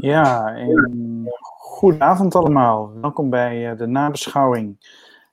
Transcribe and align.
Ja, 0.00 0.56
goedenavond 1.58 2.34
allemaal. 2.34 2.92
Welkom 3.00 3.30
bij 3.30 3.70
uh, 3.70 3.78
de 3.78 3.86
nabeschouwing. 3.86 4.76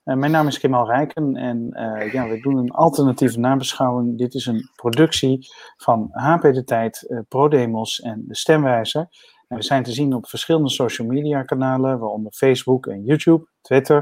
Uh, 0.05 0.15
mijn 0.15 0.31
naam 0.31 0.47
is 0.47 0.59
Kemal 0.59 0.87
Rijken 0.87 1.35
en 1.35 1.69
uh, 1.71 2.13
ja, 2.13 2.27
we 2.27 2.39
doen 2.39 2.57
een 2.57 2.71
alternatieve 2.71 3.39
nabeschouwing. 3.39 4.17
Dit 4.17 4.33
is 4.33 4.45
een 4.45 4.69
productie 4.75 5.47
van 5.77 6.09
HP 6.11 6.41
De 6.41 6.63
Tijd, 6.63 7.23
ProDemos 7.27 8.01
en 8.01 8.23
De 8.27 8.35
Stemwijzer. 8.35 9.07
En 9.47 9.57
we 9.57 9.63
zijn 9.63 9.83
te 9.83 9.91
zien 9.91 10.13
op 10.13 10.27
verschillende 10.27 10.69
social 10.69 11.07
media 11.07 11.43
kanalen, 11.43 11.99
waaronder 11.99 12.31
Facebook 12.31 12.85
en 12.85 13.03
YouTube, 13.03 13.47
Twitter. 13.61 13.95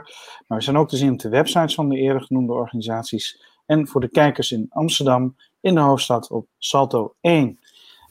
Maar 0.48 0.58
we 0.58 0.64
zijn 0.64 0.78
ook 0.78 0.90
te 0.90 0.98
zien 0.98 1.12
op 1.12 1.20
de 1.20 1.30
websites 1.30 1.76
van 1.76 1.90
de 1.90 1.98
eerder 1.98 2.22
genoemde 2.22 2.54
organisaties. 2.54 3.44
En 3.66 3.88
voor 3.88 4.02
de 4.02 4.10
kijkers 4.10 4.52
in 4.52 4.66
Amsterdam, 4.70 5.36
in 5.62 5.76
de 5.76 5.82
hoofdstad 5.82 6.30
op 6.30 6.48
Salto 6.58 7.16
1. 7.22 7.60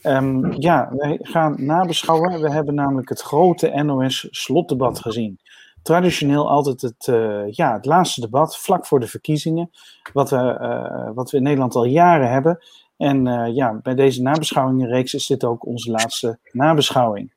Um, 0.06 0.52
ja, 0.52 0.90
wij 0.96 1.18
gaan 1.22 1.54
nabeschouwen. 1.64 2.40
We 2.40 2.50
hebben 2.50 2.74
namelijk 2.74 3.08
het 3.08 3.20
grote 3.20 3.82
NOS-slotdebat 3.82 5.00
gezien. 5.00 5.40
Traditioneel 5.82 6.50
altijd 6.50 6.80
het, 6.80 7.06
uh, 7.06 7.50
ja, 7.50 7.72
het 7.72 7.84
laatste 7.84 8.20
debat, 8.20 8.58
vlak 8.58 8.86
voor 8.86 9.00
de 9.00 9.06
verkiezingen. 9.06 9.70
Wat 10.12 10.30
we, 10.30 10.58
uh, 10.60 11.10
wat 11.14 11.30
we 11.30 11.36
in 11.36 11.42
Nederland 11.42 11.74
al 11.74 11.84
jaren 11.84 12.30
hebben. 12.30 12.58
En 12.96 13.26
uh, 13.26 13.54
ja, 13.54 13.78
bij 13.82 13.94
deze 13.94 14.22
nabeschouwingenreeks 14.22 15.14
is 15.14 15.26
dit 15.26 15.44
ook 15.44 15.66
onze 15.66 15.90
laatste 15.90 16.38
nabeschouwing. 16.52 17.34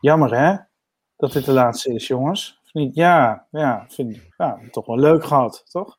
Jammer 0.00 0.36
hè, 0.36 0.56
dat 1.16 1.32
dit 1.32 1.44
de 1.44 1.52
laatste 1.52 1.94
is, 1.94 2.06
jongens. 2.06 2.60
Ja, 2.72 3.46
ja, 3.50 3.84
vind 3.88 4.20
ja, 4.36 4.58
toch 4.70 4.86
wel 4.86 4.98
leuk 4.98 5.24
gehad, 5.24 5.64
toch? 5.70 5.96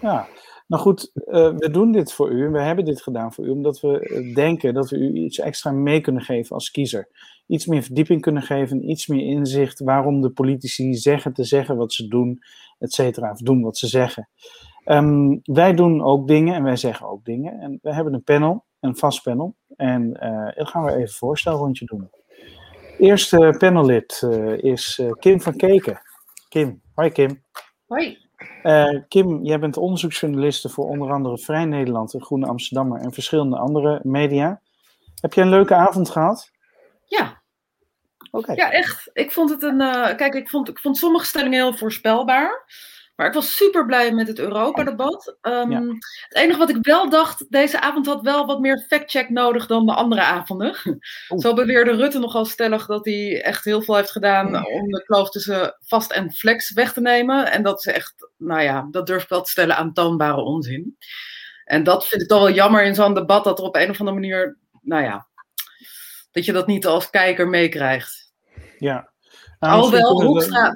Ja. 0.00 0.26
Nou 0.68 0.82
goed, 0.82 1.10
uh, 1.14 1.56
we 1.56 1.70
doen 1.70 1.92
dit 1.92 2.12
voor 2.12 2.30
u 2.30 2.44
en 2.44 2.52
we 2.52 2.60
hebben 2.60 2.84
dit 2.84 3.02
gedaan 3.02 3.32
voor 3.32 3.46
u 3.46 3.50
omdat 3.50 3.80
we 3.80 4.30
denken 4.34 4.74
dat 4.74 4.90
we 4.90 4.96
u 4.96 5.12
iets 5.14 5.38
extra 5.38 5.70
mee 5.70 6.00
kunnen 6.00 6.22
geven 6.22 6.54
als 6.54 6.70
kiezer. 6.70 7.08
Iets 7.46 7.66
meer 7.66 7.82
verdieping 7.82 8.20
kunnen 8.20 8.42
geven, 8.42 8.90
iets 8.90 9.06
meer 9.06 9.26
inzicht 9.26 9.80
waarom 9.80 10.20
de 10.20 10.30
politici 10.30 10.94
zeggen 10.94 11.32
te 11.32 11.44
zeggen 11.44 11.76
wat 11.76 11.92
ze 11.92 12.08
doen, 12.08 12.42
et 12.78 12.92
cetera, 12.92 13.30
of 13.30 13.38
doen 13.38 13.62
wat 13.62 13.76
ze 13.76 13.86
zeggen. 13.86 14.28
Um, 14.84 15.40
wij 15.42 15.74
doen 15.74 16.02
ook 16.02 16.26
dingen 16.26 16.54
en 16.54 16.62
wij 16.62 16.76
zeggen 16.76 17.08
ook 17.08 17.24
dingen. 17.24 17.60
En 17.60 17.78
we 17.82 17.94
hebben 17.94 18.14
een 18.14 18.24
panel, 18.24 18.64
een 18.80 18.96
vast 18.96 19.22
panel. 19.22 19.56
En 19.76 20.18
uh, 20.22 20.56
dat 20.56 20.68
gaan 20.68 20.84
we 20.84 20.90
even 20.90 21.02
een 21.02 21.08
voorstelrondje 21.08 21.84
doen. 21.84 22.10
Eerste 22.98 23.54
panellid 23.58 24.22
is 24.56 25.02
Kim 25.18 25.40
van 25.40 25.56
Keken. 25.56 26.00
Kim, 26.48 26.82
hoi 26.94 27.10
Kim. 27.10 27.42
Hoi. 27.86 28.27
Uh, 28.62 29.00
Kim, 29.08 29.44
jij 29.44 29.58
bent 29.58 29.76
onderzoeksjournaliste 29.76 30.68
voor 30.68 30.88
onder 30.88 31.12
andere 31.12 31.38
Vrij 31.38 31.64
Nederland, 31.64 32.10
de 32.10 32.24
Groene 32.24 32.46
Amsterdammer 32.46 33.00
en 33.00 33.12
verschillende 33.12 33.58
andere 33.58 34.00
media. 34.02 34.60
Heb 35.20 35.32
je 35.32 35.40
een 35.40 35.48
leuke 35.48 35.74
avond 35.74 36.10
gehad? 36.10 36.50
Ja. 37.04 37.42
Oké. 38.30 38.52
Ja, 38.52 38.70
echt. 38.70 39.10
Ik 39.12 39.32
vond 39.32 39.50
het 39.50 39.62
een. 39.62 39.80
Uh, 39.80 40.16
kijk, 40.16 40.34
ik 40.34 40.48
vond, 40.48 40.68
ik 40.68 40.78
vond 40.78 40.96
sommige 40.96 41.26
stellingen 41.26 41.58
heel 41.58 41.74
voorspelbaar. 41.74 42.64
Maar 43.18 43.26
ik 43.26 43.32
was 43.32 43.56
super 43.56 43.86
blij 43.86 44.12
met 44.12 44.28
het 44.28 44.38
Europa-debat. 44.38 45.36
Um, 45.42 45.70
ja. 45.70 45.80
Het 46.28 46.36
enige 46.36 46.58
wat 46.58 46.68
ik 46.68 46.76
wel 46.80 47.10
dacht, 47.10 47.46
deze 47.48 47.80
avond 47.80 48.06
had 48.06 48.22
wel 48.22 48.46
wat 48.46 48.60
meer 48.60 48.86
fact-check 48.88 49.28
nodig 49.28 49.66
dan 49.66 49.86
de 49.86 49.94
andere 49.94 50.22
avonden. 50.22 50.74
Oeh. 51.30 51.42
Zo 51.42 51.54
beweerde 51.54 51.94
Rutte 51.94 52.18
nogal 52.18 52.44
stellig 52.44 52.86
dat 52.86 53.04
hij 53.04 53.42
echt 53.42 53.64
heel 53.64 53.82
veel 53.82 53.96
heeft 53.96 54.10
gedaan 54.10 54.46
om 54.66 54.88
de 54.88 55.02
kloof 55.06 55.30
tussen 55.30 55.76
vast 55.80 56.12
en 56.12 56.32
flex 56.32 56.72
weg 56.72 56.92
te 56.92 57.00
nemen. 57.00 57.52
En 57.52 57.62
dat 57.62 57.78
is 57.78 57.92
echt, 57.92 58.30
nou 58.36 58.62
ja, 58.62 58.88
dat 58.90 59.06
durf 59.06 59.22
ik 59.22 59.28
wel 59.28 59.42
te 59.42 59.50
stellen, 59.50 59.76
aantoonbare 59.76 60.40
onzin. 60.40 60.96
En 61.64 61.82
dat 61.82 62.06
vind 62.06 62.22
ik 62.22 62.28
toch 62.28 62.38
wel 62.38 62.50
jammer 62.50 62.84
in 62.84 62.94
zo'n 62.94 63.14
debat, 63.14 63.44
dat 63.44 63.58
er 63.58 63.64
op 63.64 63.76
een 63.76 63.90
of 63.90 64.00
andere 64.00 64.18
manier, 64.18 64.58
nou 64.82 65.02
ja, 65.02 65.26
dat 66.30 66.44
je 66.44 66.52
dat 66.52 66.66
niet 66.66 66.86
als 66.86 67.10
kijker 67.10 67.48
meekrijgt. 67.48 68.32
Ja. 68.78 69.12
Nou, 69.58 69.72
Alhoewel, 69.74 70.22
Hoekstra... 70.22 70.74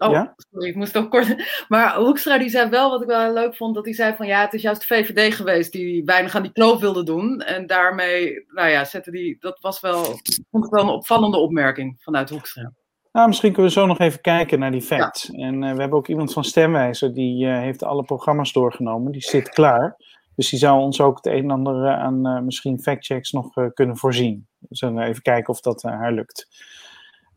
Oh, 0.00 0.10
ja? 0.10 0.34
sorry, 0.50 0.68
ik 0.68 0.74
moest 0.74 0.96
ook 0.96 1.10
kort. 1.10 1.36
Maar 1.68 1.94
Hoekstra 1.94 2.38
die 2.38 2.48
zei 2.48 2.68
wel, 2.68 2.90
wat 2.90 3.02
ik 3.02 3.06
wel 3.06 3.32
leuk 3.32 3.56
vond, 3.56 3.74
dat 3.74 3.84
hij 3.84 3.94
zei 3.94 4.16
van 4.16 4.26
ja, 4.26 4.40
het 4.40 4.52
is 4.52 4.62
juist 4.62 4.80
de 4.80 4.94
VVD 4.94 5.34
geweest 5.34 5.72
die 5.72 6.04
weinig 6.04 6.34
aan 6.34 6.42
die 6.42 6.52
kloof 6.52 6.80
wilde 6.80 7.04
doen. 7.04 7.40
En 7.40 7.66
daarmee, 7.66 8.44
nou 8.48 8.68
ja, 8.68 8.84
zette 8.84 9.10
die, 9.10 9.36
dat 9.40 9.60
was 9.60 9.80
wel, 9.80 10.04
vond 10.50 10.64
ik 10.64 10.70
wel 10.70 10.82
een 10.82 10.88
opvallende 10.88 11.36
opmerking 11.36 11.96
vanuit 12.02 12.30
Hoekstra. 12.30 12.72
Nou, 13.12 13.28
misschien 13.28 13.52
kunnen 13.52 13.72
we 13.72 13.78
zo 13.80 13.86
nog 13.86 13.98
even 13.98 14.20
kijken 14.20 14.58
naar 14.58 14.70
die 14.70 14.82
facts. 14.82 15.28
Ja. 15.32 15.46
En 15.46 15.62
uh, 15.62 15.72
we 15.72 15.80
hebben 15.80 15.98
ook 15.98 16.08
iemand 16.08 16.32
van 16.32 16.44
Stemwijzer, 16.44 17.14
die 17.14 17.46
uh, 17.46 17.58
heeft 17.58 17.82
alle 17.82 18.04
programma's 18.04 18.52
doorgenomen, 18.52 19.12
die 19.12 19.22
zit 19.22 19.48
klaar. 19.48 19.96
Dus 20.34 20.50
die 20.50 20.58
zou 20.58 20.80
ons 20.80 21.00
ook 21.00 21.16
het 21.16 21.26
een 21.26 21.42
en 21.42 21.50
ander 21.50 21.84
uh, 21.84 21.98
aan 21.98 22.44
misschien 22.44 22.80
factchecks 22.80 23.32
nog 23.32 23.72
kunnen 23.74 23.96
voorzien. 23.96 24.46
We 24.58 24.76
zullen 24.76 25.02
even 25.02 25.22
kijken 25.22 25.52
of 25.52 25.60
dat 25.60 25.82
haar 25.82 26.12
lukt. 26.12 26.48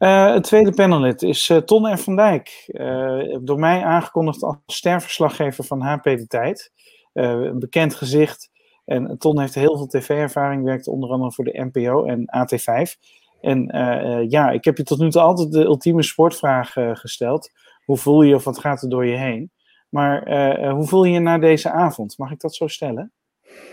Uh, 0.04 0.34
het 0.34 0.44
tweede 0.44 0.72
panellid 0.72 1.22
is 1.22 1.50
uh, 1.50 1.58
Ton 1.58 1.94
R. 1.94 1.98
van 1.98 2.16
Dijk. 2.16 2.66
Uh, 2.68 3.38
door 3.42 3.60
mij 3.60 3.84
aangekondigd 3.84 4.44
als 4.44 4.56
sterverslaggever 4.66 5.64
van 5.64 5.82
HP 5.82 6.04
De 6.04 6.28
Tijd. 6.28 6.72
een 7.14 7.60
bekend 7.60 7.96
gezicht. 7.96 8.52
En 8.86 9.18
Ton 9.18 9.40
heeft 9.40 9.56
heel 9.56 9.78
veel 9.78 9.88
tv-ervaring, 9.88 10.64
werkt 10.64 10.88
onder 10.88 11.10
andere 11.10 11.32
voor 11.32 11.44
de 11.44 11.70
NPO 11.72 12.06
en 12.06 12.26
AT5. 12.38 12.92
En 13.42 13.68
ja, 14.30 14.52
ik 14.52 14.64
heb 14.64 14.78
je 14.78 14.84
tot 14.84 15.00
nu 15.00 15.10
toe 15.10 15.22
altijd 15.22 15.52
de 15.52 15.64
ultieme 15.64 16.04
sportvraag 16.04 16.74
gesteld. 16.74 17.52
Hoe 17.86 17.98
voel 17.98 18.22
je 18.22 18.36
of 18.36 18.44
wat 18.44 18.60
gaat 18.60 18.82
er 18.82 18.90
door 18.90 19.06
je 19.06 19.18
heen? 19.18 19.52
Maar 19.90 20.30
hoe 20.72 20.88
voel 20.88 21.04
je 21.04 21.14
je 21.14 21.20
na 21.20 21.38
deze 21.38 21.72
avond? 21.72 22.18
Mag 22.18 22.32
ik 22.32 22.40
dat 22.40 22.56
zo 22.56 22.68
stellen? 22.68 23.12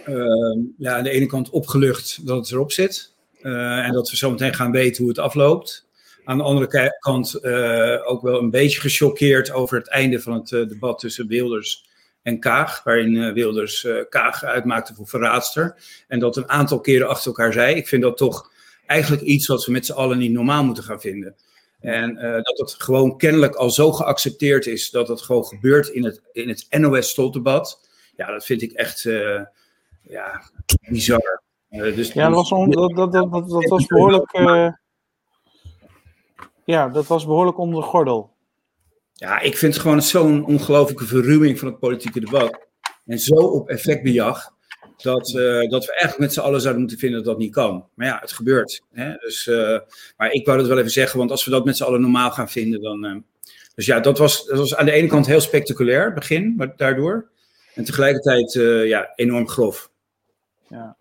Ehm, 0.04 0.58
ja, 0.78 0.96
aan 0.96 1.04
de 1.04 1.10
ene 1.10 1.26
kant 1.26 1.50
opgelucht 1.50 2.26
dat 2.26 2.36
het 2.36 2.50
erop 2.52 2.72
zit. 2.72 3.14
en 3.42 3.92
dat 3.92 4.10
we 4.10 4.16
zo 4.16 4.30
meteen 4.30 4.54
gaan 4.54 4.70
weten 4.70 4.98
hoe 5.02 5.08
het 5.08 5.18
afloopt. 5.18 5.88
Aan 6.24 6.38
de 6.38 6.44
andere 6.44 6.96
kant 6.98 7.38
uh, 7.42 8.10
ook 8.10 8.22
wel 8.22 8.38
een 8.38 8.50
beetje 8.50 8.80
gechoqueerd 8.80 9.52
over 9.52 9.78
het 9.78 9.88
einde 9.88 10.20
van 10.20 10.32
het 10.32 10.50
uh, 10.50 10.68
debat 10.68 10.98
tussen 10.98 11.26
Wilders 11.26 11.88
en 12.22 12.40
Kaag, 12.40 12.82
waarin 12.84 13.14
uh, 13.14 13.32
Wilders 13.32 13.86
Kaag 14.08 14.44
uitmaakte 14.44 14.94
voor 14.94 15.08
verraadster. 15.08 15.76
En 16.08 16.18
dat 16.18 16.36
een 16.36 16.48
aantal 16.48 16.80
keren 16.80 17.08
achter 17.08 17.26
elkaar 17.26 17.52
zei. 17.52 17.74
Ik 17.74 17.88
vind 17.88 18.02
dat 18.02 18.16
toch 18.16 18.52
eigenlijk 18.86 19.22
iets 19.22 19.46
wat 19.46 19.64
we 19.64 19.72
met 19.72 19.86
z'n 19.86 19.92
allen 19.92 20.18
niet 20.18 20.32
normaal 20.32 20.64
moeten 20.64 20.84
gaan 20.84 21.00
vinden. 21.00 21.34
En 21.80 22.14
dat 22.42 22.58
het 22.58 22.74
gewoon 22.78 23.16
kennelijk 23.16 23.54
al 23.54 23.70
zo 23.70 23.92
geaccepteerd 23.92 24.66
is 24.66 24.90
dat 24.90 25.08
het 25.08 25.22
gewoon 25.22 25.44
gebeurt 25.44 25.88
in 25.88 26.04
het, 26.04 26.22
in 26.32 26.48
het 26.48 26.66
NOS-stoldebat. 26.70 27.88
Ja, 28.16 28.30
dat 28.30 28.44
vind 28.44 28.62
ik 28.62 28.72
echt 28.72 29.02
ja, 30.02 30.42
bizar. 30.88 31.42
dus 31.70 32.12
ja, 32.12 32.26
dat 32.26 32.34
was, 32.34 32.50
on, 32.52 32.70
dat, 32.70 32.96
dat, 32.96 33.12
dat, 33.12 33.30
dat 33.32 33.68
was 33.68 33.86
behoorlijk. 33.86 34.32
Ja, 36.70 36.88
dat 36.88 37.06
was 37.06 37.26
behoorlijk 37.26 37.58
onder 37.58 37.80
de 37.80 37.86
gordel. 37.86 38.30
Ja, 39.12 39.40
ik 39.40 39.56
vind 39.56 39.72
het 39.72 39.82
gewoon 39.82 40.02
zo'n 40.02 40.44
ongelofelijke 40.44 41.04
verruwing 41.04 41.58
van 41.58 41.68
het 41.68 41.78
politieke 41.78 42.20
debat. 42.20 42.58
En 43.06 43.18
zo 43.18 43.34
op 43.34 43.68
effectbejag. 43.68 44.58
Dat, 44.96 45.28
uh, 45.28 45.70
dat 45.70 45.84
we 45.84 45.92
eigenlijk 45.92 46.18
met 46.18 46.32
z'n 46.32 46.40
allen 46.40 46.60
zouden 46.60 46.80
moeten 46.80 46.98
vinden 46.98 47.18
dat 47.18 47.28
dat 47.28 47.38
niet 47.38 47.52
kan. 47.52 47.88
Maar 47.94 48.06
ja, 48.06 48.18
het 48.20 48.32
gebeurt. 48.32 48.82
Hè? 48.92 49.14
Dus, 49.14 49.46
uh, 49.46 49.78
maar 50.16 50.32
ik 50.32 50.46
wou 50.46 50.58
dat 50.58 50.66
wel 50.66 50.78
even 50.78 50.90
zeggen, 50.90 51.18
want 51.18 51.30
als 51.30 51.44
we 51.44 51.50
dat 51.50 51.64
met 51.64 51.76
z'n 51.76 51.84
allen 51.84 52.00
normaal 52.00 52.30
gaan 52.30 52.48
vinden, 52.48 52.80
dan. 52.80 53.04
Uh, 53.04 53.16
dus 53.74 53.86
ja, 53.86 54.00
dat 54.00 54.18
was, 54.18 54.46
dat 54.46 54.58
was 54.58 54.76
aan 54.76 54.84
de 54.84 54.92
ene 54.92 55.08
kant 55.08 55.26
heel 55.26 55.40
spectaculair, 55.40 56.12
begin, 56.12 56.54
maar 56.56 56.76
daardoor. 56.76 57.30
En 57.74 57.84
tegelijkertijd 57.84 58.52
ja, 58.88 59.12
enorm 59.14 59.48
grof. 59.48 59.90
Ja. 60.68 60.96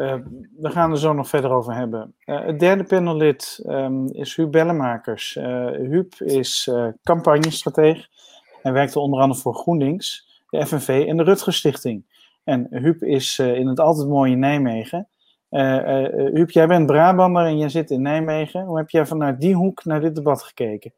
Uh, 0.00 0.14
we 0.56 0.70
gaan 0.70 0.90
er 0.90 0.98
zo 0.98 1.12
nog 1.12 1.28
verder 1.28 1.50
over 1.50 1.74
hebben. 1.74 2.14
Uh, 2.26 2.44
het 2.44 2.60
derde 2.60 2.84
panellid 2.84 3.64
um, 3.66 4.06
is 4.06 4.36
Huub 4.36 4.50
Bellemakers. 4.50 5.36
Uh, 5.36 5.66
Huub 5.66 6.14
is 6.18 6.70
campagnestratege 7.02 8.08
en 8.62 8.72
werkte 8.72 9.00
onder 9.00 9.20
andere 9.20 9.40
voor 9.40 9.54
GroenLinks, 9.54 10.28
de 10.48 10.66
FNV 10.66 11.04
en 11.08 11.16
de 11.16 11.22
Rutger 11.22 11.52
Stichting. 11.52 12.04
En 12.44 12.66
Huub 12.70 13.02
is 13.02 13.38
in 13.38 13.66
het 13.66 13.80
altijd 13.80 14.08
mooie 14.08 14.36
Nijmegen. 14.36 15.08
Huub, 16.32 16.50
jij 16.50 16.66
bent 16.66 16.86
Brabander 16.86 17.44
en 17.44 17.58
jij 17.58 17.68
zit 17.68 17.90
in 17.90 18.02
Nijmegen. 18.02 18.64
Hoe 18.64 18.78
heb 18.78 18.90
jij 18.90 19.06
vanuit 19.06 19.40
die 19.40 19.54
hoek 19.54 19.84
naar 19.84 20.00
dit 20.00 20.14
debat 20.14 20.42
gekeken? 20.42 20.92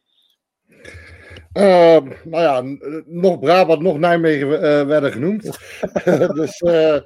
nou 1.52 2.12
ja, 2.24 2.62
nog 3.06 3.38
Brabant, 3.38 3.82
nog 3.82 3.98
Nijmegen 3.98 4.48
werden 4.86 5.12
genoemd. 5.12 5.58
dus 6.34 6.60
Uh, 6.60 6.96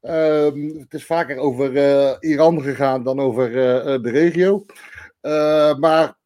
het 0.00 0.94
is 0.94 1.04
vaker 1.04 1.36
over 1.36 1.72
uh, 1.72 2.14
Iran 2.20 2.62
gegaan 2.62 3.02
dan 3.02 3.20
over 3.20 3.50
uh, 3.50 4.02
de 4.02 4.10
regio. 4.10 4.64
maar 5.78 6.16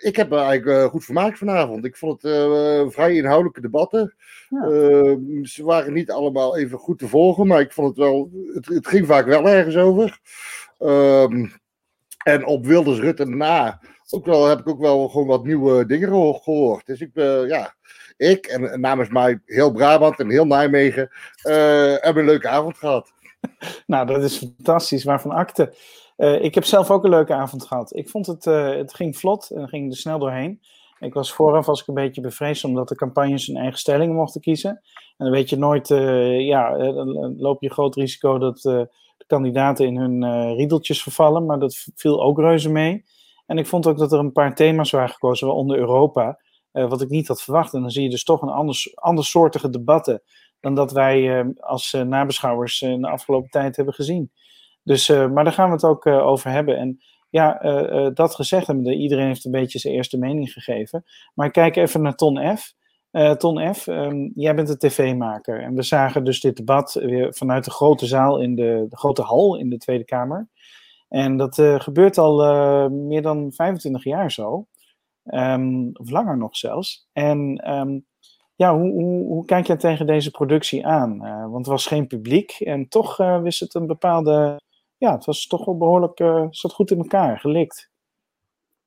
ik 0.00 0.16
heb 0.16 0.28
me 0.30 0.36
eigenlijk 0.36 0.90
goed 0.90 1.04
vermaakt 1.04 1.38
vanavond. 1.38 1.84
Ik 1.84 1.96
vond 1.96 2.22
het 2.22 2.92
vrij 2.92 3.14
inhoudelijke 3.14 3.60
debatten. 3.60 4.14
Ja. 4.48 4.62
Ehm, 4.62 5.44
ze 5.44 5.64
waren 5.64 5.92
niet 5.92 6.10
allemaal 6.10 6.56
even 6.56 6.78
goed 6.78 6.98
te 6.98 7.08
volgen, 7.08 7.46
maar 7.46 7.60
ik 7.60 7.72
vond 7.72 7.88
het 7.88 7.96
wel. 7.96 8.30
Het, 8.54 8.66
het 8.66 8.86
ging 8.86 9.06
vaak 9.06 9.26
wel 9.26 9.48
ergens 9.48 9.76
over. 9.76 10.20
Ehm, 10.78 11.46
en 12.24 12.46
op 12.46 12.66
Wilders 12.66 12.98
Rutte 12.98 13.24
na 13.24 13.80
ook 14.10 14.24
wel, 14.24 14.46
heb 14.46 14.58
ik 14.58 14.68
ook 14.68 14.80
wel 14.80 15.08
gewoon 15.08 15.26
wat 15.26 15.44
nieuwe 15.44 15.86
dingen 15.86 16.08
gehoord. 16.34 16.86
Dus 16.86 17.00
ik, 17.00 17.10
ja, 17.48 17.74
ik 18.22 18.46
en 18.46 18.80
namens 18.80 19.08
mij 19.08 19.40
heel 19.44 19.72
Brabant 19.72 20.18
en 20.18 20.30
heel 20.30 20.46
Nijmegen 20.46 21.08
uh, 21.10 21.52
hebben 22.00 22.16
een 22.16 22.28
leuke 22.28 22.48
avond 22.48 22.78
gehad. 22.78 23.12
nou, 23.86 24.06
dat 24.06 24.22
is 24.22 24.38
fantastisch. 24.38 25.04
Waarvan 25.04 25.30
akte. 25.30 25.74
ik 26.40 26.54
heb 26.54 26.64
zelf 26.64 26.90
ook 26.90 27.04
een 27.04 27.10
leuke 27.10 27.34
avond 27.34 27.66
gehad. 27.66 27.96
Ik 27.96 28.08
vond 28.08 28.26
het, 28.26 28.44
het 28.44 28.94
ging 28.94 29.16
vlot 29.16 29.50
en 29.50 29.68
ging 29.68 29.90
er 29.90 29.96
snel 29.96 30.18
doorheen. 30.18 30.60
Ik 30.98 31.14
was 31.14 31.32
vooraf 31.32 31.66
was 31.66 31.80
ik 31.80 31.86
een 31.86 31.94
beetje 31.94 32.20
bevreesd 32.20 32.64
omdat 32.64 32.88
de 32.88 32.94
campagnes 32.94 33.46
hun 33.46 33.56
eigen 33.56 33.78
stellingen 33.78 34.14
mochten 34.14 34.40
kiezen. 34.40 34.70
En 35.16 35.24
dan 35.26 35.30
weet 35.30 35.50
je 35.50 35.56
nooit, 35.56 35.88
ja, 36.38 36.76
dan 36.76 37.36
loop 37.38 37.62
je 37.62 37.70
groot 37.70 37.94
risico 37.94 38.38
dat 38.38 38.60
de 38.60 38.88
kandidaten 39.26 39.86
in 39.86 39.96
hun 39.96 40.54
riedeltjes 40.54 41.02
vervallen. 41.02 41.46
Maar 41.46 41.58
dat 41.58 41.86
viel 41.94 42.22
ook 42.22 42.38
reuze 42.38 42.70
mee. 42.70 43.04
En 43.46 43.58
ik 43.58 43.66
vond 43.66 43.86
ook 43.86 43.98
dat 43.98 44.12
er 44.12 44.18
een 44.18 44.32
paar 44.32 44.54
thema's 44.54 44.90
waren 44.90 45.08
gekozen, 45.08 45.46
waaronder 45.46 45.78
Europa. 45.78 46.38
Uh, 46.72 46.88
wat 46.88 47.00
ik 47.00 47.08
niet 47.08 47.28
had 47.28 47.42
verwacht. 47.42 47.74
En 47.74 47.80
dan 47.80 47.90
zie 47.90 48.02
je 48.02 48.10
dus 48.10 48.24
toch 48.24 48.42
een 48.42 48.48
anders, 48.48 48.96
andersoortige 48.96 49.70
debatten 49.70 50.22
dan 50.60 50.74
dat 50.74 50.92
wij 50.92 51.44
uh, 51.44 51.50
als 51.60 51.92
uh, 51.92 52.02
nabeschouwers 52.02 52.82
in 52.82 53.00
de 53.00 53.08
afgelopen 53.08 53.50
tijd 53.50 53.76
hebben 53.76 53.94
gezien. 53.94 54.30
Dus, 54.84 55.08
maar 55.08 55.44
daar 55.44 55.52
gaan 55.52 55.68
we 55.68 55.74
het 55.74 55.84
ook 55.84 56.06
over 56.06 56.50
hebben. 56.50 56.76
En 56.76 56.98
ja, 57.30 57.58
dat 58.14 58.34
gezegd 58.34 58.68
iedereen 58.68 59.26
heeft 59.26 59.44
een 59.44 59.50
beetje 59.50 59.78
zijn 59.78 59.94
eerste 59.94 60.18
mening 60.18 60.52
gegeven. 60.52 61.04
Maar 61.34 61.46
ik 61.46 61.52
kijk 61.52 61.76
even 61.76 62.02
naar 62.02 62.14
Ton 62.14 62.56
F. 62.56 62.74
Ton 63.38 63.74
F, 63.74 63.86
um, 63.86 64.32
jij 64.34 64.54
bent 64.54 64.68
een 64.68 64.78
tv-maker. 64.78 65.62
En 65.62 65.74
we 65.74 65.82
zagen 65.82 66.24
dus 66.24 66.40
dit 66.40 66.56
debat 66.56 66.92
weer 66.92 67.34
vanuit 67.34 67.64
de 67.64 67.70
grote 67.70 68.06
zaal 68.06 68.40
in 68.40 68.54
de 68.54 68.86
grote 68.90 69.22
hal 69.22 69.58
in 69.58 69.70
de 69.70 69.76
Tweede 69.76 70.04
Kamer. 70.04 70.48
En 71.08 71.36
dat 71.36 71.54
gebeurt 71.76 72.18
al 72.18 72.36
meer 72.90 73.22
dan 73.22 73.52
25 73.52 74.04
jaar 74.04 74.32
zo. 74.32 74.66
Um, 75.24 75.90
of 75.92 76.10
langer 76.10 76.36
nog 76.36 76.56
zelfs. 76.56 77.08
En 77.12 77.70
um, 77.70 78.04
ja, 78.62 78.78
hoe, 78.78 78.90
hoe, 78.90 79.26
hoe, 79.26 79.44
kijk 79.44 79.66
jij 79.66 79.76
tegen 79.76 80.06
deze 80.06 80.30
productie 80.30 80.86
aan? 80.86 81.14
Uh, 81.14 81.42
want 81.42 81.56
het 81.56 81.66
was 81.66 81.86
geen 81.86 82.06
publiek 82.06 82.50
en 82.50 82.88
toch 82.88 83.20
uh, 83.20 83.42
wist 83.42 83.60
het 83.60 83.74
een 83.74 83.86
bepaalde. 83.86 84.60
Ja, 84.96 85.14
het 85.14 85.24
was 85.24 85.46
toch 85.46 85.64
wel 85.64 85.76
behoorlijk. 85.76 86.20
Uh, 86.20 86.46
zat 86.50 86.72
goed 86.72 86.90
in 86.90 86.98
elkaar, 86.98 87.38
gelikt. 87.38 87.90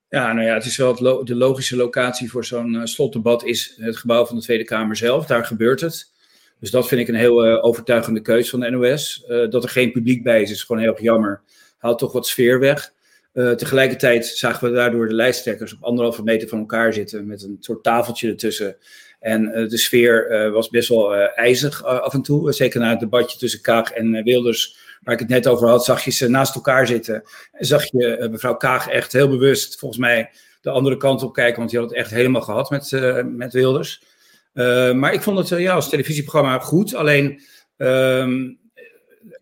Ja, 0.10 0.34
nou 0.34 0.48
ja, 0.48 0.54
het 0.54 0.66
is 0.66 0.78
wel 0.78 0.96
de 1.26 1.36
logische 1.36 1.76
locatie 1.76 2.32
voor 2.32 2.46
zo'n 2.46 2.82
slotdebat 2.84 3.44
is 3.44 3.76
het 3.78 3.98
gebouw 3.98 4.26
van 4.26 4.36
de 4.36 4.42
Tweede 4.42 4.64
Kamer 4.64 4.96
zelf. 4.96 5.26
Daar 5.26 5.46
gebeurt 5.46 5.82
het. 5.82 6.14
Dus 6.60 6.72
dat 6.72 6.88
vind 6.88 7.02
ik 7.02 7.08
een 7.08 7.16
heel 7.16 7.62
overtuigende 7.62 8.22
keus 8.22 8.50
van 8.50 8.60
de 8.60 8.70
NOS. 8.70 9.26
dat 9.50 9.64
er 9.64 9.70
geen 9.70 9.92
publiek 9.92 10.24
bij 10.24 10.42
is, 10.42 10.52
is 10.52 10.64
gewoon 10.64 10.82
heel 10.82 10.92
erg 10.92 11.02
jammer. 11.02 11.42
Haalt 11.78 12.00
toch 12.00 12.12
wat 12.12 12.28
sfeer 12.28 12.60
weg. 12.60 12.94
Uh, 13.36 13.52
tegelijkertijd 13.52 14.26
zagen 14.26 14.68
we 14.68 14.76
daardoor 14.76 15.08
de 15.08 15.14
lijsttrekkers 15.14 15.74
op 15.74 15.84
anderhalve 15.84 16.24
meter 16.24 16.48
van 16.48 16.60
elkaar 16.60 16.94
zitten 16.94 17.28
met 17.28 17.44
een 17.44 17.58
soort 17.60 17.84
tafeltje 17.84 18.30
ertussen. 18.30 18.78
En 19.20 19.44
uh, 19.44 19.70
de 19.70 19.78
sfeer 19.78 20.32
uh, 20.32 20.52
was 20.52 20.70
best 20.70 20.90
wel 20.90 21.16
ijzig 21.16 21.84
af 21.84 22.14
en 22.14 22.22
toe. 22.22 22.54
Zeker 22.54 22.80
na 22.80 22.90
het 22.90 23.00
debatje 23.00 23.38
tussen 23.38 23.62
Kaag 23.62 23.92
en 23.92 24.24
Wilders, 24.24 24.78
waar 25.04 25.14
ik 25.14 25.20
het 25.20 25.30
net 25.30 25.48
over 25.48 25.68
had, 25.68 25.86
zag 25.86 26.04
je 26.04 26.12
ze 26.12 26.30
naast 26.30 26.56
elkaar 26.56 26.88
zitten. 26.88 27.24
En 27.52 27.66
zag 27.66 27.92
je 27.92 28.28
mevrouw 28.32 28.56
Kaag 28.56 28.88
echt 28.88 29.14
heel 29.14 29.30
bewust, 29.30 29.80
volgens 29.80 30.02
mij, 30.02 30.30
de 30.62 30.70
andere 30.70 30.98
kant 30.98 31.24
op 31.24 31.34
kijken, 31.34 31.58
want 31.58 31.70
die 31.70 31.80
had 31.80 31.90
het 31.90 31.98
echt 31.98 32.12
helemaal 32.12 32.42
gehad 32.42 32.70
met, 32.70 32.92
met 33.26 33.54
Wilders. 33.54 34.04
maar 34.94 35.14
ik 35.14 35.22
vond 35.22 35.38
het 35.38 35.60
ja, 35.60 35.74
als 35.74 35.90
televisieprogramma 35.90 36.60
goed. 36.60 36.96
Alleen, 36.96 37.42
ehm, 37.78 38.54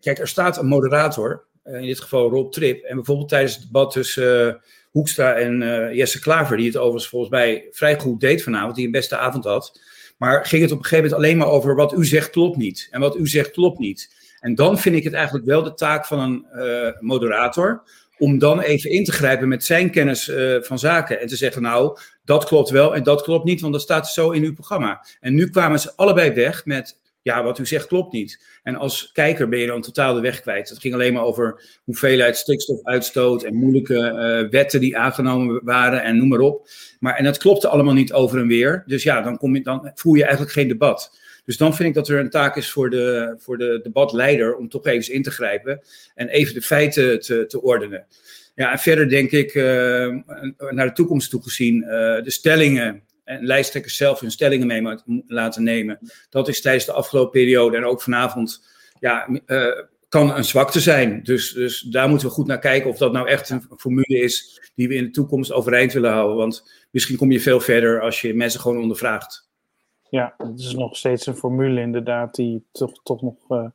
kijk, 0.00 0.18
er 0.18 0.28
staat 0.28 0.58
een 0.58 0.66
moderator 0.66 1.44
eh, 1.53 1.53
in 1.64 1.86
dit 1.86 2.00
geval 2.00 2.30
Rob 2.30 2.52
Trip. 2.52 2.82
En 2.84 2.96
bijvoorbeeld 2.96 3.28
tijdens 3.28 3.54
het 3.54 3.62
debat 3.62 3.92
tussen 3.92 4.46
uh, 4.46 4.54
Hoekstra 4.90 5.34
en 5.34 5.62
uh, 5.62 5.94
Jesse 5.94 6.20
Klaver, 6.20 6.56
die 6.56 6.66
het 6.66 6.76
overigens 6.76 7.08
volgens 7.08 7.30
mij 7.30 7.66
vrij 7.70 7.98
goed 7.98 8.20
deed 8.20 8.42
vanavond, 8.42 8.76
die 8.76 8.86
een 8.86 8.90
beste 8.90 9.16
avond 9.16 9.44
had. 9.44 9.80
Maar 10.18 10.46
ging 10.46 10.62
het 10.62 10.72
op 10.72 10.78
een 10.78 10.84
gegeven 10.84 11.04
moment 11.04 11.22
alleen 11.26 11.36
maar 11.36 11.56
over 11.56 11.74
wat 11.74 11.92
u 11.92 12.04
zegt 12.04 12.30
klopt 12.30 12.56
niet. 12.56 12.88
En 12.90 13.00
wat 13.00 13.16
u 13.16 13.26
zegt 13.26 13.50
klopt 13.50 13.78
niet. 13.78 14.14
En 14.40 14.54
dan 14.54 14.78
vind 14.78 14.96
ik 14.96 15.04
het 15.04 15.12
eigenlijk 15.12 15.46
wel 15.46 15.62
de 15.62 15.74
taak 15.74 16.06
van 16.06 16.18
een 16.18 16.46
moderator. 17.00 17.82
Om 18.18 18.38
dan 18.38 18.60
even 18.60 18.90
in 18.90 19.04
te 19.04 19.12
grijpen 19.12 19.48
met 19.48 19.64
zijn 19.64 19.90
kennis 19.90 20.30
van 20.60 20.78
zaken. 20.78 21.20
En 21.20 21.26
te 21.26 21.36
zeggen, 21.36 21.62
nou, 21.62 21.98
dat 22.24 22.44
klopt 22.44 22.70
wel 22.70 22.94
en 22.94 23.02
dat 23.02 23.22
klopt 23.22 23.44
niet, 23.44 23.60
want 23.60 23.72
dat 23.72 23.82
staat 23.82 24.08
zo 24.08 24.30
in 24.30 24.44
uw 24.44 24.54
programma. 24.54 25.06
En 25.20 25.34
nu 25.34 25.50
kwamen 25.50 25.80
ze 25.80 25.92
allebei 25.96 26.32
weg 26.32 26.64
met 26.64 26.98
ja, 27.24 27.42
wat 27.42 27.58
u 27.58 27.66
zegt 27.66 27.86
klopt 27.86 28.12
niet. 28.12 28.44
En 28.62 28.76
als 28.76 29.10
kijker 29.12 29.48
ben 29.48 29.58
je 29.58 29.66
dan 29.66 29.80
totaal 29.80 30.14
de 30.14 30.20
weg 30.20 30.40
kwijt. 30.40 30.68
Het 30.68 30.78
ging 30.78 30.94
alleen 30.94 31.12
maar 31.12 31.22
over 31.22 31.62
hoeveelheid 31.84 32.36
stikstofuitstoot 32.36 33.42
en 33.42 33.54
moeilijke 33.54 33.94
uh, 33.94 34.50
wetten 34.50 34.80
die 34.80 34.96
aangenomen 34.98 35.64
waren 35.64 36.02
en 36.02 36.16
noem 36.16 36.28
maar 36.28 36.38
op. 36.38 36.68
Maar, 37.00 37.16
en 37.16 37.24
dat 37.24 37.38
klopte 37.38 37.68
allemaal 37.68 37.94
niet 37.94 38.12
over 38.12 38.38
en 38.38 38.46
weer. 38.46 38.82
Dus 38.86 39.02
ja, 39.02 39.20
dan, 39.20 39.38
kom 39.38 39.54
je, 39.54 39.62
dan 39.62 39.90
voer 39.94 40.16
je 40.16 40.22
eigenlijk 40.22 40.52
geen 40.52 40.68
debat. 40.68 41.18
Dus 41.44 41.56
dan 41.56 41.74
vind 41.74 41.88
ik 41.88 41.94
dat 41.94 42.08
er 42.08 42.18
een 42.18 42.30
taak 42.30 42.56
is 42.56 42.70
voor 42.70 42.90
de, 42.90 43.34
voor 43.38 43.58
de 43.58 43.80
debatleider 43.82 44.56
om 44.56 44.68
toch 44.68 44.86
even 44.86 45.14
in 45.14 45.22
te 45.22 45.30
grijpen 45.30 45.80
en 46.14 46.28
even 46.28 46.54
de 46.54 46.62
feiten 46.62 47.20
te, 47.20 47.46
te 47.46 47.62
ordenen. 47.62 48.06
Ja, 48.54 48.72
en 48.72 48.78
verder 48.78 49.08
denk 49.08 49.30
ik, 49.30 49.54
uh, 49.54 49.64
naar 50.70 50.86
de 50.86 50.92
toekomst 50.92 51.30
toe 51.30 51.42
gezien, 51.42 51.76
uh, 51.76 51.88
de 52.22 52.30
stellingen 52.30 53.02
en 53.24 53.44
lijsttrekkers 53.44 53.96
zelf 53.96 54.20
hun 54.20 54.30
stellingen 54.30 54.66
mee 54.66 54.98
laten 55.26 55.62
nemen. 55.62 55.98
Dat 56.30 56.48
is 56.48 56.60
tijdens 56.60 56.84
de 56.84 56.92
afgelopen 56.92 57.30
periode 57.30 57.76
en 57.76 57.84
ook 57.84 58.02
vanavond 58.02 58.66
ja, 58.98 59.28
uh, 59.46 59.80
kan 60.08 60.36
een 60.36 60.44
zwakte 60.44 60.80
zijn. 60.80 61.22
Dus, 61.22 61.52
dus 61.52 61.80
daar 61.80 62.08
moeten 62.08 62.28
we 62.28 62.34
goed 62.34 62.46
naar 62.46 62.58
kijken 62.58 62.90
of 62.90 62.98
dat 62.98 63.12
nou 63.12 63.28
echt 63.28 63.50
een 63.50 63.62
formule 63.76 64.18
is 64.18 64.62
die 64.74 64.88
we 64.88 64.94
in 64.94 65.04
de 65.04 65.10
toekomst 65.10 65.52
overeind 65.52 65.92
willen 65.92 66.12
houden. 66.12 66.36
Want 66.36 66.86
misschien 66.90 67.16
kom 67.16 67.30
je 67.30 67.40
veel 67.40 67.60
verder 67.60 68.00
als 68.00 68.20
je 68.20 68.34
mensen 68.34 68.60
gewoon 68.60 68.78
ondervraagt. 68.78 69.48
Ja, 70.08 70.34
het 70.38 70.58
is 70.58 70.74
nog 70.74 70.96
steeds 70.96 71.26
een 71.26 71.36
formule 71.36 71.80
inderdaad 71.80 72.34
die 72.34 72.64
toch, 72.72 72.92
toch 73.02 73.22
nog 73.22 73.34
uh, 73.48 73.66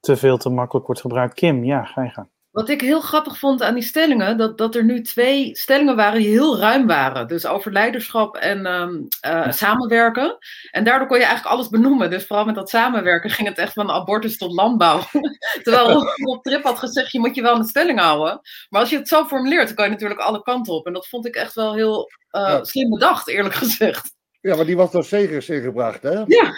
te 0.00 0.16
veel 0.16 0.36
te 0.36 0.48
makkelijk 0.48 0.86
wordt 0.86 1.00
gebruikt. 1.00 1.34
Kim, 1.34 1.64
ja, 1.64 1.84
ga 1.84 2.02
je 2.02 2.10
gaan. 2.10 2.30
Wat 2.54 2.68
ik 2.68 2.80
heel 2.80 3.00
grappig 3.00 3.38
vond 3.38 3.62
aan 3.62 3.74
die 3.74 3.82
stellingen, 3.82 4.36
dat, 4.36 4.58
dat 4.58 4.74
er 4.74 4.84
nu 4.84 5.02
twee 5.02 5.56
stellingen 5.56 5.96
waren 5.96 6.18
die 6.20 6.28
heel 6.28 6.58
ruim 6.58 6.86
waren. 6.86 7.28
Dus 7.28 7.46
over 7.46 7.72
leiderschap 7.72 8.36
en 8.36 8.66
um, 8.66 9.08
uh, 9.26 9.50
samenwerken. 9.52 10.38
En 10.70 10.84
daardoor 10.84 11.08
kon 11.08 11.18
je 11.18 11.24
eigenlijk 11.24 11.54
alles 11.54 11.68
benoemen. 11.68 12.10
Dus 12.10 12.26
vooral 12.26 12.44
met 12.44 12.54
dat 12.54 12.68
samenwerken 12.68 13.30
ging 13.30 13.48
het 13.48 13.58
echt 13.58 13.72
van 13.72 13.90
abortus 13.90 14.38
tot 14.38 14.52
landbouw. 14.52 15.00
Terwijl 15.62 16.04
Rob 16.14 16.42
Trip 16.42 16.64
had 16.64 16.78
gezegd, 16.78 17.12
je 17.12 17.18
moet 17.18 17.34
je 17.34 17.42
wel 17.42 17.54
aan 17.54 17.60
de 17.60 17.68
stelling 17.68 18.00
houden. 18.00 18.40
Maar 18.68 18.80
als 18.80 18.90
je 18.90 18.96
het 18.96 19.08
zo 19.08 19.24
formuleert, 19.24 19.66
dan 19.66 19.74
kan 19.74 19.84
je 19.84 19.90
natuurlijk 19.90 20.20
alle 20.20 20.42
kanten 20.42 20.72
op. 20.72 20.86
En 20.86 20.92
dat 20.92 21.08
vond 21.08 21.26
ik 21.26 21.34
echt 21.34 21.54
wel 21.54 21.74
heel 21.74 22.10
uh, 22.32 22.42
ja. 22.42 22.64
slim 22.64 22.90
bedacht, 22.90 23.28
eerlijk 23.28 23.54
gezegd. 23.54 24.12
Ja, 24.40 24.56
maar 24.56 24.66
die 24.66 24.76
was 24.76 24.90
door 24.90 25.04
Segers 25.04 25.48
ingebracht, 25.48 26.02
hè? 26.02 26.10
Ja, 26.10 26.24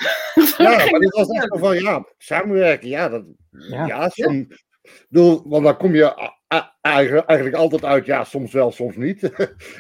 ja 0.59 0.91
maar 0.91 1.01
dit 1.01 1.15
was 1.15 1.29
echt 1.29 1.59
van, 1.59 1.83
ja, 1.83 2.05
samenwerken, 2.19 2.89
ja, 2.89 3.09
dat, 3.09 3.25
ja, 3.51 4.11
bedoel, 5.09 5.43
want 5.45 5.65
dan 5.65 5.77
kom 5.77 5.95
je 5.95 6.35
eigenlijk 6.81 7.55
altijd 7.55 7.85
uit, 7.85 8.07
ja, 8.07 8.25
soms 8.25 8.53
wel, 8.53 8.73
soms 8.73 8.97
niet. 8.97 9.23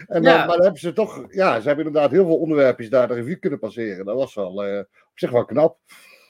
en 0.06 0.22
dan, 0.22 0.22
ja. 0.22 0.36
Maar 0.36 0.56
dan 0.56 0.62
hebben 0.62 0.80
ze 0.80 0.92
toch, 0.92 1.24
ja, 1.28 1.60
ze 1.60 1.66
hebben 1.66 1.86
inderdaad 1.86 2.10
heel 2.10 2.24
veel 2.24 2.38
onderwerpjes 2.38 2.90
daar 2.90 3.08
de 3.08 3.14
revue 3.14 3.36
kunnen 3.36 3.58
passeren. 3.58 4.04
Dat 4.04 4.16
was 4.16 4.34
wel 4.34 4.66
uh, 4.66 4.78
op 4.78 4.86
zich 5.14 5.30
wel 5.30 5.44
knap. 5.44 5.78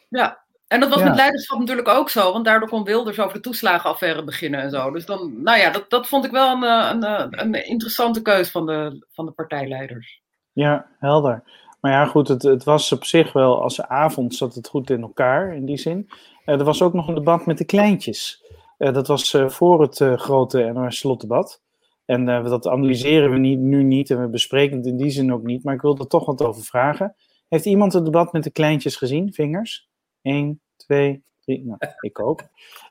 Ja, 0.08 0.44
en 0.66 0.80
dat 0.80 0.88
was 0.88 0.98
ja. 0.98 1.04
met 1.04 1.16
leiderschap 1.16 1.58
natuurlijk 1.58 1.88
ook 1.88 2.10
zo, 2.10 2.32
want 2.32 2.44
daardoor 2.44 2.68
kon 2.68 2.84
Wilders 2.84 3.20
over 3.20 3.34
de 3.34 3.40
toeslagenaffaire 3.40 4.24
beginnen 4.24 4.60
en 4.60 4.70
zo. 4.70 4.90
Dus 4.90 5.06
dan, 5.06 5.42
nou 5.42 5.58
ja, 5.58 5.70
dat, 5.70 5.90
dat 5.90 6.06
vond 6.06 6.24
ik 6.24 6.30
wel 6.30 6.52
een, 6.52 6.62
eh, 6.62 6.90
een, 6.92 7.04
een, 7.04 7.38
een 7.38 7.66
interessante 7.66 8.22
keus 8.22 8.50
van 8.50 8.66
de, 8.66 9.06
van 9.10 9.26
de 9.26 9.32
partijleiders. 9.32 10.22
Ja, 10.52 10.86
helder. 10.98 11.42
Maar 11.80 11.92
ja, 11.92 12.06
goed, 12.06 12.28
het, 12.28 12.42
het 12.42 12.64
was 12.64 12.92
op 12.92 13.04
zich 13.04 13.32
wel, 13.32 13.62
als 13.62 13.82
avond 13.82 14.34
zat 14.34 14.54
het 14.54 14.68
goed 14.68 14.90
in 14.90 15.02
elkaar, 15.02 15.54
in 15.54 15.64
die 15.64 15.76
zin. 15.76 16.10
Er 16.44 16.64
was 16.64 16.82
ook 16.82 16.92
nog 16.92 17.08
een 17.08 17.14
debat 17.14 17.46
met 17.46 17.58
de 17.58 17.64
kleintjes. 17.64 18.44
Uh, 18.78 18.92
dat 18.92 19.06
was 19.06 19.35
uh, 19.35 19.49
voor 19.49 19.80
het 19.80 20.00
uh, 20.00 20.16
grote 20.16 20.73
NOS-slotdebat. 20.75 21.62
En 22.04 22.25
dat 22.25 22.66
analyseren 22.66 23.30
we 23.30 23.38
niet, 23.38 23.59
nu 23.59 23.83
niet 23.83 24.11
en 24.11 24.21
we 24.21 24.28
bespreken 24.28 24.76
het 24.76 24.87
in 24.87 24.97
die 24.97 25.11
zin 25.11 25.33
ook 25.33 25.42
niet. 25.42 25.64
Maar 25.64 25.75
ik 25.75 25.80
wil 25.80 25.99
er 25.99 26.06
toch 26.06 26.26
wat 26.26 26.42
over 26.42 26.62
vragen. 26.62 27.14
Heeft 27.49 27.64
iemand 27.64 27.92
het 27.92 28.04
debat 28.04 28.33
met 28.33 28.45
de 28.45 28.50
kleintjes 28.50 28.97
gezien? 28.97 29.33
Vingers? 29.33 29.88
1, 30.23 30.61
2, 30.76 31.23
3. 31.40 31.64
Nou, 31.64 31.78
ik 32.00 32.21
ook. 32.21 32.42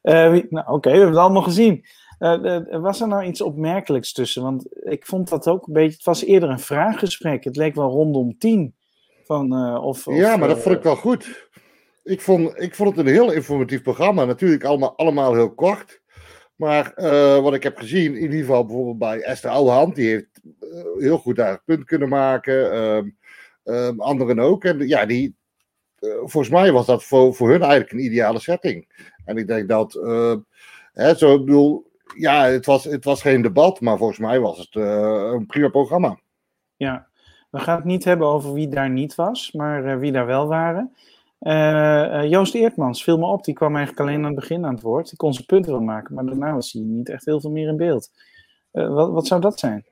nou, 0.01 0.37
Oké, 0.49 0.71
okay, 0.71 0.91
we 0.91 0.97
hebben 0.97 1.07
het 1.07 1.17
allemaal 1.17 1.41
gezien. 1.41 1.85
was 2.81 3.01
er 3.01 3.07
nou 3.07 3.23
iets 3.23 3.41
opmerkelijks 3.41 4.13
tussen? 4.13 4.43
Want 4.43 4.65
ik 4.85 5.05
vond 5.05 5.29
dat 5.29 5.47
ook 5.47 5.67
een 5.67 5.73
beetje. 5.73 5.95
Het 5.95 6.05
was 6.05 6.23
eerder 6.23 6.49
een 6.49 6.59
vraaggesprek. 6.59 7.43
Het 7.43 7.55
leek 7.55 7.75
wel 7.75 7.89
rondom 7.89 8.37
tien. 8.37 8.75
Van, 9.23 9.77
of, 9.77 10.05
ja, 10.05 10.33
of, 10.33 10.39
maar 10.39 10.47
dat 10.47 10.61
vond 10.61 10.75
ik 10.75 10.83
wel 10.83 10.95
goed 10.95 11.49
ik 12.05 12.21
vond, 12.21 12.61
ik 12.61 12.75
vond 12.75 12.89
het 12.89 13.05
een 13.05 13.13
heel 13.13 13.31
informatief 13.31 13.81
programma. 13.81 14.25
Natuurlijk 14.25 14.63
allemaal, 14.63 14.97
allemaal 14.97 15.33
heel 15.33 15.53
kort. 15.53 16.01
Maar 16.55 16.93
uh, 16.97 17.39
wat 17.39 17.53
ik 17.53 17.63
heb 17.63 17.77
gezien, 17.77 18.15
in 18.15 18.21
ieder 18.21 18.39
geval 18.39 18.65
bijvoorbeeld 18.65 18.97
bij 18.97 19.21
Esther 19.21 19.49
Ouwehand, 19.49 19.95
die 19.95 20.09
heeft 20.09 20.41
uh, 20.61 20.83
heel 20.97 21.17
goed 21.17 21.35
daar 21.35 21.61
punt 21.65 21.83
kunnen 21.83 22.09
maken. 22.09 22.77
Um, 22.77 23.17
um, 23.63 24.01
anderen 24.01 24.39
ook. 24.39 24.63
En 24.63 24.87
ja, 24.87 25.05
die, 25.05 25.35
uh, 25.99 26.11
volgens 26.17 26.49
mij 26.49 26.71
was 26.71 26.85
dat 26.85 27.03
voor, 27.03 27.33
voor 27.35 27.49
hun 27.49 27.61
eigenlijk 27.61 27.91
een 27.91 28.05
ideale 28.05 28.39
setting. 28.39 28.87
En 29.25 29.37
ik 29.37 29.47
denk 29.47 29.69
dat, 29.69 29.93
hè, 30.93 31.15
zo 31.15 31.35
ik 31.35 31.45
bedoel, 31.45 31.91
ja, 32.17 32.45
het 32.45 32.65
was, 32.65 32.83
het 32.83 33.05
was 33.05 33.21
geen 33.21 33.41
debat, 33.41 33.81
maar 33.81 33.97
volgens 33.97 34.19
mij 34.19 34.39
was 34.39 34.57
het 34.57 34.75
een 34.75 35.45
prima 35.45 35.67
programma. 35.67 36.19
Ja, 36.75 37.07
we 37.49 37.59
gaan 37.59 37.75
het 37.75 37.85
niet 37.85 38.03
hebben 38.03 38.27
over 38.27 38.53
wie 38.53 38.67
daar 38.67 38.89
niet 38.89 39.15
was, 39.15 39.51
maar 39.51 39.99
wie 39.99 40.11
daar 40.11 40.25
wel 40.25 40.47
waren. 40.47 40.95
Uh, 41.45 42.29
Joost 42.29 42.53
Eertmans 42.53 43.03
viel 43.03 43.17
me 43.17 43.25
op, 43.25 43.43
die 43.43 43.53
kwam 43.53 43.75
eigenlijk 43.75 44.07
alleen 44.07 44.17
aan 44.17 44.31
het 44.31 44.35
begin 44.35 44.65
aan 44.65 44.73
het 44.73 44.83
woord. 44.83 45.09
Die 45.09 45.17
kon 45.17 45.33
zijn 45.33 45.45
punten 45.45 45.71
wel 45.71 45.81
maken, 45.81 46.15
maar 46.15 46.25
daarna 46.25 46.53
was 46.53 46.71
hij 46.71 46.81
niet 46.81 47.09
echt 47.09 47.25
heel 47.25 47.41
veel 47.41 47.51
meer 47.51 47.67
in 47.67 47.77
beeld. 47.77 48.11
Uh, 48.73 48.93
wat, 48.93 49.11
wat, 49.11 49.27
zou 49.27 49.41
dat 49.41 49.59
zijn? 49.59 49.85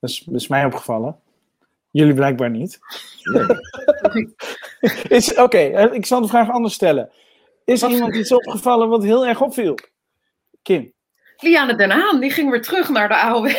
Dat 0.00 0.10
is, 0.10 0.18
dat 0.20 0.40
is 0.40 0.48
mij 0.48 0.64
opgevallen. 0.64 1.20
Jullie 1.90 2.14
blijkbaar 2.14 2.50
niet. 2.50 2.78
Nee. 3.22 3.46
Oké, 5.44 5.58
ik 5.92 6.06
zal 6.06 6.20
de 6.20 6.28
vraag 6.28 6.50
anders 6.50 6.74
stellen. 6.74 7.10
Is 7.64 7.80
wat? 7.80 7.90
iemand 7.90 8.16
iets 8.16 8.32
opgevallen 8.32 8.88
wat 8.88 9.02
heel 9.02 9.26
erg 9.26 9.40
opviel? 9.40 9.78
Kim. 10.62 10.92
Liane 11.36 11.76
Den 11.76 11.90
Haan, 11.90 12.20
die 12.20 12.30
ging 12.30 12.50
weer 12.50 12.62
terug 12.62 12.88
naar 12.88 13.08
de 13.08 13.14
AOW. 13.14 13.50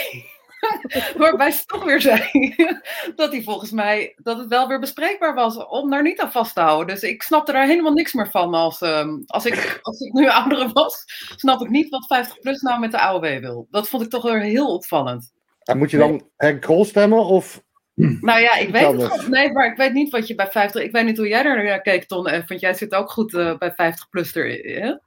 Waarbij 1.18 1.52
ze 1.52 1.66
toch 1.66 1.84
weer 1.84 2.02
zei 2.02 2.56
dat 3.16 3.32
hij 3.32 3.44
volgens 3.44 3.72
mij 3.72 4.14
dat 4.16 4.38
het 4.38 4.48
wel 4.48 4.68
weer 4.68 4.80
bespreekbaar 4.80 5.34
was 5.34 5.58
om 5.68 5.90
daar 5.90 6.04
niet 6.04 6.20
aan 6.20 6.32
vast 6.32 6.56
te 6.56 6.62
houden. 6.62 6.96
Dus 6.96 7.04
ik 7.04 7.22
snapte 7.22 7.52
daar 7.52 7.68
helemaal 7.68 7.94
niks 7.94 8.14
meer 8.14 8.30
van. 8.30 8.54
Als, 8.54 8.82
um, 8.82 9.24
als, 9.26 9.46
ik, 9.46 9.80
als 9.82 10.00
ik 10.00 10.14
nu 10.14 10.30
oudere 10.30 10.70
was, 10.74 11.04
snap 11.36 11.62
ik 11.62 11.70
niet 11.70 11.90
wat 11.90 12.08
50 12.08 12.40
plus 12.40 12.62
nou 12.62 12.80
met 12.80 12.92
de 12.92 13.00
AOW 13.00 13.40
wil. 13.40 13.68
Dat 13.72 13.90
vond 13.90 14.04
ik 14.04 14.10
toch 14.10 14.24
weer 14.24 14.40
heel 14.40 14.74
opvallend. 14.74 15.32
En 15.64 15.78
moet 15.78 15.92
je 15.92 15.98
dan 15.98 16.30
Henk 16.38 16.62
Krol 16.62 16.86
stemmen 16.86 17.26
of 17.26 17.64
nou 17.96 18.40
ja, 18.40 18.56
ik 18.58 18.70
weet 18.70 19.02
het 19.02 19.28
Nee, 19.28 19.52
maar 19.52 19.72
ik 19.72 19.78
weet 19.78 19.94
niet 19.94 20.12
wat 20.12 20.28
je 20.28 20.36
bij 20.36 20.48
50. 20.52 20.82
Ik 20.82 20.92
weet 20.92 21.06
niet 21.06 21.18
hoe 21.18 21.28
jij 21.28 21.44
daar 21.44 21.64
naar 21.64 21.82
keek, 21.82 22.04
Ton. 22.06 22.24
Want 22.24 22.60
jij 22.60 22.74
zit 22.74 22.94
ook 22.94 23.12
goed 23.12 23.34
uh, 23.34 23.58
bij 23.58 23.72
50 23.76 24.10
plus 24.10 24.36
er. 24.36 25.02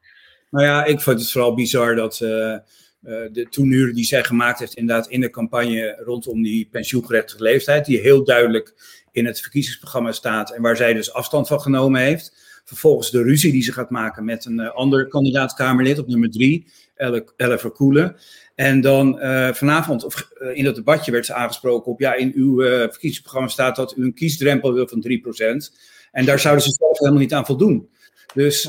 Nou 0.51 0.67
ja, 0.67 0.85
ik 0.85 1.01
vond 1.01 1.19
het 1.21 1.31
vooral 1.31 1.55
bizar 1.55 1.95
dat 1.95 2.21
uh, 2.21 2.57
de 3.33 3.47
toenuren 3.51 3.95
die 3.95 4.05
zij 4.05 4.25
gemaakt 4.25 4.59
heeft, 4.59 4.75
inderdaad 4.75 5.09
in 5.09 5.21
de 5.21 5.31
campagne 5.31 6.03
rondom 6.05 6.43
die 6.43 6.69
pensioengerechtigde 6.71 7.43
leeftijd, 7.43 7.87
die 7.87 8.01
heel 8.01 8.25
duidelijk 8.25 8.75
in 9.13 9.27
het 9.27 9.41
verkiezingsprogramma 9.41 10.13
staat 10.13 10.51
en 10.53 10.63
waar 10.63 10.77
zij 10.77 10.95
dus 10.95 11.13
afstand 11.13 11.47
van 11.47 11.61
genomen 11.61 12.01
heeft. 12.01 12.45
Vervolgens 12.65 13.11
de 13.11 13.23
ruzie 13.23 13.53
die 13.53 13.63
ze 13.63 13.73
gaat 13.73 13.91
maken 13.91 14.25
met 14.25 14.45
een 14.45 14.61
uh, 14.61 14.75
ander 14.75 15.09
kandidaat-Kamerlid 15.09 15.99
op 15.99 16.07
nummer 16.07 16.31
drie, 16.31 16.67
Elle, 16.95 17.59
Verkoelen. 17.59 18.17
En 18.55 18.81
dan 18.81 19.19
uh, 19.19 19.53
vanavond, 19.53 20.05
of 20.05 20.29
uh, 20.39 20.57
in 20.57 20.65
dat 20.65 20.75
debatje 20.75 21.13
werd 21.13 21.27
ze 21.27 21.35
aangesproken 21.35 21.93
op, 21.93 22.01
ja, 22.01 22.15
in 22.15 22.33
uw 22.35 22.63
uh, 22.63 22.69
verkiezingsprogramma 22.69 23.49
staat 23.49 23.77
dat 23.77 23.97
u 23.97 24.03
een 24.03 24.15
kiesdrempel 24.15 24.73
wil 24.73 24.89
van 24.89 25.05
3%. 25.09 25.75
En 26.13 26.25
daar 26.25 26.39
zouden 26.39 26.65
ze 26.65 26.71
zelf 26.71 26.99
helemaal 26.99 27.21
niet 27.21 27.35
aan 27.35 27.47
voldoen. 27.47 27.89
Dus 28.35 28.63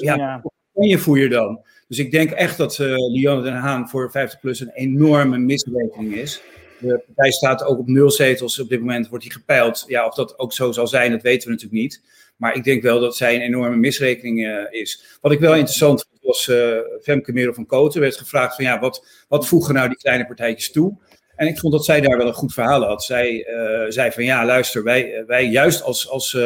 ja, 0.00 0.14
ja, 0.14 0.42
je 0.72 0.98
voer 0.98 1.18
je 1.18 1.28
dan? 1.28 1.64
Dus 1.88 1.98
ik 1.98 2.10
denk 2.10 2.30
echt 2.30 2.56
dat 2.56 2.78
Lianne 2.78 3.42
Den 3.42 3.52
Haan 3.52 3.88
voor 3.88 4.10
50PLUS 4.10 4.60
een 4.60 4.72
enorme 4.74 5.38
misrekening 5.38 6.14
is. 6.14 6.42
De 6.78 7.02
partij 7.06 7.32
staat 7.32 7.64
ook 7.64 7.78
op 7.78 7.88
nul 7.88 8.10
zetels. 8.10 8.60
Op 8.60 8.68
dit 8.68 8.80
moment 8.80 9.08
wordt 9.08 9.24
hij 9.24 9.32
gepeild. 9.32 9.84
Ja, 9.86 10.06
of 10.06 10.14
dat 10.14 10.38
ook 10.38 10.52
zo 10.52 10.72
zal 10.72 10.86
zijn, 10.86 11.10
dat 11.10 11.22
weten 11.22 11.48
we 11.48 11.54
natuurlijk 11.54 11.82
niet. 11.82 12.02
Maar 12.36 12.54
ik 12.54 12.64
denk 12.64 12.82
wel 12.82 13.00
dat 13.00 13.16
zij 13.16 13.34
een 13.34 13.40
enorme 13.40 13.76
misrekening 13.76 14.38
uh, 14.38 14.80
is. 14.80 15.18
Wat 15.20 15.32
ik 15.32 15.40
wel 15.40 15.54
interessant 15.54 16.06
vond, 16.08 16.22
was 16.22 16.48
uh, 16.48 16.78
Femke 17.02 17.32
Merel 17.32 17.54
van 17.54 17.66
Koten. 17.66 18.00
werd 18.00 18.16
gevraagd 18.16 18.54
van 18.54 18.64
ja, 18.64 18.78
wat, 18.78 19.24
wat 19.28 19.46
voegen 19.46 19.74
nou 19.74 19.88
die 19.88 19.98
kleine 19.98 20.26
partijtjes 20.26 20.72
toe? 20.72 20.98
En 21.36 21.46
ik 21.46 21.58
vond 21.58 21.72
dat 21.72 21.84
zij 21.84 22.00
daar 22.00 22.16
wel 22.16 22.26
een 22.26 22.34
goed 22.34 22.52
verhaal 22.52 22.84
had. 22.84 23.04
Zij 23.04 23.48
uh, 23.48 23.90
zei 23.90 24.12
van 24.12 24.24
ja, 24.24 24.44
luister, 24.44 24.82
wij, 24.82 25.24
wij 25.26 25.46
juist 25.46 25.82
als, 25.82 26.08
als 26.08 26.36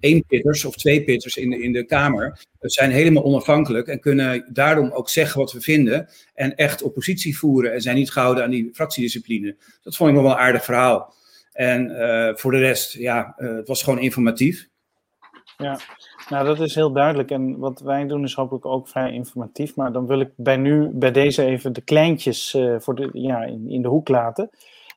één 0.00 0.24
pitters 0.26 0.64
of 0.64 0.76
twee 0.76 1.04
pitters 1.04 1.36
in 1.36 1.50
de, 1.50 1.62
in 1.62 1.72
de 1.72 1.84
Kamer 1.84 2.40
zijn 2.60 2.90
helemaal 2.90 3.24
onafhankelijk 3.24 3.88
en 3.88 4.00
kunnen 4.00 4.48
daarom 4.52 4.90
ook 4.90 5.08
zeggen 5.08 5.40
wat 5.40 5.52
we 5.52 5.60
vinden 5.60 6.08
en 6.34 6.54
echt 6.54 6.82
oppositie 6.82 7.38
voeren 7.38 7.72
en 7.72 7.80
zijn 7.80 7.96
niet 7.96 8.10
gehouden 8.10 8.44
aan 8.44 8.50
die 8.50 8.70
fractiediscipline. 8.72 9.56
Dat 9.82 9.96
vond 9.96 10.10
ik 10.10 10.16
wel 10.16 10.30
een 10.30 10.36
aardig 10.36 10.64
verhaal. 10.64 11.14
En 11.52 11.90
voor 12.38 12.52
de 12.52 12.58
rest, 12.58 12.92
ja, 12.92 13.34
het 13.36 13.68
was 13.68 13.82
gewoon 13.82 14.00
informatief. 14.00 14.68
Ja, 15.56 15.80
nou 16.32 16.46
dat 16.46 16.60
is 16.60 16.74
heel 16.74 16.92
duidelijk. 16.92 17.30
En 17.30 17.58
wat 17.58 17.80
wij 17.80 18.06
doen 18.06 18.24
is 18.24 18.34
hopelijk 18.34 18.66
ook 18.66 18.88
vrij 18.88 19.12
informatief. 19.12 19.76
Maar 19.76 19.92
dan 19.92 20.06
wil 20.06 20.20
ik 20.20 20.30
bij 20.36 20.56
nu, 20.56 20.88
bij 20.92 21.10
deze 21.10 21.44
even 21.44 21.72
de 21.72 21.80
kleintjes 21.80 22.54
uh, 22.54 22.74
voor 22.78 22.94
de, 22.94 23.08
ja, 23.12 23.42
in, 23.42 23.70
in 23.70 23.82
de 23.82 23.88
hoek 23.88 24.08
laten. 24.08 24.50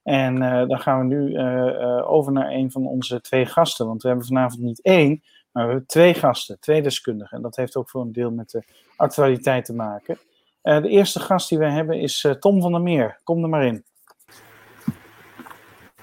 En 0.03 0.35
uh, 0.35 0.67
dan 0.67 0.79
gaan 0.79 0.99
we 0.99 1.15
nu 1.15 1.29
uh, 1.29 2.11
over 2.11 2.31
naar 2.31 2.51
een 2.51 2.71
van 2.71 2.87
onze 2.87 3.21
twee 3.21 3.45
gasten. 3.45 3.87
Want 3.87 4.01
we 4.01 4.07
hebben 4.07 4.25
vanavond 4.25 4.61
niet 4.61 4.81
één, 4.81 5.23
maar 5.51 5.63
we 5.63 5.69
hebben 5.69 5.87
twee 5.87 6.13
gasten, 6.13 6.59
twee 6.59 6.81
deskundigen. 6.81 7.37
En 7.37 7.43
dat 7.43 7.55
heeft 7.55 7.75
ook 7.75 7.89
voor 7.89 8.01
een 8.01 8.11
deel 8.11 8.31
met 8.31 8.49
de 8.49 8.63
actualiteit 8.95 9.65
te 9.65 9.73
maken. 9.73 10.17
de 10.61 10.89
eerste 10.89 11.19
gast 11.19 11.49
die 11.49 11.57
we 11.57 11.69
hebben 11.69 11.99
is 11.99 12.27
Tom 12.39 12.61
van 12.61 12.71
der 12.71 12.81
Meer. 12.81 13.19
Kom 13.23 13.43
er 13.43 13.49
maar 13.49 13.65
in. 13.65 13.83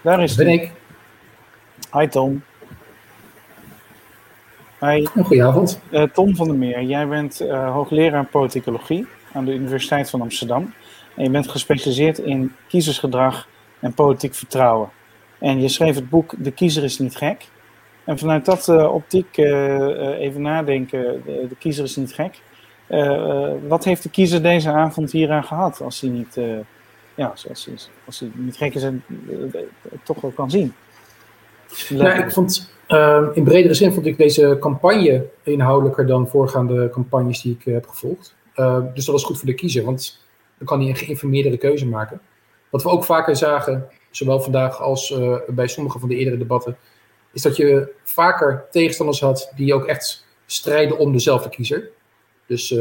Daar 0.03 0.23
is 0.23 0.35
ben 0.35 0.49
ik. 0.49 0.73
Hi 1.93 2.09
Tom. 2.09 2.43
Hi. 4.85 5.07
Goedenavond. 5.07 5.81
Uh, 5.91 6.03
Tom 6.03 6.37
van 6.37 6.47
der 6.47 6.57
Meer, 6.57 6.83
jij 6.83 7.09
bent 7.09 7.43
uh, 7.43 7.73
hoogleraar 7.73 8.27
politicologie 8.27 9.07
aan 9.33 9.45
de 9.45 9.55
Universiteit 9.55 10.11
van 10.11 10.21
Amsterdam. 10.21 10.75
En 11.17 11.25
je 11.25 11.31
bent 11.31 11.49
gespecialiseerd 11.49 12.19
in 12.19 12.53
kiezersgedrag 12.69 13.49
en 13.81 13.95
politiek 13.95 14.35
vertrouwen. 14.35 14.91
En 15.39 15.61
je 15.61 15.69
schreef 15.69 15.95
het 15.95 16.09
boek 16.09 16.35
De 16.39 16.51
kiezer 16.51 16.85
is 16.85 16.99
niet 16.99 17.17
gek. 17.17 17.49
En 18.05 18.19
vanuit 18.19 18.45
dat 18.45 18.69
uh, 18.69 18.95
optiek 18.95 19.37
even 19.37 20.43
nadenken, 20.43 21.23
de, 21.25 21.47
de, 21.49 21.57
kiezer 21.59 21.85
is 21.85 21.97
niet 21.97 22.15
gek. 22.15 22.41
wat 23.69 23.85
heeft 23.85 24.03
de 24.03 24.11
kiezer 24.11 24.43
deze 24.43 24.71
avond 24.71 25.13
hieraan 25.13 25.45
gehad 25.45 25.81
als 25.81 26.01
hij 26.01 26.11
niet, 26.11 26.41
ja, 27.15 27.27
als, 27.27 27.45
hij, 27.45 27.75
als 28.05 28.21
hij 28.21 28.31
niet 28.35 28.57
gek 28.57 28.75
is 28.75 28.83
en 28.83 29.05
toch 30.03 30.21
wel 30.21 30.31
kan 30.31 30.51
zien? 30.51 30.75
Ja, 31.89 32.13
ik 32.13 32.33
vond 32.33 32.73
uh, 32.93 33.29
in 33.33 33.45
bredere 33.45 33.75
zin 33.75 33.93
vond 33.93 34.07
ik 34.07 34.17
deze 34.17 34.57
campagne 34.61 35.27
inhoudelijker 35.43 36.07
dan 36.07 36.29
voorgaande 36.29 36.91
campagnes 36.91 37.43
die 37.43 37.57
ik 37.59 37.67
uh, 37.67 37.75
heb 37.75 37.87
gevolgd. 37.89 38.35
Uh, 38.57 38.85
dus 38.95 39.05
dat 39.05 39.15
was 39.15 39.25
goed 39.25 39.39
voor 39.39 39.47
de 39.47 39.55
kiezer, 39.55 39.85
want 39.85 40.25
dan 40.59 40.67
kan 40.67 40.81
hij 40.81 40.89
een 40.89 40.97
geïnformeerdere 40.97 41.57
keuze 41.57 41.87
maken. 41.87 42.21
Wat 42.71 42.83
we 42.83 42.89
ook 42.89 43.05
vaker 43.05 43.37
zagen, 43.37 43.89
zowel 44.11 44.41
vandaag 44.41 44.81
als 44.81 45.11
eh, 45.11 45.37
bij 45.49 45.67
sommige 45.67 45.99
van 45.99 46.09
de 46.09 46.17
eerdere 46.17 46.39
debatten, 46.39 46.77
is 47.33 47.43
dat 47.43 47.57
je 47.57 47.93
vaker 48.03 48.65
tegenstanders 48.71 49.21
had 49.21 49.53
die 49.57 49.75
ook 49.75 49.87
echt 49.87 50.27
strijden 50.47 50.99
om 50.99 51.13
dezelfde 51.13 51.49
kiezer. 51.49 51.89
Dus 52.47 52.75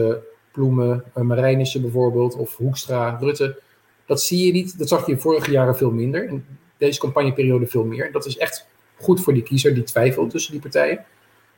Ploemen, 0.51 1.03
Marijnissen 1.13 1.81
bijvoorbeeld, 1.81 2.35
of 2.35 2.57
Hoekstra, 2.57 3.17
Rutte. 3.19 3.59
Dat 4.05 4.21
zie 4.21 4.45
je 4.45 4.51
niet, 4.51 4.77
dat 4.77 4.87
zag 4.87 5.07
je 5.07 5.17
vorige 5.17 5.51
jaren 5.51 5.77
veel 5.77 5.91
minder. 5.91 6.27
En 6.27 6.45
deze 6.77 6.99
campagneperiode 6.99 7.67
veel 7.67 7.83
meer. 7.83 8.11
Dat 8.11 8.25
is 8.25 8.37
echt 8.37 8.67
goed 9.01 9.21
voor 9.21 9.33
die 9.33 9.43
kiezer 9.43 9.73
die 9.73 9.83
twijfelt 9.83 10.29
tussen 10.29 10.51
die 10.51 10.61
partijen. 10.61 11.05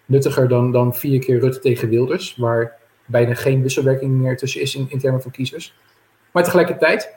Nuttiger 0.05 0.47
dan, 0.47 0.71
dan 0.71 0.95
vier 0.95 1.19
keer 1.19 1.39
Rutte 1.39 1.59
tegen 1.59 1.89
Wilders, 1.89 2.35
waar 2.35 2.77
bijna 3.05 3.33
geen 3.33 3.62
wisselwerking 3.62 4.12
meer 4.12 4.38
tussen 4.38 4.62
is 4.62 4.75
in, 4.75 4.85
in 4.89 5.00
termen 5.00 5.21
van 5.21 5.31
kiezers. 5.31 5.75
Maar 6.31 6.43
tegelijkertijd 6.43 7.15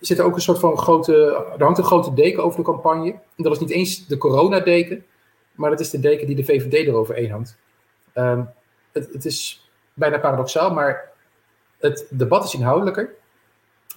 zit 0.00 0.18
er 0.18 0.24
ook 0.24 0.34
een 0.34 0.40
soort 0.40 0.58
van 0.58 0.78
grote, 0.78 1.14
er 1.58 1.64
hangt 1.64 1.78
een 1.78 1.84
grote 1.84 2.14
deken 2.14 2.44
over 2.44 2.58
de 2.58 2.64
campagne. 2.64 3.10
En 3.10 3.42
dat 3.42 3.52
is 3.52 3.58
niet 3.58 3.70
eens 3.70 4.06
de 4.06 4.18
coronadeken, 4.18 5.04
maar 5.54 5.70
dat 5.70 5.80
is 5.80 5.90
de 5.90 6.00
deken 6.00 6.26
die 6.26 6.36
de 6.36 6.44
VVD 6.44 6.72
eroverheen 6.86 7.30
hangt. 7.30 7.58
Um, 8.14 8.48
het, 8.92 9.12
het 9.12 9.24
is 9.24 9.68
bijna 9.94 10.18
paradoxaal, 10.18 10.72
maar 10.72 11.12
het 11.78 12.06
debat 12.10 12.44
is 12.44 12.54
inhoudelijker. 12.54 13.14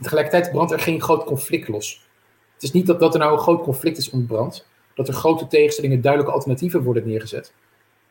Tegelijkertijd 0.01 0.51
brandt 0.51 0.71
er 0.71 0.79
geen 0.79 1.01
groot 1.01 1.23
conflict 1.23 1.67
los. 1.67 2.07
Het 2.53 2.63
is 2.63 2.71
niet 2.71 2.87
dat, 2.87 2.99
dat 2.99 3.13
er 3.13 3.19
nou 3.19 3.33
een 3.33 3.39
groot 3.39 3.63
conflict 3.63 3.97
is 3.97 4.09
ontbrand 4.09 4.67
dat 4.99 5.07
er 5.07 5.13
grote 5.13 5.47
tegenstellingen 5.47 6.01
duidelijke 6.01 6.35
alternatieven 6.35 6.83
worden 6.83 7.07
neergezet. 7.07 7.53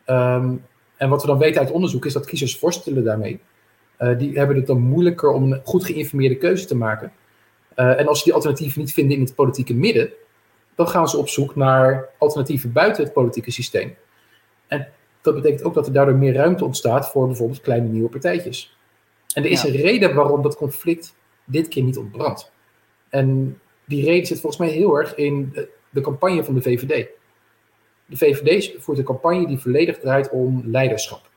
Um, 0.05 0.65
en 0.97 1.09
wat 1.09 1.21
we 1.21 1.27
dan 1.27 1.37
weten 1.37 1.61
uit 1.61 1.71
onderzoek 1.71 2.05
is 2.05 2.13
dat 2.13 2.25
kiezers 2.25 2.59
worstelen 2.59 3.03
daarmee. 3.03 3.39
Uh, 3.99 4.17
die 4.17 4.37
hebben 4.37 4.55
het 4.55 4.67
dan 4.67 4.81
moeilijker 4.81 5.31
om 5.31 5.51
een 5.51 5.61
goed 5.63 5.85
geïnformeerde 5.85 6.37
keuze 6.37 6.65
te 6.65 6.75
maken. 6.75 7.11
Uh, 7.75 7.99
en 7.99 8.07
als 8.07 8.17
ze 8.17 8.23
die 8.23 8.33
alternatieven 8.33 8.79
niet 8.79 8.93
vinden 8.93 9.17
in 9.17 9.23
het 9.23 9.35
politieke 9.35 9.73
midden, 9.73 10.09
dan 10.75 10.87
gaan 10.87 11.09
ze 11.09 11.17
op 11.17 11.29
zoek 11.29 11.55
naar 11.55 12.09
alternatieven 12.17 12.71
buiten 12.71 13.03
het 13.03 13.13
politieke 13.13 13.51
systeem. 13.51 13.95
En 14.67 14.87
dat 15.21 15.35
betekent 15.35 15.63
ook 15.63 15.73
dat 15.73 15.87
er 15.87 15.93
daardoor 15.93 16.15
meer 16.15 16.33
ruimte 16.33 16.65
ontstaat 16.65 17.11
voor 17.11 17.27
bijvoorbeeld 17.27 17.61
kleine 17.61 17.87
nieuwe 17.87 18.09
partijtjes. 18.09 18.77
En 19.33 19.43
er 19.43 19.49
is 19.49 19.61
ja. 19.61 19.69
een 19.69 19.75
reden 19.75 20.15
waarom 20.15 20.41
dat 20.41 20.55
conflict 20.55 21.15
dit 21.45 21.67
keer 21.67 21.83
niet 21.83 21.97
ontbrandt. 21.97 22.51
En 23.09 23.59
die 23.85 24.05
reden 24.05 24.27
zit 24.27 24.39
volgens 24.39 24.61
mij 24.61 24.71
heel 24.71 24.95
erg 24.95 25.15
in 25.15 25.67
de 25.89 26.01
campagne 26.01 26.43
van 26.43 26.53
de 26.53 26.61
VVD. 26.61 27.07
De 28.05 28.17
VVD 28.17 28.81
voert 28.81 28.97
een 28.97 29.03
campagne 29.03 29.47
die 29.47 29.59
volledig 29.59 29.99
draait 29.99 30.29
om 30.29 30.61
leiderschap. 30.65 31.29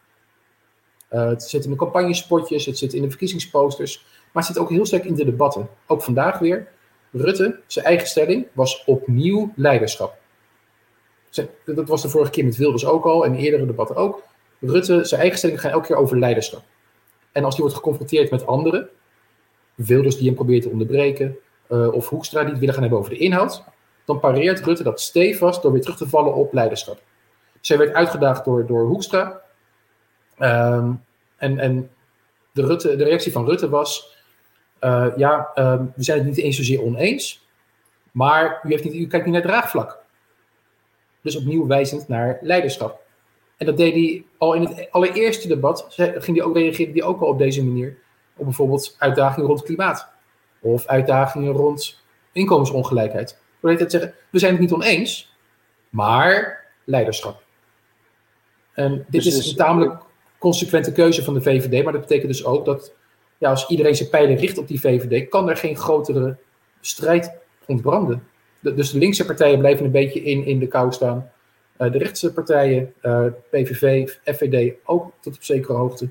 Uh, 1.10 1.26
het 1.26 1.42
zit 1.42 1.64
in 1.64 1.70
de 1.70 1.76
campagnespotjes, 1.76 2.66
het 2.66 2.78
zit 2.78 2.92
in 2.92 3.02
de 3.02 3.08
verkiezingsposters, 3.08 4.04
maar 4.32 4.42
het 4.42 4.52
zit 4.52 4.62
ook 4.62 4.70
heel 4.70 4.86
sterk 4.86 5.04
in 5.04 5.14
de 5.14 5.24
debatten. 5.24 5.68
Ook 5.86 6.02
vandaag 6.02 6.38
weer. 6.38 6.68
Rutte, 7.10 7.60
zijn 7.66 7.84
eigen 7.84 8.06
stelling, 8.06 8.46
was 8.52 8.84
opnieuw 8.84 9.52
leiderschap. 9.56 10.14
Dat 11.64 11.88
was 11.88 12.02
de 12.02 12.08
vorige 12.08 12.30
keer 12.30 12.44
met 12.44 12.56
Wilders 12.56 12.86
ook 12.86 13.04
al 13.04 13.24
en 13.24 13.34
eerdere 13.34 13.66
debatten 13.66 13.96
ook. 13.96 14.22
Rutte, 14.60 15.04
zijn 15.04 15.20
eigen 15.20 15.38
stelling 15.38 15.60
gaat 15.60 15.72
elke 15.72 15.86
keer 15.86 15.96
over 15.96 16.18
leiderschap. 16.18 16.62
En 17.32 17.44
als 17.44 17.54
hij 17.54 17.62
wordt 17.62 17.78
geconfronteerd 17.78 18.30
met 18.30 18.46
anderen, 18.46 18.88
Wilders 19.74 20.16
die 20.16 20.26
hem 20.26 20.34
probeert 20.34 20.62
te 20.62 20.68
onderbreken, 20.68 21.36
uh, 21.68 21.92
of 21.92 22.08
Hoekstra 22.08 22.40
die 22.40 22.50
het 22.50 22.58
willen 22.58 22.74
gaan 22.74 22.82
hebben 22.82 23.00
over 23.00 23.10
de 23.10 23.18
inhoud, 23.18 23.64
dan 24.04 24.20
pareert 24.20 24.60
Rutte 24.60 24.82
dat 24.82 25.00
stevast 25.00 25.62
door 25.62 25.72
weer 25.72 25.80
terug 25.80 25.96
te 25.96 26.08
vallen 26.08 26.34
op 26.34 26.52
leiderschap. 26.52 27.00
Zij 27.60 27.78
werd 27.78 27.94
uitgedaagd 27.94 28.44
door, 28.44 28.66
door 28.66 28.86
Hoekstra. 28.86 29.40
Ehm, 30.38 30.92
en 31.36 31.58
en 31.58 31.90
de, 32.52 32.66
Rutte, 32.66 32.96
de 32.96 33.04
reactie 33.04 33.32
van 33.32 33.44
Rutte 33.44 33.68
was: 33.68 34.16
uh, 34.80 35.06
ja, 35.16 35.50
ehm, 35.54 35.84
we 35.94 36.02
zijn 36.02 36.18
het 36.18 36.26
niet 36.26 36.38
eens 36.38 36.56
zozeer 36.56 36.82
oneens, 36.82 37.46
maar 38.10 38.60
u, 38.64 38.68
heeft 38.68 38.84
niet, 38.84 38.94
u 38.94 39.06
kijkt 39.06 39.24
niet 39.24 39.34
naar 39.34 39.42
draagvlak. 39.42 39.98
Dus 41.20 41.36
opnieuw 41.36 41.66
wijzend 41.66 42.08
naar 42.08 42.38
leiderschap. 42.40 43.00
En 43.56 43.66
dat 43.66 43.76
deed 43.76 43.94
hij 43.94 44.24
al 44.38 44.54
in 44.54 44.62
het 44.62 44.90
allereerste 44.90 45.48
debat, 45.48 45.86
ging 45.96 46.36
hij 46.36 46.42
ook, 46.42 46.56
reageerde 46.56 46.92
hij 46.92 47.02
ook 47.02 47.20
al 47.20 47.28
op 47.28 47.38
deze 47.38 47.64
manier. 47.64 47.96
Op 48.36 48.44
bijvoorbeeld 48.44 48.96
uitdagingen 48.98 49.48
rond 49.48 49.62
klimaat. 49.62 50.08
Of 50.60 50.86
uitdagingen 50.86 51.52
rond 51.52 52.02
inkomensongelijkheid. 52.32 53.41
Door 53.62 53.76
te 53.76 53.84
zeggen, 53.88 54.14
we 54.30 54.38
zijn 54.38 54.52
het 54.52 54.60
niet 54.60 54.72
oneens, 54.72 55.34
maar 55.88 56.64
leiderschap. 56.84 57.42
En 58.74 59.04
dit 59.08 59.22
dus 59.22 59.38
is 59.38 59.50
een 59.50 59.56
tamelijk 59.56 60.00
consequente 60.38 60.92
keuze 60.92 61.24
van 61.24 61.34
de 61.34 61.42
VVD, 61.42 61.84
maar 61.84 61.92
dat 61.92 62.00
betekent 62.00 62.32
dus 62.32 62.44
ook 62.44 62.64
dat 62.64 62.92
ja, 63.38 63.50
als 63.50 63.68
iedereen 63.68 63.94
zijn 63.94 64.08
pijlen 64.08 64.36
richt 64.36 64.58
op 64.58 64.68
die 64.68 64.80
VVD, 64.80 65.28
kan 65.28 65.48
er 65.50 65.56
geen 65.56 65.76
grotere 65.76 66.36
strijd 66.80 67.32
ontbranden. 67.66 68.26
dus 68.60 68.90
de 68.90 68.98
linkse 68.98 69.24
partijen 69.24 69.58
blijven 69.58 69.84
een 69.84 69.90
beetje 69.90 70.22
in, 70.22 70.44
in 70.44 70.58
de 70.58 70.66
kou 70.66 70.92
staan. 70.92 71.30
Uh, 71.78 71.92
de 71.92 71.98
rechtse 71.98 72.32
partijen, 72.32 72.92
uh, 73.02 73.26
eh, 73.26 73.32
PVV, 73.50 74.08
FVD 74.24 74.74
ook 74.84 75.12
tot 75.20 75.34
op 75.34 75.42
zekere 75.42 75.72
hoogte. 75.72 76.08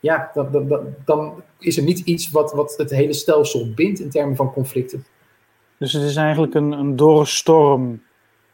Ja, 0.00 0.30
dan, 0.34 0.68
dan, 0.68 0.94
dan, 1.04 1.42
is 1.58 1.76
er 1.76 1.82
niet 1.82 1.98
iets 1.98 2.30
wat, 2.30 2.52
wat 2.52 2.74
het 2.76 2.90
hele 2.90 3.12
stelsel 3.12 3.72
bindt 3.74 4.00
in 4.00 4.10
termen 4.10 4.36
van 4.36 4.52
conflicten. 4.52 5.04
Dus 5.84 5.92
het 5.92 6.02
is 6.02 6.16
eigenlijk 6.16 6.54
een, 6.54 6.72
een 6.72 6.96
dorre 6.96 7.24
storm 7.24 8.02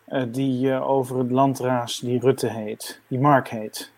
uh, 0.08 0.22
die 0.28 0.72
over 0.72 1.18
het 1.18 1.30
land 1.30 1.58
raast, 1.58 2.04
die 2.04 2.20
Rutte 2.20 2.50
heet, 2.50 3.00
die 3.08 3.18
Mark 3.18 3.48
heet. 3.48 3.92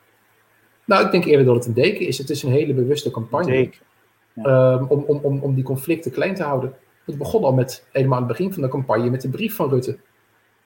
Nou, 0.84 1.04
ik 1.04 1.10
denk 1.10 1.24
eerder 1.24 1.46
dat 1.46 1.54
het 1.54 1.66
een 1.66 1.72
deken 1.74 2.06
is. 2.06 2.18
Het 2.18 2.30
is 2.30 2.42
een 2.42 2.50
hele 2.50 2.74
bewuste 2.74 3.10
campagne. 3.10 3.70
Um, 4.36 4.86
om, 4.88 5.04
om, 5.06 5.18
om, 5.22 5.38
om 5.38 5.54
die 5.54 5.64
conflicten 5.64 6.10
klein 6.10 6.34
te 6.34 6.42
houden. 6.42 6.74
Het 7.04 7.18
begon 7.18 7.44
al 7.44 7.52
met, 7.52 7.86
helemaal 7.92 8.18
aan 8.18 8.28
het 8.28 8.36
begin 8.36 8.52
van 8.52 8.62
de 8.62 8.68
campagne, 8.68 9.10
met 9.10 9.20
de 9.20 9.28
brief 9.28 9.54
van 9.54 9.68
Rutte. 9.68 9.98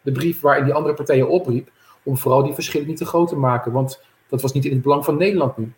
De 0.03 0.13
brief 0.13 0.41
waarin 0.41 0.65
die 0.65 0.75
andere 0.75 0.95
partijen 0.95 1.29
opriep 1.29 1.71
om 2.03 2.17
vooral 2.17 2.43
die 2.43 2.55
verschillen 2.55 2.87
niet 2.87 2.97
te 2.97 3.07
groot 3.07 3.29
te 3.29 3.37
maken. 3.37 3.73
Want 3.73 4.03
dat 4.29 4.43
was 4.43 4.53
niet 4.53 4.65
in 4.65 4.73
het 4.73 4.83
belang 4.83 5.05
van 5.05 5.17
Nederland 5.17 5.57
nu. 5.57 5.73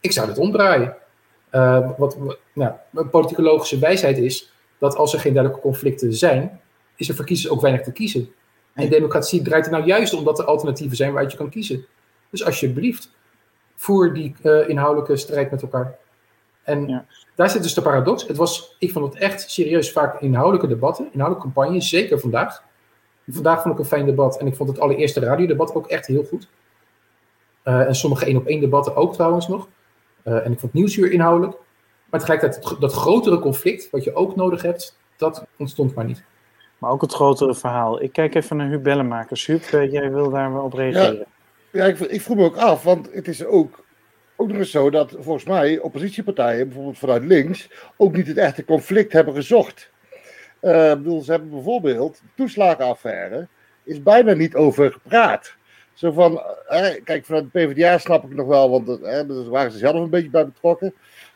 Ik 0.00 0.12
zou 0.12 0.28
het 0.28 0.38
omdraaien. 0.38 0.96
Uh, 1.52 1.90
wat 1.98 2.18
nou, 2.52 2.72
een 2.94 3.10
politicologische 3.10 3.78
wijsheid 3.78 4.18
is 4.18 4.52
dat 4.80 4.96
als 4.96 5.12
er 5.12 5.20
geen 5.20 5.32
duidelijke 5.32 5.66
conflicten 5.66 6.14
zijn, 6.14 6.60
is 6.96 7.08
er 7.08 7.14
voor 7.14 7.24
kiezers 7.24 7.52
ook 7.52 7.60
weinig 7.60 7.82
te 7.82 7.92
kiezen. 7.92 8.28
En 8.74 8.88
democratie 8.88 9.42
draait 9.42 9.66
er 9.66 9.72
nou 9.72 9.84
juist 9.84 10.14
om 10.14 10.24
dat 10.24 10.38
er 10.38 10.44
alternatieven 10.44 10.96
zijn 10.96 11.10
waaruit 11.10 11.32
je 11.32 11.38
kan 11.38 11.50
kiezen. 11.50 11.84
Dus 12.30 12.44
alsjeblieft, 12.44 13.12
voer 13.76 14.14
die 14.14 14.34
uh, 14.42 14.68
inhoudelijke 14.68 15.16
strijd 15.16 15.50
met 15.50 15.62
elkaar. 15.62 15.98
En 16.62 17.06
daar 17.34 17.50
zit 17.50 17.62
dus 17.62 17.74
de 17.74 17.82
paradox. 17.82 18.26
Het 18.26 18.36
was, 18.36 18.76
ik 18.78 18.92
vond 18.92 19.12
het 19.12 19.22
echt 19.22 19.50
serieus 19.50 19.92
vaak 19.92 20.20
inhoudelijke 20.20 20.66
debatten, 20.66 21.08
inhoudelijke 21.12 21.52
campagnes, 21.52 21.88
zeker 21.88 22.20
vandaag. 22.20 22.62
Vandaag 23.28 23.62
vond 23.62 23.74
ik 23.74 23.80
een 23.80 23.86
fijn 23.86 24.06
debat 24.06 24.38
en 24.38 24.46
ik 24.46 24.56
vond 24.56 24.68
het 24.68 24.80
allereerste 24.80 25.20
radiodebat 25.20 25.74
ook 25.74 25.86
echt 25.86 26.06
heel 26.06 26.24
goed. 26.24 26.48
Uh, 27.64 27.86
en 27.86 27.94
sommige 27.94 28.24
één 28.24 28.36
op 28.36 28.46
één 28.46 28.60
debatten 28.60 28.96
ook 28.96 29.14
trouwens 29.14 29.48
nog. 29.48 29.68
Uh, 30.24 30.46
en 30.46 30.52
ik 30.52 30.58
vond 30.58 30.72
Nieuwsuur 30.72 31.12
inhoudelijk. 31.12 31.56
Maar 32.10 32.20
tegelijkertijd 32.20 32.80
dat 32.80 32.92
grotere 32.92 33.38
conflict, 33.38 33.90
wat 33.90 34.04
je 34.04 34.14
ook 34.14 34.36
nodig 34.36 34.62
hebt, 34.62 34.98
dat 35.16 35.46
ontstond 35.58 35.94
maar 35.94 36.04
niet. 36.04 36.24
Maar 36.78 36.90
ook 36.90 37.00
het 37.00 37.12
grotere 37.12 37.54
verhaal. 37.54 38.02
Ik 38.02 38.12
kijk 38.12 38.34
even 38.34 38.56
naar 38.56 38.68
Huub 38.68 38.82
Bellenmakers. 38.82 39.46
Huub, 39.46 39.62
jij 39.70 40.12
wil 40.12 40.30
daar 40.30 40.52
wel 40.52 40.64
op 40.64 40.72
reageren. 40.72 41.18
Ja. 41.18 41.24
Ja, 41.72 41.84
ik, 41.84 41.98
ik 41.98 42.20
vroeg 42.20 42.36
me 42.36 42.44
ook 42.44 42.56
af, 42.56 42.82
want 42.82 43.12
het 43.12 43.28
is 43.28 43.44
ook, 43.44 43.84
ook 44.36 44.48
nog 44.48 44.56
eens 44.56 44.70
zo 44.70 44.90
dat 44.90 45.16
volgens 45.18 45.44
mij 45.44 45.78
oppositiepartijen, 45.78 46.66
bijvoorbeeld 46.66 46.98
vanuit 46.98 47.24
links, 47.24 47.70
ook 47.96 48.16
niet 48.16 48.26
het 48.26 48.36
echte 48.36 48.64
conflict 48.64 49.12
hebben 49.12 49.34
gezocht. 49.34 49.90
Uh, 50.62 50.90
bedoel, 50.90 51.22
ze 51.22 51.30
hebben 51.30 51.50
bijvoorbeeld 51.50 52.14
de 52.14 52.28
toeslagenaffaire, 52.34 53.48
is 53.82 54.02
bijna 54.02 54.32
niet 54.32 54.54
over 54.54 54.92
gepraat. 54.92 55.54
Zo 55.92 56.12
van, 56.12 56.42
eh, 56.68 57.04
kijk, 57.04 57.24
vanuit 57.24 57.52
de 57.52 57.58
PvdA 57.58 57.98
snap 57.98 58.24
ik 58.24 58.34
nog 58.34 58.46
wel, 58.46 58.70
want 58.70 58.88
uh, 58.88 58.98
daar 59.02 59.48
waren 59.48 59.72
ze 59.72 59.78
zelf 59.78 59.94
een 59.94 60.10
beetje 60.10 60.30
bij 60.30 60.46
betrokken. 60.46 60.94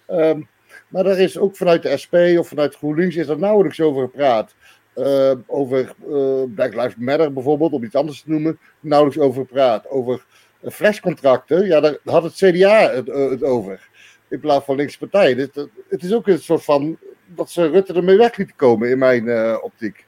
Um, 0.08 0.48
maar 0.94 1.06
er 1.06 1.18
is 1.18 1.38
ook 1.38 1.56
vanuit 1.56 1.82
de 1.82 1.96
SP 2.02 2.14
of 2.38 2.48
vanuit 2.48 2.74
GroenLinks 2.74 3.16
is 3.16 3.28
er 3.28 3.38
nauwelijks 3.38 3.80
over 3.80 4.02
gepraat. 4.02 4.54
Uh, 4.96 5.32
over 5.46 5.94
uh, 6.08 6.42
Black 6.54 6.74
Lives 6.74 6.96
Matter 6.96 7.32
bijvoorbeeld, 7.32 7.72
om 7.72 7.84
iets 7.84 7.94
anders 7.94 8.22
te 8.22 8.30
noemen, 8.30 8.58
nauwelijks 8.80 9.20
over 9.20 9.44
praat. 9.44 9.88
Over 9.88 10.24
uh, 10.60 10.70
flescontracten, 10.70 11.66
ja, 11.66 11.80
daar 11.80 11.96
had 12.04 12.22
het 12.22 12.34
CDA 12.34 12.90
het, 12.90 13.06
het 13.06 13.42
over. 13.42 13.88
In 14.28 14.40
plaats 14.40 14.64
van 14.64 14.76
linkse 14.76 14.98
partijen. 14.98 15.38
Het, 15.38 15.68
het, 15.88 16.02
is 16.02 16.14
ook 16.14 16.26
een 16.26 16.38
soort 16.38 16.64
van 16.64 16.98
dat 17.26 17.50
ze 17.50 17.68
Rutte 17.68 17.92
ermee 17.92 18.16
weg 18.16 18.36
lieten 18.36 18.56
komen 18.56 18.90
in 18.90 18.98
mijn 18.98 19.62
optiek. 19.62 20.06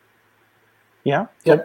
Ja? 1.02 1.30
ja? 1.42 1.64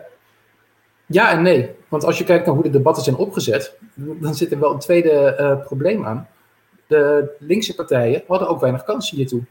Ja 1.05 1.31
en 1.31 1.41
nee. 1.41 1.69
Want 1.87 2.03
als 2.03 2.17
je 2.17 2.23
kijkt 2.23 2.45
naar 2.45 2.55
hoe 2.55 2.63
de 2.63 2.69
debatten 2.69 3.03
zijn 3.03 3.15
opgezet, 3.15 3.77
dan 3.95 4.35
zit 4.35 4.51
er 4.51 4.59
wel 4.59 4.73
een 4.73 4.79
tweede 4.79 5.61
probleem 5.65 6.05
aan. 6.05 6.27
De 6.91 7.35
linkse 7.39 7.75
partijen 7.75 8.23
hadden 8.27 8.47
ook 8.47 8.59
weinig 8.59 8.83
kansen 8.83 9.17
hiertoe. 9.17 9.41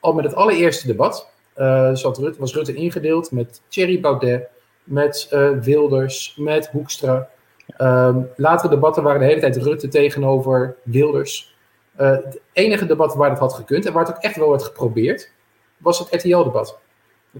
Al 0.00 0.12
met 0.12 0.24
het 0.24 0.34
allereerste 0.34 0.86
debat, 0.86 1.28
uh, 1.56 1.94
zat 1.94 2.18
Rutte, 2.18 2.40
was 2.40 2.54
Rutte 2.54 2.74
ingedeeld 2.74 3.30
met 3.30 3.62
Thierry 3.68 4.00
Baudet, 4.00 4.48
met 4.84 5.28
uh, 5.32 5.50
Wilders, 5.50 6.36
met 6.36 6.68
Hoekstra. 6.68 7.28
Um, 7.78 8.28
latere 8.36 8.68
debatten 8.68 9.02
waren 9.02 9.20
de 9.20 9.26
hele 9.26 9.40
tijd 9.40 9.56
Rutte 9.56 9.88
tegenover 9.88 10.76
Wilders. 10.82 11.56
Uh, 12.00 12.10
het 12.10 12.40
enige 12.52 12.86
debat 12.86 13.14
waar 13.14 13.30
het 13.30 13.38
had 13.38 13.54
gekund 13.54 13.86
en 13.86 13.92
waar 13.92 14.06
het 14.06 14.16
ook 14.16 14.22
echt 14.22 14.36
wel 14.36 14.50
werd 14.50 14.62
geprobeerd, 14.62 15.30
was 15.76 15.98
het 15.98 16.08
RTL-debat. 16.10 16.78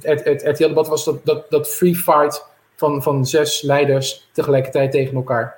Het, 0.00 0.24
het, 0.24 0.42
RTL-debat 0.42 0.88
was 0.88 1.04
dat, 1.04 1.24
dat, 1.24 1.50
dat 1.50 1.68
free 1.68 1.94
fight 1.94 2.46
van, 2.74 3.02
van 3.02 3.26
zes 3.26 3.62
leiders 3.62 4.28
tegelijkertijd 4.32 4.90
tegen 4.90 5.16
elkaar. 5.16 5.56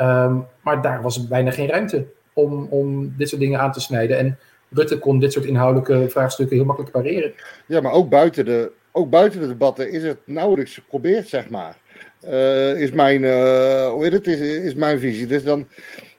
Um, 0.00 0.46
maar 0.60 0.82
daar 0.82 1.02
was 1.02 1.28
bijna 1.28 1.50
geen 1.50 1.68
ruimte 1.68 2.14
om, 2.36 2.66
om 2.70 3.14
dit 3.16 3.28
soort 3.28 3.40
dingen 3.40 3.60
aan 3.60 3.72
te 3.72 3.80
snijden. 3.80 4.18
En 4.18 4.38
Rutte 4.70 4.98
kon 4.98 5.18
dit 5.18 5.32
soort 5.32 5.44
inhoudelijke 5.44 6.10
vraagstukken 6.10 6.56
heel 6.56 6.64
makkelijk 6.64 6.92
pareren. 6.92 7.34
Ja, 7.66 7.80
maar 7.80 7.92
ook 7.92 8.08
buiten 8.08 8.44
de, 8.44 8.72
ook 8.92 9.10
buiten 9.10 9.40
de 9.40 9.46
debatten 9.46 9.90
is 9.90 10.02
het 10.02 10.18
nauwelijks 10.24 10.74
geprobeerd, 10.74 11.28
zeg 11.28 11.48
maar. 11.48 11.76
Uh, 12.24 12.80
is, 12.80 12.90
mijn, 12.90 13.22
uh, 13.22 13.88
hoe 13.88 14.02
heet 14.02 14.12
het, 14.12 14.26
is, 14.26 14.40
is 14.40 14.74
mijn 14.74 14.98
visie. 14.98 15.26
Dus 15.26 15.44
dan, 15.44 15.68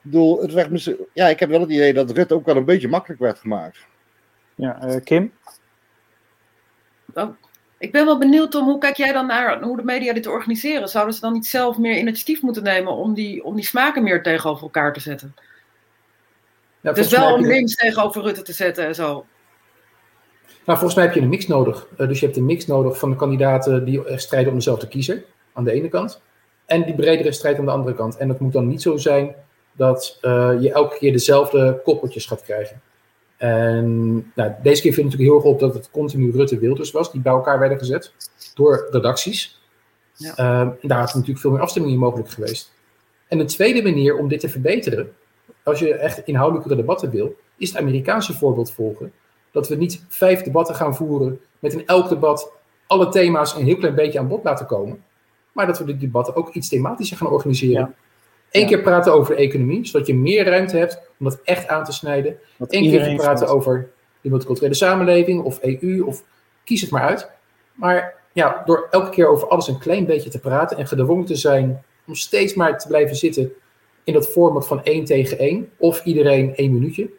bedoel, 0.01 0.41
het 0.41 0.53
werd, 0.53 0.95
ja, 1.13 1.27
ik 1.27 1.39
heb 1.39 1.49
wel 1.49 1.61
het 1.61 1.69
idee 1.69 1.93
dat 1.93 2.11
Rutte 2.11 2.33
ook 2.33 2.45
wel 2.45 2.55
een 2.55 2.65
beetje 2.65 2.87
makkelijk 2.87 3.21
werd 3.21 3.39
gemaakt. 3.39 3.77
Ja, 4.55 4.87
uh, 4.87 4.95
Kim? 5.03 5.31
Oh, 7.13 7.29
ik 7.77 7.91
ben 7.91 8.05
wel 8.05 8.17
benieuwd 8.17 8.55
om 8.55 8.63
hoe 8.63 8.77
kijk 8.77 8.97
jij 8.97 9.11
dan 9.11 9.27
naar 9.27 9.61
hoe 9.61 9.77
de 9.77 9.83
media 9.83 10.13
dit 10.13 10.27
organiseren? 10.27 10.89
Zouden 10.89 11.13
ze 11.13 11.21
dan 11.21 11.33
niet 11.33 11.47
zelf 11.47 11.77
meer 11.77 11.97
initiatief 11.97 12.41
moeten 12.41 12.63
nemen 12.63 12.93
om 12.93 13.13
die, 13.13 13.43
om 13.43 13.55
die 13.55 13.65
smaken 13.65 14.03
meer 14.03 14.23
tegenover 14.23 14.63
elkaar 14.63 14.93
te 14.93 14.99
zetten? 14.99 15.35
Ja, 16.87 16.93
dus 16.93 17.09
wel 17.09 17.33
om 17.33 17.45
links 17.45 17.75
tegenover 17.75 18.21
Rutte 18.21 18.41
te 18.41 18.53
zetten 18.53 18.85
en 18.85 18.95
zo. 18.95 19.25
Nou, 20.65 20.79
volgens 20.79 20.95
mij 20.95 21.05
heb 21.05 21.13
je 21.13 21.21
een 21.21 21.29
mix 21.29 21.47
nodig. 21.47 21.87
Uh, 21.97 22.07
dus 22.07 22.19
je 22.19 22.25
hebt 22.25 22.37
een 22.37 22.45
mix 22.45 22.65
nodig 22.65 22.97
van 22.97 23.09
de 23.09 23.15
kandidaten 23.15 23.85
die 23.85 24.01
strijden 24.15 24.49
om 24.49 24.57
dezelfde 24.57 24.87
kiezer, 24.87 25.23
aan 25.53 25.63
de 25.63 25.71
ene 25.71 25.89
kant. 25.89 26.21
En 26.65 26.83
die 26.83 26.95
bredere 26.95 27.31
strijd 27.31 27.59
aan 27.59 27.65
de 27.65 27.71
andere 27.71 27.95
kant. 27.95 28.17
En 28.17 28.29
het 28.29 28.39
moet 28.39 28.53
dan 28.53 28.67
niet 28.67 28.81
zo 28.81 28.97
zijn 28.97 29.35
dat 29.71 30.17
uh, 30.21 30.53
je 30.59 30.71
elke 30.71 30.97
keer 30.97 31.11
dezelfde 31.11 31.81
koppeltjes 31.83 32.25
gaat 32.25 32.43
krijgen. 32.43 32.81
En 33.37 34.15
nou, 34.35 34.51
deze 34.63 34.81
keer 34.81 34.93
viel 34.93 35.03
natuurlijk 35.03 35.29
heel 35.29 35.39
erg 35.39 35.49
op 35.49 35.59
dat 35.59 35.73
het 35.73 35.91
continu 35.91 36.31
Rutte-Wilders 36.31 36.91
was, 36.91 37.11
die 37.11 37.21
bij 37.21 37.33
elkaar 37.33 37.59
werden 37.59 37.77
gezet 37.77 38.13
door 38.53 38.87
redacties. 38.91 39.61
Ja. 40.13 40.33
Uh, 40.37 40.59
en 40.59 40.77
daar 40.81 40.99
had 40.99 41.13
natuurlijk 41.13 41.39
veel 41.39 41.51
meer 41.51 41.61
afstemming 41.61 41.97
mogelijk 41.97 42.29
geweest. 42.29 42.73
En 43.27 43.39
een 43.39 43.47
tweede 43.47 43.81
manier 43.81 44.17
om 44.17 44.27
dit 44.27 44.39
te 44.39 44.49
verbeteren, 44.49 45.13
als 45.67 45.79
je 45.79 45.93
echt 45.93 46.27
inhoudelijke 46.27 46.75
debatten 46.75 47.09
wil, 47.09 47.35
is 47.57 47.69
het 47.69 47.77
Amerikaanse 47.77 48.33
voorbeeld 48.33 48.71
volgen. 48.71 49.11
Dat 49.51 49.67
we 49.67 49.75
niet 49.75 50.05
vijf 50.07 50.41
debatten 50.41 50.75
gaan 50.75 50.95
voeren 50.95 51.39
met 51.59 51.73
in 51.73 51.85
elk 51.85 52.09
debat 52.09 52.51
alle 52.87 53.09
thema's 53.09 53.55
een 53.55 53.65
heel 53.65 53.77
klein 53.77 53.95
beetje 53.95 54.19
aan 54.19 54.27
bod 54.27 54.43
laten 54.43 54.65
komen. 54.65 55.03
Maar 55.51 55.65
dat 55.65 55.79
we 55.79 55.85
de 55.85 55.97
debatten 55.97 56.35
ook 56.35 56.53
iets 56.53 56.69
thematischer 56.69 57.17
gaan 57.17 57.29
organiseren. 57.29 57.95
Eén 58.51 58.67
keer 58.67 58.81
praten 58.81 59.13
over 59.13 59.35
de 59.35 59.41
economie, 59.41 59.85
zodat 59.85 60.07
je 60.07 60.15
meer 60.15 60.45
ruimte 60.45 60.77
hebt 60.77 60.99
om 61.19 61.25
dat 61.25 61.39
echt 61.43 61.67
aan 61.67 61.83
te 61.83 61.91
snijden. 61.91 62.37
Eén 62.59 62.89
keer 62.89 63.15
praten 63.15 63.47
over 63.47 63.89
de 64.21 64.29
multiculturele 64.29 64.73
samenleving 64.73 65.43
of 65.43 65.59
EU 65.61 66.01
of 66.01 66.23
kies 66.63 66.81
het 66.81 66.91
maar 66.91 67.01
uit. 67.01 67.29
Maar 67.73 68.15
ja, 68.33 68.61
door 68.65 68.87
elke 68.91 69.09
keer 69.09 69.27
over 69.27 69.47
alles 69.47 69.67
een 69.67 69.79
klein 69.79 70.05
beetje 70.05 70.29
te 70.29 70.39
praten 70.39 70.77
en 70.77 70.87
gedwongen 70.87 71.25
te 71.25 71.35
zijn 71.35 71.83
om 72.07 72.15
steeds 72.15 72.53
maar 72.53 72.79
te 72.79 72.87
blijven 72.87 73.15
zitten 73.15 73.51
in 74.07 74.13
dat 74.13 74.27
format 74.27 74.67
van 74.67 74.83
één 74.83 75.05
tegen 75.05 75.39
één, 75.39 75.69
of 75.77 76.03
iedereen 76.03 76.55
één 76.55 76.73
minuutje, 76.73 77.09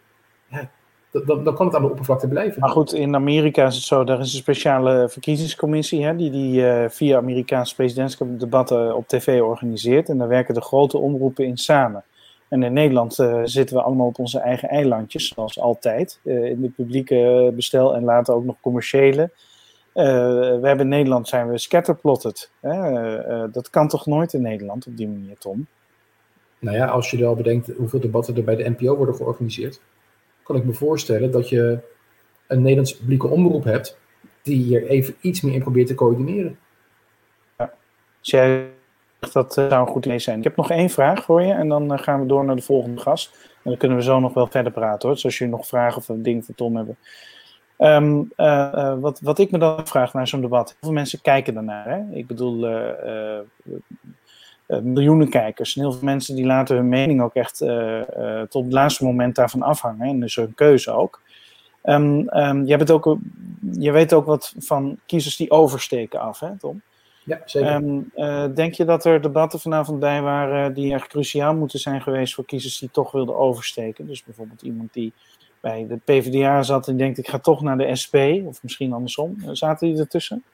ja, 0.51 0.71
dan, 1.11 1.55
kan 1.55 1.67
het 1.67 1.75
aan 1.75 1.83
de 1.83 1.91
oppervlakte 1.91 2.29
blijven. 2.29 2.61
Maar 2.61 2.71
goed, 2.71 2.93
in 2.93 3.15
Amerika 3.15 3.67
is 3.67 3.75
het 3.75 3.85
zo, 3.85 4.05
daar 4.05 4.21
is 4.21 4.33
een 4.33 4.39
speciale 4.39 5.09
verkiezingscommissie 5.09 6.05
hè, 6.05 6.17
die, 6.17 6.31
die 6.31 6.61
uh, 6.61 6.85
via 6.89 7.17
Amerikaanse 7.17 7.75
presidentschapsdebatten 7.75 8.97
op 8.97 9.09
tv 9.09 9.41
organiseert. 9.41 10.09
En 10.09 10.19
daar 10.19 10.29
werken 10.29 10.55
de 10.55 10.61
grote 10.61 10.99
omroepen 10.99 11.45
in 11.45 11.57
samen. 11.57 12.05
En 12.49 12.63
in 12.63 12.73
Nederland 12.73 13.19
uh, 13.19 13.41
zitten 13.45 13.77
we 13.77 13.83
allemaal 13.83 14.07
op 14.07 14.19
onze 14.19 14.39
eigen 14.39 14.69
eilandjes, 14.69 15.29
zoals 15.29 15.61
altijd. 15.61 16.21
Uh, 16.23 16.45
in 16.45 16.61
de 16.61 16.71
publieke 16.71 17.53
bestel 17.55 17.95
en 17.95 18.05
later 18.05 18.35
ook 18.35 18.45
nog 18.45 18.57
commerciële. 18.61 19.31
we 19.93 20.61
hebben 20.63 20.81
in 20.81 20.89
Nederland 20.89 21.29
zijn 21.29 21.49
we 21.49 21.59
scatterplotted. 21.59 22.51
dat 23.53 23.71
kan 23.71 23.89
toch 23.89 24.07
nooit 24.07 24.33
in 24.33 24.43
Nederland 24.43 24.87
op 24.87 24.97
die 24.97 25.09
manier, 25.09 25.39
Tom? 25.39 25.67
Nou 26.59 26.77
ja, 26.77 26.87
als 26.87 27.11
je 27.11 27.19
wel 27.19 27.35
bedenkt 27.35 27.73
hoeveel 27.77 28.01
debatten 28.01 28.37
er 28.37 28.45
bij 28.45 28.57
de 28.57 28.69
NPO 28.69 28.97
worden 28.97 29.15
georganiseerd 29.15 29.81
kan 30.49 30.57
ik 30.57 30.65
me 30.65 30.73
voorstellen 30.73 31.31
dat 31.31 31.49
je 31.49 31.79
een 32.47 32.61
Nederlandse 32.61 32.99
publieke 32.99 33.27
omroep 33.27 33.65
hebt 33.65 33.99
die 34.43 34.63
hier 34.63 34.87
even 34.87 35.15
iets 35.21 35.41
meer 35.41 35.55
in 35.55 35.61
probeert 35.61 35.87
te 35.87 35.95
coördineren. 35.95 36.59
Ja, 38.21 38.65
dus 39.19 39.33
dat 39.33 39.57
uh, 39.59 39.69
zou 39.69 39.81
een 39.81 39.93
goed 39.93 40.07
idee 40.07 40.19
zijn. 40.19 40.39
Ik 40.39 40.45
heb 40.45 40.57
nog 40.57 40.71
één 40.71 40.91
vraag 40.91 41.23
voor 41.23 41.43
je 41.43 41.53
en 41.53 41.69
dan 41.69 41.93
uh, 41.93 41.99
gaan 41.99 42.21
we 42.21 42.27
door 42.27 42.45
naar 42.45 42.57
de 42.57 42.63
volgende 42.63 43.01
gast. 43.01 43.37
En 43.43 43.71
dan 43.71 43.77
kunnen 43.77 43.97
we 43.97 44.03
zo 44.03 44.21
nog 44.21 44.35
wel 44.35 44.47
verder 44.47 44.73
praten 44.73 45.09
hoor. 45.09 45.17
Dus 45.17 45.25
als 45.25 45.39
jullie 45.39 45.55
nog 45.55 45.67
vragen 45.67 45.97
of 45.97 46.07
dingen 46.23 46.45
voor 46.45 46.55
Tom 46.55 46.77
hebben. 46.77 46.97
Um, 47.79 48.33
uh, 48.37 48.99
wat, 48.99 49.21
wat 49.21 49.39
ik 49.39 49.51
me 49.51 49.59
dan 49.59 49.87
vraag 49.87 50.13
naar 50.13 50.29
zo'n 50.29 50.41
debat. 50.41 50.77
Hoeveel 50.81 50.99
mensen 50.99 51.21
kijken 51.21 51.55
daarnaar? 51.55 51.89
Hè? 51.89 52.17
Ik 52.17 52.27
bedoel, 52.27 52.61
miljoenen 54.83 55.29
kijkers. 55.29 55.77
En 55.77 55.83
heel 55.83 55.93
veel 55.93 56.05
mensen 56.05 56.35
die 56.35 56.47
laten 56.47 56.77
hun 56.77 56.89
mening 56.89 57.23
ook 57.23 57.35
echt 57.35 57.61
uh, 57.61 58.01
uh, 58.19 58.43
tot 58.43 58.65
het 58.65 58.73
laatste 58.73 59.05
moment 59.05 59.35
daarvan 59.35 59.63
afhangen. 59.63 60.09
En 60.09 60.21
dus 60.21 60.37
hun 60.37 60.55
keuze 60.55 60.91
ook. 60.91 61.21
Um, 61.85 62.29
um, 62.37 62.67
je, 62.67 62.77
hebt 62.77 62.91
ook, 62.91 63.17
je 63.73 63.93
weet 63.93 64.13
ook 64.13 64.27
wat 64.27 64.55
van 64.59 64.99
kiezers 65.07 65.37
die 65.37 65.51
oversteken 65.51 66.21
af, 66.21 66.41
hè 66.41 66.59
Tom? 66.59 66.83
Ja, 67.25 67.41
zeker. 67.45 67.75
Um, 67.75 68.13
denk 68.55 68.75
je 68.75 68.85
dat 68.85 69.05
er 69.05 69.21
debatten 69.21 69.61
vanavond 69.61 70.01
bij 70.01 70.23
waren 70.23 70.75
die 70.75 70.95
echt 70.95 71.07
cruciaal 71.07 71.55
moeten 71.55 71.79
zijn 71.79 72.03
geweest 72.03 72.35
voor 72.35 72.45
kiezers 72.45 72.79
die 72.79 72.91
toch 72.91 73.13
wilden 73.13 73.37
oversteken? 73.37 74.07
Dus 74.07 74.25
bijvoorbeeld 74.25 74.63
iemand 74.63 74.93
die 74.93 75.13
bij 75.61 75.87
de 75.89 75.99
PvdA 76.05 76.63
zat 76.63 76.89
en 76.89 76.97
denkt 76.97 77.19
ik 77.19 77.29
ga 77.29 77.39
toch 77.39 77.63
naar 77.63 77.79
de 77.79 77.97
SP, 78.03 78.15
of 78.47 78.63
misschien 78.63 78.93
andersom. 78.93 79.37
Zaten 79.53 79.89
die 79.89 79.99
ertussen? 79.99 80.45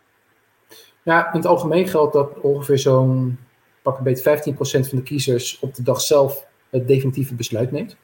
Ja, 1.03 1.33
in 1.33 1.39
het 1.39 1.47
algemeen 1.47 1.89
geldt 1.89 2.13
dat 2.13 2.41
ongeveer 2.41 2.79
zo'n 2.79 3.39
pak 3.85 3.99
een 3.99 4.05
beetje 4.05 4.53
15% 4.55 4.55
van 4.89 4.99
de 4.99 5.03
kiezers 5.03 5.59
op 5.59 5.75
de 5.75 5.83
dag 5.83 6.01
zelf 6.01 6.47
het 6.71 6.89
definitieve 6.89 7.35
besluit 7.35 7.71
neemt. 7.71 7.97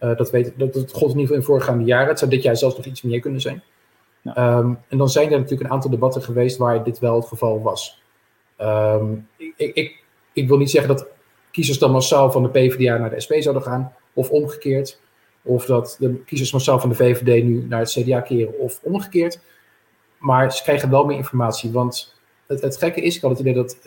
Uh, 0.00 0.16
dat, 0.16 0.30
weet, 0.30 0.52
dat, 0.56 0.72
dat 0.72 0.92
gold 0.92 1.12
in 1.12 1.18
ieder 1.18 1.20
geval 1.20 1.36
in 1.36 1.42
voorgaande 1.42 1.84
jaren. 1.84 2.08
Het 2.08 2.18
zou 2.18 2.30
dit 2.30 2.42
jaar 2.42 2.56
zelfs 2.56 2.76
nog 2.76 2.86
iets 2.86 3.02
meer 3.02 3.20
kunnen 3.20 3.40
zijn. 3.40 3.62
Ja. 4.22 4.58
Um, 4.58 4.78
en 4.88 4.98
dan 4.98 5.08
zijn 5.08 5.32
er 5.32 5.38
natuurlijk 5.38 5.68
een 5.68 5.74
aantal 5.74 5.90
debatten 5.90 6.22
geweest 6.22 6.56
waar 6.56 6.84
dit 6.84 6.98
wel 6.98 7.14
het 7.14 7.26
geval 7.26 7.62
was. 7.62 8.02
Um, 8.60 9.28
ik, 9.36 9.74
ik, 9.74 10.02
ik, 10.32 10.48
wil 10.48 10.56
niet 10.56 10.70
zeggen 10.70 10.96
dat 10.96 11.06
kiezers 11.50 11.78
dan 11.78 11.90
massaal 11.90 12.32
van 12.32 12.42
de 12.42 12.48
PvdA 12.48 12.96
naar 12.96 13.10
de 13.10 13.20
SP 13.24 13.32
zouden 13.38 13.62
gaan, 13.62 13.92
of 14.12 14.30
omgekeerd. 14.30 15.00
Of 15.42 15.64
dat 15.64 15.96
de 15.98 16.22
kiezers 16.24 16.52
massaal 16.52 16.80
van 16.80 16.88
de 16.88 16.94
VVD 16.94 17.44
nu 17.44 17.66
naar 17.68 17.80
het 17.80 17.90
CDA 17.90 18.20
keren, 18.20 18.58
of 18.58 18.80
omgekeerd. 18.82 19.40
Maar 20.18 20.52
ze 20.52 20.62
krijgen 20.62 20.90
wel 20.90 21.04
meer 21.04 21.16
informatie. 21.16 21.70
Want 21.72 22.14
het, 22.46 22.60
het 22.60 22.76
gekke 22.76 23.00
is, 23.00 23.16
ik 23.16 23.22
had 23.22 23.30
het 23.30 23.40
idee 23.40 23.54
dat 23.54 23.78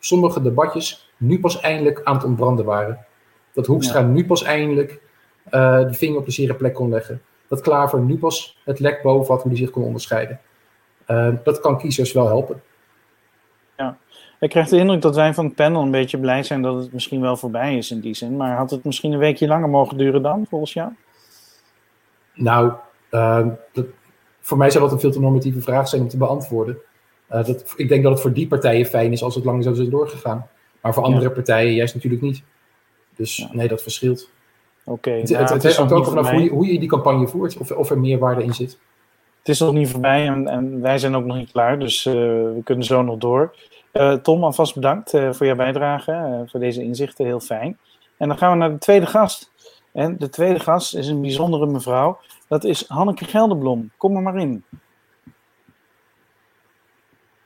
sommige 0.00 0.42
debatjes 0.42 1.12
nu 1.16 1.40
pas 1.40 1.60
eindelijk 1.60 2.00
aan 2.04 2.14
het 2.14 2.24
ontbranden 2.24 2.64
waren. 2.64 3.06
Dat 3.52 3.66
Hoekstra 3.66 4.00
ja. 4.00 4.06
nu 4.06 4.26
pas 4.26 4.42
eindelijk 4.42 5.00
uh, 5.50 5.78
de 5.78 5.94
vinger 5.94 6.18
op 6.18 6.24
de 6.24 6.30
zere 6.30 6.54
plek 6.54 6.74
kon 6.74 6.88
leggen. 6.88 7.22
Dat 7.48 7.60
Klaver 7.60 8.00
nu 8.00 8.18
pas 8.18 8.58
het 8.64 8.78
lek 8.78 9.02
boven 9.02 9.34
had 9.34 9.42
hoe 9.42 9.52
hij 9.52 9.60
zich 9.60 9.70
kon 9.70 9.84
onderscheiden. 9.84 10.40
Uh, 11.08 11.28
dat 11.44 11.60
kan 11.60 11.78
kiezers 11.78 12.12
wel 12.12 12.26
helpen. 12.26 12.62
Ja, 13.76 13.96
ik 14.40 14.50
krijg 14.50 14.68
de 14.68 14.76
indruk 14.76 15.02
dat 15.02 15.14
wij 15.14 15.34
van 15.34 15.44
het 15.44 15.54
panel 15.54 15.82
een 15.82 15.90
beetje 15.90 16.18
blij 16.18 16.42
zijn 16.42 16.62
dat 16.62 16.76
het 16.76 16.92
misschien 16.92 17.20
wel 17.20 17.36
voorbij 17.36 17.76
is 17.76 17.90
in 17.90 18.00
die 18.00 18.14
zin. 18.14 18.36
Maar 18.36 18.56
had 18.56 18.70
het 18.70 18.84
misschien 18.84 19.12
een 19.12 19.18
weekje 19.18 19.46
langer 19.46 19.68
mogen 19.68 19.96
duren 19.96 20.22
dan, 20.22 20.46
volgens 20.48 20.72
jou? 20.72 20.90
Nou, 22.34 22.72
uh, 23.10 23.46
dat, 23.72 23.86
voor 24.40 24.58
mij 24.58 24.70
zou 24.70 24.84
dat 24.84 24.92
een 24.92 25.00
veel 25.00 25.10
te 25.10 25.20
normatieve 25.20 25.60
vraag 25.60 25.88
zijn 25.88 26.02
om 26.02 26.08
te 26.08 26.16
beantwoorden. 26.16 26.78
Uh, 27.32 27.44
dat, 27.44 27.74
ik 27.76 27.88
denk 27.88 28.02
dat 28.02 28.12
het 28.12 28.20
voor 28.20 28.32
die 28.32 28.46
partijen 28.46 28.86
fijn 28.86 29.12
is 29.12 29.22
als 29.22 29.34
het 29.34 29.44
langer 29.44 29.62
zou 29.62 29.74
zijn 29.74 29.90
doorgegaan. 29.90 30.46
Maar 30.80 30.94
voor 30.94 31.02
andere 31.02 31.28
ja. 31.28 31.30
partijen 31.30 31.74
juist 31.74 31.94
natuurlijk 31.94 32.22
niet. 32.22 32.42
Dus 33.16 33.36
ja. 33.36 33.48
nee, 33.52 33.68
dat 33.68 33.82
verschilt. 33.82 34.30
Oké. 34.84 35.08
Okay, 35.08 35.20
het, 35.20 35.30
nou, 35.30 35.42
het, 35.42 35.50
het, 35.52 35.62
het 35.62 35.76
hangt 35.76 35.92
ook 35.92 36.04
vanaf 36.04 36.30
hoe 36.30 36.42
je, 36.42 36.50
hoe 36.50 36.72
je, 36.72 36.78
die 36.78 36.88
campagne 36.88 37.28
voert, 37.28 37.58
of, 37.58 37.70
of 37.70 37.90
er 37.90 37.98
meerwaarde 37.98 38.42
in 38.42 38.54
zit. 38.54 38.78
Het 39.38 39.48
is 39.48 39.58
nog 39.58 39.72
niet 39.72 39.90
voorbij 39.90 40.26
en, 40.26 40.48
en 40.48 40.80
wij 40.80 40.98
zijn 40.98 41.14
ook 41.14 41.24
nog 41.24 41.36
niet 41.36 41.52
klaar, 41.52 41.78
dus 41.78 42.06
uh, 42.06 42.14
we 42.14 42.60
kunnen 42.64 42.84
zo 42.84 43.02
nog 43.02 43.18
door. 43.18 43.54
Uh, 43.92 44.12
Tom, 44.12 44.44
alvast 44.44 44.74
bedankt 44.74 45.10
voor 45.10 45.46
jouw 45.46 45.56
bijdrage, 45.56 46.44
voor 46.46 46.60
deze 46.60 46.82
inzichten, 46.82 47.24
heel 47.24 47.40
fijn. 47.40 47.78
En 48.16 48.28
dan 48.28 48.38
gaan 48.38 48.50
we 48.50 48.56
naar 48.56 48.70
de 48.70 48.78
tweede 48.78 49.06
gast. 49.06 49.50
En 49.92 50.16
de 50.18 50.28
tweede 50.28 50.60
gast 50.60 50.94
is 50.94 51.08
een 51.08 51.20
bijzondere 51.20 51.66
mevrouw. 51.66 52.18
Dat 52.48 52.64
is 52.64 52.88
Hanneke 52.88 53.24
Gelderblom. 53.24 53.90
Kom 53.96 54.16
er 54.16 54.22
maar 54.22 54.38
in. 54.38 54.64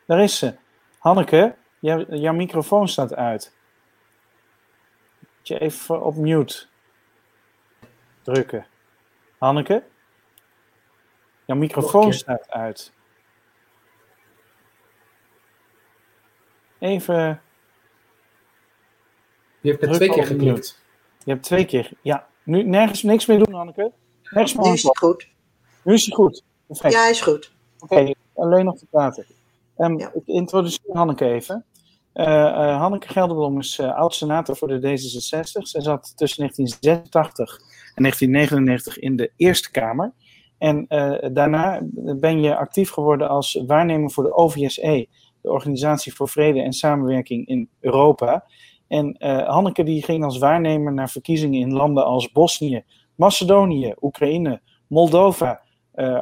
Daar 0.07 0.23
is 0.23 0.39
ze. 0.39 0.55
Hanneke, 0.99 1.57
jou, 1.79 2.17
jouw 2.17 2.33
microfoon 2.33 2.89
staat 2.89 3.15
uit. 3.15 3.53
Moet 5.19 5.49
je 5.49 5.59
even 5.59 6.03
op 6.03 6.17
mute 6.17 6.67
drukken. 8.23 8.67
Hanneke? 9.39 9.85
Jouw 11.45 11.57
microfoon 11.57 12.13
staat 12.13 12.51
uit. 12.51 12.93
Even. 16.79 17.43
Je 19.61 19.71
hebt 19.71 19.81
het 19.81 19.93
twee 19.93 20.11
keer 20.11 20.27
geklikt. 20.27 20.83
Je 21.25 21.31
hebt 21.31 21.43
twee 21.43 21.65
keer. 21.65 21.91
Ja, 22.03 22.29
nu 22.43 22.63
nergens 22.63 23.03
niks 23.03 23.27
meer 23.27 23.39
doen, 23.39 23.55
Hanneke. 23.55 23.93
Nergens 24.23 24.55
nu 24.55 24.73
is 24.73 24.83
het 24.83 24.99
goed. 24.99 25.29
Nu 25.83 25.93
is 25.95 26.05
het 26.05 26.15
goed. 26.15 26.43
Perfect. 26.67 26.93
Ja, 26.93 27.07
is 27.07 27.21
goed. 27.21 27.53
Oké, 27.79 27.95
okay, 27.95 28.15
alleen 28.35 28.65
nog 28.65 28.79
te 28.79 28.87
praten. 28.87 29.27
Um, 29.77 29.99
ja. 29.99 30.11
Ik 30.15 30.27
introduceer 30.27 30.97
Hanneke 30.97 31.27
even. 31.27 31.65
Uh, 32.15 32.27
uh, 32.27 32.79
Hanneke 32.79 33.09
Gelderblom 33.09 33.59
is 33.59 33.79
uh, 33.79 33.95
oud-senator 33.95 34.57
voor 34.57 34.69
de 34.69 34.79
D66. 34.79 35.63
Zij 35.63 35.81
zat 35.81 36.17
tussen 36.17 36.39
1986 36.39 37.59
en 37.95 38.03
1999 38.03 38.99
in 38.99 39.17
de 39.17 39.33
Eerste 39.37 39.71
Kamer. 39.71 40.13
En 40.59 40.87
daarna 41.33 41.81
ben 41.95 42.41
je 42.41 42.57
actief 42.57 42.91
geworden 42.91 43.29
als 43.29 43.63
waarnemer 43.67 44.11
voor 44.11 44.25
de 44.25 44.35
OVSE, 44.35 45.09
de 45.41 45.51
Organisatie 45.51 46.15
voor 46.15 46.29
Vrede 46.29 46.63
en 46.63 46.73
Samenwerking 46.73 47.47
in 47.47 47.69
Europa. 47.81 48.45
En 48.89 49.17
Hanneke 49.47 49.83
die 49.83 50.03
ging 50.03 50.25
als 50.25 50.39
waarnemer 50.39 50.93
naar 50.93 51.11
verkiezingen 51.11 51.61
in 51.61 51.73
landen 51.73 52.05
als 52.05 52.33
Bosnië, 52.33 52.85
Macedonië, 53.15 53.95
Oekraïne, 54.01 54.61
Moldova, 54.87 55.61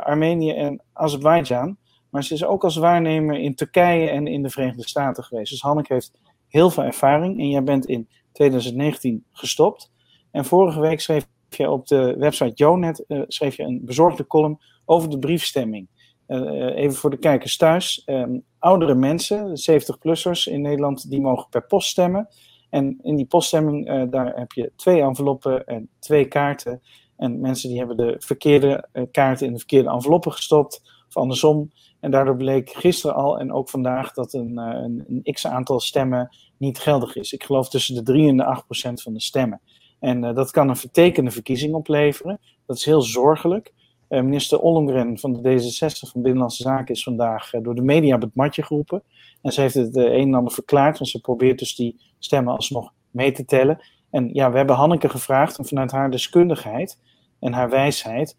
Armenië 0.03 0.53
en 0.53 0.83
Azerbeidzjan. 0.93 1.77
Maar 2.13 2.25
ze 2.25 2.35
is 2.35 2.45
ook 2.45 2.65
als 2.65 2.77
waarnemer 2.77 3.39
in 3.39 3.55
Turkije 3.55 4.09
en 4.09 4.27
in 4.27 4.43
de 4.43 4.51
Verenigde 4.51 4.89
Staten 4.89 5.25
geweest. 5.25 5.51
Dus 5.51 5.61
Hanneke 5.61 5.93
heeft 5.93 6.13
heel 6.49 6.71
veel 6.71 6.83
ervaring. 6.83 7.41
En 7.41 7.49
jij 7.49 7.63
bent 7.63 7.87
in 7.87 8.09
2019 8.33 9.25
gestopt. 9.33 9.91
En 10.31 10.45
vorige 10.45 10.81
week 10.81 11.01
schreef 11.01 11.27
je 11.49 11.71
op 11.71 11.87
de 11.87 12.17
website 12.19 12.55
Jonet 12.55 13.05
uh, 13.09 13.23
schreef 13.27 13.57
je 13.57 13.63
een 13.63 13.81
bezorgde 13.85 14.27
column 14.27 14.61
over 14.85 15.11
de 15.11 15.19
briefstemming. 15.19 15.89
Uh, 16.29 16.77
even 16.77 16.97
voor 16.97 17.11
de 17.11 17.19
kijkers 17.19 17.57
thuis. 17.57 18.03
Um, 18.07 18.45
oudere 18.59 18.95
mensen, 18.95 19.49
70-plussers 19.71 20.53
in 20.53 20.61
Nederland, 20.61 21.11
die 21.11 21.21
mogen 21.21 21.49
per 21.49 21.67
post 21.67 21.89
stemmen. 21.89 22.29
En 22.71 22.99
in 23.03 23.17
die 23.17 23.27
poststemming, 23.27 24.11
daar 24.11 24.33
heb 24.39 24.53
je 24.53 24.73
twee 24.77 25.01
enveloppen 25.01 25.65
en 25.67 25.89
twee 25.99 26.25
kaarten. 26.25 26.83
En 27.17 27.41
mensen 27.41 27.69
die 27.69 27.79
hebben 27.79 27.97
de 27.97 28.15
verkeerde 28.19 28.89
kaarten 29.11 29.47
in 29.47 29.53
de 29.53 29.59
verkeerde 29.59 29.91
enveloppen 29.91 30.33
gestopt. 30.33 30.83
Of 31.09 31.17
andersom. 31.17 31.71
En 32.03 32.11
daardoor 32.11 32.37
bleek 32.37 32.71
gisteren 32.71 33.17
al 33.17 33.39
en 33.39 33.53
ook 33.53 33.69
vandaag 33.69 34.13
dat 34.13 34.33
een, 34.33 34.57
een, 34.57 35.05
een 35.09 35.33
x 35.33 35.47
aantal 35.47 35.81
stemmen 35.81 36.37
niet 36.57 36.79
geldig 36.79 37.17
is. 37.17 37.33
Ik 37.33 37.45
geloof 37.45 37.69
tussen 37.69 37.95
de 37.95 38.03
3 38.03 38.29
en 38.29 38.37
de 38.37 38.45
8 38.45 38.65
procent 38.65 39.03
van 39.03 39.13
de 39.13 39.21
stemmen. 39.21 39.61
En 40.01 40.25
uh, 40.25 40.35
dat 40.35 40.51
kan 40.51 40.69
een 40.69 40.77
vertekende 40.77 41.31
verkiezing 41.31 41.75
opleveren. 41.75 42.41
Dat 42.67 42.77
is 42.77 42.85
heel 42.85 43.03
zorgelijk. 43.03 43.73
Uh, 44.09 44.21
minister 44.21 44.59
Ollongren 44.59 45.19
van 45.19 45.33
de 45.33 45.39
D66 45.39 46.11
van 46.11 46.23
Binnenlandse 46.23 46.63
Zaken 46.63 46.95
is 46.95 47.03
vandaag 47.03 47.51
door 47.51 47.75
de 47.75 47.83
media 47.83 48.15
op 48.15 48.21
het 48.21 48.35
matje 48.35 48.63
geroepen. 48.63 49.03
En 49.43 49.53
ze 49.53 49.61
heeft 49.61 49.75
het 49.75 49.97
een 49.97 50.13
en 50.13 50.35
ander 50.35 50.53
verklaard, 50.53 50.99
want 50.99 51.11
ze 51.11 51.21
probeert 51.21 51.59
dus 51.59 51.75
die 51.75 52.01
stemmen 52.19 52.55
alsnog 52.55 52.93
mee 53.11 53.33
te 53.33 53.45
tellen. 53.45 53.81
En 54.11 54.29
ja, 54.33 54.51
we 54.51 54.57
hebben 54.57 54.77
Hanneke 54.77 55.09
gevraagd 55.09 55.59
om 55.59 55.67
vanuit 55.67 55.91
haar 55.91 56.11
deskundigheid 56.11 56.99
en 57.41 57.53
haar 57.53 57.71
wijsheid 57.71 58.37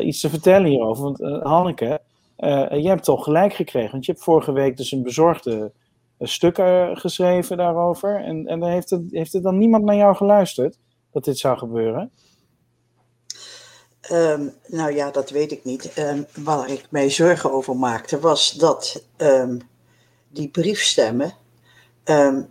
iets 0.00 0.20
te 0.20 0.28
vertellen 0.28 0.70
hierover. 0.70 1.02
Want 1.02 1.42
Hanneke, 1.42 2.00
uh, 2.38 2.82
je 2.82 2.88
hebt 2.88 3.04
toch 3.04 3.24
gelijk 3.24 3.54
gekregen, 3.54 3.90
want 3.90 4.04
je 4.04 4.12
hebt 4.12 4.24
vorige 4.24 4.52
week 4.52 4.76
dus 4.76 4.92
een 4.92 5.02
bezorgde 5.02 5.72
stuk 6.20 6.58
uh, 6.58 6.88
geschreven 6.92 7.56
daarover. 7.56 8.24
En, 8.24 8.46
en 8.46 8.60
dan 8.60 8.70
heeft, 8.70 8.90
het, 8.90 9.02
heeft 9.10 9.34
er 9.34 9.42
dan 9.42 9.58
niemand 9.58 9.84
naar 9.84 9.96
jou 9.96 10.16
geluisterd 10.16 10.78
dat 11.12 11.24
dit 11.24 11.38
zou 11.38 11.58
gebeuren? 11.58 12.10
Um, 14.12 14.54
nou 14.66 14.94
ja, 14.94 15.10
dat 15.10 15.30
weet 15.30 15.52
ik 15.52 15.64
niet. 15.64 15.98
Um, 15.98 16.26
waar 16.44 16.70
ik 16.70 16.86
mij 16.90 17.10
zorgen 17.10 17.52
over 17.52 17.76
maakte, 17.76 18.20
was 18.20 18.52
dat 18.52 19.04
um, 19.16 19.60
die 20.28 20.48
briefstemmen, 20.48 21.32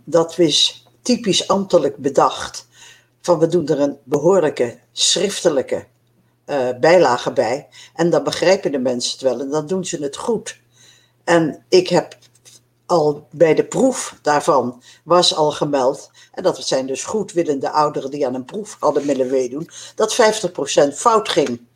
dat 0.04 0.36
was 0.36 0.86
typisch 1.02 1.48
ambtelijk 1.48 1.96
bedacht. 1.96 2.68
Van 3.20 3.38
we 3.38 3.46
doen 3.46 3.68
er 3.68 3.80
een 3.80 3.96
behoorlijke 4.04 4.78
schriftelijke 4.92 5.86
uh, 6.50 6.68
bijlage 6.80 7.32
bij. 7.32 7.68
En 7.94 8.10
dan 8.10 8.24
begrijpen 8.24 8.72
de 8.72 8.78
mensen 8.78 9.12
het 9.12 9.20
wel 9.20 9.40
en 9.40 9.50
dan 9.50 9.66
doen 9.66 9.84
ze 9.84 10.02
het 10.02 10.16
goed. 10.16 10.60
En 11.24 11.64
ik 11.68 11.88
heb 11.88 12.16
al 12.86 13.26
bij 13.30 13.54
de 13.54 13.64
proef 13.64 14.18
daarvan 14.22 14.82
was 15.04 15.34
al 15.34 15.50
gemeld, 15.50 16.10
en 16.32 16.42
dat 16.42 16.58
zijn 16.58 16.86
dus 16.86 17.04
goedwillende 17.04 17.70
ouderen 17.70 18.10
die 18.10 18.26
aan 18.26 18.34
een 18.34 18.44
proef 18.44 18.76
hadden 18.80 19.06
willen 19.06 19.30
meedoen, 19.30 19.68
dat 19.94 20.16
50% 20.90 20.94
fout 20.94 21.28
ging. 21.28 21.66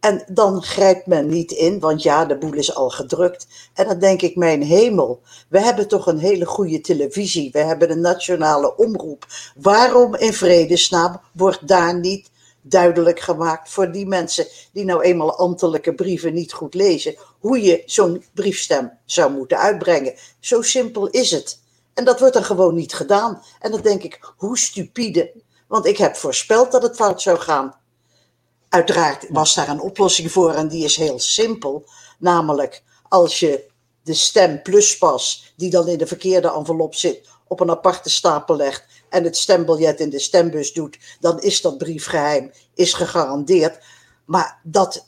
En 0.00 0.24
dan 0.28 0.62
grijpt 0.62 1.06
men 1.06 1.28
niet 1.28 1.50
in, 1.50 1.80
want 1.80 2.02
ja, 2.02 2.24
de 2.24 2.38
boel 2.38 2.52
is 2.52 2.74
al 2.74 2.90
gedrukt. 2.90 3.46
En 3.74 3.86
dan 3.86 3.98
denk 3.98 4.22
ik, 4.22 4.36
mijn 4.36 4.62
hemel, 4.62 5.20
we 5.48 5.60
hebben 5.60 5.88
toch 5.88 6.06
een 6.06 6.18
hele 6.18 6.46
goede 6.46 6.80
televisie, 6.80 7.50
we 7.52 7.58
hebben 7.58 7.90
een 7.90 8.00
nationale 8.00 8.76
omroep. 8.76 9.26
Waarom 9.56 10.14
in 10.14 10.32
vredesnaam 10.32 11.20
wordt 11.32 11.68
daar 11.68 11.98
niet 11.98 12.30
duidelijk 12.62 13.20
gemaakt 13.20 13.70
voor 13.70 13.92
die 13.92 14.06
mensen 14.06 14.46
die 14.72 14.84
nou 14.84 15.02
eenmaal 15.02 15.36
ambtelijke 15.36 15.94
brieven 15.94 16.34
niet 16.34 16.52
goed 16.52 16.74
lezen, 16.74 17.14
hoe 17.38 17.62
je 17.62 17.82
zo'n 17.86 18.24
briefstem 18.34 18.98
zou 19.04 19.32
moeten 19.32 19.58
uitbrengen. 19.58 20.14
Zo 20.40 20.62
simpel 20.62 21.08
is 21.08 21.30
het. 21.30 21.60
En 21.94 22.04
dat 22.04 22.20
wordt 22.20 22.34
dan 22.34 22.44
gewoon 22.44 22.74
niet 22.74 22.94
gedaan. 22.94 23.42
En 23.60 23.70
dan 23.70 23.80
denk 23.80 24.02
ik, 24.02 24.32
hoe 24.36 24.58
stupide. 24.58 25.32
Want 25.68 25.86
ik 25.86 25.96
heb 25.96 26.16
voorspeld 26.16 26.72
dat 26.72 26.82
het 26.82 26.96
fout 26.96 27.22
zou 27.22 27.38
gaan. 27.38 27.78
Uiteraard 28.68 29.26
was 29.28 29.54
daar 29.54 29.68
een 29.68 29.80
oplossing 29.80 30.32
voor 30.32 30.54
en 30.54 30.68
die 30.68 30.84
is 30.84 30.96
heel 30.96 31.18
simpel. 31.18 31.84
Namelijk, 32.18 32.82
als 33.08 33.40
je 33.40 33.68
de 34.02 34.14
stem 34.14 34.62
pluspas, 34.62 35.52
die 35.56 35.70
dan 35.70 35.88
in 35.88 35.98
de 35.98 36.06
verkeerde 36.06 36.52
envelop 36.52 36.94
zit, 36.94 37.28
op 37.46 37.60
een 37.60 37.70
aparte 37.70 38.10
stapel 38.10 38.56
legt 38.56 38.84
en 39.10 39.24
het 39.24 39.36
stembiljet 39.36 40.00
in 40.00 40.10
de 40.10 40.18
stembus 40.18 40.72
doet, 40.72 40.98
dan 41.20 41.40
is 41.40 41.60
dat 41.60 41.78
briefgeheim, 41.78 42.50
is 42.74 42.92
gegarandeerd. 42.92 43.78
Maar 44.24 44.60
dat 44.62 45.06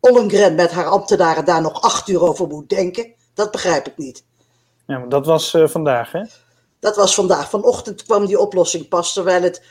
Ollengren 0.00 0.54
met 0.54 0.70
haar 0.70 0.86
ambtenaren 0.86 1.44
daar 1.44 1.62
nog 1.62 1.80
acht 1.80 2.08
uur 2.08 2.22
over 2.22 2.46
moet 2.46 2.68
denken, 2.68 3.14
dat 3.34 3.50
begrijp 3.50 3.86
ik 3.86 3.96
niet. 3.96 4.24
Ja, 4.86 4.98
maar 4.98 5.08
dat 5.08 5.26
was 5.26 5.54
uh, 5.54 5.68
vandaag, 5.68 6.12
hè? 6.12 6.24
Dat 6.78 6.96
was 6.96 7.14
vandaag. 7.14 7.50
Vanochtend 7.50 8.02
kwam 8.02 8.26
die 8.26 8.40
oplossing 8.40 8.88
pas, 8.88 9.12
terwijl 9.12 9.42
het 9.42 9.62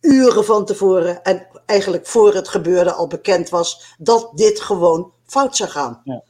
uren 0.00 0.44
van 0.44 0.64
tevoren 0.64 1.22
en 1.22 1.46
eigenlijk 1.66 2.06
voor 2.06 2.34
het 2.34 2.48
gebeurde 2.48 2.92
al 2.92 3.06
bekend 3.06 3.48
was 3.48 3.94
dat 3.98 4.30
dit 4.34 4.60
gewoon 4.60 5.12
fout 5.26 5.56
zou 5.56 5.70
gaan. 5.70 6.00
Ja. 6.04 6.22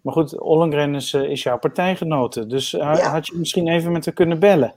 Maar 0.00 0.12
goed, 0.12 0.40
Ollengren 0.40 0.94
is, 0.94 1.12
uh, 1.12 1.30
is 1.30 1.42
jouw 1.42 1.58
partijgenote, 1.58 2.46
dus 2.46 2.72
uh, 2.72 2.80
ja. 2.80 3.10
had 3.10 3.26
je 3.26 3.36
misschien 3.36 3.68
even 3.68 3.92
met 3.92 4.04
haar 4.04 4.14
kunnen 4.14 4.38
bellen? 4.38 4.74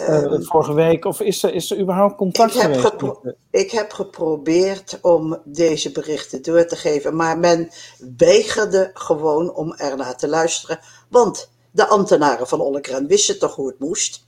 Uh, 0.00 0.40
vorige 0.40 0.74
week, 0.74 1.04
of 1.04 1.20
is 1.20 1.42
er, 1.42 1.54
is 1.54 1.70
er 1.70 1.78
überhaupt 1.78 2.16
contact 2.16 2.54
ik 2.54 2.60
geweest? 2.60 2.82
Heb 2.82 3.36
ik 3.50 3.70
heb 3.70 3.92
geprobeerd 3.92 4.98
om 5.02 5.38
deze 5.44 5.92
berichten 5.92 6.42
door 6.42 6.66
te 6.66 6.76
geven, 6.76 7.16
maar 7.16 7.38
men 7.38 7.70
weigerde 8.16 8.90
gewoon 8.94 9.54
om 9.54 9.74
ernaar 9.74 10.16
te 10.16 10.28
luisteren. 10.28 10.80
Want 11.08 11.50
de 11.70 11.86
ambtenaren 11.86 12.48
van 12.48 12.60
Ollengren 12.60 13.06
wisten 13.06 13.38
toch 13.38 13.54
hoe 13.54 13.66
het 13.66 13.78
moest. 13.78 14.26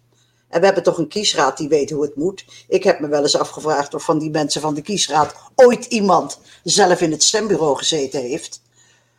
En 0.48 0.60
we 0.60 0.66
hebben 0.66 0.84
toch 0.84 0.98
een 0.98 1.08
kiesraad 1.08 1.56
die 1.56 1.68
weet 1.68 1.90
hoe 1.90 2.02
het 2.02 2.16
moet. 2.16 2.44
Ik 2.68 2.84
heb 2.84 3.00
me 3.00 3.08
wel 3.08 3.22
eens 3.22 3.38
afgevraagd 3.38 3.94
of 3.94 4.04
van 4.04 4.18
die 4.18 4.30
mensen 4.30 4.60
van 4.60 4.74
de 4.74 4.82
kiesraad 4.82 5.34
ooit 5.54 5.84
iemand 5.84 6.40
zelf 6.64 7.00
in 7.00 7.10
het 7.10 7.22
stembureau 7.22 7.76
gezeten 7.76 8.20
heeft. 8.20 8.62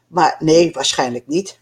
Maar 0.07 0.35
nee, 0.39 0.71
waarschijnlijk 0.71 1.27
niet. 1.27 1.59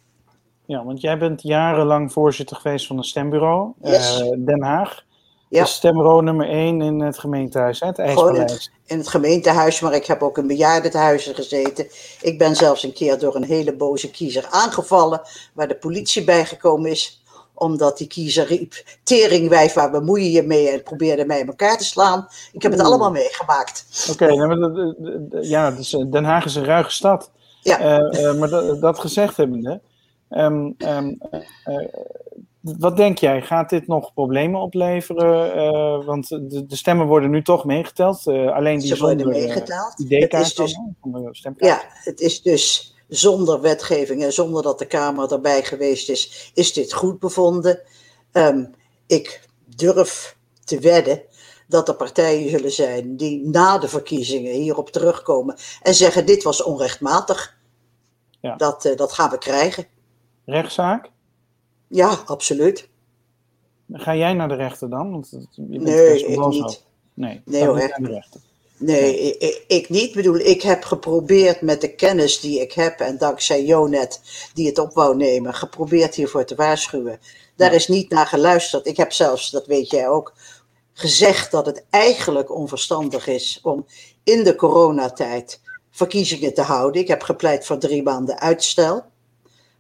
Ja, 0.68 0.84
want 0.84 1.02
jij 1.02 1.18
bent 1.18 1.42
jarenlang 1.42 2.12
voorzitter 2.12 2.56
geweest 2.56 2.88
van 2.88 2.98
een 2.98 3.04
stembureau, 3.04 3.72
yes. 3.82 4.22
uh, 4.22 4.46
Den 4.46 4.64
Haag. 4.64 5.06
Ja. 5.50 5.62
Dus 5.62 5.74
stembureau 5.74 6.24
nummer 6.24 6.50
1 6.50 6.82
in 6.82 7.00
het 7.00 7.20
gemeentehuis, 7.20 7.80
hè, 7.80 7.88
het 7.88 8.00
IJspaleis. 8.00 8.72
In 8.86 8.98
het 8.98 9.08
gemeentehuis, 9.08 9.80
maar 9.80 9.94
ik 9.94 10.06
heb 10.06 10.22
ook 10.22 10.38
in 10.38 10.48
bejaardenhuizen 10.48 11.36
gezeten. 11.36 11.88
Ik 12.22 12.38
ben 12.38 12.56
zelfs 12.56 12.84
een 12.84 12.94
keer 12.94 13.20
door 13.20 13.36
een 13.36 13.44
hele 13.44 13.76
boze 13.76 14.12
kiezer 14.12 14.48
aangevallen, 14.50 15.22
waar 15.54 15.68
de 15.68 15.76
politie 15.76 16.24
bijgekomen 16.24 16.92
is 16.92 17.22
omdat 17.54 17.98
die 17.98 18.08
kiezer 18.08 18.46
riep: 18.46 18.84
Teringwijf, 19.04 19.74
waar 19.74 19.92
bemoei 19.92 20.24
je 20.24 20.32
je 20.32 20.44
mee? 20.44 20.70
En 20.70 20.84
probeerde 20.84 21.26
mij 21.26 21.40
in 21.40 21.48
elkaar 21.48 21.78
te 21.78 21.84
slaan. 21.84 22.28
Ik 22.52 22.62
heb 22.62 22.72
het 22.72 22.82
Oeh. 22.82 22.90
allemaal 22.90 23.12
meegemaakt. 23.12 24.08
Oké, 24.12 24.24
okay, 24.24 24.38
nou, 24.38 24.96
ja, 25.42 25.72
dus 25.72 25.90
Den 25.90 26.24
Haag 26.24 26.46
is 26.46 26.56
een 26.56 26.66
ruige 26.66 26.92
stad. 26.92 27.32
Ja. 27.62 28.00
Uh, 28.00 28.22
uh, 28.22 28.34
maar 28.40 28.50
dat, 28.50 28.82
dat 28.82 29.00
gezegd 29.00 29.38
hebbende, 29.38 29.82
um, 30.30 30.76
um, 30.78 31.18
uh, 31.66 31.88
wat 32.62 32.98
denk 32.98 33.18
jij? 33.18 33.42
Gaat 33.42 33.70
dit 33.70 33.88
nog 33.88 34.13
problemen 34.13 34.62
opleveren? 34.62 36.06
want 36.06 36.28
de, 36.28 36.66
de, 36.66 36.76
stemmen 36.76 37.08
worden 37.08 37.30
nu 37.30 37.44
toch 37.44 37.66
meegeteld. 37.66 38.28
alleen 38.28 38.80
die 38.80 38.88
Ze 38.88 38.98
worden 38.98 39.20
zonder 39.20 39.42
meegeteld. 39.42 40.00
ID-kaart 40.00 40.58
dus, 40.58 40.80
van 41.02 41.12
de 41.12 41.30
stemkaart. 41.32 41.72
Ja, 41.72 41.88
het 41.90 42.20
is 42.20 42.42
dus 42.42 42.96
zonder 43.08 43.62
wetgeving 43.62 44.24
en 44.24 44.34
zonder 44.34 44.63
dat 44.63 44.80
de 44.80 44.86
Kamer 44.86 45.32
erbij 45.32 45.63
geweest 45.63 46.10
is, 46.10 46.52
is 46.54 46.74
dit 46.74 46.94
goed 46.94 47.20
bevonden. 47.20 47.80
Um, 48.32 48.74
ik 49.08 49.48
durf 49.76 50.38
te 50.63 50.80
wedden 50.80 51.22
dat 51.68 51.88
er 51.88 51.96
partijen 51.96 52.50
zullen 52.50 52.72
zijn 52.72 53.18
die 53.18 53.48
na 53.48 53.78
de 53.78 53.88
verkiezingen 53.88 54.54
hierop 54.54 54.90
terugkomen 54.90 55.58
en 55.82 55.94
zeggen: 55.94 56.26
dit 56.26 56.44
was 56.44 56.63
onrechtmatig. 56.63 57.56
Ja. 58.42 58.56
Dat, 58.56 58.94
dat 58.96 59.13
gaan 59.13 59.30
we 59.30 59.38
krijgen. 59.38 59.88
Rechtszaak? 60.48 61.10
Ja, 61.88 62.18
absoluut. 62.26 62.90
Ga 63.92 64.16
jij 64.16 64.34
naar 64.34 64.48
de 64.48 64.56
rechter 64.56 64.90
dan? 64.90 65.12
Want 65.12 65.30
je 65.52 65.62
bent 65.68 65.84
nee, 65.84 66.26
ik 66.26 66.48
niet. 66.48 66.64
Op. 66.64 66.82
Nee, 67.14 67.42
nee 67.46 67.66
hoor. 67.66 67.78
Naar 67.78 68.00
de 68.02 68.08
rechter. 68.08 68.42
Nee, 68.78 69.38
ik, 69.38 69.64
ik, 69.68 69.90
niet. 69.90 70.04
Ik 70.04 70.14
bedoel, 70.14 70.36
ik 70.36 70.62
heb 70.62 70.84
geprobeerd 70.84 71.62
met 71.62 71.82
de 71.82 71.96
kennis 71.96 72.40
die 72.40 72.62
ik 72.62 72.72
heb 72.74 73.00
en 73.00 73.18
dankzij 73.18 73.66
Jonet, 73.66 74.22
die 74.54 74.68
het 74.68 74.80
op 74.80 74.94
wou 74.94 75.16
nemen, 75.16 75.54
geprobeerd 75.54 76.16
hiervoor 76.16 76.46
te 76.46 76.56
waarschuwen. 76.56 77.20
Daar 77.56 77.74
is 77.74 77.88
niet 77.88 78.10
naar 78.10 78.28
geluisterd. 78.28 78.86
Ik 78.88 78.98
heb 78.98 79.12
zelfs, 79.12 79.52
dat 79.52 79.68
weet 79.68 79.90
jij 79.90 80.08
ook, 80.08 80.34
gezegd 80.94 81.52
dat 81.52 81.66
het 81.66 81.86
eigenlijk 81.90 82.56
onverstandig 82.56 83.28
is 83.28 83.60
om 83.64 83.86
in 84.24 84.44
de 84.44 84.56
coronatijd 84.56 85.62
verkiezingen 85.92 86.54
te 86.54 86.62
houden. 86.62 87.02
Ik 87.02 87.08
heb 87.08 87.22
gepleit 87.22 87.66
voor 87.66 87.78
drie 87.78 88.04
maanden 88.04 88.40
uitstel. 88.40 89.04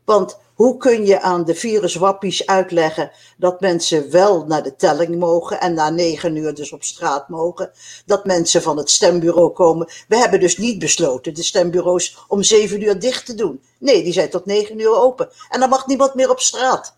Want 0.05 0.37
hoe 0.57 0.77
kun 0.77 1.05
je 1.05 1.21
aan 1.21 1.45
de 1.45 1.55
viruswappies 1.55 2.45
uitleggen 2.45 3.11
dat 3.37 3.61
mensen 3.61 4.11
wel 4.11 4.45
naar 4.45 4.63
de 4.63 4.75
telling 4.75 5.15
mogen 5.19 5.59
en 5.61 5.73
na 5.73 5.89
negen 5.89 6.35
uur 6.35 6.53
dus 6.53 6.71
op 6.71 6.83
straat 6.83 7.29
mogen? 7.29 7.71
Dat 8.05 8.25
mensen 8.25 8.61
van 8.61 8.77
het 8.77 8.89
stembureau 8.89 9.49
komen. 9.51 9.87
We 10.07 10.17
hebben 10.17 10.39
dus 10.39 10.57
niet 10.57 10.79
besloten 10.79 11.33
de 11.33 11.43
stembureaus 11.43 12.17
om 12.27 12.43
zeven 12.43 12.81
uur 12.83 12.99
dicht 12.99 13.25
te 13.25 13.35
doen. 13.35 13.61
Nee, 13.79 14.03
die 14.03 14.13
zijn 14.13 14.29
tot 14.29 14.45
negen 14.45 14.79
uur 14.79 14.95
open. 15.01 15.29
En 15.49 15.59
dan 15.59 15.69
mag 15.69 15.87
niemand 15.87 16.13
meer 16.15 16.29
op 16.29 16.39
straat. 16.39 16.97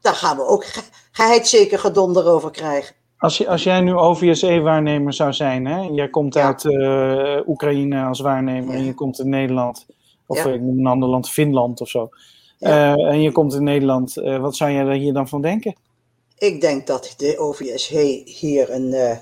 Daar 0.00 0.14
gaan 0.14 0.36
we 0.36 0.46
ook 0.46 0.64
geheidzeker 1.12 1.78
gedonder 1.78 2.26
over 2.26 2.50
krijgen. 2.50 2.94
Als, 3.18 3.38
je, 3.38 3.48
als 3.48 3.62
jij 3.62 3.80
nu 3.80 3.94
OVSE-waarnemer 3.94 5.12
zou 5.12 5.32
zijn, 5.32 5.66
hè? 5.66 5.80
jij 5.80 6.08
komt 6.08 6.34
Ja. 6.34 6.46
uit 6.46 6.64
uh, 6.64 7.48
Oekraïne 7.48 8.02
als 8.04 8.20
waarnemer 8.20 8.72
Ja. 8.72 8.78
en 8.78 8.84
je 8.84 8.94
komt 8.94 9.18
in 9.18 9.28
Nederland, 9.28 9.86
of 10.26 10.44
Ja. 10.44 10.48
noem 10.56 10.78
een 10.78 10.86
ander 10.86 11.08
land, 11.08 11.30
Finland 11.30 11.80
of 11.80 11.88
zo. 11.88 12.08
Ja. 12.58 12.96
Eh, 12.96 13.04
en 13.04 13.20
je 13.20 13.32
komt 13.32 13.54
in 13.54 13.64
Nederland, 13.64 14.16
eh, 14.16 14.40
wat 14.40 14.56
zou 14.56 14.70
jij 14.70 14.84
daar 14.84 14.94
hier 14.94 15.12
dan 15.12 15.28
van 15.28 15.42
denken? 15.42 15.76
Ik 16.38 16.60
denk 16.60 16.86
dat 16.86 17.14
de 17.16 17.38
OVSE 17.38 18.22
hier 18.24 18.70
een 18.70 18.92
eh, 18.92 19.16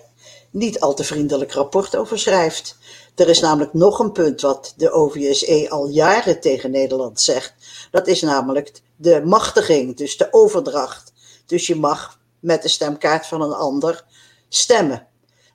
niet 0.51 0.81
al 0.81 0.95
te 0.95 1.05
vriendelijk 1.05 1.53
rapport 1.53 1.97
over 1.97 2.19
schrijft. 2.19 2.79
Er 3.15 3.29
is 3.29 3.41
namelijk 3.41 3.73
nog 3.73 3.99
een 3.99 4.13
punt 4.13 4.41
wat 4.41 4.75
de 4.77 4.91
OVSE 4.91 5.67
al 5.71 5.89
jaren 5.89 6.41
tegen 6.41 6.71
Nederland 6.71 7.21
zegt. 7.21 7.55
Dat 7.91 8.07
is 8.07 8.23
namelijk 8.23 8.81
de 8.97 9.23
machtiging, 9.25 9.97
dus 9.97 10.17
de 10.17 10.29
overdracht. 10.31 11.13
Dus 11.47 11.67
je 11.67 11.77
mag 11.77 12.19
met 12.41 12.63
de 12.63 12.69
stemkaart 12.69 13.27
van 13.27 13.43
een 13.43 13.53
ander 13.53 14.05
stemmen. 14.49 15.07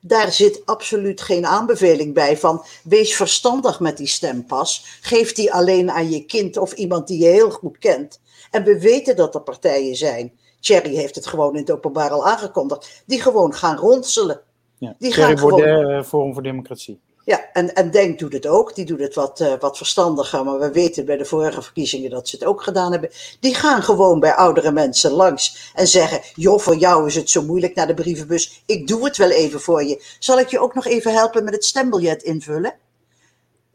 Daar 0.04 0.32
zit 0.32 0.62
absoluut 0.64 1.20
geen 1.20 1.46
aanbeveling 1.46 2.14
bij 2.14 2.36
van 2.36 2.64
wees 2.84 3.16
verstandig 3.16 3.80
met 3.80 3.96
die 3.96 4.06
stempas. 4.06 4.98
Geef 5.00 5.32
die 5.32 5.52
alleen 5.52 5.90
aan 5.90 6.10
je 6.10 6.24
kind 6.24 6.56
of 6.56 6.72
iemand 6.72 7.06
die 7.08 7.18
je 7.18 7.28
heel 7.28 7.50
goed 7.50 7.78
kent. 7.78 8.20
En 8.50 8.64
we 8.64 8.80
weten 8.80 9.16
dat 9.16 9.34
er 9.34 9.42
partijen 9.42 9.96
zijn. 9.96 10.32
Thierry 10.60 10.94
heeft 10.94 11.14
het 11.14 11.26
gewoon 11.26 11.54
in 11.54 11.60
het 11.60 11.70
openbaar 11.70 12.10
al 12.10 12.26
aangekondigd. 12.26 13.02
Die 13.06 13.20
gewoon 13.20 13.54
gaan 13.54 13.76
ronselen. 13.76 14.40
Ja. 14.78 14.94
Die 14.98 15.12
Thierry 15.12 15.36
gaan 15.36 15.48
Baudet, 15.48 15.88
eh, 15.88 16.02
Forum 16.02 16.32
voor 16.32 16.42
Democratie. 16.42 17.00
Ja, 17.24 17.50
en, 17.52 17.74
en 17.74 17.90
Denk 17.90 18.18
doet 18.18 18.32
het 18.32 18.46
ook. 18.46 18.74
Die 18.74 18.84
doet 18.84 19.00
het 19.00 19.14
wat, 19.14 19.40
eh, 19.40 19.52
wat 19.60 19.76
verstandiger. 19.76 20.44
Maar 20.44 20.58
we 20.58 20.70
weten 20.70 21.04
bij 21.04 21.16
de 21.16 21.24
vorige 21.24 21.62
verkiezingen 21.62 22.10
dat 22.10 22.28
ze 22.28 22.36
het 22.36 22.44
ook 22.44 22.62
gedaan 22.62 22.92
hebben. 22.92 23.10
Die 23.40 23.54
gaan 23.54 23.82
gewoon 23.82 24.20
bij 24.20 24.34
oudere 24.34 24.72
mensen 24.72 25.10
langs 25.10 25.72
en 25.74 25.88
zeggen: 25.88 26.20
Joh, 26.34 26.58
voor 26.58 26.76
jou 26.76 27.06
is 27.06 27.14
het 27.14 27.30
zo 27.30 27.42
moeilijk 27.42 27.74
naar 27.74 27.86
de 27.86 27.94
brievenbus. 27.94 28.62
Ik 28.66 28.86
doe 28.86 29.04
het 29.04 29.16
wel 29.16 29.30
even 29.30 29.60
voor 29.60 29.84
je. 29.84 30.02
Zal 30.18 30.38
ik 30.38 30.48
je 30.48 30.58
ook 30.58 30.74
nog 30.74 30.86
even 30.86 31.12
helpen 31.12 31.44
met 31.44 31.54
het 31.54 31.64
stembiljet 31.64 32.22
invullen? 32.22 32.74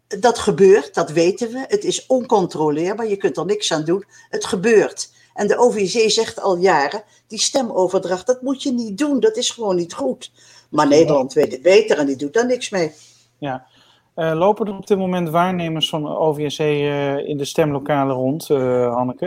dat 0.08 0.40
gebeurt, 0.40 0.94
dat 0.94 1.10
weten 1.10 1.52
we. 1.52 1.66
Het 1.68 1.84
is 1.84 2.06
oncontroleerbaar, 2.06 3.08
je 3.08 3.18
kunt 3.18 3.38
er 3.38 3.46
niks 3.46 3.72
aan 3.72 3.84
doen. 3.84 4.04
Het 4.30 4.46
gebeurt. 4.46 5.12
En 5.34 5.48
de 5.48 5.58
OVC 5.58 6.10
zegt 6.12 6.42
al 6.42 6.58
jaren, 6.58 7.04
die 7.28 7.40
stemoverdracht, 7.40 8.28
dat 8.28 8.42
moet 8.42 8.64
je 8.64 8.72
niet 8.72 8.98
doen. 8.98 9.20
Dat 9.20 9.38
is 9.38 9.50
gewoon 9.50 9.76
niet 9.76 9.94
goed. 9.94 10.32
Maar 10.70 10.88
Nederland 10.88 11.34
weet 11.34 11.52
het 11.52 11.62
beter 11.62 11.98
en 11.98 12.06
die 12.06 12.16
doet 12.16 12.34
daar 12.34 12.46
niks 12.46 12.70
mee. 12.70 12.92
Ja, 13.38 13.68
uh, 14.18 14.34
lopen 14.34 14.68
er 14.68 14.74
op 14.74 14.88
dit 14.88 14.98
moment 14.98 15.30
waarnemers 15.30 15.90
van 15.90 16.18
OVSC 16.18 16.60
uh, 16.60 17.18
in 17.18 17.38
de 17.38 17.46
stemlokalen 17.46 18.16
rond, 18.16 18.50
uh, 18.50 18.94
Hanneke? 18.94 19.26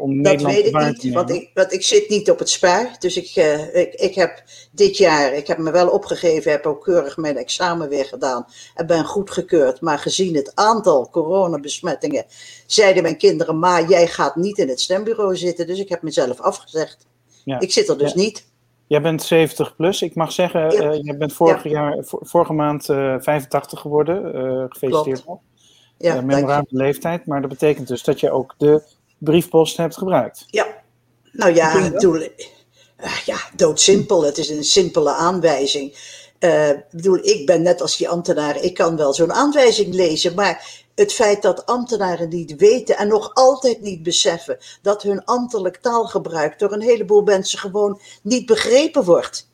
om 0.00 0.22
dat 0.22 0.32
Nederland 0.32 0.54
weet 0.54 0.66
ik 0.66 1.02
niet, 1.02 1.14
want 1.14 1.30
ik, 1.30 1.50
want 1.54 1.72
ik 1.72 1.82
zit 1.82 2.08
niet 2.08 2.30
op 2.30 2.38
het 2.38 2.50
spaar. 2.50 2.96
Dus 2.98 3.16
ik, 3.16 3.34
ik, 3.72 3.94
ik 3.94 4.14
heb 4.14 4.42
dit 4.72 4.96
jaar, 4.96 5.32
ik 5.32 5.46
heb 5.46 5.58
me 5.58 5.70
wel 5.70 5.88
opgegeven, 5.88 6.50
heb 6.50 6.66
ook 6.66 6.82
keurig 6.82 7.16
mijn 7.16 7.36
examen 7.36 7.88
weer 7.88 8.04
gedaan 8.04 8.46
en 8.74 8.86
ben 8.86 9.04
goedgekeurd. 9.04 9.80
Maar 9.80 9.98
gezien 9.98 10.34
het 10.34 10.52
aantal 10.54 11.10
coronabesmettingen, 11.10 12.24
zeiden 12.66 13.02
mijn 13.02 13.18
kinderen, 13.18 13.58
maar 13.58 13.88
jij 13.88 14.06
gaat 14.06 14.36
niet 14.36 14.58
in 14.58 14.68
het 14.68 14.80
stembureau 14.80 15.36
zitten. 15.36 15.66
Dus 15.66 15.78
ik 15.78 15.88
heb 15.88 16.02
mezelf 16.02 16.40
afgezegd. 16.40 17.06
Ja. 17.44 17.60
Ik 17.60 17.72
zit 17.72 17.88
er 17.88 17.98
dus 17.98 18.12
ja. 18.12 18.20
niet. 18.20 18.49
Jij 18.90 19.02
bent 19.02 19.22
70 19.22 19.76
plus. 19.76 20.02
Ik 20.02 20.14
mag 20.14 20.32
zeggen, 20.32 20.70
ja. 20.70 20.92
uh, 20.92 21.02
jij 21.02 21.16
bent 21.16 21.32
vorig 21.32 21.64
jaar, 21.64 21.96
vorige 22.00 22.52
maand 22.52 22.88
uh, 22.88 23.14
85 23.18 23.80
geworden. 23.80 24.36
Uh, 24.36 24.64
gefeliciteerd. 24.68 25.24
Ja, 25.98 26.16
uh, 26.16 26.22
memorabele 26.22 26.82
leeftijd. 26.82 27.26
Maar 27.26 27.40
dat 27.40 27.50
betekent 27.50 27.88
dus 27.88 28.02
dat 28.02 28.20
je 28.20 28.30
ook 28.30 28.54
de 28.58 28.82
briefpost 29.18 29.76
hebt 29.76 29.96
gebruikt. 29.98 30.44
Ja. 30.46 30.66
Nou 31.32 31.54
ja, 31.54 31.90
ja 33.24 33.36
doodsimpel. 33.56 34.24
Het 34.24 34.38
is 34.38 34.48
een 34.48 34.64
simpele 34.64 35.12
aanwijzing. 35.12 35.94
Ik 36.40 36.84
bedoel, 36.90 37.18
ik 37.26 37.46
ben 37.46 37.62
net 37.62 37.80
als 37.80 37.96
die 37.96 38.08
ambtenaren. 38.08 38.64
Ik 38.64 38.74
kan 38.74 38.96
wel 38.96 39.14
zo'n 39.14 39.32
aanwijzing 39.32 39.94
lezen. 39.94 40.34
Maar 40.34 40.84
het 40.94 41.12
feit 41.12 41.42
dat 41.42 41.66
ambtenaren 41.66 42.28
niet 42.28 42.56
weten 42.56 42.96
en 42.96 43.08
nog 43.08 43.34
altijd 43.34 43.80
niet 43.80 44.02
beseffen 44.02 44.58
dat 44.82 45.02
hun 45.02 45.24
ambtelijk 45.24 45.76
taalgebruik 45.76 46.58
door 46.58 46.72
een 46.72 46.82
heleboel 46.82 47.22
mensen 47.22 47.58
gewoon 47.58 48.00
niet 48.22 48.46
begrepen 48.46 49.04
wordt. 49.04 49.48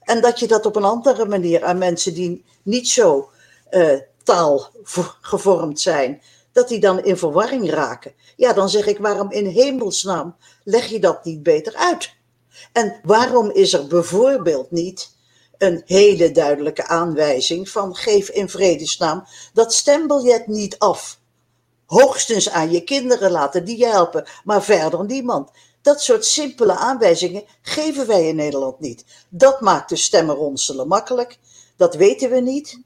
En 0.00 0.20
dat 0.20 0.38
je 0.38 0.46
dat 0.46 0.66
op 0.66 0.76
een 0.76 0.84
andere 0.84 1.26
manier 1.26 1.64
aan 1.64 1.78
mensen 1.78 2.14
die 2.14 2.44
niet 2.62 2.88
zo 2.88 3.30
uh, 3.70 3.98
taal 4.22 4.68
gevormd 5.20 5.80
zijn, 5.80 6.22
dat 6.52 6.68
die 6.68 6.80
dan 6.80 7.04
in 7.04 7.16
verwarring 7.16 7.70
raken. 7.70 8.12
Ja, 8.36 8.52
dan 8.52 8.68
zeg 8.68 8.86
ik, 8.86 8.98
waarom 8.98 9.30
in 9.30 9.46
hemelsnaam 9.46 10.36
leg 10.64 10.86
je 10.86 11.00
dat 11.00 11.24
niet 11.24 11.42
beter 11.42 11.74
uit? 11.74 12.14
En 12.72 13.00
waarom 13.02 13.50
is 13.50 13.72
er 13.72 13.86
bijvoorbeeld 13.86 14.70
niet 14.70 15.09
een 15.60 15.82
hele 15.86 16.32
duidelijke 16.32 16.86
aanwijzing 16.86 17.68
van 17.68 17.96
geef 17.96 18.28
in 18.28 18.48
vredesnaam 18.48 19.24
dat 19.52 19.74
stembiljet 19.74 20.46
niet 20.46 20.78
af. 20.78 21.18
Hoogstens 21.86 22.50
aan 22.50 22.70
je 22.70 22.84
kinderen 22.84 23.30
laten 23.30 23.64
die 23.64 23.78
je 23.78 23.86
helpen, 23.86 24.26
maar 24.44 24.62
verder 24.62 25.04
niemand. 25.04 25.50
Dat 25.82 26.02
soort 26.02 26.24
simpele 26.24 26.76
aanwijzingen 26.76 27.44
geven 27.62 28.06
wij 28.06 28.28
in 28.28 28.36
Nederland 28.36 28.80
niet. 28.80 29.04
Dat 29.28 29.60
maakt 29.60 29.88
de 29.88 29.96
stemmen 29.96 30.34
ronselen 30.34 30.88
makkelijk. 30.88 31.38
Dat 31.76 31.94
weten 31.94 32.30
we 32.30 32.40
niet. 32.40 32.80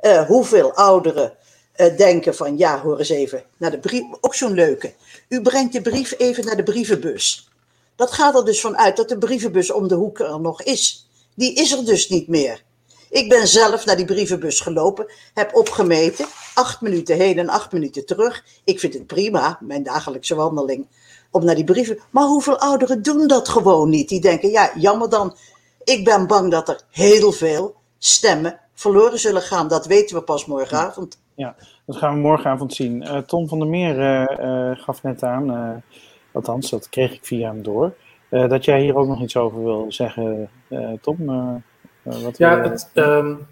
Uh, 0.00 0.26
hoeveel 0.26 0.72
ouderen 0.72 1.36
uh, 1.76 1.96
denken 1.96 2.34
van 2.34 2.58
ja, 2.58 2.80
hoor 2.80 2.98
eens 2.98 3.08
even, 3.08 3.44
naar 3.56 3.70
de 3.70 3.78
brief, 3.78 4.04
ook 4.20 4.34
zo'n 4.34 4.54
leuke. 4.54 4.94
U 5.28 5.42
brengt 5.42 5.72
de 5.72 5.82
brief 5.82 6.14
even 6.18 6.44
naar 6.44 6.56
de 6.56 6.62
brievenbus. 6.62 7.50
Dat 7.96 8.12
gaat 8.12 8.34
er 8.34 8.44
dus 8.44 8.60
vanuit 8.60 8.96
dat 8.96 9.08
de 9.08 9.18
brievenbus 9.18 9.72
om 9.72 9.88
de 9.88 9.94
hoek 9.94 10.18
er 10.18 10.40
nog 10.40 10.62
is. 10.62 11.05
Die 11.36 11.54
is 11.54 11.72
er 11.72 11.84
dus 11.84 12.08
niet 12.08 12.28
meer. 12.28 12.64
Ik 13.10 13.28
ben 13.28 13.46
zelf 13.46 13.84
naar 13.84 13.96
die 13.96 14.04
brievenbus 14.04 14.60
gelopen, 14.60 15.06
heb 15.34 15.54
opgemeten, 15.54 16.26
acht 16.54 16.80
minuten 16.80 17.16
heen 17.16 17.38
en 17.38 17.48
acht 17.48 17.72
minuten 17.72 18.06
terug. 18.06 18.44
Ik 18.64 18.80
vind 18.80 18.94
het 18.94 19.06
prima, 19.06 19.58
mijn 19.60 19.82
dagelijkse 19.82 20.34
wandeling, 20.34 20.86
om 21.30 21.44
naar 21.44 21.54
die 21.54 21.64
brieven. 21.64 21.98
Maar 22.10 22.24
hoeveel 22.24 22.58
ouderen 22.58 23.02
doen 23.02 23.26
dat 23.26 23.48
gewoon 23.48 23.88
niet? 23.88 24.08
Die 24.08 24.20
denken, 24.20 24.50
ja, 24.50 24.70
jammer 24.74 25.10
dan. 25.10 25.36
Ik 25.84 26.04
ben 26.04 26.26
bang 26.26 26.50
dat 26.50 26.68
er 26.68 26.80
heel 26.90 27.32
veel 27.32 27.74
stemmen 27.98 28.60
verloren 28.74 29.18
zullen 29.18 29.42
gaan. 29.42 29.68
Dat 29.68 29.86
weten 29.86 30.16
we 30.16 30.22
pas 30.22 30.46
morgenavond. 30.46 31.18
Ja, 31.34 31.56
dat 31.86 31.96
gaan 31.96 32.14
we 32.14 32.20
morgenavond 32.20 32.74
zien. 32.74 33.02
Uh, 33.02 33.18
Tom 33.18 33.48
van 33.48 33.58
der 33.58 33.68
Meer 33.68 33.98
uh, 33.98 34.38
uh, 34.46 34.78
gaf 34.78 35.02
net 35.02 35.22
aan, 35.22 35.82
althans, 36.32 36.70
dat 36.70 36.88
kreeg 36.88 37.12
ik 37.12 37.24
via 37.24 37.48
hem 37.48 37.62
door 37.62 37.94
dat 38.30 38.64
jij 38.64 38.80
hier 38.80 38.96
ook 38.96 39.06
nog 39.06 39.22
iets 39.22 39.36
over 39.36 39.64
wil 39.64 39.86
zeggen, 39.88 40.50
Tom? 41.00 41.16
Uh, 41.20 42.22
wat 42.22 42.38
ja, 42.38 42.62
het, 42.62 42.90
um, 42.94 43.46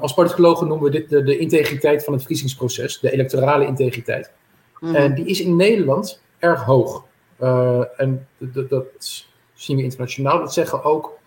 als 0.00 0.14
politicologen 0.14 0.68
noemen 0.68 0.84
we 0.84 0.98
dit 0.98 1.08
de, 1.08 1.22
de, 1.22 1.38
integriteit 1.38 2.04
van 2.04 2.12
het 2.12 2.22
verkiezingsproces, 2.22 3.00
de 3.00 3.10
electorale 3.10 3.66
integriteit. 3.66 4.32
Mm. 4.80 4.94
En 4.94 5.14
die 5.14 5.24
is 5.24 5.40
in 5.40 5.56
Nederland 5.56 6.22
erg 6.38 6.64
hoog. 6.64 7.04
en 7.96 8.26
dat 8.68 9.26
zien 9.52 9.76
we 9.76 9.82
internationaal. 9.82 10.38
Dat 10.38 10.52
zeggen 10.52 10.84
ook 10.84 11.18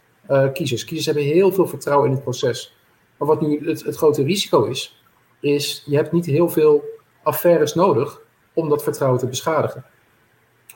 kiezers. 0.54 0.84
Kiezers 0.84 1.06
hebben 1.06 1.24
heel 1.24 1.52
veel 1.52 1.68
vertrouwen 1.68 2.08
in 2.08 2.14
het 2.14 2.24
proces. 2.24 2.76
Maar 3.18 3.28
wat 3.28 3.42
nu 3.42 3.70
het, 3.70 3.84
het 3.84 3.96
grote 3.96 4.24
risico 4.24 4.64
is, 4.64 5.04
is 5.40 5.84
je 5.86 5.96
hebt 5.96 6.12
niet 6.12 6.26
heel 6.26 6.50
veel 6.50 6.84
affaires 7.24 7.74
nodig 7.74 8.22
om 8.54 8.70
dat 8.70 8.84
vertrouwen 8.84 9.20
te 9.20 9.28
beschadigen. 9.28 9.86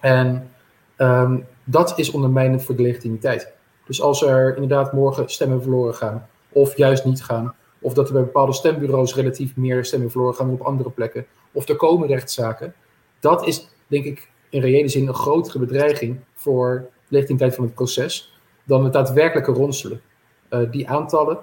En 0.01 0.49
Um, 0.97 1.47
dat 1.63 1.99
is 1.99 2.11
ondermijnend 2.11 2.63
voor 2.63 2.75
de 2.75 2.81
legitimiteit. 2.81 3.53
Dus 3.85 4.01
als 4.01 4.21
er 4.21 4.53
inderdaad 4.53 4.93
morgen 4.93 5.29
stemmen 5.29 5.61
verloren 5.61 5.95
gaan, 5.95 6.27
of 6.49 6.77
juist 6.77 7.05
niet 7.05 7.23
gaan, 7.23 7.55
of 7.79 7.93
dat 7.93 8.07
er 8.07 8.13
bij 8.13 8.23
bepaalde 8.23 8.53
stembureaus 8.53 9.15
relatief 9.15 9.55
meer 9.55 9.85
stemmen 9.85 10.11
verloren 10.11 10.35
gaan 10.35 10.45
dan 10.45 10.55
op 10.55 10.65
andere 10.65 10.89
plekken, 10.89 11.25
of 11.51 11.67
er 11.67 11.75
komen 11.75 12.07
rechtszaken, 12.07 12.73
dat 13.19 13.47
is 13.47 13.67
denk 13.87 14.05
ik 14.05 14.29
in 14.49 14.61
reële 14.61 14.87
zin 14.87 15.07
een 15.07 15.13
grotere 15.13 15.59
bedreiging 15.59 16.19
voor 16.33 16.89
de 17.07 17.15
legitimiteit 17.15 17.55
van 17.55 17.63
het 17.63 17.73
proces 17.73 18.39
dan 18.63 18.83
het 18.83 18.93
daadwerkelijke 18.93 19.51
ronselen. 19.51 20.01
Uh, 20.49 20.71
die 20.71 20.89
aantallen 20.89 21.37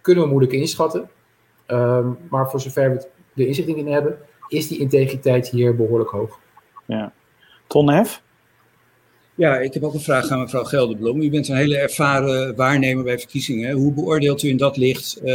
kunnen 0.00 0.24
we 0.24 0.30
moeilijk 0.30 0.52
inschatten, 0.52 1.10
um, 1.66 2.18
maar 2.30 2.50
voor 2.50 2.60
zover 2.60 2.90
we 2.90 3.08
de 3.32 3.46
inzicht 3.46 3.68
in 3.68 3.86
hebben, 3.86 4.18
is 4.48 4.68
die 4.68 4.78
integriteit 4.78 5.48
hier 5.48 5.76
behoorlijk 5.76 6.10
hoog. 6.10 6.38
Ja. 6.86 7.12
Ton? 7.66 8.06
Ja, 9.38 9.58
ik 9.58 9.74
heb 9.74 9.82
ook 9.82 9.94
een 9.94 10.00
vraag 10.00 10.28
aan 10.28 10.40
mevrouw 10.40 10.64
Gelderblom. 10.64 11.20
U 11.20 11.30
bent 11.30 11.48
een 11.48 11.56
hele 11.56 11.76
ervaren 11.76 12.56
waarnemer 12.56 13.04
bij 13.04 13.18
verkiezingen. 13.18 13.72
Hoe 13.72 13.92
beoordeelt 13.92 14.42
u 14.42 14.48
in 14.48 14.56
dat 14.56 14.76
licht 14.76 15.18
uh, 15.18 15.26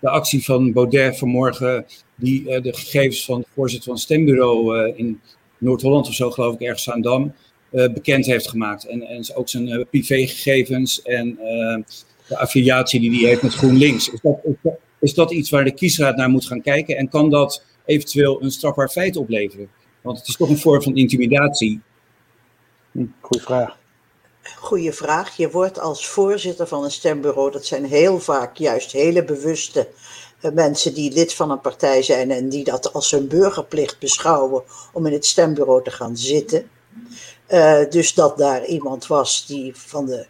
de 0.00 0.08
actie 0.08 0.44
van 0.44 0.72
Baudet 0.72 1.18
vanmorgen, 1.18 1.86
die 2.16 2.42
uh, 2.42 2.62
de 2.62 2.72
gegevens 2.72 3.24
van 3.24 3.40
de 3.40 3.46
voorzitter 3.54 3.84
van 3.84 3.94
het 3.94 4.02
stembureau 4.02 4.78
uh, 4.78 4.98
in 4.98 5.20
Noord-Holland 5.58 6.08
of 6.08 6.14
zo, 6.14 6.30
geloof 6.30 6.54
ik, 6.54 6.60
ergens 6.60 6.90
aan 6.90 7.00
Dam, 7.00 7.32
eh, 7.70 7.92
bekend 7.92 8.26
heeft 8.26 8.48
gemaakt? 8.48 8.86
En, 8.86 9.02
en 9.02 9.24
ook 9.34 9.48
zijn 9.48 9.86
privégegevens 9.90 11.02
en 11.02 11.38
de 12.28 12.38
affiliatie 12.38 13.00
die 13.00 13.20
hij 13.20 13.28
heeft 13.28 13.42
met 13.42 13.54
GroenLinks. 13.54 14.10
Is, 14.10 14.20
dat, 14.20 14.38
is 15.00 15.14
dat 15.14 15.32
iets 15.32 15.50
waar 15.50 15.64
de 15.64 15.74
kiesraad 15.74 16.16
naar 16.16 16.30
moet 16.30 16.46
gaan 16.46 16.62
kijken? 16.62 16.96
En 16.96 17.08
kan 17.08 17.30
dat 17.30 17.64
eventueel 17.84 18.42
een 18.42 18.50
strafbaar 18.50 18.88
feit 18.88 19.16
opleveren? 19.16 19.68
Want 20.02 20.18
het 20.18 20.28
is 20.28 20.36
toch 20.36 20.48
een 20.48 20.58
vorm 20.58 20.82
van 20.82 20.96
intimidatie. 20.96 21.80
Goeie 22.92 23.42
vraag. 23.42 23.76
Goeie 24.56 24.92
vraag. 24.92 25.36
Je 25.36 25.50
wordt 25.50 25.78
als 25.78 26.08
voorzitter 26.08 26.66
van 26.66 26.84
een 26.84 26.90
stembureau, 26.90 27.50
dat 27.50 27.66
zijn 27.66 27.84
heel 27.84 28.20
vaak 28.20 28.56
juist 28.56 28.92
hele 28.92 29.24
bewuste 29.24 29.88
eh, 30.40 30.52
mensen 30.52 30.94
die 30.94 31.12
lid 31.12 31.34
van 31.34 31.50
een 31.50 31.60
partij 31.60 32.02
zijn 32.02 32.30
en 32.30 32.48
die 32.48 32.64
dat 32.64 32.92
als 32.92 33.10
hun 33.10 33.28
burgerplicht 33.28 33.98
beschouwen 33.98 34.62
om 34.92 35.06
in 35.06 35.12
het 35.12 35.26
stembureau 35.26 35.84
te 35.84 35.90
gaan 35.90 36.16
zitten. 36.16 36.70
Uh, 37.48 37.90
dus 37.90 38.14
dat 38.14 38.38
daar 38.38 38.64
iemand 38.64 39.06
was 39.06 39.46
die 39.46 39.76
van, 39.76 40.06
de, 40.06 40.26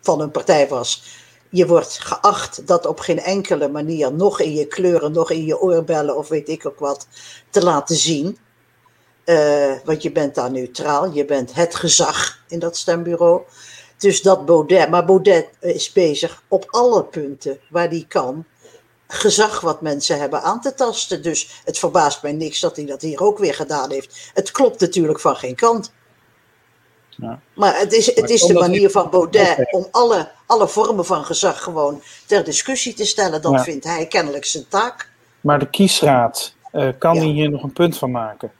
van 0.00 0.20
een 0.20 0.30
partij 0.30 0.68
was. 0.68 1.02
Je 1.50 1.66
wordt 1.66 1.98
geacht 1.98 2.66
dat 2.66 2.86
op 2.86 3.00
geen 3.00 3.18
enkele 3.20 3.68
manier, 3.68 4.12
nog 4.12 4.40
in 4.40 4.54
je 4.54 4.66
kleuren, 4.66 5.12
nog 5.12 5.30
in 5.30 5.44
je 5.44 5.60
oorbellen 5.60 6.16
of 6.16 6.28
weet 6.28 6.48
ik 6.48 6.66
ook 6.66 6.78
wat, 6.78 7.06
te 7.50 7.62
laten 7.62 7.96
zien. 7.96 8.38
Uh, 9.24 9.72
want 9.84 10.02
je 10.02 10.12
bent 10.12 10.34
daar 10.34 10.50
neutraal, 10.50 11.12
je 11.12 11.24
bent 11.24 11.54
het 11.54 11.74
gezag 11.74 12.38
in 12.48 12.58
dat 12.58 12.76
stembureau. 12.76 13.42
Dus 13.98 14.22
dat 14.22 14.46
Baudet, 14.46 14.90
maar 14.90 15.04
Baudet 15.04 15.48
is 15.60 15.92
bezig 15.92 16.42
op 16.48 16.66
alle 16.70 17.04
punten 17.04 17.58
waar 17.70 17.88
hij 17.88 18.04
kan 18.08 18.44
gezag 19.06 19.60
wat 19.60 19.80
mensen 19.80 20.20
hebben 20.20 20.42
aan 20.42 20.60
te 20.60 20.74
tasten. 20.74 21.22
Dus 21.22 21.60
het 21.64 21.78
verbaast 21.78 22.22
mij 22.22 22.32
niks 22.32 22.60
dat 22.60 22.76
hij 22.76 22.84
dat 22.84 23.02
hier 23.02 23.22
ook 23.22 23.38
weer 23.38 23.54
gedaan 23.54 23.90
heeft. 23.90 24.30
Het 24.34 24.50
klopt 24.50 24.80
natuurlijk 24.80 25.20
van 25.20 25.36
geen 25.36 25.54
kant. 25.54 25.92
Ja. 27.08 27.40
Maar 27.54 27.78
het 27.78 27.92
is, 27.92 28.14
het 28.14 28.30
is 28.30 28.42
de 28.42 28.52
manier 28.52 28.90
van 28.90 29.10
Baudet 29.10 29.72
om 29.72 29.86
alle, 29.90 30.30
alle 30.46 30.68
vormen 30.68 31.04
van 31.04 31.24
gezag 31.24 31.62
gewoon 31.62 32.02
ter 32.26 32.44
discussie 32.44 32.94
te 32.94 33.06
stellen. 33.06 33.42
Dat 33.42 33.62
vindt 33.62 33.84
hij 33.84 34.06
kennelijk 34.06 34.44
zijn 34.44 34.68
taak. 34.68 35.10
Maar 35.40 35.58
de 35.58 35.70
kiesraad, 35.70 36.54
uh, 36.72 36.88
kan 36.98 37.14
ja. 37.14 37.22
hier 37.22 37.50
nog 37.50 37.62
een 37.62 37.72
punt 37.72 37.98
van 37.98 38.10
maken? 38.10 38.52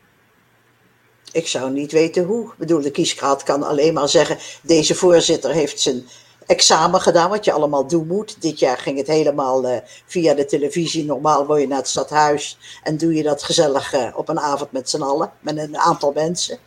Ik 1.33 1.47
zou 1.47 1.70
niet 1.70 1.93
weten 1.93 2.24
hoe. 2.24 2.47
Ik 2.47 2.59
bedoel, 2.59 2.80
de 2.80 2.91
kiesraad 2.91 3.43
kan 3.43 3.62
alleen 3.62 3.95
maar 3.95 4.09
zeggen: 4.09 4.39
deze 4.62 4.95
voorzitter 4.95 5.51
heeft 5.51 5.80
zijn 5.80 6.07
examen 6.47 7.01
gedaan, 7.01 7.30
wat 7.30 7.45
je 7.45 7.53
allemaal 7.53 7.87
doen 7.87 8.07
moet. 8.07 8.37
Dit 8.41 8.59
jaar 8.59 8.78
ging 8.78 8.99
het 8.99 9.07
helemaal 9.07 9.64
uh, 9.64 9.76
via 10.07 10.35
de 10.35 10.45
televisie. 10.45 11.05
Normaal 11.05 11.47
word 11.47 11.61
je 11.61 11.66
naar 11.66 11.78
het 11.78 11.89
stadhuis 11.89 12.59
en 12.83 12.97
doe 12.97 13.14
je 13.14 13.22
dat 13.22 13.43
gezellig 13.43 13.95
uh, 13.95 14.09
op 14.14 14.28
een 14.28 14.41
avond 14.41 14.72
met 14.72 14.91
z'n 14.91 15.03
allen, 15.03 15.33
met 15.41 15.57
een 15.57 15.78
aantal 15.78 16.12
mensen. 16.12 16.59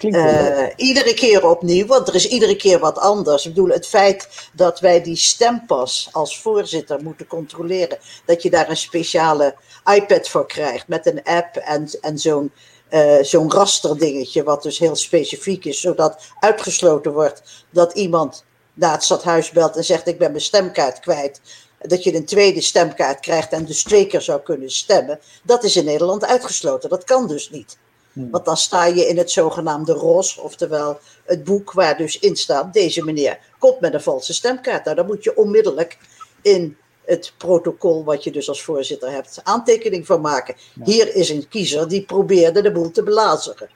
Uh, 0.00 0.66
iedere 0.76 1.14
keer 1.14 1.48
opnieuw, 1.48 1.86
want 1.86 2.08
er 2.08 2.14
is 2.14 2.28
iedere 2.28 2.56
keer 2.56 2.78
wat 2.78 2.98
anders. 2.98 3.46
Ik 3.46 3.54
bedoel, 3.54 3.70
het 3.70 3.86
feit 3.86 4.28
dat 4.52 4.80
wij 4.80 5.02
die 5.02 5.16
stempas 5.16 6.08
als 6.12 6.40
voorzitter 6.40 7.02
moeten 7.02 7.26
controleren, 7.26 7.98
dat 8.24 8.42
je 8.42 8.50
daar 8.50 8.70
een 8.70 8.76
speciale 8.76 9.54
iPad 9.94 10.28
voor 10.28 10.46
krijgt 10.46 10.88
met 10.88 11.06
een 11.06 11.22
app 11.22 11.56
en, 11.56 11.88
en 12.00 12.18
zo'n 12.18 12.52
uh, 12.90 13.22
zo'n 13.22 13.52
rasterdingetje, 13.52 14.42
wat 14.42 14.62
dus 14.62 14.78
heel 14.78 14.96
specifiek 14.96 15.64
is, 15.64 15.80
zodat 15.80 16.22
uitgesloten 16.40 17.12
wordt 17.12 17.42
dat 17.70 17.92
iemand 17.92 18.44
naar 18.74 18.92
het 18.92 19.02
stadhuis 19.02 19.50
belt 19.50 19.76
en 19.76 19.84
zegt: 19.84 20.06
Ik 20.06 20.18
ben 20.18 20.30
mijn 20.30 20.42
stemkaart 20.42 21.00
kwijt. 21.00 21.40
Dat 21.78 22.04
je 22.04 22.14
een 22.14 22.24
tweede 22.24 22.60
stemkaart 22.60 23.20
krijgt 23.20 23.52
en 23.52 23.64
dus 23.64 23.82
twee 23.82 24.06
keer 24.06 24.20
zou 24.20 24.40
kunnen 24.40 24.70
stemmen. 24.70 25.20
Dat 25.42 25.64
is 25.64 25.76
in 25.76 25.84
Nederland 25.84 26.24
uitgesloten. 26.24 26.90
Dat 26.90 27.04
kan 27.04 27.28
dus 27.28 27.50
niet. 27.50 27.78
Hmm. 28.12 28.30
Want 28.30 28.44
dan 28.44 28.56
sta 28.56 28.84
je 28.84 29.08
in 29.08 29.18
het 29.18 29.30
zogenaamde 29.30 29.92
ROS, 29.92 30.38
oftewel 30.38 30.98
het 31.24 31.44
boek 31.44 31.72
waar 31.72 31.96
dus 31.96 32.18
in 32.18 32.36
staat: 32.36 32.72
deze 32.72 33.04
meneer 33.04 33.38
komt 33.58 33.80
met 33.80 33.94
een 33.94 34.02
valse 34.02 34.34
stemkaart. 34.34 34.84
Nou, 34.84 34.96
dan 34.96 35.06
moet 35.06 35.24
je 35.24 35.36
onmiddellijk 35.36 35.98
in 36.42 36.76
het 37.04 37.32
protocol 37.36 38.04
wat 38.04 38.24
je 38.24 38.30
dus 38.30 38.48
als 38.48 38.62
voorzitter 38.62 39.10
hebt 39.10 39.40
aantekening 39.42 40.06
van 40.06 40.20
maken. 40.20 40.54
Hier 40.84 41.14
is 41.14 41.28
een 41.28 41.48
kiezer 41.48 41.88
die 41.88 42.04
probeerde 42.04 42.62
de 42.62 42.72
boel 42.72 42.90
te 42.90 43.02
belazeren. 43.02 43.68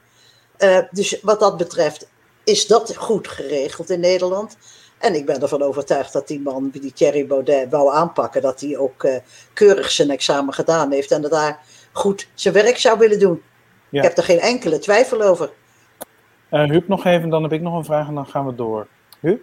Uh, 0.58 0.78
dus 0.90 1.20
wat 1.22 1.40
dat 1.40 1.56
betreft 1.56 2.08
is 2.44 2.66
dat 2.66 2.96
goed 2.96 3.28
geregeld 3.28 3.90
in 3.90 4.00
Nederland. 4.00 4.56
En 4.98 5.14
ik 5.14 5.26
ben 5.26 5.42
ervan 5.42 5.62
overtuigd 5.62 6.12
dat 6.12 6.28
die 6.28 6.40
man 6.40 6.70
die 6.70 6.92
Thierry 6.92 7.26
Baudet 7.26 7.70
wou 7.70 7.94
aanpakken, 7.94 8.42
dat 8.42 8.60
hij 8.60 8.76
ook 8.76 9.02
uh, 9.02 9.16
keurig 9.52 9.90
zijn 9.90 10.10
examen 10.10 10.54
gedaan 10.54 10.92
heeft 10.92 11.10
en 11.10 11.22
dat 11.22 11.30
daar 11.30 11.60
goed 11.92 12.28
zijn 12.34 12.54
werk 12.54 12.78
zou 12.78 12.98
willen 12.98 13.18
doen. 13.18 13.42
Ja. 13.88 14.02
Ik 14.02 14.08
heb 14.08 14.16
er 14.16 14.24
geen 14.24 14.40
enkele 14.40 14.78
twijfel 14.78 15.22
over. 15.22 15.50
Uh, 16.50 16.64
Huub 16.70 16.88
nog 16.88 17.04
even, 17.04 17.28
dan 17.28 17.42
heb 17.42 17.52
ik 17.52 17.60
nog 17.60 17.74
een 17.74 17.84
vraag 17.84 18.08
en 18.08 18.14
dan 18.14 18.26
gaan 18.26 18.46
we 18.46 18.54
door. 18.54 18.86
Huub? 19.20 19.42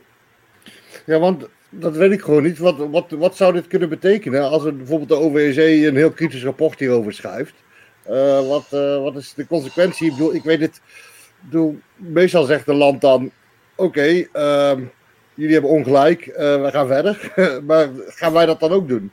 Ja, 1.05 1.19
want 1.19 1.47
dat 1.69 1.95
weet 1.95 2.11
ik 2.11 2.21
gewoon 2.21 2.43
niet. 2.43 2.57
Wat, 2.57 2.75
wat, 2.77 3.05
wat 3.09 3.35
zou 3.35 3.53
dit 3.53 3.67
kunnen 3.67 3.89
betekenen 3.89 4.49
als 4.49 4.65
er 4.65 4.77
bijvoorbeeld 4.77 5.09
de 5.09 5.15
OVSE 5.15 5.87
een 5.87 5.95
heel 5.95 6.11
kritisch 6.11 6.43
rapport 6.43 6.79
hierover 6.79 7.13
schrijft? 7.13 7.53
Uh, 8.09 8.47
wat, 8.47 8.65
uh, 8.71 9.01
wat 9.01 9.15
is 9.15 9.33
de 9.33 9.47
consequentie? 9.47 10.05
Ik 10.07 10.11
bedoel, 10.11 10.33
ik 10.33 10.43
weet 10.43 10.59
het. 10.59 10.81
Bedoel, 11.39 11.79
meestal 11.95 12.43
zegt 12.43 12.67
een 12.67 12.75
land 12.75 13.01
dan: 13.01 13.31
Oké, 13.75 13.87
okay, 13.87 14.29
uh, 14.33 14.85
jullie 15.33 15.53
hebben 15.53 15.71
ongelijk, 15.71 16.25
uh, 16.25 16.35
we 16.35 16.69
gaan 16.71 16.87
verder. 16.87 17.33
maar 17.67 17.89
gaan 18.07 18.33
wij 18.33 18.45
dat 18.45 18.59
dan 18.59 18.71
ook 18.71 18.87
doen? 18.87 19.11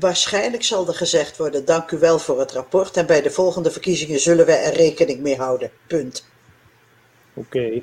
waarschijnlijk 0.00 0.62
zal 0.62 0.88
er 0.88 0.94
gezegd 0.94 1.36
worden: 1.36 1.64
Dank 1.64 1.90
u 1.90 1.98
wel 1.98 2.18
voor 2.18 2.40
het 2.40 2.52
rapport. 2.52 2.96
En 2.96 3.06
bij 3.06 3.22
de 3.22 3.30
volgende 3.30 3.70
verkiezingen 3.70 4.20
zullen 4.20 4.46
we 4.46 4.52
er 4.52 4.74
rekening 4.74 5.20
mee 5.20 5.36
houden. 5.36 5.70
Punt. 5.86 6.26
Oké. 7.34 7.82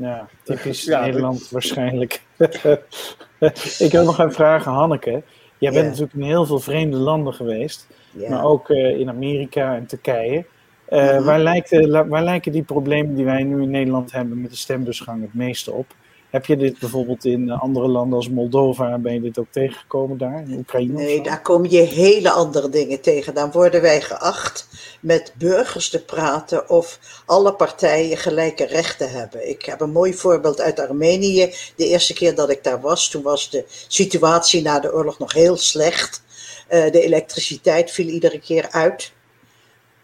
Ja, 0.00 0.28
typisch 0.42 0.84
ja, 0.84 1.00
Nederland 1.00 1.50
waarschijnlijk. 1.50 2.22
ik 3.78 3.88
wil 3.90 4.04
nog 4.04 4.18
een 4.18 4.32
vraag 4.32 4.66
aan 4.66 4.74
Hanneke. 4.74 5.22
Jij 5.58 5.72
bent 5.72 5.86
natuurlijk 5.86 6.14
in 6.14 6.22
heel 6.22 6.46
veel 6.46 6.60
vreemde 6.60 6.96
landen 6.96 7.34
geweest, 7.34 7.86
maar 8.28 8.44
ook 8.44 8.68
uh, 8.68 8.98
in 8.98 9.08
Amerika 9.08 9.76
en 9.76 9.86
Turkije. 9.86 10.44
Uh, 10.88 11.18
mm 11.18 11.24
waar, 11.24 11.40
lijken, 11.40 12.08
waar 12.08 12.22
lijken 12.22 12.52
die 12.52 12.62
problemen 12.62 13.14
die 13.14 13.24
wij 13.24 13.42
nu 13.42 13.62
in 13.62 13.70
Nederland 13.70 14.12
hebben 14.12 14.40
met 14.40 14.50
de 14.50 14.56
stembusgang 14.56 15.22
het 15.22 15.34
meeste 15.34 15.72
op? 15.72 15.94
Heb 16.30 16.46
je 16.46 16.56
dit 16.56 16.78
bijvoorbeeld 16.78 17.24
in 17.24 17.50
andere 17.50 17.88
landen 17.88 18.16
als 18.16 18.28
Moldova, 18.28 18.98
ben 18.98 19.14
je 19.14 19.20
dit 19.20 19.38
ook 19.38 19.46
tegengekomen 19.50 20.18
daar, 20.18 20.42
in 20.42 20.58
Oekraïne? 20.58 20.92
Nee, 20.92 21.22
daar 21.22 21.42
kom 21.42 21.66
je 21.66 21.80
hele 21.80 22.30
andere 22.30 22.68
dingen 22.68 23.00
tegen. 23.00 23.34
Dan 23.34 23.50
worden 23.50 23.82
wij 23.82 24.00
geacht 24.00 24.68
met 25.00 25.32
burgers 25.38 25.90
te 25.90 26.04
praten 26.04 26.68
of 26.68 26.98
alle 27.26 27.54
partijen 27.54 28.16
gelijke 28.16 28.64
rechten 28.64 29.10
hebben. 29.10 29.48
Ik 29.48 29.64
heb 29.64 29.80
een 29.80 29.92
mooi 29.92 30.14
voorbeeld 30.14 30.60
uit 30.60 30.80
Armenië. 30.80 31.54
De 31.76 31.86
eerste 31.86 32.14
keer 32.14 32.34
dat 32.34 32.50
ik 32.50 32.64
daar 32.64 32.80
was, 32.80 33.10
toen 33.10 33.22
was 33.22 33.50
de 33.50 33.64
situatie 33.88 34.62
na 34.62 34.80
de 34.80 34.94
oorlog 34.94 35.18
nog 35.18 35.32
heel 35.32 35.56
slecht. 35.56 36.22
Uh, 36.70 36.90
de 36.90 37.02
elektriciteit 37.02 37.90
viel 37.90 38.06
iedere 38.06 38.40
keer 38.40 38.68
uit. 38.70 39.12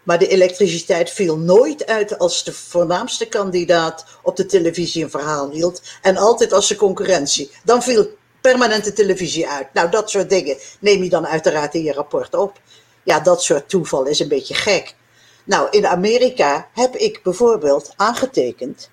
Maar 0.07 0.19
de 0.19 0.27
elektriciteit 0.27 1.09
viel 1.09 1.37
nooit 1.37 1.85
uit 1.85 2.19
als 2.19 2.43
de 2.43 2.53
voornaamste 2.53 3.27
kandidaat 3.27 4.05
op 4.23 4.35
de 4.35 4.45
televisie 4.45 5.03
een 5.03 5.09
verhaal 5.09 5.49
hield. 5.49 5.81
En 6.01 6.17
altijd 6.17 6.53
als 6.53 6.67
de 6.67 6.75
concurrentie. 6.75 7.51
Dan 7.63 7.83
viel 7.83 8.09
permanent 8.41 8.83
de 8.83 8.93
televisie 8.93 9.47
uit. 9.47 9.67
Nou, 9.73 9.89
dat 9.89 10.09
soort 10.09 10.29
dingen 10.29 10.57
neem 10.79 11.03
je 11.03 11.09
dan 11.09 11.27
uiteraard 11.27 11.73
in 11.73 11.83
je 11.83 11.93
rapport 11.93 12.35
op. 12.35 12.59
Ja, 13.03 13.19
dat 13.19 13.43
soort 13.43 13.69
toeval 13.69 14.05
is 14.05 14.19
een 14.19 14.27
beetje 14.27 14.53
gek. 14.53 14.95
Nou, 15.43 15.67
in 15.69 15.87
Amerika 15.87 16.69
heb 16.73 16.95
ik 16.95 17.23
bijvoorbeeld 17.23 17.93
aangetekend. 17.95 18.89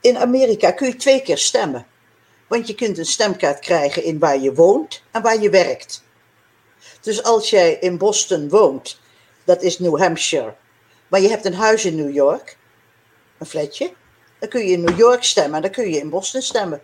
In 0.00 0.18
Amerika 0.18 0.70
kun 0.70 0.86
je 0.86 0.96
twee 0.96 1.22
keer 1.22 1.38
stemmen. 1.38 1.86
Want 2.48 2.66
je 2.66 2.74
kunt 2.74 2.98
een 2.98 3.06
stemkaart 3.06 3.58
krijgen 3.58 4.04
in 4.04 4.18
waar 4.18 4.40
je 4.40 4.54
woont 4.54 5.02
en 5.12 5.22
waar 5.22 5.42
je 5.42 5.50
werkt. 5.50 6.02
Dus 7.00 7.22
als 7.22 7.50
jij 7.50 7.76
in 7.80 7.98
Boston 7.98 8.48
woont 8.48 8.98
dat 9.46 9.62
is 9.62 9.78
New 9.78 9.98
Hampshire. 9.98 10.54
Maar 11.08 11.20
je 11.20 11.28
hebt 11.28 11.44
een 11.44 11.54
huis 11.54 11.84
in 11.84 11.96
New 11.96 12.14
York, 12.14 12.56
een 13.38 13.46
flatje. 13.46 13.92
Dan 14.38 14.48
kun 14.48 14.66
je 14.66 14.72
in 14.72 14.84
New 14.84 14.98
York 14.98 15.24
stemmen 15.24 15.54
en 15.54 15.62
dan 15.62 15.70
kun 15.70 15.90
je 15.90 15.98
in 15.98 16.10
Boston 16.10 16.42
stemmen. 16.42 16.80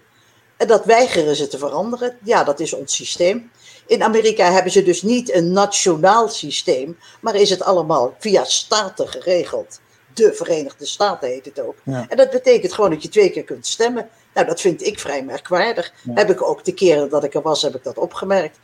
En 0.56 0.66
dat 0.66 0.84
weigeren 0.84 1.36
ze 1.36 1.48
te 1.48 1.58
veranderen. 1.58 2.18
Ja, 2.22 2.44
dat 2.44 2.60
is 2.60 2.72
ons 2.72 2.94
systeem. 2.94 3.50
In 3.86 4.02
Amerika 4.02 4.52
hebben 4.52 4.72
ze 4.72 4.82
dus 4.82 5.02
niet 5.02 5.34
een 5.34 5.52
nationaal 5.52 6.28
systeem, 6.28 6.98
maar 7.20 7.34
is 7.34 7.50
het 7.50 7.62
allemaal 7.62 8.14
via 8.18 8.44
staten 8.44 9.08
geregeld. 9.08 9.80
De 10.14 10.34
Verenigde 10.34 10.86
Staten 10.86 11.28
heet 11.28 11.44
het 11.44 11.60
ook. 11.60 11.76
En 11.84 12.16
dat 12.16 12.30
betekent 12.30 12.72
gewoon 12.72 12.90
dat 12.90 13.02
je 13.02 13.08
twee 13.08 13.30
keer 13.30 13.44
kunt 13.44 13.66
stemmen. 13.66 14.08
Nou, 14.34 14.46
dat 14.46 14.60
vind 14.60 14.86
ik 14.86 14.98
vrij 14.98 15.24
merkwaardig. 15.24 15.92
Heb 16.14 16.30
ik 16.30 16.42
ook 16.42 16.64
de 16.64 16.74
keren 16.74 17.08
dat 17.08 17.24
ik 17.24 17.34
er 17.34 17.42
was, 17.42 17.62
heb 17.62 17.74
ik 17.74 17.84
dat 17.84 17.98
opgemerkt. 17.98 18.58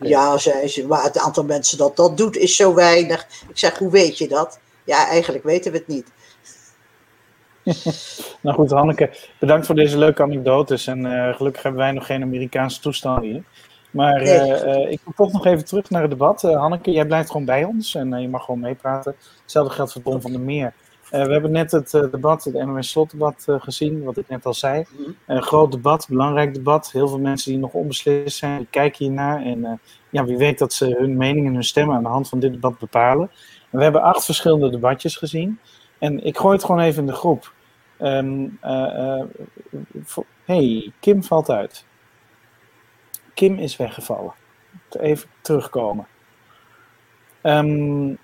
Ja, 0.00 0.38
zei 0.38 0.68
ze, 0.68 0.86
maar 0.86 1.02
het 1.02 1.18
aantal 1.18 1.44
mensen 1.44 1.78
dat 1.78 1.96
dat 1.96 2.16
doet 2.16 2.36
is 2.36 2.56
zo 2.56 2.74
weinig. 2.74 3.26
Ik 3.48 3.58
zeg, 3.58 3.78
hoe 3.78 3.90
weet 3.90 4.18
je 4.18 4.28
dat? 4.28 4.60
Ja, 4.84 5.06
eigenlijk 5.08 5.44
weten 5.44 5.72
we 5.72 5.78
het 5.78 5.86
niet. 5.86 6.06
nou 8.42 8.56
goed, 8.56 8.70
Hanneke, 8.70 9.10
bedankt 9.38 9.66
voor 9.66 9.74
deze 9.74 9.98
leuke 9.98 10.22
anekdotes. 10.22 10.86
En 10.86 11.04
uh, 11.04 11.34
gelukkig 11.36 11.62
hebben 11.62 11.80
wij 11.80 11.92
nog 11.92 12.06
geen 12.06 12.22
Amerikaanse 12.22 12.80
toestanden 12.80 13.30
hier. 13.30 13.42
Maar 13.90 14.22
nee. 14.22 14.64
uh, 14.64 14.90
ik 14.90 15.00
kom 15.04 15.14
toch 15.14 15.32
nog 15.32 15.46
even 15.46 15.64
terug 15.64 15.90
naar 15.90 16.02
het 16.02 16.10
debat. 16.10 16.42
Uh, 16.42 16.58
Hanneke, 16.58 16.90
jij 16.90 17.06
blijft 17.06 17.30
gewoon 17.30 17.46
bij 17.46 17.64
ons 17.64 17.94
en 17.94 18.20
je 18.20 18.28
mag 18.28 18.44
gewoon 18.44 18.60
meepraten. 18.60 19.14
Hetzelfde 19.42 19.74
geldt 19.74 19.92
voor 19.92 20.02
Tom 20.02 20.20
van 20.20 20.30
der 20.32 20.40
Meer. 20.40 20.72
Uh, 21.12 21.24
we 21.24 21.32
hebben 21.32 21.50
net 21.50 21.72
het 21.72 21.92
uh, 21.92 22.10
debat, 22.10 22.44
het 22.44 22.54
NOS 22.54 22.90
slotdebat 22.90 23.46
uh, 23.48 23.60
gezien, 23.60 24.02
wat 24.02 24.16
ik 24.16 24.28
net 24.28 24.46
al 24.46 24.54
zei. 24.54 24.84
Mm 24.90 25.16
-hmm. 25.26 25.40
groot 25.40 25.72
debat, 25.72 26.06
belangrijk 26.08 26.54
debat. 26.54 26.90
Heel 26.90 27.08
veel 27.08 27.18
mensen 27.18 27.50
die 27.50 27.60
nog 27.60 27.72
onbeslist 27.72 28.38
zijn, 28.38 28.58
die 28.58 28.66
kijken 28.70 29.04
hiernaar. 29.04 29.42
En 29.42 29.80
ja, 30.10 30.24
wie 30.24 30.36
weet 30.36 30.58
dat 30.58 30.72
ze 30.72 30.96
hun 30.98 31.16
mening 31.16 31.46
en 31.46 31.54
hun 31.54 31.64
stemmen 31.64 31.96
aan 31.96 32.02
de 32.02 32.08
hand 32.08 32.28
van 32.28 32.38
dit 32.40 32.52
debat 32.52 32.78
bepalen. 32.78 33.30
En 33.70 33.78
we 33.78 33.82
hebben 33.82 34.02
acht 34.02 34.24
verschillende 34.24 34.70
debatjes 34.70 35.16
gezien. 35.16 35.58
En 35.98 36.24
ik 36.24 36.38
gooi 36.38 36.54
het 36.54 36.64
gewoon 36.64 36.80
even 36.80 37.00
in 37.00 37.06
de 37.06 37.12
groep. 37.12 37.52
Um, 38.00 38.58
hey, 40.44 40.92
Kim 41.00 41.24
valt 41.24 41.50
uit. 41.50 41.84
Kim 43.34 43.58
is 43.58 43.76
weggevallen. 43.76 44.32
Even 44.90 45.28
terugkomen. 45.40 46.06
Um, 47.42 48.18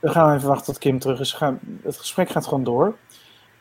we 0.00 0.08
gaan 0.08 0.34
even 0.34 0.48
wachten 0.48 0.64
tot 0.72 0.78
Kim 0.78 0.98
terug 0.98 1.20
is. 1.20 1.38
Het 1.82 1.96
gesprek 1.96 2.28
gaat 2.28 2.46
gewoon 2.46 2.64
door. 2.64 2.96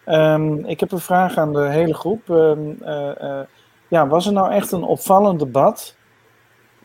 Um, 0.05 0.65
ik 0.65 0.79
heb 0.79 0.91
een 0.91 0.99
vraag 0.99 1.37
aan 1.37 1.53
de 1.53 1.67
hele 1.67 1.93
groep. 1.93 2.29
Um, 2.29 2.77
uh, 2.81 3.11
uh, 3.21 3.39
ja, 3.87 4.07
was 4.07 4.25
er 4.25 4.33
nou 4.33 4.51
echt 4.51 4.71
een 4.71 4.83
opvallend 4.83 5.39
debat? 5.39 5.95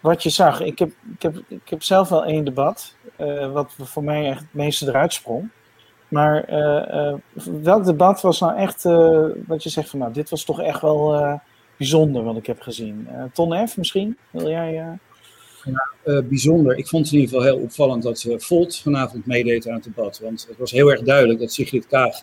Wat 0.00 0.22
je 0.22 0.30
zag. 0.30 0.60
Ik 0.60 0.78
heb, 0.78 0.90
ik 1.14 1.22
heb, 1.22 1.36
ik 1.48 1.68
heb 1.68 1.82
zelf 1.82 2.08
wel 2.08 2.24
één 2.24 2.44
debat. 2.44 2.94
Uh, 3.18 3.52
wat 3.52 3.74
voor 3.78 4.04
mij 4.04 4.30
echt 4.30 4.40
het 4.40 4.54
meeste 4.54 4.88
eruit 4.88 5.12
sprong. 5.12 5.50
Maar 6.08 6.44
welk 7.62 7.84
debat 7.84 8.20
was 8.20 8.40
nou 8.40 8.56
echt. 8.56 8.82
wat 9.46 9.62
je 9.62 9.68
zegt 9.68 9.90
van 9.90 9.98
nou, 9.98 10.12
dit 10.12 10.30
was 10.30 10.44
toch 10.44 10.60
echt 10.60 10.80
wel 10.80 11.40
bijzonder 11.76 12.22
wat 12.22 12.36
ik 12.36 12.46
heb 12.46 12.60
gezien. 12.60 13.08
Ton 13.32 13.68
F. 13.68 13.76
misschien? 13.76 14.18
Wil 14.30 14.48
jij. 14.48 14.98
Ja, 15.64 15.90
uh, 16.04 16.28
bijzonder. 16.28 16.78
Ik 16.78 16.88
vond 16.88 17.04
het 17.04 17.14
in 17.14 17.20
ieder 17.20 17.34
geval 17.34 17.52
heel 17.52 17.62
opvallend 17.62 18.02
dat 18.02 18.24
uh, 18.28 18.38
Volt 18.38 18.76
vanavond 18.76 19.26
meedeed 19.26 19.68
aan 19.68 19.74
het 19.74 19.84
debat. 19.84 20.20
Want 20.22 20.46
het 20.48 20.58
was 20.58 20.70
heel 20.70 20.90
erg 20.90 21.02
duidelijk 21.02 21.40
dat 21.40 21.52
Sigrid 21.52 21.86
Kaag 21.86 22.22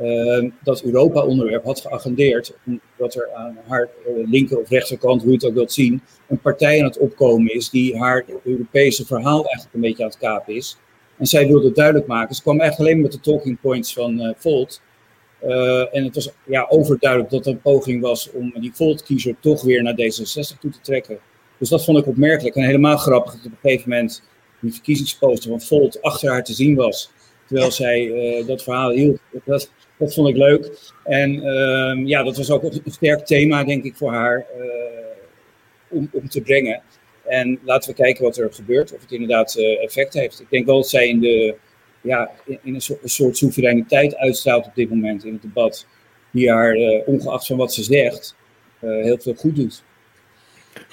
uh, 0.00 0.50
dat 0.62 0.82
Europa-onderwerp 0.82 1.64
had 1.64 1.80
geagendeerd. 1.80 2.56
Omdat 2.66 3.14
er 3.14 3.30
aan 3.34 3.58
haar 3.66 3.88
linker 4.24 4.58
of 4.58 4.68
rechterkant, 4.68 5.22
hoe 5.22 5.30
je 5.30 5.36
het 5.36 5.46
ook 5.46 5.54
wilt 5.54 5.72
zien, 5.72 6.02
een 6.28 6.40
partij 6.40 6.78
aan 6.78 6.86
het 6.86 6.98
opkomen 6.98 7.54
is 7.54 7.70
die 7.70 7.98
haar 7.98 8.24
Europese 8.44 9.06
verhaal 9.06 9.44
eigenlijk 9.44 9.74
een 9.74 9.80
beetje 9.80 10.02
aan 10.02 10.08
het 10.08 10.18
kapen 10.18 10.54
is. 10.54 10.78
En 11.18 11.26
zij 11.26 11.46
wilde 11.46 11.66
het 11.66 11.74
duidelijk 11.74 12.06
maken. 12.06 12.34
Ze 12.34 12.42
kwam 12.42 12.60
eigenlijk 12.60 12.90
alleen 12.90 13.02
met 13.02 13.12
de 13.12 13.20
talking 13.20 13.60
points 13.60 13.92
van 13.92 14.34
Volt. 14.38 14.82
en 15.92 16.04
het 16.04 16.14
was 16.14 16.30
ja, 16.46 16.66
overduidelijk 16.68 17.30
dat 17.30 17.46
er 17.46 17.52
een 17.52 17.60
poging 17.60 18.00
was 18.00 18.30
om 18.30 18.52
die 18.60 18.74
Volt-kiezer 18.74 19.36
toch 19.40 19.62
weer 19.62 19.82
naar 19.82 19.94
D66 19.94 20.58
toe 20.60 20.70
te 20.70 20.80
trekken. 20.82 21.18
Dus 21.62 21.70
dat 21.70 21.84
vond 21.84 21.98
ik 21.98 22.06
opmerkelijk 22.06 22.56
en 22.56 22.62
helemaal 22.62 22.96
grappig 22.96 23.32
dat 23.32 23.46
op 23.46 23.52
een 23.52 23.58
gegeven 23.70 23.90
moment 23.90 24.22
die 24.60 24.72
verkiezingsposter 24.72 25.50
van 25.50 25.60
Volt 25.60 26.02
achter 26.02 26.30
haar 26.30 26.44
te 26.44 26.52
zien 26.52 26.74
was. 26.74 27.10
Terwijl 27.46 27.70
zij 27.70 28.12
dat 28.46 28.62
verhaal 28.62 28.90
hield. 28.90 29.18
Dat, 29.44 29.70
dat 29.98 30.14
vond 30.14 30.28
ik 30.28 30.36
leuk. 30.36 30.92
En 31.04 31.42
ehm, 31.42 32.06
ja, 32.06 32.22
dat 32.22 32.36
was 32.36 32.50
ook 32.50 32.62
een 32.62 32.82
sterk 32.84 33.26
thema, 33.26 33.64
denk 33.64 33.84
ik, 33.84 33.96
voor 33.96 34.12
haar 34.12 34.46
om, 35.88 36.08
om 36.12 36.28
te 36.28 36.40
brengen. 36.40 36.82
En 37.24 37.58
laten 37.64 37.90
we 37.90 37.96
kijken 37.96 38.24
wat 38.24 38.36
er 38.36 38.52
gebeurt, 38.52 38.94
of 38.94 39.00
het 39.00 39.12
inderdaad 39.12 39.56
uh, 39.56 39.82
effect 39.82 40.14
heeft. 40.14 40.40
Ik 40.40 40.50
denk 40.50 40.66
wel 40.66 40.76
dat 40.76 40.88
zij 40.88 41.08
in, 41.08 41.20
de, 41.20 41.54
ja, 42.00 42.30
in, 42.44 42.58
een, 42.74 42.80
soort, 42.80 43.02
een, 43.02 43.08
soort, 43.08 43.36
soevereiniteit 43.36 44.16
uitstraalt 44.16 44.66
op 44.66 44.74
dit 44.74 44.88
moment 44.88 45.24
in 45.24 45.32
het 45.32 45.42
debat. 45.42 45.86
Die 46.30 46.50
haar, 46.50 46.76
ongeacht 47.06 47.46
van 47.46 47.56
wat 47.56 47.74
ze 47.74 47.82
zegt, 47.82 48.36
heel 48.80 49.18
veel 49.18 49.34
goed 49.34 49.56
doet. 49.56 49.82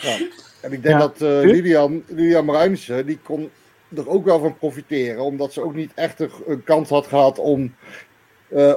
Ja. 0.01 0.17
En 0.62 0.72
ik 0.72 0.84
denk 0.84 0.99
ja. 0.99 0.99
dat 0.99 1.20
Lilian, 1.20 2.03
Lilian 2.07 2.45
Marijnissen, 2.45 3.05
die 3.05 3.20
kon 3.24 3.49
er 3.95 4.10
ook 4.10 4.26
wel 4.26 4.39
van 4.39 4.57
profiteren. 4.57 5.24
Omdat 5.24 5.53
ze 5.53 5.64
ook 5.64 5.76
niet 5.76 5.91
echt 5.95 6.20
een 6.20 6.64
kans 6.64 6.89
had 6.89 7.07
gehad 7.07 7.39
om, 7.39 7.74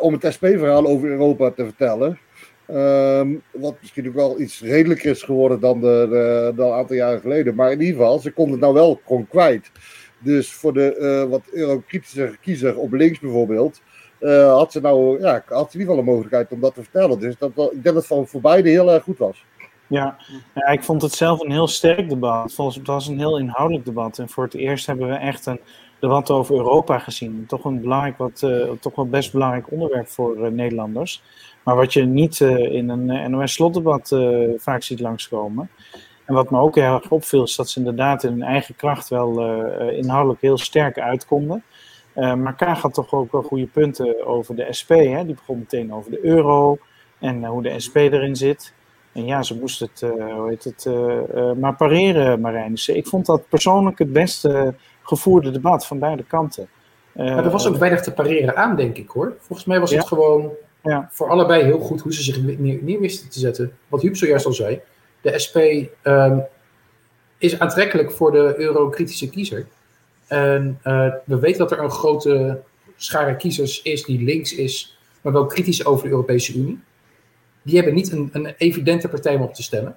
om 0.01 0.13
het 0.13 0.33
SP-verhaal 0.35 0.87
over 0.87 1.09
Europa 1.09 1.51
te 1.51 1.65
vertellen. 1.65 2.19
Um, 2.71 3.43
wat 3.51 3.77
misschien 3.81 4.09
ook 4.09 4.15
wel 4.15 4.41
iets 4.41 4.61
redelijker 4.61 5.11
is 5.11 5.23
geworden 5.23 5.61
dan, 5.61 5.81
de, 5.81 6.07
de, 6.11 6.53
dan 6.57 6.67
een 6.67 6.79
aantal 6.79 6.97
jaren 6.97 7.21
geleden. 7.21 7.55
Maar 7.55 7.73
in 7.73 7.81
ieder 7.81 7.97
geval, 7.97 8.19
ze 8.19 8.33
kon 8.33 8.51
het 8.51 8.61
nou 8.61 8.75
wel 8.75 9.01
gewoon 9.07 9.29
kwijt. 9.29 9.71
Dus 10.19 10.53
voor 10.53 10.73
de 10.73 10.97
uh, 10.99 11.31
wat 11.31 11.43
eurokritische 11.53 12.37
kiezer 12.41 12.79
op 12.79 12.93
links 12.93 13.19
bijvoorbeeld, 13.19 13.81
uh, 14.21 14.53
had 14.53 14.73
ze 14.73 14.81
nou 14.81 15.21
ja, 15.21 15.45
had 15.47 15.71
ze 15.71 15.79
in 15.79 15.81
ieder 15.81 15.95
geval 15.95 15.99
een 15.99 16.05
mogelijkheid 16.05 16.53
om 16.53 16.61
dat 16.61 16.75
te 16.75 16.83
vertellen. 16.83 17.19
Dus 17.19 17.35
dat, 17.39 17.51
ik 17.51 17.83
denk 17.83 17.95
dat 17.95 18.09
het 18.09 18.31
voor 18.31 18.41
beide 18.41 18.69
heel 18.69 18.93
erg 18.93 19.03
goed 19.03 19.19
was. 19.19 19.45
Ja. 19.93 20.17
ja, 20.55 20.67
ik 20.67 20.83
vond 20.83 21.03
het 21.03 21.13
zelf 21.13 21.41
een 21.41 21.51
heel 21.51 21.67
sterk 21.67 22.09
debat. 22.09 22.57
Het 22.57 22.87
was 22.87 23.07
een 23.07 23.19
heel 23.19 23.39
inhoudelijk 23.39 23.85
debat. 23.85 24.19
En 24.19 24.29
voor 24.29 24.45
het 24.45 24.55
eerst 24.55 24.87
hebben 24.87 25.09
we 25.09 25.15
echt 25.15 25.47
een 25.47 25.61
debat 25.99 26.31
over 26.31 26.55
Europa 26.55 26.99
gezien. 26.99 27.45
Toch 27.47 27.65
een 27.65 27.81
belangrijk, 27.81 28.19
wat, 28.19 28.43
uh, 28.45 28.71
toch 28.81 28.95
wel 28.95 29.09
best 29.09 29.33
belangrijk 29.33 29.71
onderwerp 29.71 30.09
voor 30.09 30.53
Nederlanders. 30.53 31.23
Maar 31.63 31.77
wat 31.77 31.93
je 31.93 32.05
niet 32.05 32.41
uh, 32.41 32.73
in 32.73 32.89
een 32.89 33.31
NOS-slotdebat 33.31 34.17
vaak 34.57 34.83
ziet 34.83 35.01
langskomen. 35.01 35.71
En 36.25 36.35
wat 36.35 36.51
me 36.51 36.59
ook 36.59 36.75
heel 36.75 36.95
erg 36.95 37.11
opviel, 37.11 37.43
is 37.43 37.57
dat 37.57 37.71
ze 37.71 37.79
inderdaad 37.79 38.25
in 38.25 38.31
hun 38.31 38.43
eigen 38.43 38.77
kracht 38.77 39.09
wel 39.09 39.31
inhoudelijk 39.91 40.41
heel 40.41 40.59
sterk 40.59 40.99
uitkonden. 40.99 41.65
maar 42.15 42.55
Kaag 42.55 42.83
had 42.83 42.95
toch 42.95 43.13
ook 43.13 43.33
wel 43.33 43.43
goede 43.43 43.67
punten 43.67 44.27
over 44.27 44.57
de 44.57 44.67
SP. 44.79 44.91
Hè? 44.91 45.25
Die 45.25 45.35
begon 45.35 45.59
meteen 45.59 45.95
over 45.95 46.11
de 46.11 46.25
euro 46.25 46.79
en 47.19 47.45
hoe 47.45 47.63
de 47.63 47.81
SP 47.85 47.97
erin 47.97 48.37
zit. 48.37 48.73
En 49.13 49.25
ja, 49.25 49.43
ze 49.43 49.59
moest 49.59 49.81
het, 49.81 50.01
hoe 50.01 50.47
heet 50.49 50.65
het 50.65 50.87
maar 51.59 51.75
pareren, 51.75 52.41
Marijnissen. 52.41 52.97
Ik 52.97 53.07
vond 53.07 53.27
dat 53.27 53.49
persoonlijk 53.49 53.99
het 53.99 54.13
beste 54.13 54.75
gevoerde 55.03 55.51
debat 55.51 55.87
van 55.87 55.99
beide 55.99 56.25
kanten. 56.25 56.69
maar 57.13 57.45
er 57.45 57.51
was 57.51 57.67
ook 57.67 57.77
weinig 57.77 58.03
te 58.03 58.13
pareren 58.13 58.57
aan, 58.57 58.77
denk 58.77 58.97
ik 58.97 59.09
hoor. 59.09 59.35
Volgens 59.39 59.69
mij 59.69 59.81
was 59.81 59.91
het 59.91 60.07
gewoon 60.07 60.51
ja. 60.83 61.09
voor 61.11 61.29
allebei 61.29 61.63
heel 61.63 61.81
goed 61.81 62.01
hoe 62.01 62.15
ze 62.15 62.23
zich 62.23 62.43
neer, 62.43 62.79
neer 62.83 63.01
wisten 63.01 63.31
te 63.31 63.39
zetten. 63.39 63.73
Wat 63.89 64.03
Huub 64.03 64.17
zojuist 64.17 64.47
al 64.47 64.53
zei. 64.53 64.81
De 65.21 65.39
SP 65.45 65.57
um, 66.03 66.45
is 67.39 67.59
aantrekkelijk 67.59 68.13
voor 68.13 68.33
de 68.33 68.55
eurokritische 68.57 69.31
kiezer. 69.31 69.67
En 70.27 70.79
uh, 70.85 71.13
we 71.25 71.39
weten 71.39 71.59
dat 71.59 71.73
er 71.73 71.83
een 71.83 71.91
grote 71.91 72.61
schare 72.97 73.37
kiezers 73.37 73.83
is 73.83 74.05
die 74.05 74.23
links 74.23 74.55
is, 74.55 74.99
maar 75.21 75.33
wel 75.33 75.47
kritisch 75.47 75.87
over 75.87 76.05
de 76.05 76.11
Europese 76.11 76.55
Unie. 76.55 76.81
Die 77.63 77.77
hebben 77.77 77.95
niet 77.95 78.13
een, 78.13 78.31
een 78.33 78.47
evidente 78.47 79.09
partij 79.09 79.35
om 79.35 79.43
op 79.43 79.55
te 79.55 79.63
stemmen. 79.63 79.97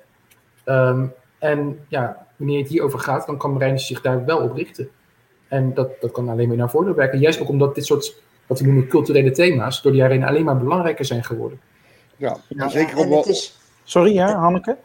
Um, 0.65 1.13
en 1.39 1.79
ja, 1.87 2.27
wanneer 2.35 2.59
het 2.59 2.69
hierover 2.69 2.99
gaat, 2.99 3.25
dan 3.25 3.37
kan 3.37 3.51
Marijn 3.51 3.79
zich 3.79 4.01
daar 4.01 4.25
wel 4.25 4.37
op 4.37 4.55
richten. 4.55 4.89
En 5.47 5.73
dat, 5.73 6.01
dat 6.01 6.11
kan 6.11 6.29
alleen 6.29 6.47
maar 6.47 6.57
naar 6.57 6.69
voordeel 6.69 6.93
werken. 6.93 7.19
Juist 7.19 7.41
ook 7.41 7.49
omdat 7.49 7.75
dit 7.75 7.85
soort 7.85 8.21
wat 8.47 8.59
we 8.59 8.65
noemen 8.65 8.87
culturele 8.87 9.31
thema's, 9.31 9.81
door 9.81 9.91
de 9.91 9.97
jaren 9.97 10.15
heen 10.15 10.27
alleen 10.27 10.43
maar 10.43 10.57
belangrijker 10.57 11.05
zijn 11.05 11.23
geworden. 11.23 11.59
Ja, 12.17 12.37
ja 12.47 12.69
zeker. 12.69 13.27
Is, 13.27 13.59
Sorry, 13.83 14.13
ja, 14.13 14.39
Hanneke? 14.39 14.77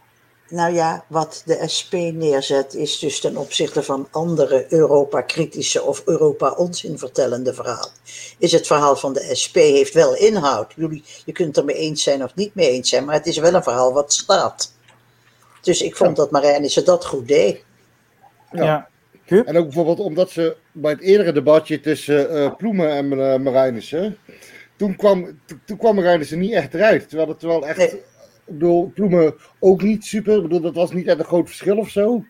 Nou 0.50 0.74
ja, 0.74 1.04
wat 1.06 1.42
de 1.46 1.68
SP 1.76 1.92
neerzet 1.94 2.74
is 2.74 2.98
dus 2.98 3.20
ten 3.20 3.36
opzichte 3.36 3.82
van 3.82 4.08
andere 4.10 4.66
Europa-kritische 4.68 5.82
of 5.82 6.02
Europa-onzin 6.04 6.98
vertellende 6.98 7.54
verhalen. 7.54 7.90
Is 8.38 8.52
het 8.52 8.66
verhaal 8.66 8.96
van 8.96 9.12
de 9.12 9.34
SP 9.42 9.54
heeft 9.54 9.94
wel 9.94 10.16
inhoud. 10.16 10.72
Jullie, 10.76 11.04
je 11.24 11.32
kunt 11.32 11.48
het 11.48 11.58
ermee 11.58 11.76
eens 11.76 12.02
zijn 12.02 12.24
of 12.24 12.34
niet 12.34 12.54
mee 12.54 12.70
eens 12.70 12.88
zijn, 12.88 13.04
maar 13.04 13.14
het 13.14 13.26
is 13.26 13.38
wel 13.38 13.54
een 13.54 13.62
verhaal 13.62 13.92
wat 13.92 14.12
staat. 14.12 14.72
Dus 15.60 15.82
ik 15.82 15.96
vond 15.96 16.16
ja. 16.16 16.22
dat 16.22 16.30
Marijnissen 16.30 16.84
dat 16.84 17.06
goed 17.06 17.28
deed. 17.28 17.64
Ja. 18.52 18.64
ja. 19.24 19.44
En 19.44 19.56
ook 19.56 19.64
bijvoorbeeld 19.64 20.00
omdat 20.00 20.30
ze 20.30 20.56
bij 20.72 20.90
het 20.90 21.00
eerdere 21.00 21.32
debatje 21.32 21.80
tussen 21.80 22.36
uh, 22.36 22.54
Ploemen 22.56 22.90
en 22.90 23.12
uh, 23.12 23.36
Marijnissen, 23.36 24.18
toen 24.76 24.96
kwam, 24.96 25.40
toen 25.64 25.76
kwam 25.76 25.94
Marijnissen 25.94 26.38
niet 26.38 26.52
echt 26.52 26.74
eruit. 26.74 27.08
Terwijl 27.08 27.28
het 27.28 27.42
wel 27.42 27.66
echt, 27.66 27.78
nee. 27.78 28.02
Ik 28.50 28.58
bedoel, 28.58 28.90
Ploemen 28.94 29.34
ook 29.58 29.82
niet 29.82 30.04
super, 30.04 30.36
ik 30.36 30.42
bedoel, 30.42 30.60
dat 30.60 30.74
was 30.74 30.92
niet 30.92 31.06
echt 31.06 31.18
een 31.18 31.24
groot 31.24 31.48
verschil 31.48 31.76
of 31.76 31.88
zo. 31.88 32.24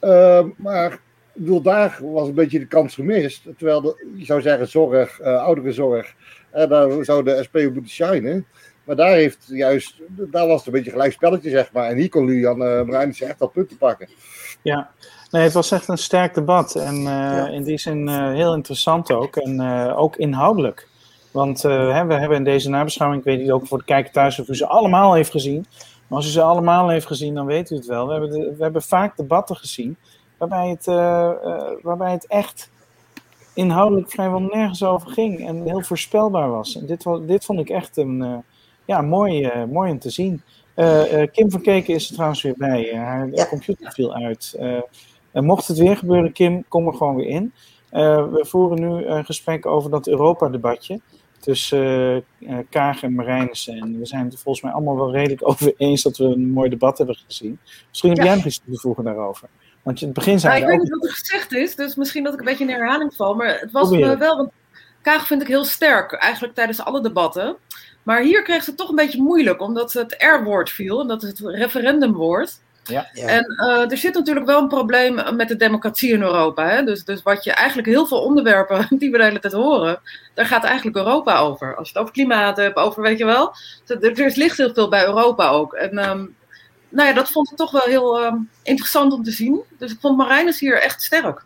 Uh, 0.00 0.44
maar 0.56 0.92
ik 0.92 1.00
bedoel, 1.32 1.62
daar 1.62 1.98
was 2.02 2.28
een 2.28 2.34
beetje 2.34 2.58
de 2.58 2.66
kans 2.66 2.94
gemist. 2.94 3.42
Terwijl, 3.56 3.80
de, 3.80 4.06
je 4.16 4.24
zou 4.24 4.40
zeggen, 4.40 4.68
zorg, 4.68 5.20
uh, 5.20 5.42
ouderenzorg, 5.42 6.14
uh, 6.54 6.68
daar 6.68 7.04
zou 7.04 7.24
de 7.24 7.42
SP 7.46 7.56
op 7.56 7.74
moeten 7.74 7.90
shinen. 7.90 8.46
Maar 8.84 8.96
daar, 8.96 9.12
heeft 9.12 9.44
juist, 9.46 10.00
daar 10.08 10.46
was 10.46 10.56
het 10.56 10.66
een 10.66 10.72
beetje 10.72 10.90
gelijk 10.90 11.12
spelletje, 11.12 11.50
zeg 11.50 11.72
maar. 11.72 11.88
En 11.88 11.96
hier 11.96 12.08
kon 12.08 12.24
Lilian 12.24 12.62
uh, 12.62 12.82
Marijnissen 12.82 13.28
echt 13.28 13.40
al 13.40 13.48
punten 13.48 13.76
pakken. 13.76 14.08
Ja, 14.62 14.90
Nee, 15.30 15.42
het 15.42 15.52
was 15.52 15.70
echt 15.70 15.88
een 15.88 15.98
sterk 15.98 16.34
debat. 16.34 16.74
En 16.74 16.94
uh, 16.94 17.04
ja. 17.04 17.48
in 17.48 17.62
die 17.62 17.78
zin 17.78 18.08
uh, 18.08 18.32
heel 18.32 18.54
interessant 18.54 19.10
ook. 19.10 19.36
En 19.36 19.60
uh, 19.60 19.98
ook 19.98 20.16
inhoudelijk. 20.16 20.87
Want 21.38 21.62
hè, 21.62 22.06
we 22.06 22.14
hebben 22.14 22.36
in 22.36 22.44
deze 22.44 22.68
nabeschouwing, 22.68 23.20
ik 23.20 23.28
weet 23.28 23.40
niet 23.40 23.50
ook 23.50 23.66
voor 23.66 23.78
de 23.78 23.84
kijker 23.84 24.12
thuis 24.12 24.38
of 24.38 24.48
u 24.48 24.56
ze 24.56 24.66
allemaal 24.66 25.14
heeft 25.14 25.30
gezien. 25.30 25.66
Maar 26.06 26.18
als 26.18 26.26
u 26.26 26.30
ze 26.30 26.42
allemaal 26.42 26.88
heeft 26.88 27.06
gezien, 27.06 27.34
dan 27.34 27.46
weet 27.46 27.70
u 27.70 27.76
het 27.76 27.86
wel. 27.86 28.06
We 28.06 28.12
hebben, 28.12 28.30
de, 28.30 28.54
we 28.56 28.62
hebben 28.62 28.82
vaak 28.82 29.16
debatten 29.16 29.56
gezien 29.56 29.96
waarbij 30.36 30.68
het, 30.68 30.84
waarbij 31.82 32.12
het 32.12 32.26
echt 32.26 32.70
inhoudelijk 33.54 34.10
vrijwel 34.10 34.40
nergens 34.40 34.82
over 34.82 35.10
ging. 35.10 35.46
En 35.46 35.62
heel 35.62 35.82
voorspelbaar 35.82 36.50
was. 36.50 36.76
En 36.76 36.86
dit, 36.86 37.04
dit 37.26 37.44
vond 37.44 37.60
ik 37.60 37.68
echt 37.68 37.96
een, 37.96 38.44
ja, 38.84 39.02
mooi, 39.02 39.52
mooi 39.70 39.90
om 39.90 39.98
te 39.98 40.10
zien. 40.10 40.42
Kim 41.32 41.50
van 41.50 41.62
Keken 41.62 41.94
is 41.94 42.08
er 42.08 42.14
trouwens 42.14 42.42
weer 42.42 42.54
bij. 42.56 42.94
haar 42.94 43.28
ja. 43.32 43.46
computer 43.46 43.92
viel 43.92 44.14
uit. 44.14 44.58
En 45.32 45.44
mocht 45.44 45.68
het 45.68 45.78
weer 45.78 45.96
gebeuren, 45.96 46.32
Kim, 46.32 46.64
kom 46.68 46.86
er 46.86 46.94
gewoon 46.94 47.16
weer 47.16 47.28
in. 47.28 47.52
We 48.30 48.44
voeren 48.48 48.80
nu 48.80 49.04
een 49.04 49.24
gesprek 49.24 49.66
over 49.66 49.90
dat 49.90 50.06
Europa-debatje 50.06 51.00
tussen 51.38 52.24
uh, 52.38 52.58
Kaag 52.70 53.02
en 53.02 53.14
Marijnissen. 53.14 53.78
En 53.78 53.98
we 53.98 54.06
zijn 54.06 54.24
het 54.24 54.40
volgens 54.40 54.64
mij 54.64 54.72
allemaal 54.72 54.96
wel 54.96 55.12
redelijk 55.12 55.48
over 55.48 55.74
eens 55.76 56.02
dat 56.02 56.16
we 56.16 56.24
een 56.24 56.50
mooi 56.50 56.70
debat 56.70 56.98
hebben 56.98 57.16
gezien. 57.26 57.58
Misschien 57.88 58.10
heb 58.10 58.18
ja. 58.18 58.24
jij 58.24 58.34
nog 58.34 58.44
iets 58.44 58.58
te 58.58 58.78
voegen 58.78 59.04
daarover. 59.04 59.48
Want 59.82 60.00
in 60.00 60.06
het 60.06 60.16
begin 60.16 60.40
zei 60.40 60.52
nou, 60.52 60.64
ik 60.64 60.70
weet 60.70 60.82
niet 60.82 61.00
wat 61.00 61.08
er 61.08 61.16
gezegd 61.16 61.52
is, 61.52 61.76
dus 61.76 61.94
misschien 61.94 62.24
dat 62.24 62.32
ik 62.32 62.38
een 62.38 62.44
beetje 62.44 62.64
in 62.64 62.70
herhaling 62.70 63.14
val. 63.14 63.34
Maar 63.34 63.60
het 63.60 63.70
was 63.70 63.90
me 63.90 64.16
wel, 64.16 64.36
want 64.36 64.50
Kaag 65.02 65.26
vind 65.26 65.42
ik 65.42 65.48
heel 65.48 65.64
sterk, 65.64 66.12
eigenlijk 66.12 66.54
tijdens 66.54 66.80
alle 66.80 67.00
debatten. 67.00 67.56
Maar 68.02 68.20
hier 68.20 68.42
kreeg 68.42 68.62
ze 68.62 68.70
het 68.70 68.78
toch 68.78 68.88
een 68.88 68.96
beetje 68.96 69.22
moeilijk, 69.22 69.60
omdat 69.60 69.92
het 69.92 70.16
R-woord 70.18 70.70
viel, 70.70 71.00
en 71.00 71.06
dat 71.06 71.22
is 71.22 71.28
het 71.28 71.40
referendumwoord. 71.40 72.60
Ja. 72.88 73.08
ja. 73.12 73.26
En 73.26 73.54
uh, 73.60 73.90
er 73.90 73.96
zit 73.96 74.14
natuurlijk 74.14 74.46
wel 74.46 74.60
een 74.60 74.68
probleem 74.68 75.36
met 75.36 75.48
de 75.48 75.56
democratie 75.56 76.12
in 76.12 76.22
Europa. 76.22 76.68
Hè? 76.68 76.84
Dus, 76.84 77.04
dus 77.04 77.22
wat 77.22 77.44
je 77.44 77.52
eigenlijk 77.52 77.88
heel 77.88 78.06
veel 78.06 78.20
onderwerpen 78.20 78.86
die 78.98 79.10
we 79.10 79.18
de 79.18 79.24
hele 79.24 79.38
tijd 79.38 79.52
horen, 79.52 80.00
daar 80.34 80.46
gaat 80.46 80.64
eigenlijk 80.64 80.96
Europa 80.96 81.38
over. 81.38 81.76
Als 81.76 81.88
je 81.88 81.92
het 81.92 82.02
over 82.02 82.14
klimaat 82.14 82.56
hebt, 82.56 82.76
over 82.76 83.02
weet 83.02 83.18
je 83.18 83.24
wel. 83.24 83.54
Er, 83.86 84.20
er 84.20 84.32
ligt 84.34 84.56
heel 84.56 84.74
veel 84.74 84.88
bij 84.88 85.06
Europa 85.06 85.48
ook. 85.48 85.72
En 85.72 86.10
um, 86.10 86.36
nou 86.88 87.08
ja, 87.08 87.14
dat 87.14 87.30
vond 87.30 87.50
ik 87.50 87.56
toch 87.56 87.70
wel 87.70 87.82
heel 87.84 88.24
um, 88.24 88.50
interessant 88.62 89.12
om 89.12 89.22
te 89.22 89.30
zien. 89.30 89.62
Dus 89.78 89.92
ik 89.92 90.00
vond 90.00 90.16
Marijnus 90.16 90.60
hier 90.60 90.82
echt 90.82 91.02
sterk. 91.02 91.44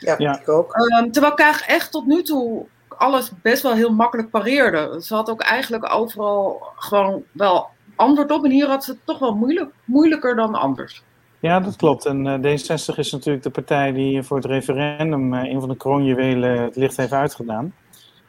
Ja, 0.00 0.14
ja. 0.18 0.40
ik 0.40 0.48
ook. 0.48 0.74
Um, 0.76 1.12
terwijl 1.12 1.34
Kaag 1.34 1.66
echt 1.66 1.90
tot 1.90 2.06
nu 2.06 2.22
toe 2.22 2.66
alles 2.88 3.30
best 3.42 3.62
wel 3.62 3.72
heel 3.72 3.92
makkelijk 3.92 4.30
pareerde. 4.30 5.02
Ze 5.02 5.14
had 5.14 5.30
ook 5.30 5.40
eigenlijk 5.40 5.94
overal 5.94 6.72
gewoon 6.76 7.24
wel 7.32 7.68
antwoord 8.00 8.30
op. 8.30 8.44
En 8.44 8.50
hier 8.50 8.66
had 8.66 8.84
ze 8.84 8.90
het 8.90 9.00
toch 9.04 9.18
wel 9.18 9.34
moeilijk, 9.34 9.70
moeilijker 9.84 10.36
dan 10.36 10.54
anders. 10.54 11.02
Ja, 11.40 11.60
dat 11.60 11.76
klopt. 11.76 12.06
En 12.06 12.26
uh, 12.26 12.58
D66 12.58 12.96
is 12.96 13.12
natuurlijk 13.12 13.42
de 13.42 13.50
partij 13.50 13.92
die 13.92 14.22
voor 14.22 14.36
het 14.36 14.46
referendum 14.46 15.34
uh, 15.34 15.44
een 15.44 15.60
van 15.60 15.68
de 15.68 15.76
kroonjuwelen 15.76 16.62
het 16.62 16.76
licht 16.76 16.96
heeft 16.96 17.12
uitgedaan. 17.12 17.74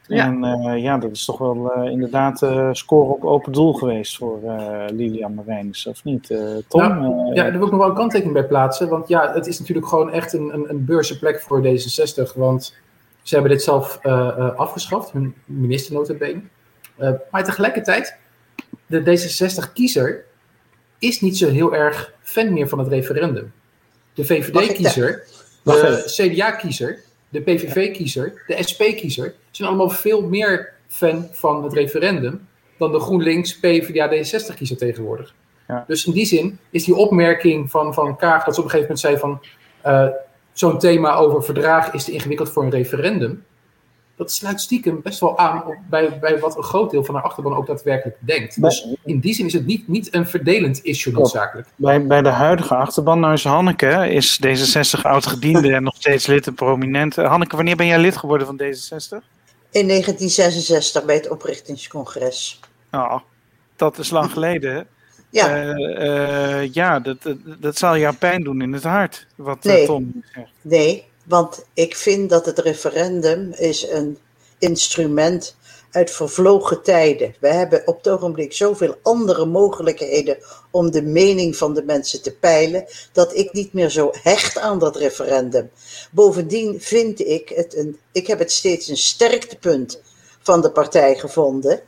Ja. 0.06 0.24
En 0.24 0.44
uh, 0.44 0.82
ja, 0.82 0.98
dat 0.98 1.10
is 1.10 1.24
toch 1.24 1.38
wel 1.38 1.72
inderdaad 1.84 2.38
score 2.72 3.12
op 3.12 3.24
open 3.24 3.52
doel 3.52 3.72
geweest 3.72 4.16
voor 4.16 4.38
Lilian 4.92 5.34
Marijnis, 5.34 5.86
of 5.86 6.04
niet? 6.04 6.26
Tom? 6.68 6.80
Nou, 6.80 7.34
ja, 7.34 7.42
daar 7.42 7.52
wil 7.52 7.64
ik 7.64 7.70
nog 7.70 7.80
wel 7.80 7.88
een 7.88 7.94
kanttekening 7.94 8.34
bij 8.34 8.46
plaatsen. 8.46 8.88
Want 8.88 9.08
ja, 9.08 9.32
het 9.32 9.46
is 9.46 9.58
natuurlijk 9.58 9.88
gewoon 9.88 10.10
echt 10.10 10.32
een, 10.32 10.54
een, 10.54 10.70
een 10.70 10.84
beurzenplek 10.84 11.40
voor 11.40 11.62
D66. 11.62 12.36
Want 12.36 12.76
ze 13.22 13.34
hebben 13.34 13.52
dit 13.52 13.62
zelf 13.62 13.98
afgeschaft, 14.56 15.12
hun 15.12 15.34
minister 15.44 15.94
notabene. 15.94 16.40
Uh, 16.98 17.10
maar 17.30 17.44
tegelijkertijd, 17.44 18.18
de 18.86 19.00
D66-kiezer 19.00 20.24
is 20.98 21.20
niet 21.20 21.38
zo 21.38 21.48
heel 21.48 21.74
erg 21.74 22.12
fan 22.20 22.52
meer 22.52 22.68
van 22.68 22.78
het 22.78 22.88
referendum. 22.88 23.52
De 24.14 24.24
VVD-kiezer, 24.24 25.24
de 25.62 26.02
CDA-kiezer, 26.06 27.02
de 27.28 27.40
PVV-kiezer, 27.40 28.42
de 28.46 28.56
SP-kiezer 28.60 29.34
zijn 29.50 29.68
allemaal 29.68 29.90
veel 29.90 30.22
meer 30.22 30.72
fan 30.88 31.28
van 31.30 31.64
het 31.64 31.72
referendum 31.72 32.48
dan 32.78 32.92
de 32.92 33.00
GroenLinks, 33.00 33.58
PvdA, 33.58 34.08
D66-kiezer 34.08 34.76
tegenwoordig. 34.76 35.34
Ja. 35.68 35.84
Dus 35.86 36.06
in 36.06 36.12
die 36.12 36.26
zin 36.26 36.58
is 36.70 36.84
die 36.84 36.94
opmerking 36.94 37.70
van, 37.70 37.94
van 37.94 38.16
Kaag 38.16 38.44
dat 38.44 38.54
ze 38.54 38.60
op 38.60 38.66
een 38.66 38.72
gegeven 38.72 38.96
moment 38.96 39.00
zei 39.00 39.18
van 39.18 39.40
uh, 39.86 40.08
zo'n 40.52 40.78
thema 40.78 41.14
over 41.14 41.44
verdrag 41.44 41.92
is 41.92 42.04
te 42.04 42.12
ingewikkeld 42.12 42.50
voor 42.50 42.62
een 42.62 42.70
referendum. 42.70 43.44
Dat 44.16 44.32
sluit 44.32 44.60
stiekem 44.60 45.02
best 45.02 45.20
wel 45.20 45.38
aan 45.38 45.66
op, 45.66 45.76
bij, 45.90 46.18
bij 46.18 46.38
wat 46.38 46.56
een 46.56 46.62
groot 46.62 46.90
deel 46.90 47.04
van 47.04 47.14
haar 47.14 47.24
achterban 47.24 47.54
ook 47.54 47.66
daadwerkelijk 47.66 48.16
denkt. 48.20 48.62
Dus 48.62 48.88
in 49.04 49.20
die 49.20 49.34
zin 49.34 49.46
is 49.46 49.52
het 49.52 49.66
niet, 49.66 49.88
niet 49.88 50.14
een 50.14 50.26
verdelend 50.26 50.80
issue 50.82 51.12
noodzakelijk. 51.12 51.68
Bij, 51.76 52.06
bij 52.06 52.22
de 52.22 52.28
huidige 52.28 52.74
achterban, 52.74 53.20
nou 53.20 53.32
is 53.32 53.44
Hanneke, 53.44 54.08
is 54.08 54.40
D66 54.46 55.00
oud-gediende 55.02 55.72
en 55.74 55.82
nog 55.82 55.94
steeds 55.94 56.26
lid 56.26 56.46
en 56.46 56.54
prominent. 56.54 57.16
Hanneke, 57.16 57.56
wanneer 57.56 57.76
ben 57.76 57.86
jij 57.86 57.98
lid 57.98 58.16
geworden 58.16 58.46
van 58.46 58.56
D66? 58.56 59.24
In 59.70 59.88
1966 59.88 61.04
bij 61.04 61.14
het 61.14 61.28
oprichtingscongres. 61.28 62.60
Oh, 62.90 63.18
dat 63.76 63.98
is 63.98 64.10
lang 64.10 64.32
geleden. 64.32 64.86
Ja, 65.30 65.64
uh, 65.64 66.60
uh, 66.62 66.72
ja 66.72 67.00
dat, 67.00 67.22
dat, 67.22 67.36
dat, 67.58 67.78
zal 67.78 67.98
jou 67.98 68.14
pijn 68.14 68.42
doen 68.44 68.62
in 68.62 68.72
het 68.72 68.82
hart, 68.82 69.26
wat 69.34 69.64
nee, 69.64 69.86
Tom 69.86 70.22
zegt. 70.32 70.50
Nee, 70.60 71.04
want 71.24 71.64
ik 71.74 71.96
vind 71.96 72.30
dat 72.30 72.46
het 72.46 72.58
referendum 72.58 73.52
is 73.52 73.88
een 73.88 74.18
instrument 74.58 75.56
uit 75.90 76.10
vervlogen 76.10 76.82
tijden. 76.82 77.34
We 77.40 77.48
hebben 77.48 77.86
op 77.86 77.96
het 77.96 78.08
ogenblik 78.08 78.52
zoveel 78.52 78.98
andere 79.02 79.46
mogelijkheden 79.46 80.38
om 80.70 80.90
de 80.90 81.02
mening 81.02 81.56
van 81.56 81.74
de 81.74 81.84
mensen 81.84 82.22
te 82.22 82.36
peilen, 82.36 82.84
dat 83.12 83.36
ik 83.36 83.52
niet 83.52 83.72
meer 83.72 83.90
zo 83.90 84.10
hecht 84.22 84.58
aan 84.58 84.78
dat 84.78 84.96
referendum. 84.96 85.70
Bovendien 86.10 86.80
vind 86.80 87.20
ik 87.20 87.48
het 87.48 87.76
een, 87.76 87.98
ik 88.12 88.26
heb 88.26 88.38
het 88.38 88.52
steeds 88.52 88.88
een 88.88 88.96
sterktepunt 88.96 90.00
van 90.42 90.60
de 90.60 90.70
partij 90.70 91.18
gevonden, 91.18 91.80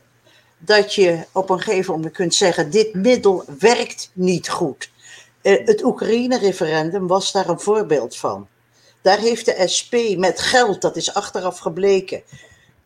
dat 0.57 0.93
je 0.93 1.23
op 1.31 1.49
een 1.49 1.59
gegeven 1.59 1.93
moment 1.93 2.13
kunt 2.13 2.35
zeggen, 2.35 2.71
dit 2.71 2.93
middel 2.93 3.43
werkt 3.59 4.09
niet 4.13 4.49
goed. 4.49 4.89
Eh, 5.41 5.65
het 5.65 5.83
Oekraïne-referendum 5.83 7.07
was 7.07 7.31
daar 7.31 7.49
een 7.49 7.59
voorbeeld 7.59 8.15
van. 8.15 8.47
Daar 9.05 9.19
heeft 9.19 9.45
de 9.45 9.67
SP 9.77 9.93
met 10.17 10.39
geld, 10.39 10.81
dat 10.81 10.95
is 10.95 11.13
achteraf 11.13 11.59
gebleken, 11.59 12.21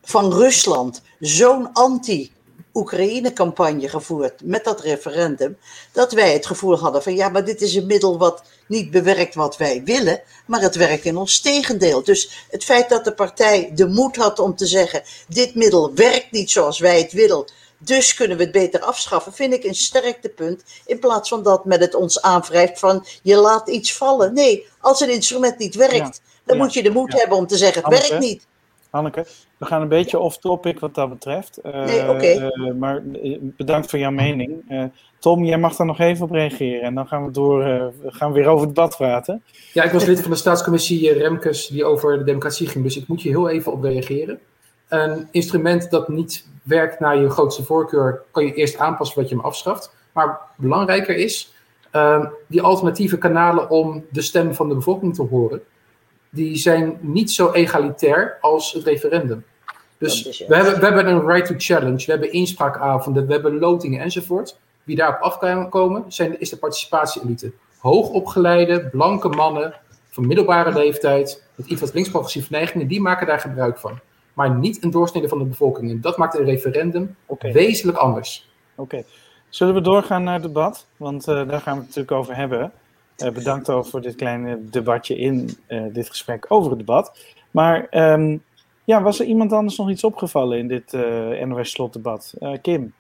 van 0.04 0.34
Rusland 0.34 1.02
zo'n 1.20 1.74
anti-Oekraïne-campagne 1.74 3.90
gevoerd 3.90 4.42
met 4.44 4.64
dat 4.64 4.82
referendum, 4.82 5.58
dat 5.92 6.12
wij 6.12 6.34
het 6.34 6.46
gevoel 6.46 6.78
hadden 6.78 7.04
van 7.04 7.16
ja, 7.16 7.30
maar 7.30 7.46
dit 7.46 7.62
is 7.62 7.76
een 7.76 7.86
middel 7.86 8.18
wat 8.18 8.44
niet 8.68 8.92
bewerkt 8.92 9.36
wat 9.36 9.58
wij 9.58 9.84
willen, 9.84 10.22
maar 10.46 10.62
het 10.62 10.76
werkt 10.76 11.06
in 11.06 11.18
ons 11.18 11.40
tegendeel. 11.40 12.04
Dus 12.04 12.46
het 12.50 12.64
feit 12.64 12.90
dat 12.90 13.04
de 13.04 13.14
partij 13.14 13.72
de 13.76 13.88
moed 13.88 14.16
had 14.16 14.40
om 14.40 14.56
te 14.56 14.66
zeggen, 14.66 15.04
dit 15.28 15.56
middel 15.56 15.94
werkt 15.94 16.32
niet 16.32 16.52
zoals 16.52 16.80
wij 16.80 17.00
het 17.00 17.12
willen, 17.12 17.46
dus 17.80 18.14
kunnen 18.14 18.38
we 18.38 18.44
het 18.44 18.52
beter 18.52 18.80
afschaffen, 18.80 19.34
vind 19.34 19.54
ik 19.54 19.64
een 19.64 19.76
sterktepunt. 19.76 20.64
In 20.86 21.00
plaats 21.00 21.30
van 21.30 21.44
dat 21.44 21.66
met 21.66 21.80
het 21.80 21.96
ons 21.96 22.22
aanwrijft 22.22 22.80
van 22.80 23.06
je 23.22 23.36
laat 23.36 23.70
iets 23.70 23.94
vallen. 23.94 24.34
Nee, 24.34 24.68
als 24.80 25.00
een 25.00 25.14
instrument 25.14 25.58
niet 25.58 25.76
werkt, 25.76 26.22
dan 26.46 26.58
moet 26.58 26.74
je 26.74 26.84
de 26.84 26.92
moed 26.92 27.20
hebben 27.20 27.38
om 27.38 27.48
te 27.48 27.58
zeggen 27.58 27.84
het 27.84 28.10
werkt 28.10 28.20
niet. 28.20 28.48
Hanneke, 28.90 29.26
we 29.58 29.66
gaan 29.66 29.82
een 29.82 29.88
beetje 29.88 30.20
off-topic 30.20 30.80
wat 30.80 30.96
dat 30.96 31.10
betreft. 31.10 31.60
Uh, 31.66 31.86
nee, 31.86 32.10
oké. 32.10 32.52
Uh, 32.58 32.74
maar 32.74 33.02
eh, 33.24 33.38
bedankt 33.42 33.90
voor 33.90 34.00
jouw 34.00 34.12
mening. 34.12 34.64
Uh, 34.70 34.84
Tom, 35.20 35.46
jij 35.46 35.58
mag 35.58 35.76
daar 35.76 35.88
nog 35.88 36.00
even 36.00 36.24
op 36.24 36.32
reageren. 36.32 36.82
En 36.82 36.96
dan 36.96 37.08
gaan 37.08 37.26
we, 37.26 37.32
door, 37.32 37.64
we 38.02 38.12
gaan 38.12 38.32
weer 38.32 38.48
over 38.48 38.66
het 38.66 38.76
debat 38.76 38.98
praten. 38.98 39.44
Ja, 39.74 39.84
ik 39.84 39.92
was 39.92 40.06
lid 40.06 40.22
van 40.22 40.32
de 40.32 40.38
staatscommissie 40.38 41.14
Remkes 41.14 41.68
die 41.68 41.86
over 41.86 42.18
de 42.18 42.24
democratie 42.24 42.68
ging. 42.68 42.84
Dus 42.84 42.98
ik 42.98 43.08
moet 43.08 43.22
je 43.22 43.30
heel 43.30 43.50
even 43.50 43.72
op 43.72 43.84
reageren. 43.84 44.40
Een 44.88 45.28
instrument 45.32 45.92
dat 45.92 46.08
niet 46.08 46.46
werkt 46.70 47.00
naar 47.00 47.18
je 47.18 47.30
grootste 47.30 47.64
voorkeur, 47.64 48.22
kan 48.32 48.46
je 48.46 48.54
eerst 48.54 48.78
aanpassen 48.78 49.20
wat 49.20 49.30
je 49.30 49.36
hem 49.36 49.46
afschaft. 49.46 49.96
Maar 50.12 50.40
belangrijker 50.58 51.16
is, 51.16 51.54
uh, 51.96 52.26
die 52.48 52.62
alternatieve 52.62 53.18
kanalen 53.18 53.70
om 53.70 54.06
de 54.12 54.22
stem 54.22 54.54
van 54.54 54.70
de 54.70 54.76
bevolking 54.76 55.16
te 55.16 55.24
horen, 55.24 55.62
die 56.30 56.58
zijn 56.58 56.98
niet 57.02 57.32
zo 57.32 57.52
egalitair 57.52 58.38
als 58.42 58.74
het 58.74 58.84
referendum. 58.84 59.46
Dus 59.98 60.44
we 60.48 60.56
hebben, 60.56 60.80
we 60.80 60.86
hebben 60.86 61.08
een 61.08 61.26
right 61.26 61.46
to 61.46 61.54
challenge, 61.58 62.06
we 62.06 62.12
hebben 62.12 62.32
inspraakavonden, 62.32 63.28
we 63.28 63.34
hebben 63.34 63.60
lotingen 63.60 64.02
enzovoort. 64.02 64.60
Wie 64.84 64.96
daarop 64.96 65.22
af 65.22 65.38
kan 65.38 65.70
komen, 65.70 66.04
zijn, 66.08 66.40
is 66.40 66.50
de 66.50 66.58
participatie-elite. 66.58 67.52
Hoogopgeleide, 67.78 68.90
blanke 68.90 69.28
mannen 69.28 69.74
van 70.10 70.28
middelbare 70.28 70.74
leeftijd, 70.74 71.44
met 71.56 71.68
iets 71.68 71.82
wat 71.82 71.94
links-progressieve 71.94 72.48
neigingen, 72.52 72.88
die 72.88 73.02
maken 73.02 73.28
daar 73.28 73.40
gebruik 73.40 73.78
van 73.78 74.00
maar 74.34 74.56
niet 74.56 74.84
een 74.84 74.92
doorsnede 74.92 75.28
van 75.28 75.38
de 75.38 75.46
bevolking. 75.46 75.92
En 75.92 76.02
dat 76.02 76.18
maakt 76.18 76.38
een 76.38 76.46
referendum 76.46 77.16
wezenlijk 77.40 77.98
anders. 77.98 78.50
Oké. 78.76 79.04
Zullen 79.50 79.74
we 79.74 79.82
doorgaan 79.82 80.24
naar 80.24 80.34
het 80.34 80.44
debat? 80.44 80.88
Want 80.98 81.28
uh, 81.28 81.48
daar 81.48 81.62
gaan 81.62 81.74
we 81.74 81.80
het 81.80 81.88
natuurlijk 81.88 82.12
over 82.12 82.36
hebben. 82.36 82.72
Uh, 83.18 83.32
bedankt 83.32 83.70
over 83.70 83.92
voor 83.92 84.02
dit 84.02 84.16
kleine 84.16 84.70
debatje 84.70 85.18
in 85.18 85.58
uh, 85.68 85.84
dit 85.94 86.10
gesprek 86.10 86.46
over 86.48 86.70
het 86.70 86.80
debat. 86.80 87.20
Maar 87.52 87.88
um, 87.92 88.44
ja, 88.84 89.02
was 89.02 89.20
er 89.20 89.26
iemand 89.26 89.54
anders 89.54 89.78
nog 89.78 89.90
iets 89.90 90.04
opgevallen 90.04 90.58
in 90.58 90.68
dit 90.68 90.92
NOS-slotdebat? 91.46 92.34
Kim? 92.62 92.94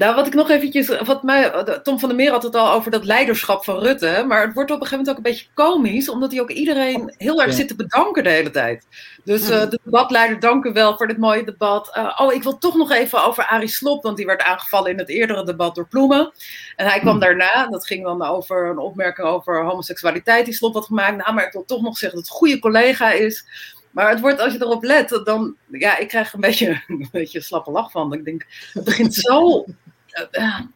Nou, 0.00 0.14
wat 0.14 0.26
ik 0.26 0.34
nog 0.34 0.50
eventjes, 0.50 0.98
wat 0.98 1.22
mij, 1.22 1.50
Tom 1.82 1.98
van 1.98 2.08
der 2.08 2.18
Meer 2.18 2.30
had 2.30 2.42
het 2.42 2.56
al 2.56 2.72
over 2.72 2.90
dat 2.90 3.04
leiderschap 3.04 3.64
van 3.64 3.78
Rutte, 3.78 4.24
maar 4.28 4.46
het 4.46 4.54
wordt 4.54 4.70
op 4.70 4.80
een 4.80 4.86
gegeven 4.86 4.98
moment 4.98 5.08
ook 5.08 5.16
een 5.16 5.30
beetje 5.32 5.46
komisch, 5.54 6.08
omdat 6.08 6.32
hij 6.32 6.40
ook 6.40 6.50
iedereen 6.50 7.14
heel 7.16 7.42
erg 7.42 7.52
zit 7.54 7.68
te 7.68 7.76
bedanken 7.76 8.24
de 8.24 8.30
hele 8.30 8.50
tijd. 8.50 8.86
Dus 9.24 9.50
uh, 9.50 9.60
de 9.70 9.80
debatleider, 9.84 10.40
dank 10.40 10.64
u 10.64 10.72
wel 10.72 10.96
voor 10.96 11.06
dit 11.06 11.18
mooie 11.18 11.44
debat. 11.44 11.96
Uh, 11.96 12.18
oh, 12.20 12.32
ik 12.32 12.42
wil 12.42 12.58
toch 12.58 12.76
nog 12.76 12.90
even 12.90 13.24
over 13.24 13.46
Arie 13.46 13.68
Slob, 13.68 14.02
want 14.02 14.16
die 14.16 14.26
werd 14.26 14.42
aangevallen 14.42 14.90
in 14.90 14.98
het 14.98 15.08
eerdere 15.08 15.44
debat 15.44 15.74
door 15.74 15.88
Ploemen. 15.88 16.32
En 16.76 16.86
hij 16.86 17.00
kwam 17.00 17.18
daarna, 17.18 17.66
dat 17.66 17.86
ging 17.86 18.04
dan 18.04 18.22
over 18.22 18.66
een 18.66 18.78
opmerking 18.78 19.26
over 19.26 19.64
homoseksualiteit 19.64 20.44
die 20.44 20.54
Slob 20.54 20.74
had 20.74 20.84
gemaakt. 20.84 21.16
Nou, 21.16 21.34
maar 21.34 21.46
ik 21.46 21.52
wil 21.52 21.64
toch 21.64 21.82
nog 21.82 21.98
zeggen 21.98 22.18
dat 22.18 22.26
het 22.26 22.34
een 22.34 22.40
goede 22.40 22.58
collega 22.58 23.12
is. 23.12 23.44
Maar 23.90 24.10
het 24.10 24.20
wordt, 24.20 24.40
als 24.40 24.52
je 24.52 24.62
erop 24.62 24.82
let, 24.82 25.20
dan, 25.24 25.56
ja, 25.70 25.98
ik 25.98 26.08
krijg 26.08 26.32
een 26.32 26.40
beetje, 26.40 26.82
een 26.88 27.08
beetje 27.12 27.40
slappe 27.40 27.70
lach 27.70 27.90
van. 27.90 28.12
Ik 28.12 28.24
denk, 28.24 28.46
het 28.72 28.84
begint 28.84 29.14
zo 29.14 29.64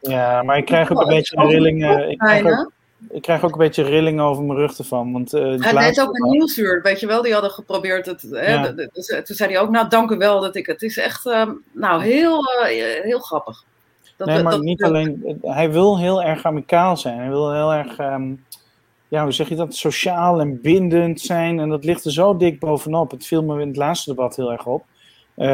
ja, 0.00 0.42
maar 0.42 0.58
ik 0.58 0.64
krijg 0.64 0.92
ook 0.92 1.00
een 1.00 1.08
beetje 1.08 1.46
rillingen. 1.46 2.10
Ik 2.10 2.18
krijg 2.18 2.44
ook, 2.44 2.72
ik 3.10 3.22
krijg 3.22 3.44
ook 3.44 3.52
een 3.52 3.58
beetje 3.58 3.82
rillingen 3.82 4.24
over 4.24 4.44
mijn 4.44 4.58
rug 4.58 4.78
ervan. 4.78 5.12
Want, 5.12 5.34
uh, 5.34 5.60
hij 5.60 5.72
deed 5.72 6.00
ook 6.00 6.18
een 6.18 6.30
nieuwsuur, 6.30 6.82
weet 6.82 7.00
je 7.00 7.06
wel, 7.06 7.22
die 7.22 7.32
hadden 7.32 7.50
geprobeerd. 7.50 8.06
Het, 8.06 8.22
hè, 8.30 8.74
toen 9.22 9.36
zei 9.36 9.52
hij 9.52 9.60
ook, 9.60 9.70
nou 9.70 9.88
dank 9.88 10.10
u 10.10 10.16
wel 10.16 10.40
dat 10.40 10.56
ik, 10.56 10.66
het 10.66 10.82
is 10.82 10.96
echt, 10.96 11.26
uh, 11.26 11.48
nou 11.72 12.02
heel, 12.02 12.44
uh, 12.62 13.02
heel 13.02 13.18
grappig. 13.18 13.64
Dat, 14.16 14.26
nee, 14.26 14.42
maar 14.42 14.52
dat, 14.52 14.62
niet 14.62 14.82
alleen, 14.82 15.38
hij 15.42 15.70
wil 15.72 15.98
heel 15.98 16.22
erg 16.22 16.44
amicaal 16.44 16.96
zijn. 16.96 17.18
Hij 17.18 17.28
wil 17.28 17.52
heel 17.52 17.72
erg, 17.72 17.98
um, 17.98 18.44
ja, 19.08 19.22
hoe 19.22 19.32
zeg 19.32 19.48
je 19.48 19.54
dat, 19.54 19.74
sociaal 19.74 20.40
en 20.40 20.60
bindend 20.60 21.20
zijn. 21.20 21.60
En 21.60 21.68
dat 21.68 21.84
ligt 21.84 22.04
er 22.04 22.12
zo 22.12 22.36
dik 22.36 22.60
bovenop. 22.60 23.10
Het 23.10 23.26
viel 23.26 23.42
me 23.42 23.60
in 23.60 23.68
het 23.68 23.76
laatste 23.76 24.10
debat 24.10 24.36
heel 24.36 24.52
erg 24.52 24.66
op. 24.66 24.84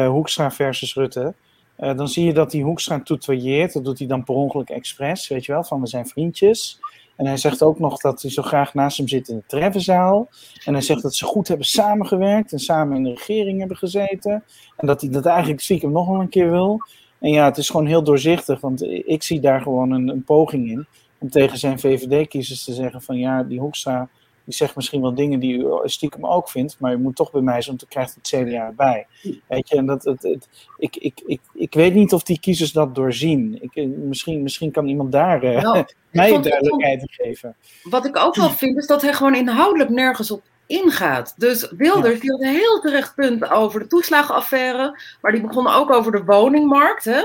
Hoekstra 0.07 0.51
versus 0.51 0.95
Rutte. 0.95 1.33
Uh, 1.81 1.97
dan 1.97 2.07
zie 2.07 2.25
je 2.25 2.33
dat 2.33 2.51
die 2.51 2.63
Hoekstra 2.63 2.99
tutoyeert. 2.99 3.73
Dat 3.73 3.85
doet 3.85 3.99
hij 3.99 4.07
dan 4.07 4.23
per 4.23 4.35
ongeluk 4.35 4.69
expres, 4.69 5.27
weet 5.27 5.45
je 5.45 5.51
wel, 5.51 5.63
van 5.63 5.81
we 5.81 5.87
zijn 5.87 6.07
vriendjes. 6.07 6.79
En 7.15 7.25
hij 7.25 7.37
zegt 7.37 7.63
ook 7.63 7.79
nog 7.79 7.97
dat 7.97 8.21
hij 8.21 8.31
zo 8.31 8.41
graag 8.41 8.73
naast 8.73 8.97
hem 8.97 9.07
zit 9.07 9.27
in 9.27 9.35
de 9.35 9.43
treffenzaal. 9.47 10.29
En 10.65 10.73
hij 10.73 10.81
zegt 10.81 11.01
dat 11.01 11.15
ze 11.15 11.25
goed 11.25 11.47
hebben 11.47 11.65
samengewerkt 11.65 12.51
en 12.51 12.59
samen 12.59 12.97
in 12.97 13.03
de 13.03 13.09
regering 13.09 13.59
hebben 13.59 13.77
gezeten. 13.77 14.43
En 14.77 14.87
dat 14.87 15.01
hij 15.01 15.09
dat 15.09 15.25
eigenlijk 15.25 15.61
stiekem 15.61 15.91
nog 15.91 16.07
wel 16.07 16.19
een 16.19 16.29
keer 16.29 16.51
wil. 16.51 16.79
En 17.19 17.31
ja, 17.31 17.45
het 17.45 17.57
is 17.57 17.69
gewoon 17.69 17.85
heel 17.85 18.03
doorzichtig, 18.03 18.59
want 18.59 18.83
ik 18.83 19.23
zie 19.23 19.39
daar 19.39 19.61
gewoon 19.61 19.91
een, 19.91 20.07
een 20.07 20.23
poging 20.23 20.69
in. 20.69 20.87
Om 21.19 21.29
tegen 21.29 21.57
zijn 21.57 21.79
VVD-kiezers 21.79 22.63
te 22.63 22.73
zeggen 22.73 23.01
van 23.01 23.17
ja, 23.17 23.43
die 23.43 23.59
Hoekstra 23.59 24.09
die 24.45 24.53
zegt 24.53 24.75
misschien 24.75 25.01
wel 25.01 25.15
dingen 25.15 25.39
die 25.39 25.57
u 25.57 25.65
stiekem 25.83 26.25
ook 26.25 26.49
vindt, 26.49 26.79
maar 26.79 26.93
u 26.93 26.97
moet 26.97 27.15
toch 27.15 27.31
bij 27.31 27.41
mij, 27.41 27.63
want 27.65 27.79
dan 27.79 27.89
krijgt 27.89 28.15
het 28.15 28.27
CDA 28.27 28.65
erbij. 28.65 29.07
Weet 29.47 29.69
je, 29.69 29.75
en 29.75 29.85
dat, 29.85 30.03
het, 30.03 30.23
het, 30.23 30.47
ik, 30.77 30.95
ik, 30.95 31.21
ik, 31.25 31.41
ik 31.53 31.73
weet 31.73 31.93
niet 31.93 32.13
of 32.13 32.23
die 32.23 32.39
kiezers 32.39 32.71
dat 32.71 32.95
doorzien. 32.95 33.57
Ik, 33.61 33.75
eh, 33.75 33.87
misschien, 33.87 34.43
misschien 34.43 34.71
kan 34.71 34.87
iemand 34.87 35.11
daar 35.11 35.43
uh, 35.43 35.61
nou, 35.61 35.85
mij 36.11 36.41
duidelijkheid 36.41 37.03
geven. 37.11 37.55
Wat 37.83 38.05
ik 38.05 38.17
ook 38.17 38.35
wel 38.35 38.49
vind, 38.49 38.77
is 38.77 38.87
dat 38.87 39.01
hij 39.01 39.13
gewoon 39.13 39.35
inhoudelijk 39.35 39.89
nergens 39.89 40.31
op 40.31 40.41
ingaat. 40.71 41.33
Dus 41.37 41.71
Wilders 41.77 42.19
die 42.19 42.31
had 42.31 42.41
een 42.41 42.47
heel 42.47 42.79
terecht 42.81 43.15
punt 43.15 43.49
over 43.49 43.79
de 43.79 43.87
toeslagenaffaire, 43.87 44.99
maar 45.21 45.31
die 45.31 45.41
begon 45.41 45.67
ook 45.67 45.91
over 45.91 46.11
de 46.11 46.23
woningmarkt. 46.23 47.03
Hè? 47.03 47.21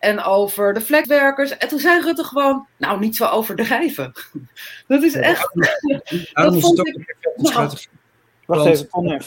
en 0.00 0.22
over 0.22 0.74
de 0.74 0.80
vlekwerkers. 0.80 1.56
En 1.56 1.68
toen 1.68 1.78
zei 1.78 2.00
Rutte 2.00 2.24
gewoon, 2.24 2.66
nou, 2.76 3.00
niet 3.00 3.16
zo 3.16 3.26
overdrijven. 3.26 4.12
Dat 4.88 5.02
is 5.02 5.14
echt... 5.14 5.50
Daarom 6.32 6.56
is 6.56 6.64
het 6.64 6.80
ook 6.80 6.86
de 6.86 7.04
perfecte 7.04 7.46
strategie. 7.46 7.88
Wacht 8.46 8.66
even, 8.66 9.22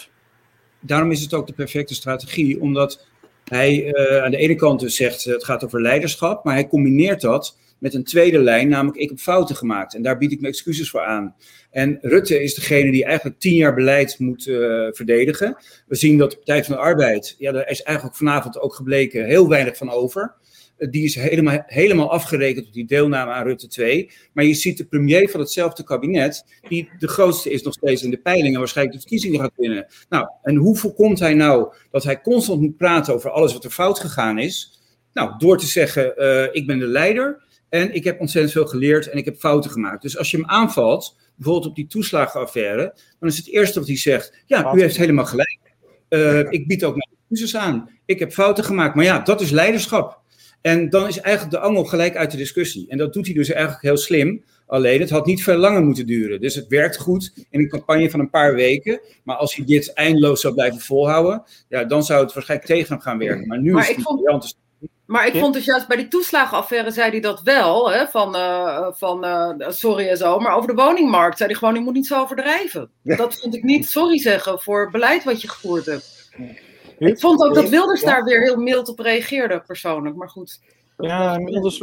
Daarom 0.79 1.11
is 1.11 1.21
het 1.21 1.33
ook 1.33 1.47
de 1.47 1.53
perfecte 1.53 1.93
strategie, 1.93 2.61
omdat 2.61 3.05
hij 3.43 3.95
aan 4.23 4.31
de 4.31 4.37
ene 4.37 4.55
kant 4.55 4.79
dus 4.79 4.95
zegt 4.95 5.23
het 5.23 5.43
gaat 5.43 5.63
over 5.63 5.81
leiderschap, 5.81 6.43
maar 6.43 6.53
hij 6.53 6.67
combineert 6.67 7.21
dat 7.21 7.57
met 7.83 7.93
een 7.93 8.03
tweede 8.03 8.39
lijn, 8.39 8.67
namelijk 8.67 8.97
ik 8.97 9.09
heb 9.09 9.19
fouten 9.19 9.55
gemaakt 9.55 9.95
en 9.95 10.01
daar 10.01 10.17
bied 10.17 10.31
ik 10.31 10.41
me 10.41 10.47
excuses 10.47 10.89
voor 10.89 11.01
aan. 11.01 11.35
En 11.71 11.97
Rutte 12.01 12.43
is 12.43 12.53
degene 12.53 12.91
die 12.91 13.05
eigenlijk 13.05 13.39
tien 13.39 13.55
jaar 13.55 13.73
beleid 13.73 14.19
moet 14.19 14.47
uh, 14.47 14.87
verdedigen. 14.91 15.57
We 15.87 15.95
zien 15.95 16.17
dat 16.17 16.31
de 16.31 16.35
Partij 16.35 16.63
van 16.63 16.75
de 16.75 16.81
Arbeid, 16.81 17.35
ja, 17.37 17.51
daar 17.51 17.69
is 17.69 17.81
eigenlijk 17.81 18.17
vanavond 18.17 18.59
ook 18.59 18.75
gebleken 18.75 19.25
heel 19.25 19.49
weinig 19.49 19.77
van 19.77 19.89
over. 19.89 20.35
Uh, 20.77 20.91
die 20.91 21.03
is 21.03 21.15
helemaal, 21.15 21.63
helemaal 21.65 22.11
afgerekend 22.11 22.67
op 22.67 22.73
die 22.73 22.85
deelname 22.85 23.31
aan 23.31 23.45
Rutte 23.45 23.67
2. 23.67 24.11
Maar 24.33 24.45
je 24.45 24.53
ziet 24.53 24.77
de 24.77 24.85
premier 24.85 25.29
van 25.29 25.39
hetzelfde 25.39 25.83
kabinet, 25.83 26.45
die 26.67 26.89
de 26.99 27.07
grootste 27.07 27.51
is 27.51 27.61
nog 27.61 27.73
steeds 27.73 28.03
in 28.03 28.09
de 28.09 28.21
peilingen, 28.21 28.59
waarschijnlijk 28.59 28.95
de 28.95 29.01
verkiezingen 29.01 29.39
gaat 29.39 29.53
winnen. 29.55 29.85
Nou, 30.09 30.27
en 30.43 30.55
hoe 30.55 30.77
voorkomt 30.77 31.19
hij 31.19 31.33
nou 31.33 31.73
dat 31.91 32.03
hij 32.03 32.21
constant 32.21 32.61
moet 32.61 32.77
praten 32.77 33.13
over 33.13 33.29
alles 33.29 33.53
wat 33.53 33.63
er 33.63 33.69
fout 33.71 33.99
gegaan 33.99 34.39
is? 34.39 34.81
Nou, 35.13 35.33
door 35.37 35.57
te 35.57 35.65
zeggen, 35.65 36.13
uh, 36.17 36.43
ik 36.51 36.67
ben 36.67 36.79
de 36.79 36.87
leider 36.87 37.41
en 37.73 37.93
ik 37.93 38.03
heb 38.03 38.19
ontzettend 38.19 38.53
veel 38.53 38.65
geleerd 38.65 39.09
en 39.09 39.17
ik 39.17 39.25
heb 39.25 39.37
fouten 39.37 39.71
gemaakt. 39.71 40.01
Dus 40.01 40.17
als 40.17 40.31
je 40.31 40.37
hem 40.37 40.45
aanvalt, 40.45 41.17
bijvoorbeeld 41.35 41.69
op 41.69 41.75
die 41.75 41.87
toeslagenaffaire, 41.87 42.95
dan 43.19 43.29
is 43.29 43.37
het 43.37 43.47
eerste 43.47 43.79
wat 43.79 43.87
hij 43.87 43.97
zegt: 43.97 44.43
Ja, 44.45 44.75
u 44.75 44.81
heeft 44.81 44.97
helemaal 44.97 45.25
gelijk. 45.25 45.59
Uh, 46.09 46.39
ik 46.39 46.67
bied 46.67 46.83
ook 46.83 46.95
mijn 46.95 47.09
excuses 47.21 47.55
aan. 47.61 47.89
Ik 48.05 48.19
heb 48.19 48.31
fouten 48.31 48.63
gemaakt. 48.63 48.95
Maar 48.95 49.05
ja, 49.05 49.19
dat 49.19 49.41
is 49.41 49.49
leiderschap. 49.49 50.21
En 50.61 50.89
dan 50.89 51.07
is 51.07 51.19
eigenlijk 51.19 51.55
de 51.55 51.61
angel 51.67 51.83
gelijk 51.83 52.15
uit 52.15 52.31
de 52.31 52.37
discussie. 52.37 52.89
En 52.89 52.97
dat 52.97 53.13
doet 53.13 53.25
hij 53.25 53.35
dus 53.35 53.49
eigenlijk 53.49 53.83
heel 53.83 53.97
slim. 53.97 54.43
Alleen, 54.65 54.99
het 54.99 55.09
had 55.09 55.25
niet 55.25 55.43
veel 55.43 55.57
langer 55.57 55.83
moeten 55.83 56.05
duren. 56.05 56.41
Dus 56.41 56.55
het 56.55 56.67
werkt 56.67 56.97
goed 56.97 57.33
in 57.49 57.59
een 57.59 57.69
campagne 57.69 58.09
van 58.09 58.19
een 58.19 58.29
paar 58.29 58.55
weken. 58.55 59.01
Maar 59.23 59.35
als 59.35 59.55
hij 59.55 59.65
dit 59.65 59.93
eindeloos 59.93 60.41
zou 60.41 60.53
blijven 60.53 60.79
volhouden, 60.79 61.43
ja, 61.69 61.83
dan 61.83 62.03
zou 62.03 62.23
het 62.23 62.33
waarschijnlijk 62.33 62.69
tegen 62.69 62.93
hem 62.93 63.01
gaan 63.01 63.17
werken. 63.17 63.47
Maar 63.47 63.61
nu 63.61 63.71
maar 63.71 63.89
is 63.89 63.95
het 63.95 64.55
maar 65.05 65.27
ik 65.27 65.35
vond 65.35 65.53
dus 65.53 65.65
juist 65.65 65.87
bij 65.87 65.97
die 65.97 66.07
toeslagenaffaire 66.07 66.91
zei 66.91 67.11
hij 67.11 67.19
dat 67.19 67.41
wel, 67.41 67.91
hè, 67.91 68.07
van, 68.07 68.35
uh, 68.35 68.87
van 68.91 69.25
uh, 69.25 69.69
sorry 69.69 70.07
en 70.07 70.17
zo. 70.17 70.39
Maar 70.39 70.55
over 70.55 70.67
de 70.75 70.81
woningmarkt 70.83 71.37
zei 71.37 71.49
hij 71.49 71.59
gewoon, 71.59 71.75
je 71.75 71.81
moet 71.81 71.93
niet 71.93 72.07
zo 72.07 72.21
overdrijven. 72.21 72.91
Ja. 73.01 73.15
Dat 73.15 73.39
vond 73.39 73.55
ik 73.55 73.63
niet 73.63 73.89
sorry 73.89 74.17
zeggen 74.17 74.59
voor 74.59 74.91
beleid 74.91 75.23
wat 75.23 75.41
je 75.41 75.49
gevoerd 75.49 75.85
hebt. 75.85 76.31
Ik 76.97 77.19
vond 77.19 77.43
ook 77.43 77.53
dat 77.53 77.69
Wilders 77.69 78.01
daar 78.01 78.23
weer 78.23 78.41
heel 78.41 78.55
mild 78.55 78.89
op 78.89 78.99
reageerde, 78.99 79.61
persoonlijk. 79.61 80.15
Maar 80.15 80.29
goed. 80.29 80.59
Ja, 81.07 81.37
Wilders, 81.37 81.77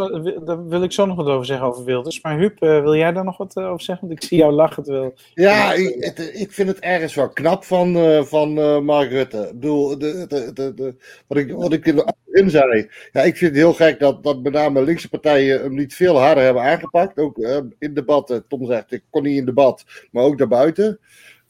daar 0.45 0.67
wil 0.69 0.83
ik 0.83 0.93
zo 0.93 1.07
nog 1.07 1.17
wat 1.17 1.27
over 1.27 1.47
zeggen 1.47 1.67
over 1.67 1.85
Wilders. 1.85 2.23
Maar 2.23 2.39
Huub, 2.39 2.63
uh, 2.63 2.81
wil 2.81 2.95
jij 2.95 3.13
daar 3.13 3.25
nog 3.25 3.37
wat 3.37 3.57
uh, 3.57 3.67
over 3.67 3.83
zeggen? 3.83 4.09
Want 4.09 4.23
ik 4.23 4.29
zie 4.29 4.39
jou 4.39 4.53
lachen. 4.53 4.83
Terwijl... 4.83 5.15
Ja, 5.35 5.73
ik, 5.73 6.19
ik 6.19 6.53
vind 6.53 6.69
het 6.69 6.79
ergens 6.79 7.15
wel 7.15 7.29
knap 7.29 7.65
van, 7.65 7.97
uh, 7.97 8.23
van 8.23 8.53
Mark 8.85 9.11
Rutte. 9.11 9.39
Ik 9.39 9.53
bedoel, 9.53 9.99
de, 9.99 10.27
de, 10.29 10.51
de, 10.53 10.75
de, 10.75 10.95
wat, 11.27 11.39
ik, 11.39 11.53
wat 11.53 11.73
ik 11.73 11.87
in 12.31 12.51
zei. 12.51 12.89
Ja, 13.13 13.21
ik 13.21 13.37
vind 13.37 13.51
het 13.51 13.61
heel 13.61 13.73
gek 13.73 13.99
dat, 13.99 14.23
dat 14.23 14.43
met 14.43 14.53
name 14.53 14.83
linkse 14.83 15.09
partijen 15.09 15.61
hem 15.61 15.75
niet 15.75 15.95
veel 15.95 16.19
harder 16.19 16.45
hebben 16.45 16.63
aangepakt. 16.63 17.19
Ook 17.19 17.39
in 17.79 17.95
debatten. 17.95 18.45
Tom 18.49 18.67
zegt, 18.67 18.93
ik 18.93 19.03
kon 19.11 19.23
niet 19.23 19.39
in 19.39 19.45
debat, 19.45 19.85
maar 20.11 20.25
ook 20.25 20.39
daarbuiten. 20.39 21.01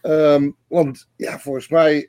Um, 0.03 0.57
want 0.69 1.09
ja, 1.17 1.39
volgens 1.39 1.69
mij... 1.69 2.09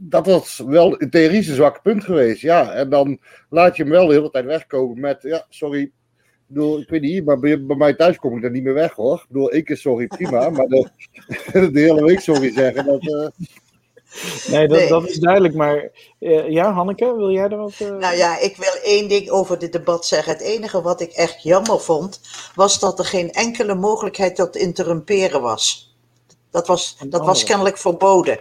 dat 0.00 0.26
was 0.26 0.62
wel 0.66 0.96
in 0.96 1.10
theorie 1.10 1.42
zijn 1.42 1.56
zwakke 1.56 1.80
punt 1.82 2.04
geweest. 2.04 2.40
Ja, 2.40 2.72
en 2.72 2.90
dan 2.90 3.18
laat 3.50 3.76
je 3.76 3.82
hem 3.82 3.92
wel 3.92 4.06
de 4.06 4.14
hele 4.14 4.30
tijd 4.30 4.44
wegkomen 4.44 5.00
met, 5.00 5.22
ja, 5.22 5.46
sorry. 5.48 5.80
Ik 5.80 6.54
bedoel, 6.54 6.80
ik 6.80 6.88
weet 6.88 7.00
niet, 7.00 7.24
maar 7.24 7.38
bij, 7.38 7.64
bij 7.64 7.76
mij 7.76 7.94
thuis 7.94 8.18
kom 8.18 8.36
ik 8.36 8.44
er 8.44 8.50
niet 8.50 8.62
meer 8.62 8.74
weg 8.74 8.92
hoor. 8.92 9.14
Ik 9.14 9.28
bedoel, 9.28 9.50
één 9.50 9.64
keer 9.64 9.76
sorry, 9.76 10.06
prima. 10.06 10.50
maar 10.56 10.66
de, 10.66 10.88
de 11.72 11.80
hele 11.80 12.04
week 12.04 12.20
sorry 12.20 12.52
zeggen, 12.52 12.84
dat... 12.84 13.02
Uh... 13.02 13.26
Nee, 14.50 14.68
dat, 14.68 14.78
nee. 14.78 14.88
dat, 14.88 15.08
is 15.08 15.18
duidelijk. 15.18 15.54
Maar 15.54 15.90
uh, 16.20 16.48
ja, 16.48 16.72
Hanneke, 16.72 17.16
wil 17.16 17.30
jij 17.30 17.48
er 17.48 17.56
wat... 17.56 17.78
Uh... 17.82 17.96
Nou 17.96 18.16
ja, 18.16 18.38
ik 18.38 18.56
wil 18.56 18.72
één 18.82 19.08
ding 19.08 19.30
over 19.30 19.58
dit 19.58 19.72
debat 19.72 20.06
zeggen. 20.06 20.32
Het 20.32 20.42
enige 20.42 20.82
wat 20.82 21.00
ik 21.00 21.12
echt 21.12 21.42
jammer 21.42 21.80
vond, 21.80 22.20
was 22.54 22.80
dat 22.80 22.98
er 22.98 23.04
geen 23.04 23.30
enkele 23.30 23.74
mogelijkheid 23.74 24.36
tot 24.36 24.56
interrumperen 24.56 25.40
was. 25.40 25.96
Dat 26.50 26.66
was, 26.66 26.96
dat 27.08 27.24
was 27.24 27.44
kennelijk 27.44 27.78
verboden. 27.78 28.38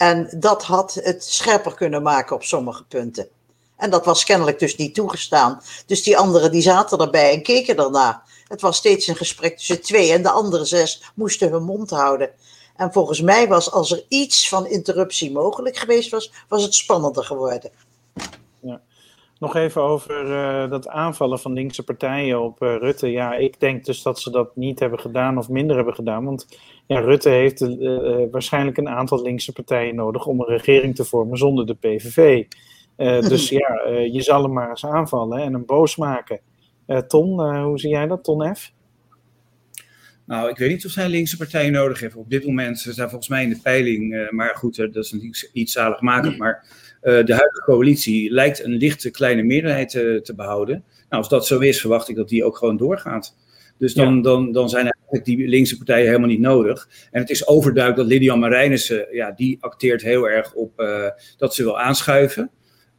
En 0.00 0.28
dat 0.36 0.64
had 0.64 0.94
het 0.94 1.24
scherper 1.24 1.74
kunnen 1.74 2.02
maken 2.02 2.36
op 2.36 2.42
sommige 2.42 2.84
punten. 2.84 3.28
En 3.76 3.90
dat 3.90 4.04
was 4.04 4.24
kennelijk 4.24 4.58
dus 4.58 4.76
niet 4.76 4.94
toegestaan. 4.94 5.62
Dus 5.86 6.02
die 6.02 6.16
anderen 6.16 6.50
die 6.50 6.62
zaten 6.62 6.98
erbij 6.98 7.32
en 7.32 7.42
keken 7.42 7.76
ernaar. 7.76 8.22
Het 8.48 8.60
was 8.60 8.76
steeds 8.76 9.06
een 9.06 9.16
gesprek 9.16 9.56
tussen 9.56 9.82
twee 9.82 10.12
en 10.12 10.22
de 10.22 10.30
andere 10.30 10.64
zes 10.64 11.12
moesten 11.14 11.50
hun 11.50 11.62
mond 11.62 11.90
houden. 11.90 12.30
En 12.76 12.92
volgens 12.92 13.20
mij 13.20 13.48
was, 13.48 13.70
als 13.70 13.90
er 13.92 14.04
iets 14.08 14.48
van 14.48 14.66
interruptie 14.66 15.32
mogelijk 15.32 15.76
geweest 15.76 16.10
was, 16.10 16.32
was 16.48 16.62
het 16.62 16.74
spannender 16.74 17.24
geworden. 17.24 17.70
Ja. 18.60 18.80
Nog 19.40 19.56
even 19.56 19.82
over 19.82 20.26
uh, 20.26 20.70
dat 20.70 20.88
aanvallen 20.88 21.38
van 21.38 21.52
linkse 21.52 21.82
partijen 21.82 22.40
op 22.40 22.62
uh, 22.62 22.76
Rutte. 22.76 23.10
Ja, 23.10 23.34
ik 23.34 23.60
denk 23.60 23.84
dus 23.84 24.02
dat 24.02 24.20
ze 24.20 24.30
dat 24.30 24.56
niet 24.56 24.78
hebben 24.78 24.98
gedaan 24.98 25.38
of 25.38 25.48
minder 25.48 25.76
hebben 25.76 25.94
gedaan. 25.94 26.24
Want 26.24 26.46
ja, 26.86 26.98
Rutte 26.98 27.28
heeft 27.28 27.60
uh, 27.60 28.22
waarschijnlijk 28.30 28.76
een 28.76 28.88
aantal 28.88 29.22
linkse 29.22 29.52
partijen 29.52 29.94
nodig 29.94 30.26
om 30.26 30.40
een 30.40 30.46
regering 30.46 30.94
te 30.94 31.04
vormen 31.04 31.38
zonder 31.38 31.66
de 31.66 31.74
PVV. 31.74 32.44
dus 33.28 33.48
ja, 33.48 33.88
je 34.12 34.22
zal 34.22 34.42
hem 34.42 34.52
maar 34.52 34.70
eens 34.70 34.86
aanvallen 34.86 35.38
en 35.38 35.52
hem 35.52 35.64
boos 35.66 35.96
maken. 35.96 36.40
Ton, 37.06 37.56
hoe 37.62 37.78
zie 37.78 37.90
jij 37.90 38.06
dat, 38.06 38.24
Ton 38.24 38.54
F? 38.56 38.72
Nou, 40.24 40.48
ik 40.48 40.58
weet 40.58 40.70
niet 40.70 40.86
of 40.86 40.90
zij 40.90 41.08
linkse 41.08 41.36
partijen 41.36 41.72
nodig 41.72 42.00
heeft. 42.00 42.16
Op 42.16 42.30
dit 42.30 42.46
moment 42.46 42.78
zijn 42.78 43.08
volgens 43.08 43.28
mij 43.28 43.42
in 43.42 43.48
de 43.48 43.60
peiling, 43.62 44.28
maar 44.30 44.56
goed, 44.56 44.76
dat 44.76 44.96
is 44.96 45.12
natuurlijk 45.12 45.50
iets 45.52 45.72
zaligmakend. 45.72 46.38
Maar 46.38 46.64
de 47.00 47.34
huidige 47.34 47.62
coalitie 47.64 48.32
lijkt 48.32 48.64
een 48.64 48.76
lichte 48.76 49.10
kleine 49.10 49.42
meerderheid 49.42 49.90
te, 49.90 50.20
te, 50.22 50.34
behouden. 50.34 50.84
Nou, 51.08 51.22
als 51.22 51.28
dat 51.28 51.46
zo 51.46 51.58
is, 51.58 51.80
verwacht 51.80 52.08
ik 52.08 52.16
dat 52.16 52.28
die 52.28 52.44
ook 52.44 52.56
gewoon 52.56 52.76
doorgaat. 52.76 53.34
Dus 53.78 53.94
dan, 53.94 54.16
ja. 54.16 54.22
dan, 54.22 54.52
dan 54.52 54.68
zijn 54.68 54.82
eigenlijk 54.82 55.24
die 55.24 55.48
linkse 55.48 55.76
partijen 55.76 56.06
helemaal 56.06 56.28
niet 56.28 56.40
nodig. 56.40 56.88
En 57.10 57.20
het 57.20 57.30
is 57.30 57.46
overduidelijk 57.46 58.02
dat 58.02 58.12
Lilian 58.12 58.38
Marijnissen, 58.38 59.06
ja, 59.10 59.30
die 59.30 59.58
acteert 59.60 60.02
heel 60.02 60.28
erg 60.28 60.52
op 60.54 60.80
uh, 60.80 61.06
dat 61.36 61.54
ze 61.54 61.62
wil 61.62 61.80
aanschuiven. 61.80 62.50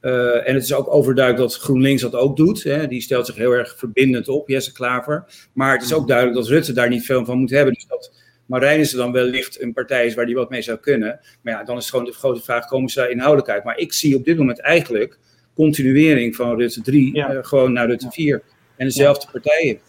Uh, 0.01 0.47
en 0.47 0.53
het 0.53 0.63
is 0.63 0.73
ook 0.73 0.93
overduidelijk 0.93 1.49
dat 1.49 1.59
GroenLinks 1.61 2.01
dat 2.01 2.15
ook 2.15 2.37
doet. 2.37 2.63
Hè. 2.63 2.87
Die 2.87 3.01
stelt 3.01 3.25
zich 3.25 3.35
heel 3.35 3.51
erg 3.51 3.77
verbindend 3.77 4.27
op, 4.27 4.49
Jesse 4.49 4.71
Klaver. 4.71 5.47
Maar 5.53 5.73
het 5.73 5.83
is 5.83 5.93
ook 5.93 6.07
duidelijk 6.07 6.37
dat 6.37 6.47
Rutte 6.47 6.73
daar 6.73 6.89
niet 6.89 7.05
veel 7.05 7.25
van 7.25 7.37
moet 7.37 7.49
hebben. 7.49 7.73
Dus 7.73 7.85
dat 7.87 8.11
Marijnissen 8.51 8.97
dan 8.97 9.11
wellicht 9.11 9.61
een 9.61 9.73
partij 9.73 10.05
is 10.05 10.13
waar 10.13 10.25
die 10.25 10.35
wat 10.35 10.49
mee 10.49 10.61
zou 10.61 10.77
kunnen. 10.77 11.19
Maar 11.41 11.53
ja, 11.53 11.63
dan 11.63 11.77
is 11.77 11.89
gewoon 11.89 12.05
de 12.05 12.11
grote 12.11 12.43
vraag, 12.43 12.65
komen 12.65 12.89
ze 12.89 12.99
daar 12.99 13.09
inhoudelijk 13.09 13.49
uit? 13.49 13.63
Maar 13.63 13.77
ik 13.77 13.93
zie 13.93 14.15
op 14.15 14.25
dit 14.25 14.37
moment 14.37 14.59
eigenlijk 14.59 15.17
continuering 15.55 16.35
van 16.35 16.57
Rutte 16.57 16.81
3 16.81 17.15
ja. 17.15 17.33
uh, 17.33 17.39
gewoon 17.41 17.73
naar 17.73 17.87
Rutte 17.87 18.11
4. 18.11 18.43
En 18.75 18.85
dezelfde 18.85 19.25
ja. 19.25 19.31
partijen. 19.31 19.79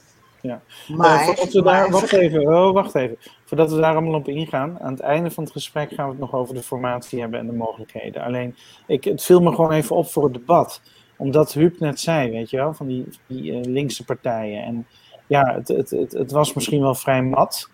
Ja. 0.41 0.63
Maar, 0.89 1.29
uh, 1.29 1.45
we 1.45 1.63
daar, 1.63 1.91
wacht 1.91 2.13
even, 2.13 2.41
oh, 2.41 2.73
wacht 2.73 2.95
even. 2.95 3.17
Voordat 3.45 3.71
we 3.73 3.81
daar 3.81 3.93
allemaal 3.93 4.15
op 4.15 4.29
ingaan, 4.29 4.81
aan 4.81 4.93
het 4.93 5.01
einde 5.01 5.31
van 5.31 5.45
het 5.45 5.53
gesprek 5.53 5.93
gaan 5.93 6.05
we 6.05 6.11
het 6.11 6.21
nog 6.21 6.35
over 6.35 6.55
de 6.55 6.63
formatie 6.63 7.21
hebben 7.21 7.41
en 7.41 7.47
de 7.47 7.53
mogelijkheden. 7.53 8.23
Alleen, 8.23 8.57
ik, 8.87 9.05
het 9.05 9.23
viel 9.23 9.41
me 9.41 9.51
gewoon 9.51 9.73
even 9.73 9.97
op 9.97 10.11
voor 10.11 10.25
het 10.25 10.35
debat. 10.35 10.83
Omdat 11.17 11.53
Huub 11.53 11.79
net 11.79 12.01
zei, 12.01 12.31
weet 12.31 12.51
je 12.51 12.57
wel, 12.57 12.75
van 12.75 12.87
die, 12.87 13.05
die 13.27 13.53
uh, 13.53 13.61
linkse 13.63 14.05
partijen. 14.05 14.63
En 14.63 14.87
ja, 15.27 15.55
het, 15.55 15.69
het, 15.69 15.91
het, 15.91 16.13
het 16.13 16.31
was 16.31 16.53
misschien 16.53 16.81
wel 16.81 16.95
vrij 16.95 17.23
mat. 17.23 17.71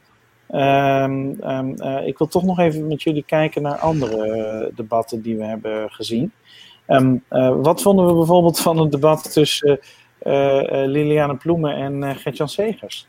Um, 0.51 1.36
um, 1.42 1.74
uh, 1.78 2.07
ik 2.07 2.18
wil 2.18 2.26
toch 2.26 2.42
nog 2.42 2.59
even 2.59 2.86
met 2.86 3.03
jullie 3.03 3.22
kijken 3.22 3.62
naar 3.62 3.78
andere 3.78 4.26
uh, 4.26 4.76
debatten 4.76 5.22
die 5.22 5.36
we 5.36 5.44
hebben 5.44 5.90
gezien. 5.90 6.32
Um, 6.86 7.24
uh, 7.30 7.57
wat 7.57 7.82
vonden 7.82 8.07
we 8.07 8.12
bijvoorbeeld 8.12 8.61
van 8.61 8.78
het 8.78 8.90
debat 8.90 9.32
tussen 9.32 9.80
Liliane 10.86 11.36
Ploemen 11.36 11.74
en 11.74 12.16
Gertjan 12.16 12.49
Segers? 12.49 13.07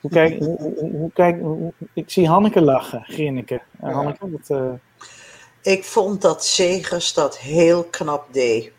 Hoe 0.00 0.10
kijk, 0.10 0.38
hoe, 0.38 0.74
hoe, 0.78 1.10
kijk, 1.12 1.40
hoe, 1.40 1.72
ik 1.92 2.10
zie 2.10 2.28
Hanneke 2.28 2.62
lachen, 2.62 3.02
Grinneke. 3.02 3.60
Hanneke, 3.80 4.30
wat, 4.30 4.78
Ik 5.62 5.84
vond 5.84 6.22
dat 6.22 6.44
Segers 6.44 7.14
dat 7.14 7.38
heel 7.38 7.84
knap 7.84 8.26
deed 8.32 8.72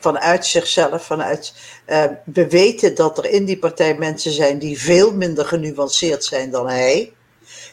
vanuit 0.00 0.46
zichzelf, 0.46 1.04
vanuit. 1.04 1.54
Uh, 1.86 2.04
we 2.24 2.48
weten 2.48 2.94
dat 2.94 3.18
er 3.18 3.26
in 3.26 3.44
die 3.44 3.58
partij 3.58 3.94
mensen 3.94 4.32
zijn 4.32 4.58
die 4.58 4.80
veel 4.80 5.14
minder 5.14 5.44
genuanceerd 5.44 6.24
zijn 6.24 6.50
dan 6.50 6.68
hij. 6.68 7.12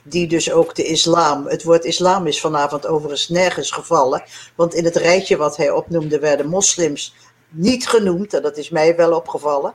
Die 0.03 0.27
dus 0.27 0.51
ook 0.51 0.75
de 0.75 0.83
islam. 0.83 1.47
Het 1.47 1.63
woord 1.63 1.85
islam 1.85 2.27
is 2.27 2.39
vanavond 2.39 2.87
overigens 2.87 3.29
nergens 3.29 3.71
gevallen. 3.71 4.23
Want 4.55 4.73
in 4.73 4.85
het 4.85 4.95
rijtje 4.95 5.37
wat 5.37 5.57
hij 5.57 5.71
opnoemde 5.71 6.19
werden 6.19 6.47
moslims 6.47 7.15
niet 7.49 7.87
genoemd. 7.87 8.33
En 8.33 8.41
dat 8.41 8.57
is 8.57 8.69
mij 8.69 8.95
wel 8.95 9.15
opgevallen. 9.15 9.73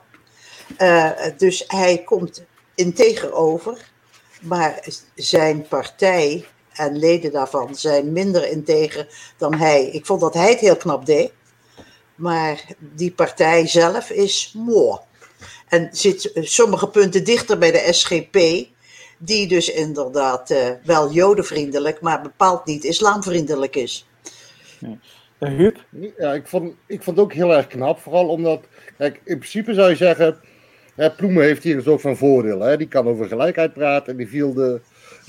Uh, 0.77 1.09
dus 1.37 1.63
hij 1.67 2.01
komt 2.05 2.43
integer 2.75 3.33
over. 3.33 3.91
Maar 4.41 4.87
zijn 5.15 5.67
partij 5.67 6.45
en 6.73 6.97
leden 6.97 7.31
daarvan 7.31 7.75
zijn 7.75 8.11
minder 8.11 8.49
integer 8.49 9.07
dan 9.37 9.53
hij. 9.53 9.85
Ik 9.85 10.05
vond 10.05 10.21
dat 10.21 10.33
hij 10.33 10.49
het 10.49 10.59
heel 10.59 10.77
knap 10.77 11.05
deed. 11.05 11.31
Maar 12.23 12.65
die 12.79 13.11
partij 13.11 13.67
zelf 13.67 14.09
is 14.09 14.53
mooi. 14.57 14.97
En 15.67 15.89
zit 15.91 16.31
sommige 16.33 16.87
punten 16.87 17.23
dichter 17.23 17.57
bij 17.57 17.71
de 17.71 17.87
SGP, 17.93 18.37
die 19.17 19.47
dus 19.47 19.71
inderdaad 19.71 20.51
uh, 20.51 20.57
wel 20.83 21.11
jodenvriendelijk, 21.11 22.01
maar 22.01 22.21
bepaald 22.21 22.65
niet 22.65 22.83
islamvriendelijk 22.83 23.75
is. 23.75 24.07
Ja. 24.79 24.97
Huub? 25.49 25.85
Ja, 26.17 26.33
ik 26.33 26.47
vond, 26.47 26.73
ik 26.85 27.03
vond 27.03 27.17
het 27.17 27.25
ook 27.25 27.33
heel 27.33 27.53
erg 27.53 27.67
knap. 27.67 27.99
Vooral 27.99 28.27
omdat, 28.27 28.63
kijk, 28.97 29.21
in 29.23 29.37
principe 29.37 29.73
zou 29.73 29.89
je 29.89 29.95
zeggen, 29.95 30.37
hè, 30.95 31.11
Ploemen 31.11 31.43
heeft 31.43 31.63
hier 31.63 31.75
een 31.75 31.83
soort 31.83 32.01
van 32.01 32.17
voordeel. 32.17 32.59
Hè? 32.59 32.77
Die 32.77 32.87
kan 32.87 33.07
over 33.07 33.27
gelijkheid 33.27 33.73
praten 33.73 34.11
en 34.11 34.17
die 34.17 34.27
viel 34.27 34.53
de 34.53 34.81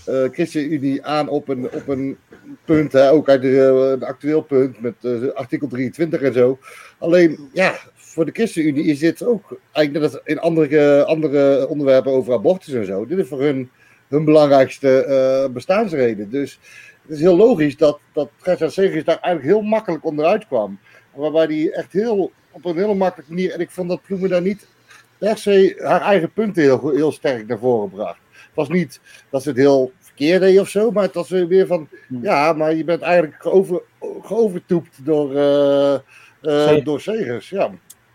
uh, 0.08 0.28
ChristenUnie 0.32 1.04
aan 1.04 1.28
op 1.28 1.48
een, 1.48 1.72
op 1.72 1.88
een 1.88 2.18
punt, 2.64 2.96
ook 2.96 3.28
uit 3.28 3.42
de, 3.42 3.96
uh, 4.00 4.08
actueel 4.08 4.42
punt 4.42 4.80
met 4.80 4.94
uh, 5.02 5.32
artikel 5.32 5.68
23 5.68 6.20
en 6.20 6.32
zo. 6.32 6.58
Alleen, 6.98 7.48
ja, 7.52 7.74
voor 7.94 8.24
de 8.24 8.32
ChristenUnie 8.32 8.84
is 8.84 8.98
dit 8.98 9.24
ook, 9.24 9.58
eigenlijk 9.72 10.04
net 10.04 10.14
als 10.14 10.22
in 10.24 10.38
andere, 10.38 11.04
andere 11.04 11.68
onderwerpen 11.68 12.12
over 12.12 12.32
abortus 12.32 12.74
en 12.74 12.86
zo, 12.86 13.06
dit 13.06 13.18
is 13.18 13.28
voor 13.28 13.40
hun 13.42 13.70
hun 14.08 14.24
belangrijkste 14.24 15.50
bestaansreden. 15.52 16.30
Dus 16.30 16.58
het 17.02 17.16
is 17.16 17.20
heel 17.20 17.36
logisch 17.36 17.76
dat, 17.76 17.98
dat 18.12 18.30
Gertjan 18.40 19.04
daar 19.04 19.18
eigenlijk 19.20 19.42
heel 19.44 19.60
makkelijk 19.62 20.04
onderuit 20.04 20.46
kwam. 20.46 20.78
Waarbij 21.14 21.44
hij 21.46 21.70
echt 21.70 21.92
heel, 21.92 22.32
op 22.50 22.64
een 22.64 22.76
hele 22.76 22.94
makkelijke 22.94 23.32
manier, 23.32 23.52
en 23.52 23.60
ik 23.60 23.70
vond 23.70 23.88
dat 23.88 24.02
Ploemen 24.02 24.30
daar 24.30 24.42
niet 24.42 24.66
per 25.18 25.38
se 25.38 25.76
haar 25.78 26.00
eigen 26.00 26.32
punten 26.32 26.62
heel, 26.62 26.90
heel 26.90 27.12
sterk 27.12 27.46
naar 27.46 27.58
voren 27.58 27.90
bracht. 27.90 28.18
Het 28.32 28.54
was 28.54 28.68
niet 28.68 29.00
dat 29.30 29.42
ze 29.42 29.48
het 29.48 29.58
heel 29.58 29.92
verkeerd 30.14 30.40
deed 30.40 30.60
of 30.60 30.68
zo, 30.68 30.90
maar 30.90 31.02
het 31.02 31.14
was 31.14 31.28
weer 31.28 31.66
van, 31.66 31.88
ja, 32.22 32.52
maar 32.52 32.74
je 32.74 32.84
bent 32.84 33.02
eigenlijk 33.02 33.42
geover, 33.42 33.82
geovertoept 34.22 35.04
door, 35.04 35.32
uh, 35.32 35.94
uh, 36.42 36.84
door 36.84 37.00
Segers. 37.00 37.48
Ja. 37.48 37.70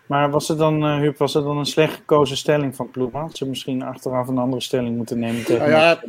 Maar 0.05 0.29
was 0.29 0.47
het 0.47 0.57
dan, 0.57 0.85
uh, 0.85 0.97
Huub, 0.99 1.17
was 1.17 1.33
het 1.33 1.43
dan 1.43 1.57
een 1.57 1.65
slecht 1.65 1.93
gekozen 1.93 2.37
stelling 2.37 2.75
van 2.75 2.91
Ploemen? 2.91 3.21
Had 3.21 3.37
ze 3.37 3.47
misschien 3.47 3.81
achteraf 3.81 4.27
een 4.27 4.37
andere 4.37 4.61
stelling 4.61 4.95
moeten 4.95 5.19
nemen 5.19 5.43
tegen 5.43 5.69
nou 5.69 5.71
ja, 5.71 6.01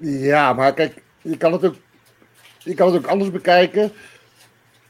ja, 0.00 0.52
maar 0.52 0.74
kijk, 0.74 1.02
je 1.22 1.36
kan 1.36 1.52
het 1.52 1.64
ook 1.64 1.74
je 2.62 2.74
kan 2.74 2.92
het 2.92 2.96
ook 2.96 3.10
anders 3.10 3.30
bekijken. 3.30 3.92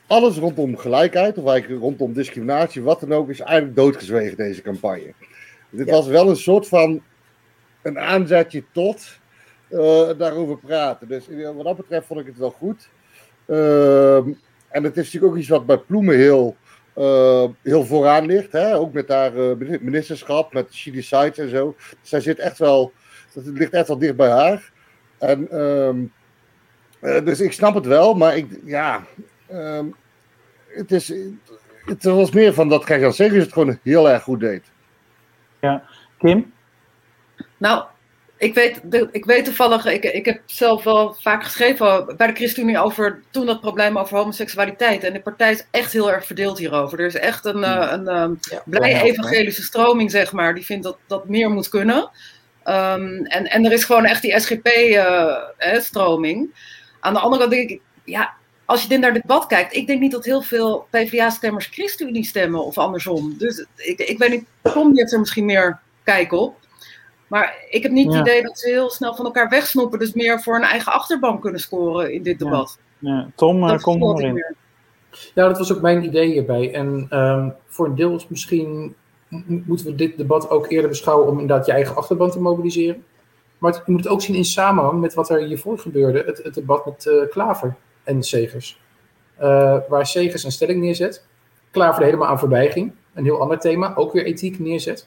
Alles 0.06 0.36
rondom 0.36 0.76
gelijkheid, 0.76 1.38
of 1.38 1.46
eigenlijk 1.46 1.82
rondom 1.82 2.12
discriminatie, 2.12 2.82
wat 2.82 3.00
dan 3.00 3.12
ook, 3.12 3.30
is 3.30 3.40
eigenlijk 3.40 3.76
doodgezwegen 3.76 4.36
deze 4.36 4.62
campagne. 4.62 5.14
Dit 5.70 5.86
ja. 5.86 5.92
was 5.92 6.06
wel 6.06 6.28
een 6.28 6.36
soort 6.36 6.68
van 6.68 7.02
een 7.82 7.98
aanzetje 7.98 8.64
tot 8.72 9.18
daarover 10.16 10.58
praten. 10.58 11.08
Dus 11.08 11.26
wat 11.54 11.64
dat 11.64 11.76
betreft 11.76 12.06
vond 12.06 12.20
ik 12.20 12.26
het 12.26 12.38
wel 12.38 12.50
goed. 12.50 12.88
Uh, 13.46 14.16
en 14.68 14.84
het 14.84 14.96
is 14.96 15.04
natuurlijk 15.04 15.32
ook 15.32 15.38
iets 15.38 15.48
wat 15.48 15.66
bij 15.66 15.78
Ploemen 15.78 16.16
heel, 16.16 16.56
uh, 16.96 17.44
heel 17.62 17.84
vooraan 17.84 18.26
ligt. 18.26 18.52
Hè? 18.52 18.76
Ook 18.76 18.92
met 18.92 19.08
haar 19.08 19.32
ministerschap, 19.80 20.52
met 20.52 20.74
She 20.74 20.90
Decides 20.90 21.38
en 21.38 21.48
zo. 21.48 21.76
Zij 22.02 22.20
zit 22.20 22.38
echt 22.38 22.58
wel, 22.58 22.92
het 23.32 23.46
ligt 23.46 23.72
echt 23.72 23.88
wel 23.88 23.98
dicht 23.98 24.16
bij 24.16 24.30
haar. 24.30 24.72
En 25.18 25.60
um, 25.60 26.12
uh, 27.00 27.24
dus 27.24 27.40
ik 27.40 27.52
snap 27.52 27.74
het 27.74 27.86
wel, 27.86 28.14
maar 28.14 28.36
ik, 28.36 28.60
ja, 28.64 29.04
um, 29.52 29.94
het, 30.66 30.92
is, 30.92 31.12
het 31.84 32.04
was 32.04 32.30
meer 32.30 32.54
van 32.54 32.68
dat 32.68 32.84
Gert-Jan 32.84 33.12
Segers 33.12 33.44
het 33.44 33.52
gewoon 33.52 33.78
heel 33.82 34.10
erg 34.10 34.22
goed 34.22 34.40
deed. 34.40 34.62
Ja, 35.60 35.82
Kim? 36.18 36.52
Nou, 37.56 37.84
ik 38.40 38.54
weet, 38.54 38.80
ik 39.10 39.24
weet 39.24 39.44
toevallig, 39.44 39.86
ik, 39.86 40.04
ik 40.04 40.24
heb 40.24 40.40
zelf 40.46 40.84
wel 40.84 41.16
vaak 41.20 41.44
geschreven 41.44 42.14
bij 42.16 42.26
de 42.26 42.32
ChristenUnie 42.32 42.78
over 42.78 43.22
toen 43.30 43.46
dat 43.46 43.60
probleem 43.60 43.98
over 43.98 44.16
homoseksualiteit. 44.16 45.04
En 45.04 45.12
de 45.12 45.20
partij 45.20 45.50
is 45.50 45.66
echt 45.70 45.92
heel 45.92 46.12
erg 46.12 46.26
verdeeld 46.26 46.58
hierover. 46.58 47.00
Er 47.00 47.06
is 47.06 47.14
echt 47.14 47.44
een, 47.44 47.62
een, 47.62 47.92
een 47.92 48.08
ehm, 48.08 48.34
ja, 48.40 48.62
blij 48.64 49.02
evangelische 49.02 49.62
stroming, 49.62 50.10
zeg 50.10 50.32
maar, 50.32 50.54
die 50.54 50.64
vindt 50.64 50.84
dat 50.84 50.96
dat 51.06 51.28
meer 51.28 51.50
moet 51.50 51.68
kunnen. 51.68 52.10
Um, 52.64 53.26
en, 53.26 53.50
en 53.50 53.64
er 53.64 53.72
is 53.72 53.84
gewoon 53.84 54.04
echt 54.04 54.22
die 54.22 54.40
SGP-stroming. 54.40 56.42
Uh, 56.42 56.48
aan 57.00 57.14
de 57.14 57.20
andere 57.20 57.40
kant 57.40 57.54
denk 57.54 57.70
ik, 57.70 57.80
ja, 58.04 58.34
als 58.64 58.82
je 58.82 58.88
dit 58.88 59.00
naar 59.00 59.12
dit 59.12 59.22
debat 59.22 59.46
kijkt, 59.46 59.74
ik 59.74 59.86
denk 59.86 60.00
niet 60.00 60.12
dat 60.12 60.24
heel 60.24 60.42
veel 60.42 60.86
PvdA-stemmers 60.90 61.66
ChristenUnie 61.66 62.24
stemmen 62.24 62.64
of 62.64 62.78
andersom. 62.78 63.34
Dus 63.38 63.66
ik, 63.76 63.98
ik 63.98 64.18
weet 64.18 64.30
niet, 64.30 64.44
Tom 64.62 64.96
heeft 64.96 65.12
er 65.12 65.18
misschien 65.18 65.44
meer 65.44 65.78
kijk 66.04 66.32
op. 66.32 66.59
Maar 67.30 67.64
ik 67.68 67.82
heb 67.82 67.92
niet 67.92 68.12
het 68.12 68.28
idee 68.28 68.42
dat 68.42 68.58
ze 68.58 68.68
heel 68.68 68.90
snel 68.90 69.14
van 69.14 69.24
elkaar 69.24 69.48
wegsnoepen, 69.48 69.98
dus 69.98 70.12
meer 70.12 70.40
voor 70.40 70.56
een 70.56 70.62
eigen 70.62 70.92
achterban 70.92 71.40
kunnen 71.40 71.60
scoren 71.60 72.12
in 72.12 72.22
dit 72.22 72.38
debat. 72.38 72.78
Ja. 72.98 73.10
ja. 73.10 73.30
Tom, 73.34 73.64
uh, 73.64 73.78
kom 73.78 73.98
maar 73.98 74.20
in. 74.20 74.44
Ja, 75.34 75.48
dat 75.48 75.58
was 75.58 75.72
ook 75.72 75.80
mijn 75.80 76.04
idee 76.04 76.32
hierbij. 76.32 76.74
En 76.74 77.18
um, 77.18 77.54
voor 77.66 77.86
een 77.86 77.94
deel 77.94 78.14
is 78.14 78.28
misschien 78.28 78.94
moeten 79.28 79.86
we 79.86 79.94
dit 79.94 80.16
debat 80.16 80.50
ook 80.50 80.70
eerder 80.70 80.88
beschouwen 80.88 81.28
om 81.28 81.38
inderdaad 81.38 81.66
je 81.66 81.72
eigen 81.72 81.96
achterban 81.96 82.30
te 82.30 82.40
mobiliseren. 82.40 83.04
Maar 83.58 83.72
het, 83.72 83.82
je 83.86 83.92
moet 83.92 84.04
het 84.04 84.12
ook 84.12 84.22
zien 84.22 84.36
in 84.36 84.44
samenhang 84.44 85.00
met 85.00 85.14
wat 85.14 85.30
er 85.30 85.42
hiervoor 85.42 85.78
gebeurde. 85.78 86.22
Het, 86.26 86.42
het 86.42 86.54
debat 86.54 86.86
met 86.86 87.04
uh, 87.04 87.28
Klaver 87.30 87.76
en 88.04 88.22
Segers. 88.22 88.80
Uh, 89.40 89.76
waar 89.88 90.06
Segers 90.06 90.44
een 90.44 90.52
stelling 90.52 90.80
neerzet. 90.80 91.26
Klaver 91.70 92.00
er 92.00 92.06
helemaal 92.06 92.28
aan 92.28 92.38
voorbij 92.38 92.70
ging. 92.70 92.92
Een 93.14 93.24
heel 93.24 93.40
ander 93.40 93.58
thema, 93.58 93.94
ook 93.96 94.12
weer 94.12 94.24
ethiek 94.24 94.58
neerzet. 94.58 95.06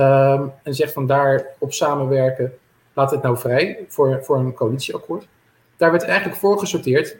Um, 0.00 0.52
en 0.62 0.74
zegt 0.74 0.92
van 0.92 1.06
daar 1.06 1.46
op 1.58 1.72
samenwerken, 1.72 2.52
laat 2.92 3.10
het 3.10 3.22
nou 3.22 3.38
vrij 3.38 3.84
voor, 3.88 4.24
voor 4.24 4.38
een 4.38 4.54
coalitieakkoord. 4.54 5.26
Daar 5.76 5.90
werd 5.90 6.02
eigenlijk 6.02 6.38
voor 6.38 6.58
gesorteerd. 6.58 7.16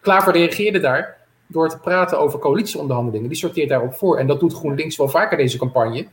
Klaver 0.00 0.32
reageerde 0.32 0.80
daar 0.80 1.16
door 1.46 1.68
te 1.68 1.78
praten 1.78 2.18
over 2.18 2.38
coalitieonderhandelingen. 2.38 3.28
Die 3.28 3.38
sorteert 3.38 3.68
daarop 3.68 3.94
voor. 3.94 4.18
En 4.18 4.26
dat 4.26 4.40
doet 4.40 4.54
GroenLinks 4.54 4.96
wel 4.96 5.08
vaker 5.08 5.36
deze 5.36 5.58
campagne. 5.58 6.06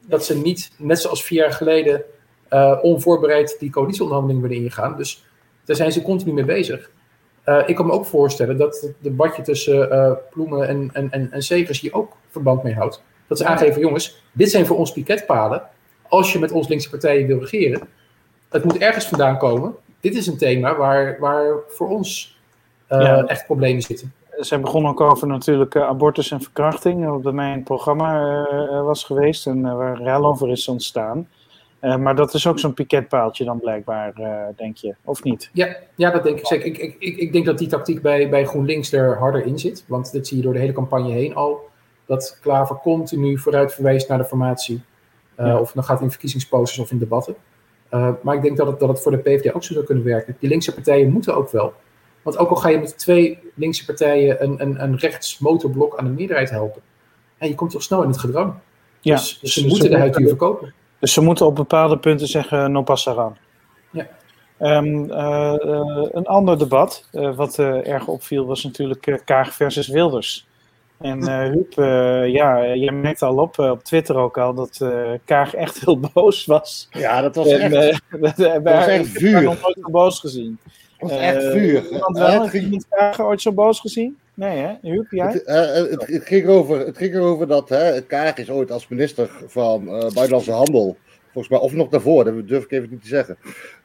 Dat 0.00 0.24
ze 0.24 0.36
niet, 0.36 0.72
net 0.78 1.00
zoals 1.00 1.24
vier 1.24 1.38
jaar 1.38 1.52
geleden, 1.52 2.02
uh, 2.50 2.78
onvoorbereid 2.82 3.56
die 3.58 3.70
coalitieonderhandelingen 3.70 4.48
willen 4.48 4.64
ingaan. 4.64 4.96
Dus 4.96 5.26
daar 5.64 5.76
zijn 5.76 5.92
ze 5.92 6.02
continu 6.02 6.32
mee 6.32 6.44
bezig. 6.44 6.90
Uh, 7.46 7.62
ik 7.66 7.74
kan 7.74 7.86
me 7.86 7.92
ook 7.92 8.06
voorstellen 8.06 8.56
dat 8.56 8.80
het 8.80 8.94
debatje 8.98 9.42
tussen 9.42 9.92
uh, 9.92 10.12
Ploemen 10.30 10.68
en, 10.68 10.90
en, 10.92 11.10
en, 11.10 11.32
en 11.32 11.42
Segers 11.42 11.80
hier 11.80 11.94
ook 11.94 12.12
verband 12.28 12.62
mee 12.62 12.74
houdt. 12.74 13.02
Dat 13.34 13.46
ze 13.46 13.52
aangeven, 13.52 13.80
jongens, 13.80 14.22
dit 14.32 14.50
zijn 14.50 14.66
voor 14.66 14.76
ons 14.76 14.92
piketpalen. 14.92 15.62
Als 16.08 16.32
je 16.32 16.38
met 16.38 16.52
ons 16.52 16.68
linkse 16.68 16.90
partijen 16.90 17.26
wil 17.26 17.38
regeren, 17.38 17.80
het 18.48 18.64
moet 18.64 18.78
ergens 18.78 19.06
vandaan 19.06 19.38
komen. 19.38 19.74
Dit 20.00 20.14
is 20.14 20.26
een 20.26 20.38
thema 20.38 20.76
waar, 20.76 21.16
waar 21.20 21.54
voor 21.68 21.88
ons 21.88 22.38
ja. 22.88 23.24
echt 23.24 23.46
problemen 23.46 23.82
zitten. 23.82 24.12
Zij 24.38 24.60
begonnen 24.60 24.90
ook 24.90 25.00
over 25.00 25.26
natuurlijk 25.26 25.76
abortus 25.76 26.30
en 26.30 26.40
verkrachting, 26.40 27.06
wat 27.06 27.22
bij 27.22 27.32
mij 27.32 27.50
in 27.50 27.54
het 27.54 27.64
programma 27.64 28.82
was 28.82 29.04
geweest 29.04 29.46
en 29.46 29.76
waar 29.76 30.02
rel 30.02 30.26
over 30.26 30.50
is 30.50 30.68
ontstaan. 30.68 31.28
Uh, 31.84 31.96
maar 31.96 32.16
dat 32.16 32.34
is 32.34 32.46
ook 32.46 32.58
zo'n 32.58 32.74
piketpaaltje 32.74 33.44
dan 33.44 33.60
blijkbaar, 33.60 34.12
uh, 34.20 34.42
denk 34.56 34.76
je, 34.76 34.94
of 35.04 35.22
niet? 35.22 35.50
Ja, 35.52 35.76
ja 35.94 36.10
dat 36.10 36.22
denk 36.22 36.38
ik 36.38 36.46
zeker. 36.46 36.66
Ik, 36.66 36.78
ik, 36.78 36.96
ik, 36.98 37.16
ik 37.16 37.32
denk 37.32 37.46
dat 37.46 37.58
die 37.58 37.68
tactiek 37.68 38.02
bij, 38.02 38.28
bij 38.28 38.46
GroenLinks 38.46 38.92
er 38.92 39.18
harder 39.18 39.46
in 39.46 39.58
zit. 39.58 39.84
Want 39.86 40.12
dit 40.12 40.26
zie 40.26 40.36
je 40.36 40.42
door 40.42 40.52
de 40.52 40.58
hele 40.58 40.72
campagne 40.72 41.12
heen 41.12 41.34
al. 41.34 41.72
Dat 42.06 42.38
Klaver 42.42 42.76
continu 42.76 43.38
vooruit 43.38 43.74
verwijst 43.74 44.08
naar 44.08 44.18
de 44.18 44.24
formatie. 44.24 44.82
Uh, 45.40 45.46
ja. 45.46 45.60
Of 45.60 45.72
dan 45.72 45.84
gaat 45.84 46.00
in 46.00 46.10
verkiezingsposters 46.10 46.78
of 46.78 46.90
in 46.90 46.98
debatten. 46.98 47.34
maar 48.22 48.34
ik 48.34 48.42
denk 48.42 48.56
dat 48.56 48.66
het, 48.66 48.80
dat 48.80 48.88
het 48.88 49.02
voor 49.02 49.12
de 49.12 49.18
PvdA 49.18 49.52
ook 49.52 49.64
zo 49.64 49.72
zou 49.72 49.84
kunnen 49.84 50.04
werken. 50.04 50.36
Die 50.40 50.48
linkse 50.48 50.74
partijen 50.74 51.12
moeten 51.12 51.36
ook 51.36 51.50
wel. 51.50 51.72
Want 52.22 52.38
ook 52.38 52.50
al 52.50 52.56
ga 52.56 52.68
je 52.68 52.78
met 52.78 52.98
twee 52.98 53.38
linkse 53.54 53.84
partijen 53.84 54.42
een, 54.42 54.60
een, 54.60 54.82
een 54.82 54.96
rechts 54.96 55.38
motorblok 55.38 55.98
aan 55.98 56.04
de 56.04 56.10
meerderheid 56.10 56.50
helpen. 56.50 56.82
En 57.38 57.48
je 57.48 57.54
komt 57.54 57.70
toch 57.70 57.82
snel 57.82 58.02
in 58.02 58.08
het 58.08 58.18
gedrang. 58.18 58.54
Ja, 59.00 59.14
dus, 59.14 59.38
dus 59.40 59.52
ze 59.52 59.66
moeten 59.66 59.90
de 59.90 59.98
huid 59.98 60.16
hier 60.16 60.28
verkopen. 60.28 60.72
Dus 60.98 61.12
ze 61.12 61.20
moeten 61.20 61.46
op 61.46 61.54
bepaalde 61.54 61.98
punten 61.98 62.26
zeggen, 62.26 62.72
no 62.72 62.82
passaran. 62.82 63.36
Ja. 63.90 64.06
Um, 64.58 65.10
uh, 65.10 65.54
een 66.12 66.26
ander 66.26 66.58
debat, 66.58 67.08
wat 67.12 67.58
erg 67.58 68.06
opviel, 68.06 68.46
was 68.46 68.64
natuurlijk 68.64 69.22
Kaag 69.24 69.54
versus 69.54 69.88
Wilders. 69.88 70.46
En 71.04 71.50
Huub, 71.52 71.72
ja, 72.26 72.62
je 72.62 72.92
merkt 72.92 73.22
al 73.22 73.36
op, 73.36 73.58
op 73.58 73.84
Twitter 73.84 74.16
ook 74.16 74.38
al, 74.38 74.54
dat 74.54 74.86
Kaag 75.24 75.54
echt 75.54 75.80
heel 75.80 76.00
boos 76.12 76.44
was. 76.44 76.88
Ja, 76.90 77.20
dat 77.20 77.34
was 77.34 77.48
en, 77.48 77.72
echt, 77.72 78.02
dat 78.20 78.62
was 78.62 78.86
echt 78.86 79.08
vuur. 79.08 79.28
Ik 79.28 79.34
heb 79.34 79.42
nog 79.42 79.62
nooit 79.62 79.78
zo 79.82 79.90
boos 79.90 80.20
gezien. 80.20 80.58
Dat 80.98 81.10
was 81.10 81.18
echt 81.18 81.44
vuur. 81.44 81.90
Iemand 81.90 82.18
wel? 82.18 82.42
Heb 82.42 82.52
je 82.52 82.84
Kaag 82.88 83.20
ooit 83.20 83.42
zo 83.42 83.52
boos 83.52 83.80
gezien? 83.80 84.18
Nee, 84.34 84.58
hè? 84.58 84.72
Huub, 84.80 85.10
jij? 85.10 85.26
Het, 85.26 85.42
uh, 85.46 85.90
het, 85.90 86.06
het, 86.06 86.24
ging 86.24 86.46
over, 86.46 86.86
het 86.86 86.96
ging 86.96 87.14
erover 87.14 87.46
dat 87.46 87.68
hè, 87.68 88.00
Kaag 88.00 88.36
is 88.36 88.50
ooit 88.50 88.70
als 88.70 88.88
minister 88.88 89.30
van 89.46 89.82
uh, 89.82 89.90
Buitenlandse 89.90 90.52
Handel, 90.52 90.96
volgens 91.34 91.48
mij, 91.48 91.58
of 91.58 91.72
nog 91.72 91.88
daarvoor, 91.88 92.24
dat 92.24 92.48
durf 92.48 92.64
ik 92.64 92.70
even 92.70 92.90
niet 92.90 93.02
te 93.02 93.08
zeggen, 93.08 93.36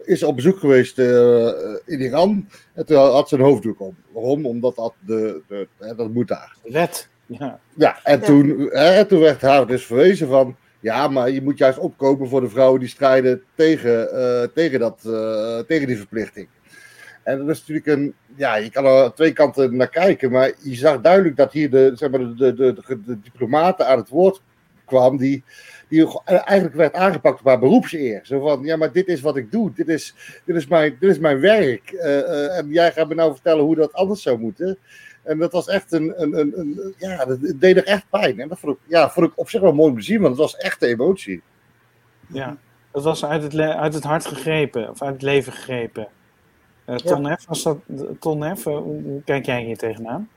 is 0.04 0.24
op 0.24 0.36
bezoek 0.36 0.60
geweest 0.60 1.00
uh, 1.00 1.48
in 1.86 2.02
Iran. 2.02 2.50
En 2.74 2.86
toen 2.86 2.98
had 2.98 3.30
ze 3.30 3.36
een 3.36 3.42
hoofddoek 3.42 3.80
om. 3.80 3.96
Waarom? 4.12 4.46
Omdat 4.46 4.76
dat, 4.76 4.94
de, 5.00 5.42
de, 5.48 5.68
hè, 5.78 5.96
dat 5.96 6.14
moet 6.14 6.28
daar. 6.28 6.56
Wet, 6.64 7.10
ja. 7.26 7.60
Ja, 7.76 8.00
en, 8.04 8.20
ja. 8.20 8.26
Toen, 8.26 8.70
hè, 8.72 9.06
toen 9.06 9.20
werd 9.20 9.42
haar 9.42 9.68
dus 9.68 9.86
verwezen 9.86 10.28
van, 10.28 10.56
ja, 10.80 11.08
maar 11.08 11.30
je 11.30 11.42
moet 11.42 11.58
juist 11.58 11.80
opkomen 11.80 12.30
voor 12.30 12.42
de 12.42 12.50
vrouwen 12.50 12.80
die 12.80 12.90
strijden 12.90 13.44
tegen, 13.56 14.10
tegen, 14.54 14.80
dat, 14.80 15.00
tegen 15.68 15.88
die 15.88 15.98
verplichting. 15.98 16.48
En 17.24 17.38
dat 17.38 17.50
is 17.50 17.60
natuurlijk 17.60 17.88
een, 17.88 18.14
ja, 18.36 18.56
je 18.56 18.70
kan 18.70 18.86
er 18.86 19.14
twee 19.14 19.34
kanten 19.34 19.76
naar 19.76 19.90
kijken, 19.90 20.32
maar 20.32 20.52
je 20.64 20.76
zag 20.76 21.02
duidelijk 21.02 21.36
dat 21.36 21.52
hier 21.52 21.70
de, 21.70 21.92
zeg 21.96 22.10
maar, 22.10 22.20
de, 22.20 22.36
de, 22.36 22.54
de, 22.54 23.02
de 23.06 23.20
diplomaten 23.20 23.88
aan 23.88 23.98
het 23.98 24.10
woord 24.10 24.42
kwam, 24.86 25.18
die, 25.18 25.44
die 25.90 26.22
eigenlijk 26.24 26.76
werd 26.76 26.94
aangepakt 26.94 27.40
op 27.40 27.46
haar 27.46 27.60
beroepseer. 27.60 28.20
Zo 28.24 28.40
van, 28.40 28.64
ja, 28.64 28.78
maar 28.78 28.92
dit 28.92 29.08
is 29.08 29.22
wat 29.22 29.38
ik 29.38 29.52
doe, 29.52 29.72
dit 29.74 29.88
is, 29.88 30.16
dit 30.46 30.56
is, 30.56 30.68
mijn, 30.68 30.98
dit 31.00 31.10
is 31.10 31.20
mijn 31.20 31.40
werk. 31.40 31.92
en 31.92 32.68
jij 32.70 32.92
gaat 32.92 33.08
me 33.08 33.16
nou 33.16 33.34
vertellen 33.34 33.64
hoe 33.64 33.76
dat 33.76 33.94
anders 33.94 34.22
zou 34.22 34.40
moeten. 34.40 34.78
En 35.24 35.38
dat 35.38 35.52
was 35.52 35.68
echt 35.68 35.92
een, 35.92 36.22
een, 36.22 36.40
een, 36.40 36.60
een 36.60 36.94
ja, 36.98 37.26
dat 37.26 37.40
deed 37.56 37.78
er 37.78 37.86
echt 37.86 38.06
pijn. 38.10 38.40
En 38.40 38.48
dat 38.48 38.60
vond 38.60 38.76
ik, 38.76 38.80
ja, 38.88 39.10
vond 39.10 39.28
ik 39.28 39.32
op 39.36 39.50
zich 39.50 39.62
wel 39.62 39.74
mooi 39.74 39.92
om 39.92 39.98
te 39.98 40.04
zien, 40.04 40.22
want 40.22 40.32
het 40.32 40.42
was 40.42 40.58
echt 40.58 40.80
de 40.80 40.88
emotie. 40.88 41.42
Ja, 42.28 42.58
dat 42.92 43.04
was 43.04 43.26
uit 43.26 43.44
het, 43.44 43.60
uit 43.60 43.94
het 43.94 44.04
hart 44.04 44.26
gegrepen, 44.26 44.90
of 44.90 45.02
uit 45.02 45.14
het 45.14 45.22
leven 45.22 45.54
gegrepen. 45.54 46.08
Uh, 46.86 46.96
Ton 46.96 47.24
ja. 47.24 47.40
Was 47.48 47.64
dat, 47.64 47.78
Ton 48.20 48.58
F, 48.58 48.64
hoe, 48.64 49.22
kijk 49.26 49.46
jij 49.46 49.64
hier 49.64 49.78
tegenaan? 49.78 50.30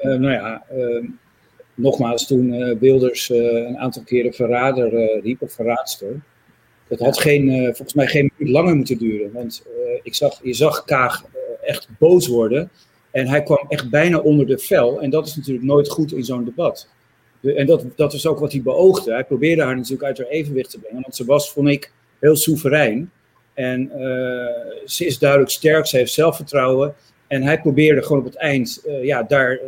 Uh, 0.00 0.18
nou 0.18 0.32
ja, 0.32 0.62
uh, 0.72 1.08
nogmaals, 1.82 2.26
toen 2.26 2.78
Wilders 2.78 3.28
een 3.28 3.78
aantal 3.78 4.02
keren 4.02 4.32
verrader 4.32 5.20
riep, 5.20 5.42
of 5.42 5.52
verraadster, 5.52 6.20
dat 6.88 6.98
had 6.98 7.18
geen, 7.18 7.64
volgens 7.64 7.94
mij 7.94 8.06
geen 8.06 8.30
minuut 8.36 8.54
langer 8.54 8.76
moeten 8.76 8.98
duren. 8.98 9.32
Want 9.32 9.66
ik 10.02 10.14
zag, 10.14 10.40
je 10.42 10.52
zag 10.52 10.84
Kaag 10.84 11.24
echt 11.62 11.88
boos 11.98 12.26
worden. 12.26 12.70
En 13.10 13.26
hij 13.26 13.42
kwam 13.42 13.64
echt 13.68 13.90
bijna 13.90 14.18
onder 14.18 14.46
de 14.46 14.58
vel. 14.58 15.00
En 15.00 15.10
dat 15.10 15.26
is 15.26 15.36
natuurlijk 15.36 15.64
nooit 15.64 15.88
goed 15.88 16.12
in 16.12 16.24
zo'n 16.24 16.44
debat. 16.44 16.88
en 17.42 17.66
dat, 17.66 17.84
dat 17.96 18.12
was 18.12 18.26
ook 18.26 18.38
wat 18.38 18.52
hij 18.52 18.62
beoogde. 18.62 19.12
Hij 19.12 19.24
probeerde 19.24 19.62
haar 19.62 19.76
natuurlijk 19.76 20.02
uit 20.02 20.18
haar 20.18 20.26
evenwicht 20.26 20.70
te 20.70 20.78
brengen. 20.78 21.02
Want 21.02 21.16
ze 21.16 21.24
was, 21.24 21.52
vond 21.52 21.68
ik, 21.68 21.92
heel 22.18 22.36
soeverein. 22.36 23.10
En 23.54 23.90
ze 24.84 25.06
is 25.06 25.18
duidelijk 25.18 25.50
sterk, 25.50 25.86
ze 25.86 25.96
heeft 25.96 26.12
zelfvertrouwen. 26.12 26.94
En 27.32 27.42
hij 27.42 27.60
probeerde 27.60 28.02
gewoon 28.02 28.18
op 28.18 28.24
het 28.24 28.36
eind 28.36 28.82
uh, 28.86 29.04
ja, 29.04 29.22
daar 29.22 29.52
uh, 29.52 29.60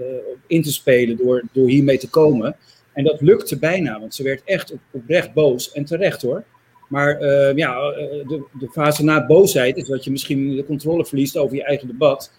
in 0.46 0.62
te 0.62 0.72
spelen 0.72 1.16
door, 1.16 1.42
door 1.52 1.68
hiermee 1.68 1.98
te 1.98 2.10
komen. 2.10 2.56
En 2.92 3.04
dat 3.04 3.20
lukte 3.20 3.58
bijna, 3.58 4.00
want 4.00 4.14
ze 4.14 4.22
werd 4.22 4.42
echt 4.44 4.72
op, 4.72 4.78
oprecht 4.90 5.32
boos. 5.32 5.72
En 5.72 5.84
terecht 5.84 6.22
hoor. 6.22 6.44
Maar 6.88 7.24
ja, 7.56 7.74
de, 8.26 8.44
de 8.58 8.68
fase 8.70 9.04
na 9.04 9.26
boosheid 9.26 9.76
is 9.76 9.88
dat 9.88 10.04
je 10.04 10.10
misschien 10.10 10.56
de 10.56 10.64
controle 10.64 11.06
verliest 11.06 11.36
over 11.36 11.56
je 11.56 11.64
eigen 11.64 11.86
debat. 11.86 12.32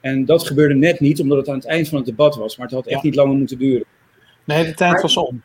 En 0.00 0.24
dat 0.24 0.46
gebeurde 0.46 0.74
net 0.74 1.00
niet, 1.00 1.20
omdat 1.20 1.38
het 1.38 1.48
aan 1.48 1.54
het 1.54 1.66
eind 1.66 1.88
van 1.88 1.96
het 1.98 2.06
debat 2.06 2.36
was. 2.36 2.56
Maar 2.56 2.66
het 2.66 2.74
had 2.74 2.86
echt 2.86 3.02
niet 3.02 3.14
langer 3.14 3.36
moeten 3.36 3.58
duren. 3.58 3.84
Nee, 4.44 4.64
de 4.64 4.74
tijd 4.74 5.02
was 5.02 5.16
om. 5.16 5.42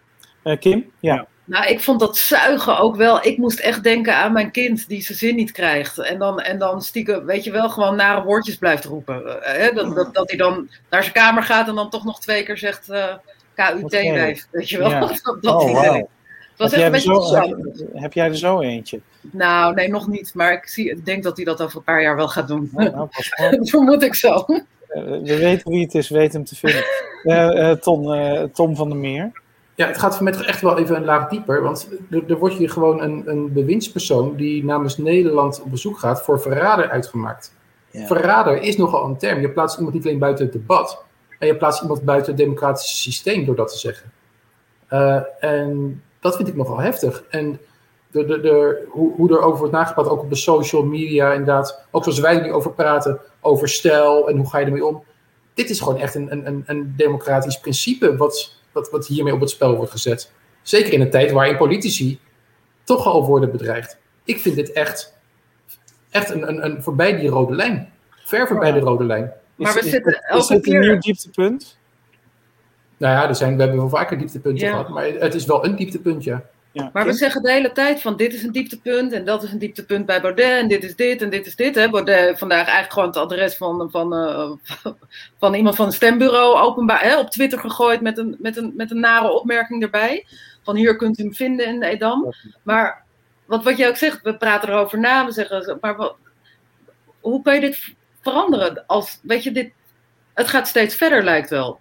Kim? 0.60 0.86
Ja. 1.00 1.28
Nou, 1.46 1.66
ik 1.68 1.80
vond 1.80 2.00
dat 2.00 2.18
zuigen 2.18 2.78
ook 2.78 2.96
wel. 2.96 3.26
Ik 3.26 3.38
moest 3.38 3.60
echt 3.60 3.84
denken 3.84 4.16
aan 4.16 4.34
mijn 4.34 4.52
kind 4.52 4.88
die 4.88 5.02
zijn 5.02 5.18
zin 5.18 5.36
niet 5.36 5.52
krijgt. 5.52 5.98
En 5.98 6.20
dan, 6.20 6.40
en 6.40 6.58
dan 6.58 6.82
stiekem, 6.82 7.26
weet 7.26 7.44
je 7.44 7.52
wel, 7.52 7.70
gewoon 7.70 7.96
nare 7.96 8.24
woordjes 8.24 8.58
blijft 8.58 8.86
roepen. 8.86 9.22
Uh, 9.26 9.76
dat, 9.76 9.96
dat, 9.96 10.14
dat 10.14 10.30
hij 10.30 10.38
dan 10.38 10.70
naar 10.90 11.02
zijn 11.02 11.14
kamer 11.14 11.44
gaat 11.44 11.68
en 11.68 11.76
dan 11.76 11.90
toch 11.90 12.04
nog 12.04 12.20
twee 12.20 12.44
keer 12.44 12.58
zegt 12.58 12.90
uh, 12.90 13.14
KUT-wijf. 13.54 14.48
Weet 14.52 14.70
je 14.70 14.78
wel? 14.78 14.90
Ja. 14.90 15.00
dat, 15.24 15.38
dat 15.42 15.54
oh, 15.54 15.72
wow. 15.72 16.08
Was 16.58 16.72
heb, 16.72 16.92
jij 16.92 17.00
zo, 17.00 17.36
heb, 17.36 17.58
heb, 17.94 18.14
jij 18.14 18.28
er 18.28 18.38
zo 18.38 18.62
eentje? 18.62 19.00
Nou, 19.22 19.74
nee, 19.74 19.90
nog 19.90 20.08
niet. 20.08 20.34
Maar 20.34 20.54
ik, 20.54 20.68
zie, 20.68 20.90
ik 20.90 21.06
denk 21.06 21.24
dat 21.24 21.36
hij 21.36 21.46
dat 21.46 21.62
over 21.62 21.78
een 21.78 21.84
paar 21.84 22.02
jaar 22.02 22.16
wel 22.16 22.28
gaat 22.28 22.48
doen. 22.48 22.70
Nou, 22.74 22.92
dat 23.52 23.70
vermoed 23.70 24.04
ik 24.04 24.16
zo. 24.16 24.46
we 24.88 25.38
weten 25.40 25.72
wie 25.72 25.84
het 25.84 25.96
is, 25.96 26.10
weten 26.10 26.34
hem 26.34 26.46
te 26.46 26.56
vinden. 26.56 26.84
Uh, 27.24 27.36
uh, 27.36 27.72
Tom, 27.72 28.04
Tom 28.54 28.76
van 28.76 28.90
der 28.90 28.98
Meer. 28.98 29.32
Ja, 29.76 29.88
het 29.88 29.98
gaat 29.98 30.18
toch 30.18 30.44
echt 30.44 30.62
wel 30.62 30.78
even 30.78 30.96
een 30.96 31.06
laag 31.06 31.30
dieper. 31.30 31.62
Want 31.62 31.90
er, 32.10 32.24
er 32.28 32.38
wordt 32.38 32.56
hier 32.56 32.70
gewoon 32.70 33.02
een, 33.02 33.24
een 33.26 33.54
bewindspersoon 33.54 34.36
die 34.36 34.66
namens 34.66 34.98
Nederland 34.98 35.62
op 35.62 35.72
bezoek 35.72 36.00
gaat 36.00 36.22
voor 36.22 36.42
verrader 36.42 36.90
uitgemaakt. 36.90 37.54
Ja. 37.92 38.06
Verrader 38.06 38.62
is 38.62 38.78
nogal 38.78 39.06
een 39.06 39.18
term. 39.18 39.42
Je 39.42 39.50
plaatst 39.50 39.78
iemand 39.78 39.96
niet 39.96 40.06
alleen 40.06 40.20
buiten 40.20 40.46
het 40.46 40.54
debat, 40.54 41.04
en 41.40 41.48
je 41.48 41.56
plaatst 41.56 41.82
iemand 41.82 42.04
buiten 42.04 42.32
het 42.32 42.42
democratische 42.42 42.96
systeem 42.96 43.46
door 43.46 43.56
dat 43.56 43.72
te 43.72 43.78
zeggen. 43.78 44.12
en 45.40 46.02
dat 46.20 46.36
vind 46.36 46.48
ik 46.48 46.56
nogal 46.56 46.78
heftig. 46.78 47.24
En 47.30 47.60
de, 48.12 48.26
de, 48.26 48.40
de, 48.40 48.86
hoe, 48.90 49.14
hoe 49.16 49.30
er 49.30 49.42
over 49.42 49.58
wordt 49.58 49.74
nagepraat, 49.74 50.10
ook 50.10 50.22
op 50.22 50.30
de 50.30 50.36
social 50.36 50.84
media 50.84 51.32
inderdaad. 51.32 51.86
Ook 51.92 52.04
zoals 52.04 52.20
wij 52.20 52.36
er 52.36 52.42
nu 52.42 52.52
over 52.52 52.72
praten, 52.72 53.20
over 53.42 53.70
stijl 53.70 54.30
en 54.30 54.38
hoe 54.38 54.50
ga 54.50 54.58
je 54.58 54.66
ermee 54.66 54.86
om. 54.86 55.04
Dit 55.54 55.70
is 55.70 55.80
gewoon 55.80 55.98
echt 55.98 56.16
een, 56.16 56.48
een, 56.48 56.64
een 56.66 56.94
democratisch 56.98 57.60
principe 57.60 58.18
wat, 58.18 58.55
wat, 58.76 58.90
wat 58.90 59.08
hiermee 59.08 59.34
op 59.34 59.40
het 59.40 59.50
spel 59.50 59.76
wordt 59.76 59.92
gezet. 59.92 60.32
Zeker 60.62 60.94
in 60.94 61.02
een 61.02 61.10
tijd 61.10 61.32
waarin 61.32 61.58
politici 61.58 62.20
toch 62.84 63.06
al 63.06 63.26
worden 63.26 63.52
bedreigd. 63.52 63.98
Ik 64.24 64.40
vind 64.40 64.56
dit 64.56 64.72
echt, 64.72 65.18
echt 66.10 66.30
een, 66.30 66.48
een, 66.48 66.66
een 66.66 66.84
voorbij 66.84 67.18
die 67.18 67.30
rode 67.30 67.56
lijn. 67.56 67.92
Ver 68.10 68.48
voorbij 68.48 68.72
de 68.72 68.80
rode 68.80 69.04
lijn. 69.04 69.32
Maar 69.56 69.74
we 69.74 69.84
zitten 69.84 70.14
elke 70.14 70.54
is 70.54 70.62
keer... 70.62 70.76
een 70.76 70.82
nieuw 70.82 71.00
dieptepunt? 71.00 71.78
Nou 72.98 73.14
ja, 73.14 73.28
er 73.28 73.36
zijn, 73.36 73.56
we 73.56 73.62
hebben 73.62 73.80
wel 73.80 73.90
vaker 73.90 74.18
dieptepunten 74.18 74.68
gehad, 74.68 74.90
maar 74.90 75.06
het 75.06 75.34
is 75.34 75.46
wel 75.46 75.66
een 75.66 75.76
dieptepunt, 75.76 76.24
ja. 76.76 76.90
Maar 76.94 77.06
we 77.06 77.14
zeggen 77.14 77.42
de 77.42 77.52
hele 77.52 77.72
tijd 77.72 78.02
van 78.02 78.16
dit 78.16 78.34
is 78.34 78.44
een 78.44 78.52
dieptepunt 78.52 79.12
en 79.12 79.26
dat 79.26 79.44
is 79.44 79.52
een 79.52 79.60
dieptepunt 79.60 80.06
bij 80.06 80.22
Baudet 80.22 80.60
en 80.60 80.68
dit 80.68 80.84
is 80.84 80.96
dit 80.96 81.22
en 81.22 81.30
dit 81.30 81.46
is 81.46 81.56
dit. 81.56 81.76
Hè. 81.76 81.90
Baudet 81.90 82.38
vandaag 82.38 82.66
eigenlijk 82.66 82.94
gewoon 82.94 83.08
het 83.08 83.18
adres 83.18 83.56
van, 83.56 83.90
van, 83.92 84.14
uh, 84.14 84.52
van 85.40 85.54
iemand 85.54 85.76
van 85.76 85.86
een 85.86 85.92
stembureau 85.92 86.58
openbaar 86.58 87.02
hè, 87.02 87.20
op 87.20 87.30
Twitter 87.30 87.60
gegooid 87.60 88.02
met 88.02 88.18
een, 88.18 88.36
met, 88.40 88.58
een, 88.58 88.74
met 88.76 88.92
een 88.92 89.00
nare 89.00 89.32
opmerking 89.32 89.84
erbij. 89.84 90.26
Van 90.64 90.76
hier 90.76 90.96
kunt 90.96 91.20
u 91.20 91.24
hem 91.24 91.34
vinden 91.34 91.66
in 91.66 91.84
Edam. 91.84 92.34
Maar 92.64 93.04
wat, 93.46 93.64
wat 93.64 93.78
jij 93.78 93.90
ook 93.90 93.98
zegt, 93.98 94.22
we 94.22 94.38
praten 94.38 94.70
erover 94.70 95.00
na, 95.00 95.26
we 95.26 95.32
zeggen, 95.32 95.78
maar 95.82 95.96
wat, 95.96 96.16
hoe 97.20 97.42
kan 97.42 97.54
je 97.54 97.62
dit 97.62 97.94
veranderen? 98.22 98.84
Als, 98.88 99.20
weet 99.22 99.44
je, 99.44 99.52
dit, 99.52 99.72
het 100.34 100.48
gaat 100.48 100.68
steeds 100.68 100.96
verder 100.96 101.24
lijkt 101.24 101.50
wel. 101.50 101.80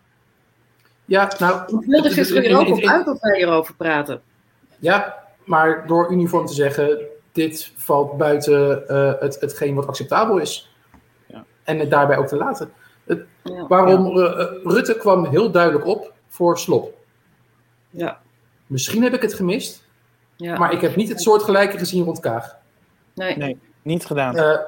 Ja, 1.05 1.32
nou... 1.38 1.82
Wilders 1.86 2.16
is 2.16 2.30
er 2.30 2.59
ook 2.59 2.68
op 2.68 2.84
uit 2.84 3.05
dat 3.05 3.20
wij 3.20 3.36
hierover 3.36 3.74
praten. 3.74 4.22
Ja, 4.85 5.24
maar 5.45 5.87
door 5.87 6.12
uniform 6.12 6.47
te 6.47 6.55
zeggen, 6.55 6.99
dit 7.32 7.72
valt 7.76 8.16
buiten 8.16 8.85
uh, 8.89 9.12
het, 9.18 9.41
hetgeen 9.41 9.74
wat 9.74 9.87
acceptabel 9.87 10.39
is. 10.39 10.74
Ja. 11.26 11.45
En 11.62 11.78
het 11.78 11.91
daarbij 11.91 12.16
ook 12.16 12.26
te 12.26 12.37
laten. 12.37 12.72
Het, 13.05 13.24
ja, 13.43 13.66
waarom 13.66 14.18
ja. 14.18 14.39
Uh, 14.39 14.47
Rutte 14.64 14.97
kwam 14.97 15.26
heel 15.26 15.51
duidelijk 15.51 15.87
op 15.87 16.12
voor 16.28 16.59
slop. 16.59 16.95
Ja. 17.91 18.20
Misschien 18.66 19.03
heb 19.03 19.14
ik 19.14 19.22
het 19.22 19.35
gemist, 19.35 19.87
ja. 20.37 20.59
maar 20.59 20.72
ik 20.72 20.80
heb 20.80 20.97
niet 20.97 21.09
het 21.09 21.22
soortgelijke 21.22 21.78
gezien 21.78 22.05
rond 22.05 22.20
Kaag. 22.20 22.57
Nee, 23.14 23.37
nee 23.37 23.59
niet 23.82 24.07
gedaan. 24.07 24.37
Uh, 24.37 24.59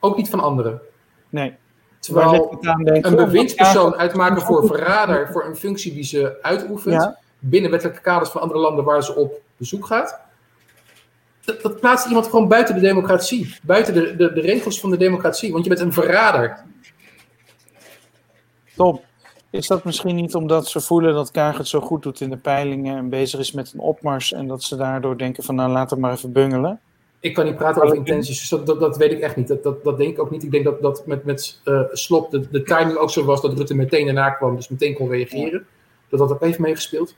ook 0.00 0.16
niet 0.16 0.28
van 0.28 0.40
anderen. 0.40 0.80
Nee. 1.28 1.56
Terwijl 1.98 2.58
een 2.84 3.16
bewindspersoon 3.16 3.94
uitmaken 3.94 4.42
voor 4.42 4.66
verrader 4.66 5.32
voor 5.32 5.44
een 5.44 5.56
functie 5.56 5.94
die 5.94 6.04
ze 6.04 6.38
uitoefent 6.42 7.16
binnen 7.38 7.70
wettelijke 7.70 8.00
kaders 8.00 8.30
van 8.30 8.40
andere 8.40 8.60
landen 8.60 8.84
waar 8.84 9.02
ze 9.02 9.14
op 9.14 9.40
bezoek 9.62 9.86
gaat. 9.86 10.20
Dat, 11.44 11.62
dat 11.62 11.80
plaatst 11.80 12.06
iemand 12.06 12.26
gewoon 12.26 12.48
buiten 12.48 12.74
de 12.74 12.80
democratie, 12.80 13.56
buiten 13.62 13.94
de, 13.94 14.16
de, 14.16 14.32
de 14.32 14.40
regels 14.40 14.80
van 14.80 14.90
de 14.90 14.96
democratie, 14.96 15.52
want 15.52 15.64
je 15.64 15.70
bent 15.70 15.82
een 15.82 15.92
verrader. 15.92 16.64
Tom, 18.76 19.00
is 19.50 19.66
dat 19.66 19.84
misschien 19.84 20.14
niet 20.14 20.34
omdat 20.34 20.66
ze 20.66 20.80
voelen 20.80 21.14
dat 21.14 21.30
Kaag 21.30 21.58
het 21.58 21.68
zo 21.68 21.80
goed 21.80 22.02
doet 22.02 22.20
in 22.20 22.30
de 22.30 22.36
peilingen 22.36 22.96
en 22.96 23.08
bezig 23.08 23.40
is 23.40 23.52
met 23.52 23.72
een 23.72 23.80
opmars 23.80 24.32
en 24.32 24.46
dat 24.46 24.62
ze 24.62 24.76
daardoor 24.76 25.18
denken 25.18 25.42
van 25.42 25.54
nou 25.54 25.70
laten 25.70 25.96
we 25.96 26.02
maar 26.02 26.12
even 26.12 26.32
bungelen? 26.32 26.80
Ik 27.20 27.34
kan 27.34 27.44
niet 27.44 27.56
praten 27.56 27.82
over 27.82 27.96
intenties, 27.96 28.38
dus 28.38 28.48
dat, 28.48 28.66
dat, 28.66 28.80
dat, 28.80 28.96
weet 28.96 29.12
ik 29.12 29.20
echt 29.20 29.36
niet. 29.36 29.48
Dat, 29.48 29.62
dat, 29.62 29.84
dat 29.84 29.98
denk 29.98 30.10
ik 30.10 30.20
ook 30.20 30.30
niet. 30.30 30.42
Ik 30.42 30.50
denk 30.50 30.64
dat, 30.64 30.82
dat 30.82 31.06
met, 31.06 31.24
met 31.24 31.60
uh, 31.64 31.82
Slop 31.92 32.30
de, 32.30 32.48
de 32.50 32.62
timing 32.62 32.96
ook 32.96 33.10
zo 33.10 33.24
was 33.24 33.40
dat 33.40 33.56
Rutte 33.56 33.74
meteen 33.74 34.04
daarna 34.04 34.30
kwam, 34.30 34.56
dus 34.56 34.68
meteen 34.68 34.94
kon 34.94 35.08
reageren. 35.08 35.66
Dat 36.08 36.18
dat 36.18 36.32
ook 36.32 36.40
heeft 36.40 36.58
meegespeeld. 36.58 37.14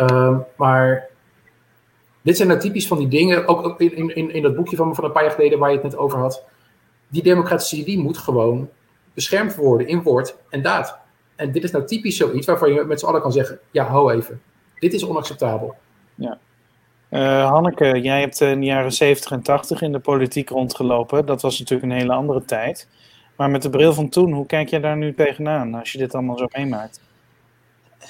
Uh, 0.00 0.38
maar 0.56 1.08
dit 2.22 2.36
zijn 2.36 2.48
nou 2.48 2.60
typisch 2.60 2.86
van 2.86 2.98
die 2.98 3.08
dingen, 3.08 3.48
ook 3.48 3.80
in, 3.80 4.14
in, 4.14 4.32
in 4.34 4.42
dat 4.42 4.56
boekje 4.56 4.76
van 4.76 4.88
me 4.88 4.94
van 4.94 5.04
een 5.04 5.12
paar 5.12 5.22
jaar 5.22 5.32
geleden 5.32 5.58
waar 5.58 5.68
je 5.68 5.74
het 5.74 5.84
net 5.84 5.96
over 5.96 6.18
had. 6.18 6.44
Die 7.08 7.22
democratie 7.22 7.84
die 7.84 7.98
moet 7.98 8.18
gewoon 8.18 8.68
beschermd 9.14 9.54
worden 9.54 9.86
in 9.86 10.02
woord 10.02 10.36
en 10.50 10.62
daad. 10.62 10.98
En 11.36 11.52
dit 11.52 11.64
is 11.64 11.70
nou 11.70 11.86
typisch 11.86 12.16
zoiets 12.16 12.46
waarvan 12.46 12.72
je 12.72 12.84
met 12.84 13.00
z'n 13.00 13.06
allen 13.06 13.20
kan 13.20 13.32
zeggen, 13.32 13.58
ja, 13.70 13.84
hou 13.84 14.12
even. 14.12 14.40
Dit 14.78 14.92
is 14.92 15.04
onacceptabel. 15.04 15.74
Ja. 16.14 16.38
Uh, 17.10 17.50
Hanneke, 17.50 18.00
jij 18.00 18.20
hebt 18.20 18.40
in 18.40 18.60
de 18.60 18.66
jaren 18.66 18.92
70 18.92 19.30
en 19.30 19.42
80 19.42 19.82
in 19.82 19.92
de 19.92 19.98
politiek 19.98 20.48
rondgelopen. 20.48 21.26
Dat 21.26 21.42
was 21.42 21.58
natuurlijk 21.58 21.92
een 21.92 21.98
hele 21.98 22.12
andere 22.12 22.44
tijd. 22.44 22.88
Maar 23.36 23.50
met 23.50 23.62
de 23.62 23.70
bril 23.70 23.92
van 23.92 24.08
toen, 24.08 24.32
hoe 24.32 24.46
kijk 24.46 24.68
jij 24.68 24.80
daar 24.80 24.96
nu 24.96 25.14
tegenaan 25.14 25.74
als 25.74 25.92
je 25.92 25.98
dit 25.98 26.14
allemaal 26.14 26.38
zo 26.38 26.46
meemaakt? 26.52 27.00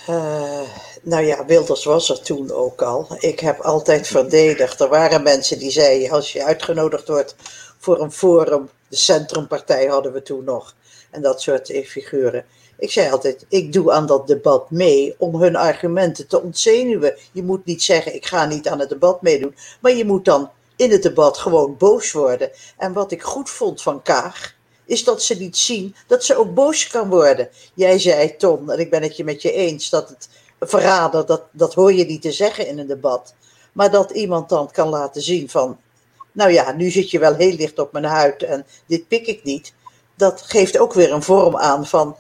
Uh, 0.09 0.61
nou 1.03 1.24
ja, 1.24 1.45
Wilders 1.45 1.84
was 1.84 2.11
er 2.11 2.22
toen 2.22 2.51
ook 2.51 2.82
al. 2.82 3.07
Ik 3.18 3.41
heb 3.41 3.61
altijd 3.61 4.07
verdedigd. 4.07 4.80
Er 4.80 4.88
waren 4.88 5.22
mensen 5.22 5.59
die 5.59 5.70
zeiden: 5.70 6.11
als 6.11 6.32
je 6.32 6.45
uitgenodigd 6.45 7.09
wordt 7.09 7.34
voor 7.78 8.01
een 8.01 8.12
forum, 8.12 8.70
de 8.88 8.97
Centrumpartij 8.97 9.86
hadden 9.86 10.12
we 10.12 10.22
toen 10.22 10.45
nog, 10.45 10.74
en 11.11 11.22
dat 11.22 11.41
soort 11.41 11.66
figuren. 11.84 12.45
Ik 12.78 12.91
zei 12.91 13.11
altijd, 13.11 13.47
ik 13.49 13.72
doe 13.72 13.93
aan 13.93 14.07
dat 14.07 14.26
debat 14.26 14.70
mee 14.70 15.14
om 15.18 15.43
hun 15.43 15.57
argumenten 15.57 16.26
te 16.26 16.43
ontzenuwen. 16.43 17.16
Je 17.32 17.43
moet 17.43 17.64
niet 17.64 17.82
zeggen, 17.82 18.14
ik 18.14 18.26
ga 18.26 18.47
niet 18.47 18.68
aan 18.68 18.78
het 18.78 18.88
debat 18.88 19.22
meedoen, 19.22 19.55
maar 19.80 19.93
je 19.93 20.05
moet 20.05 20.24
dan 20.24 20.51
in 20.76 20.91
het 20.91 21.03
debat 21.03 21.38
gewoon 21.38 21.76
boos 21.76 22.12
worden. 22.12 22.51
En 22.76 22.93
wat 22.93 23.12
ik 23.12 23.22
goed 23.22 23.51
vond 23.51 23.82
van 23.82 24.03
Kaag, 24.03 24.55
is 24.91 25.05
dat 25.05 25.22
ze 25.22 25.34
niet 25.34 25.57
zien 25.57 25.95
dat 26.07 26.24
ze 26.24 26.36
ook 26.36 26.55
boos 26.55 26.86
kan 26.86 27.09
worden. 27.09 27.49
Jij 27.74 27.99
zei, 27.99 28.36
Tom, 28.36 28.70
en 28.70 28.78
ik 28.78 28.91
ben 28.91 29.03
het 29.03 29.16
je 29.16 29.24
met 29.24 29.43
je 29.43 29.53
eens, 29.53 29.91
dat 29.91 30.09
het 30.09 30.28
verrader, 30.61 31.26
dat, 31.26 31.43
dat 31.53 31.74
hoor 31.74 31.93
je 31.93 32.05
niet 32.05 32.22
te 32.22 32.32
zeggen 32.32 32.66
in 32.66 32.78
een 32.78 32.86
debat. 32.86 33.34
Maar 33.72 33.91
dat 33.91 34.11
iemand 34.11 34.49
dan 34.49 34.70
kan 34.70 34.88
laten 34.88 35.22
zien 35.22 35.49
van, 35.49 35.78
nou 36.32 36.53
ja, 36.53 36.72
nu 36.72 36.91
zit 36.91 37.11
je 37.11 37.18
wel 37.18 37.34
heel 37.34 37.57
dicht 37.57 37.78
op 37.78 37.93
mijn 37.93 38.05
huid 38.05 38.43
en 38.43 38.66
dit 38.86 39.09
pik 39.09 39.26
ik 39.26 39.43
niet. 39.45 39.72
Dat 40.16 40.43
geeft 40.43 40.78
ook 40.78 40.93
weer 40.93 41.12
een 41.12 41.22
vorm 41.22 41.57
aan 41.57 41.86
van 41.86 42.16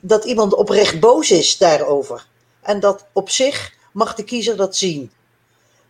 dat 0.00 0.24
iemand 0.24 0.54
oprecht 0.54 1.00
boos 1.00 1.30
is 1.30 1.56
daarover. 1.56 2.26
En 2.62 2.80
dat 2.80 3.06
op 3.12 3.30
zich 3.30 3.74
mag 3.92 4.14
de 4.14 4.24
kiezer 4.24 4.56
dat 4.56 4.76
zien. 4.76 5.12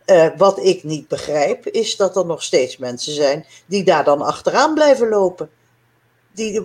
Uh, 0.05 0.27
wat 0.37 0.59
ik 0.59 0.83
niet 0.83 1.07
begrijp, 1.07 1.67
is 1.67 1.95
dat 1.95 2.15
er 2.15 2.25
nog 2.25 2.43
steeds 2.43 2.77
mensen 2.77 3.13
zijn 3.13 3.45
die 3.65 3.83
daar 3.83 4.03
dan 4.03 4.21
achteraan 4.21 4.73
blijven 4.73 5.09
lopen. 5.09 5.49
Die, 6.39 6.59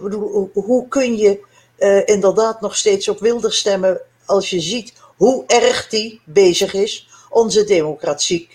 hoe 0.53 0.89
kun 0.89 1.17
je 1.17 1.47
uh, 1.79 2.07
inderdaad 2.07 2.61
nog 2.61 2.77
steeds 2.77 3.09
op 3.09 3.19
wilder 3.19 3.53
stemmen 3.53 4.01
als 4.25 4.51
je 4.51 4.61
ziet 4.61 5.03
hoe 5.17 5.45
erg 5.47 5.89
die 5.89 6.21
bezig 6.25 6.75
is 6.75 7.09
onze 7.31 7.65
democratie, 7.65 8.49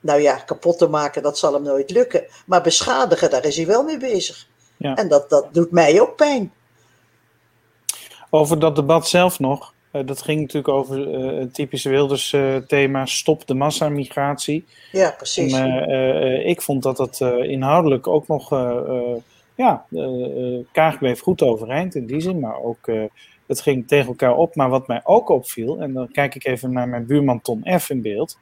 nou 0.00 0.20
ja, 0.20 0.36
kapot 0.36 0.78
te 0.78 0.88
maken, 0.88 1.22
dat 1.22 1.38
zal 1.38 1.52
hem 1.52 1.62
nooit 1.62 1.90
lukken. 1.90 2.24
Maar 2.46 2.62
beschadigen, 2.62 3.30
daar 3.30 3.44
is 3.44 3.56
hij 3.56 3.66
wel 3.66 3.82
mee 3.82 3.98
bezig. 3.98 4.46
Ja. 4.76 4.94
En 4.94 5.08
dat, 5.08 5.30
dat 5.30 5.54
doet 5.54 5.70
mij 5.70 6.00
ook 6.00 6.16
pijn. 6.16 6.52
Over 8.30 8.58
dat 8.58 8.76
debat 8.76 9.08
zelf 9.08 9.38
nog. 9.38 9.74
Uh, 9.92 10.06
dat 10.06 10.22
ging 10.22 10.40
natuurlijk 10.40 10.68
over 10.68 11.08
uh, 11.08 11.38
het 11.40 11.54
typische 11.54 11.88
Wilders 11.88 12.32
uh, 12.32 12.56
thema 12.56 13.06
stop 13.06 13.46
de 13.46 13.54
massamigratie. 13.54 14.64
Ja, 14.92 15.10
precies. 15.10 15.52
En, 15.52 16.46
ik 16.46 16.62
vond 16.62 16.82
dat 16.82 16.96
dat 16.96 17.20
inhoudelijk 17.42 18.06
ook 18.06 18.28
nog, 18.28 18.48
ja, 19.56 19.86
Kaag 20.72 20.98
bleef 20.98 21.20
goed 21.20 21.42
overeind 21.42 21.94
in 21.94 22.06
die 22.06 22.20
zin, 22.20 22.40
maar 22.40 22.62
ook 22.62 22.88
het 23.46 23.60
ging 23.60 23.88
tegen 23.88 24.06
elkaar 24.06 24.36
op. 24.36 24.54
Maar 24.54 24.68
wat 24.68 24.86
mij 24.86 25.00
ook 25.04 25.28
opviel, 25.28 25.80
en 25.80 25.92
dan 25.92 26.10
kijk 26.12 26.34
ik 26.34 26.46
even 26.46 26.72
naar 26.72 26.88
mijn 26.88 27.06
buurman 27.06 27.40
Tom 27.40 27.62
F. 27.78 27.90
in 27.90 28.02
beeld. 28.02 28.38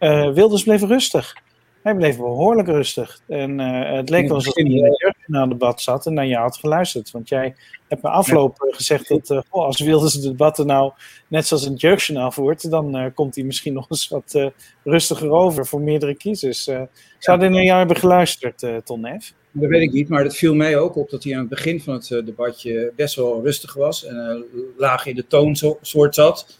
Uh, 0.00 0.32
Wilders 0.32 0.62
bleef 0.62 0.82
rustig. 0.82 1.42
Hij 1.82 1.94
bleef 1.94 2.16
behoorlijk 2.16 2.68
rustig. 2.68 3.20
En 3.28 3.58
uh, 3.58 3.92
het 3.92 4.10
leek 4.10 4.26
wel 4.26 4.34
alsof 4.34 4.54
hij 4.54 4.64
in 4.64 4.84
het 5.26 5.48
debat 5.48 5.80
zat 5.80 6.06
en 6.06 6.14
naar 6.14 6.26
je 6.26 6.36
had 6.36 6.56
geluisterd. 6.56 7.10
Want 7.10 7.28
jij 7.28 7.54
hebt 7.88 8.02
me 8.02 8.08
afloop 8.08 8.56
gezegd 8.58 9.08
dat 9.08 9.30
uh, 9.30 9.40
oh, 9.50 9.64
als 9.64 9.80
Wilders 9.80 10.14
de 10.14 10.28
debatten 10.28 10.66
nou 10.66 10.92
net 11.28 11.46
zoals 11.46 11.66
een 11.66 11.74
jeugdjournaal 11.74 12.32
voert, 12.32 12.70
dan 12.70 12.96
uh, 12.96 13.06
komt 13.14 13.34
hij 13.34 13.44
misschien 13.44 13.72
nog 13.80 13.90
eens 13.90 14.08
wat 14.08 14.52
rustiger 14.84 15.30
over 15.30 15.66
voor 15.66 15.80
meerdere 15.80 16.14
kiezers. 16.14 16.62
zou 17.18 17.38
hij 17.38 17.48
naar 17.48 17.62
jou 17.62 17.78
hebben 17.78 17.96
geluisterd, 17.96 18.66
Ton 18.84 19.20
F? 19.20 19.32
Dat 19.56 19.70
weet 19.70 19.82
ik 19.82 19.92
niet, 19.92 20.08
maar 20.08 20.24
het 20.24 20.36
viel 20.36 20.54
mij 20.54 20.78
ook 20.78 20.96
op 20.96 21.10
dat 21.10 21.24
hij 21.24 21.32
aan 21.32 21.40
het 21.40 21.48
begin 21.48 21.80
van 21.80 21.94
het 21.94 22.10
uh, 22.10 22.24
debatje 22.24 22.92
best 22.96 23.14
wel 23.14 23.42
rustig 23.42 23.74
was 23.74 24.04
en 24.04 24.46
uh, 24.54 24.60
laag 24.76 25.06
in 25.06 25.14
de 25.14 25.26
toonsoort 25.26 26.14
zat. 26.14 26.58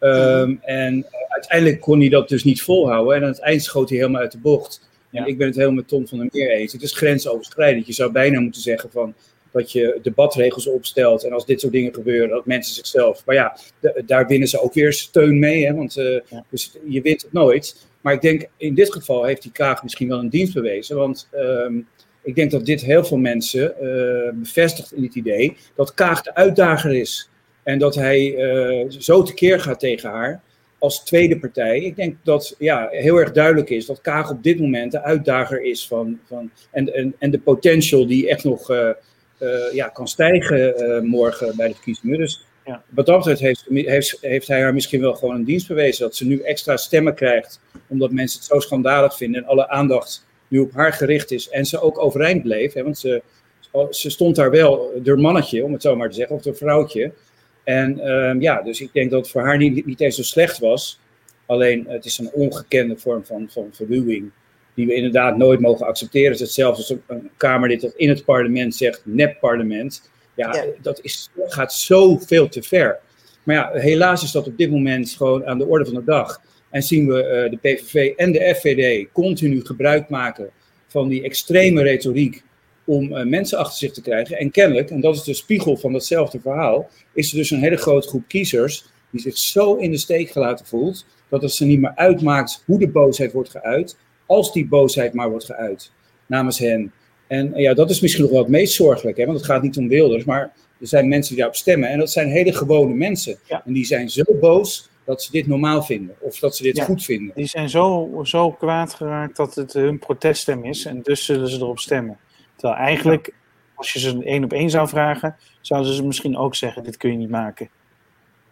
Um, 0.00 0.58
en 0.62 1.06
uiteindelijk 1.28 1.80
kon 1.80 2.00
hij 2.00 2.08
dat 2.08 2.28
dus 2.28 2.44
niet 2.44 2.62
volhouden 2.62 3.16
en 3.16 3.22
aan 3.22 3.28
het 3.28 3.40
eind 3.40 3.62
schoot 3.62 3.88
hij 3.88 3.98
helemaal 3.98 4.20
uit 4.20 4.32
de 4.32 4.38
bocht. 4.38 4.88
Ja. 5.10 5.22
En 5.22 5.28
ik 5.28 5.38
ben 5.38 5.46
het 5.46 5.56
helemaal 5.56 5.76
met 5.76 5.88
Tom 5.88 6.08
van 6.08 6.18
der 6.18 6.28
Meer 6.32 6.50
eens. 6.50 6.72
Het 6.72 6.82
is 6.82 6.92
grensoverschrijdend. 6.92 7.86
Je 7.86 7.92
zou 7.92 8.12
bijna 8.12 8.40
moeten 8.40 8.60
zeggen 8.60 8.90
van 8.90 9.14
dat 9.50 9.72
je 9.72 9.98
debatregels 10.02 10.66
opstelt 10.66 11.24
en 11.24 11.32
als 11.32 11.46
dit 11.46 11.60
soort 11.60 11.72
dingen 11.72 11.94
gebeuren, 11.94 12.28
dat 12.28 12.46
mensen 12.46 12.74
zichzelf. 12.74 13.22
Maar 13.26 13.34
ja, 13.34 13.58
daar 14.06 14.26
winnen 14.26 14.48
ze 14.48 14.60
ook 14.60 14.74
weer 14.74 14.92
steun 14.92 15.38
mee, 15.38 15.66
hè, 15.66 15.74
want 15.74 15.96
uh, 15.96 16.20
ja. 16.28 16.44
dus 16.50 16.72
je 16.88 17.00
wint 17.00 17.22
het 17.22 17.32
nooit. 17.32 17.86
Maar 18.00 18.12
ik 18.12 18.20
denk 18.20 18.48
in 18.56 18.74
dit 18.74 18.92
geval 18.92 19.24
heeft 19.24 19.42
die 19.42 19.52
Kaag 19.52 19.82
misschien 19.82 20.08
wel 20.08 20.18
een 20.18 20.28
dienst 20.28 20.54
bewezen, 20.54 20.96
want. 20.96 21.28
Um, 21.34 21.86
ik 22.24 22.34
denk 22.34 22.50
dat 22.50 22.66
dit 22.66 22.80
heel 22.80 23.04
veel 23.04 23.16
mensen 23.16 23.74
uh, 23.82 24.40
bevestigt 24.40 24.92
in 24.92 25.02
het 25.02 25.14
idee 25.14 25.56
dat 25.74 25.94
Kaag 25.94 26.22
de 26.22 26.34
uitdager 26.34 26.94
is. 26.94 27.30
En 27.62 27.78
dat 27.78 27.94
hij 27.94 28.34
uh, 28.34 28.84
zo 28.88 29.22
tekeer 29.22 29.60
gaat 29.60 29.80
tegen 29.80 30.10
haar 30.10 30.40
als 30.78 31.04
tweede 31.04 31.38
partij. 31.38 31.80
Ik 31.80 31.96
denk 31.96 32.16
dat 32.22 32.54
ja, 32.58 32.88
heel 32.90 33.16
erg 33.16 33.32
duidelijk 33.32 33.70
is 33.70 33.86
dat 33.86 34.00
Kaag 34.00 34.30
op 34.30 34.42
dit 34.42 34.60
moment 34.60 34.92
de 34.92 35.02
uitdager 35.02 35.62
is 35.62 35.86
van. 35.86 36.18
van 36.28 36.50
en, 36.70 36.94
en, 36.94 37.14
en 37.18 37.30
de 37.30 37.38
potential 37.38 38.06
die 38.06 38.28
echt 38.28 38.44
nog 38.44 38.70
uh, 38.70 38.90
ja, 39.72 39.88
kan 39.88 40.08
stijgen 40.08 41.06
morgen 41.06 41.56
bij 41.56 41.68
de 41.68 41.74
verkiezingen. 41.74 42.18
Dus 42.18 42.44
ja. 42.64 42.82
wat 42.88 43.06
dat 43.06 43.18
betreft 43.18 43.40
heeft, 43.40 43.64
heeft, 43.68 44.18
heeft 44.20 44.48
hij 44.48 44.62
haar 44.62 44.74
misschien 44.74 45.00
wel 45.00 45.14
gewoon 45.14 45.34
een 45.34 45.44
dienst 45.44 45.68
bewezen. 45.68 46.04
Dat 46.04 46.16
ze 46.16 46.26
nu 46.26 46.40
extra 46.40 46.76
stemmen 46.76 47.14
krijgt, 47.14 47.60
omdat 47.86 48.10
mensen 48.10 48.38
het 48.38 48.48
zo 48.48 48.58
schandalig 48.58 49.16
vinden 49.16 49.42
en 49.42 49.48
alle 49.48 49.68
aandacht 49.68 50.26
nu 50.54 50.60
op 50.60 50.72
haar 50.72 50.92
gericht 50.92 51.30
is 51.30 51.48
en 51.48 51.64
ze 51.64 51.80
ook 51.80 51.98
overeind 51.98 52.42
bleef. 52.42 52.72
Hè, 52.72 52.82
want 52.82 52.98
ze, 52.98 53.22
ze 53.90 54.10
stond 54.10 54.36
daar 54.36 54.50
wel, 54.50 54.92
door 55.02 55.18
mannetje, 55.18 55.64
om 55.64 55.72
het 55.72 55.82
zo 55.82 55.96
maar 55.96 56.08
te 56.08 56.14
zeggen, 56.14 56.36
of 56.36 56.42
door 56.42 56.56
vrouwtje. 56.56 57.12
En 57.64 58.08
um, 58.08 58.40
ja, 58.40 58.62
dus 58.62 58.80
ik 58.80 58.92
denk 58.92 59.10
dat 59.10 59.20
het 59.20 59.30
voor 59.30 59.42
haar 59.42 59.56
niet, 59.56 59.86
niet 59.86 60.00
eens 60.00 60.16
zo 60.16 60.22
slecht 60.22 60.58
was. 60.58 61.00
Alleen 61.46 61.84
het 61.88 62.04
is 62.04 62.18
een 62.18 62.30
ongekende 62.32 62.96
vorm 62.96 63.24
van, 63.24 63.46
van 63.50 63.68
verruwing 63.72 64.30
die 64.74 64.86
we 64.86 64.94
inderdaad 64.94 65.36
nooit 65.36 65.60
mogen 65.60 65.86
accepteren. 65.86 66.30
Het 66.30 66.40
is 66.40 66.46
hetzelfde 66.46 66.76
als 66.76 67.00
een 67.06 67.30
Kamerlid 67.36 67.80
dat 67.80 67.94
in 67.96 68.08
het 68.08 68.24
parlement 68.24 68.74
zegt, 68.74 69.02
nep-parlement. 69.04 70.10
Ja, 70.34 70.54
ja, 70.54 70.64
dat 70.82 71.00
is, 71.02 71.30
gaat 71.46 71.72
zoveel 71.72 72.48
te 72.48 72.62
ver. 72.62 72.98
Maar 73.42 73.56
ja, 73.56 73.70
helaas 73.72 74.22
is 74.22 74.32
dat 74.32 74.46
op 74.46 74.58
dit 74.58 74.70
moment 74.70 75.10
gewoon 75.10 75.46
aan 75.46 75.58
de 75.58 75.66
orde 75.66 75.84
van 75.84 75.94
de 75.94 76.04
dag. 76.04 76.40
En 76.74 76.82
zien 76.82 77.06
we 77.06 77.22
uh, 77.22 77.50
de 77.50 77.56
PVV 77.56 78.12
en 78.16 78.32
de 78.32 78.54
FVD 78.54 79.06
continu 79.12 79.60
gebruik 79.64 80.08
maken 80.08 80.50
van 80.86 81.08
die 81.08 81.22
extreme 81.22 81.82
retoriek 81.82 82.42
om 82.84 83.12
uh, 83.12 83.24
mensen 83.24 83.58
achter 83.58 83.78
zich 83.78 83.92
te 83.92 84.02
krijgen. 84.02 84.38
En 84.38 84.50
kennelijk, 84.50 84.90
en 84.90 85.00
dat 85.00 85.14
is 85.14 85.22
de 85.22 85.34
spiegel 85.34 85.76
van 85.76 85.92
datzelfde 85.92 86.40
verhaal, 86.40 86.88
is 87.12 87.30
er 87.30 87.36
dus 87.36 87.50
een 87.50 87.60
hele 87.60 87.76
grote 87.76 88.08
groep 88.08 88.28
kiezers 88.28 88.84
die 89.10 89.20
zich 89.20 89.38
zo 89.38 89.74
in 89.74 89.90
de 89.90 89.96
steek 89.96 90.30
gelaten 90.30 90.66
voelt, 90.66 91.06
dat 91.28 91.42
het 91.42 91.52
ze 91.52 91.64
niet 91.64 91.80
meer 91.80 91.92
uitmaakt 91.94 92.62
hoe 92.66 92.78
de 92.78 92.88
boosheid 92.88 93.32
wordt 93.32 93.50
geuit, 93.50 93.96
als 94.26 94.52
die 94.52 94.66
boosheid 94.66 95.12
maar 95.12 95.30
wordt 95.30 95.44
geuit 95.44 95.92
namens 96.26 96.58
hen. 96.58 96.92
En 97.26 97.52
ja, 97.54 97.74
dat 97.74 97.90
is 97.90 98.00
misschien 98.00 98.22
nog 98.22 98.32
wel 98.32 98.42
het 98.42 98.50
meest 98.50 98.74
zorgelijk, 98.74 99.16
hè? 99.16 99.24
want 99.24 99.38
het 99.38 99.46
gaat 99.46 99.62
niet 99.62 99.76
om 99.76 99.88
Wilders, 99.88 100.24
maar 100.24 100.52
er 100.80 100.86
zijn 100.86 101.08
mensen 101.08 101.28
die 101.28 101.38
daarop 101.38 101.58
stemmen. 101.58 101.88
En 101.88 101.98
dat 101.98 102.10
zijn 102.10 102.28
hele 102.28 102.52
gewone 102.52 102.94
mensen. 102.94 103.38
Ja. 103.48 103.62
En 103.66 103.72
die 103.72 103.84
zijn 103.84 104.10
zo 104.10 104.24
boos 104.40 104.92
dat 105.04 105.22
ze 105.22 105.30
dit 105.30 105.46
normaal 105.46 105.82
vinden 105.82 106.16
of 106.20 106.38
dat 106.38 106.56
ze 106.56 106.62
dit 106.62 106.76
ja, 106.76 106.84
goed 106.84 107.04
vinden. 107.04 107.34
Die 107.34 107.46
zijn 107.46 107.68
zo, 107.68 108.10
zo 108.22 108.50
kwaad 108.50 108.94
geraakt 108.94 109.36
dat 109.36 109.54
het 109.54 109.72
hun 109.72 109.98
proteststem 109.98 110.64
is 110.64 110.84
en 110.84 111.02
dus 111.02 111.24
zullen 111.24 111.48
ze 111.48 111.56
erop 111.56 111.78
stemmen. 111.78 112.18
Terwijl 112.56 112.80
eigenlijk, 112.80 113.26
ja. 113.26 113.32
als 113.74 113.92
je 113.92 113.98
ze 113.98 114.24
één 114.24 114.44
op 114.44 114.52
één 114.52 114.70
zou 114.70 114.88
vragen, 114.88 115.36
zouden 115.60 115.92
ze 115.92 116.06
misschien 116.06 116.36
ook 116.36 116.54
zeggen: 116.54 116.84
dit 116.84 116.96
kun 116.96 117.10
je 117.10 117.16
niet 117.16 117.30
maken. 117.30 117.68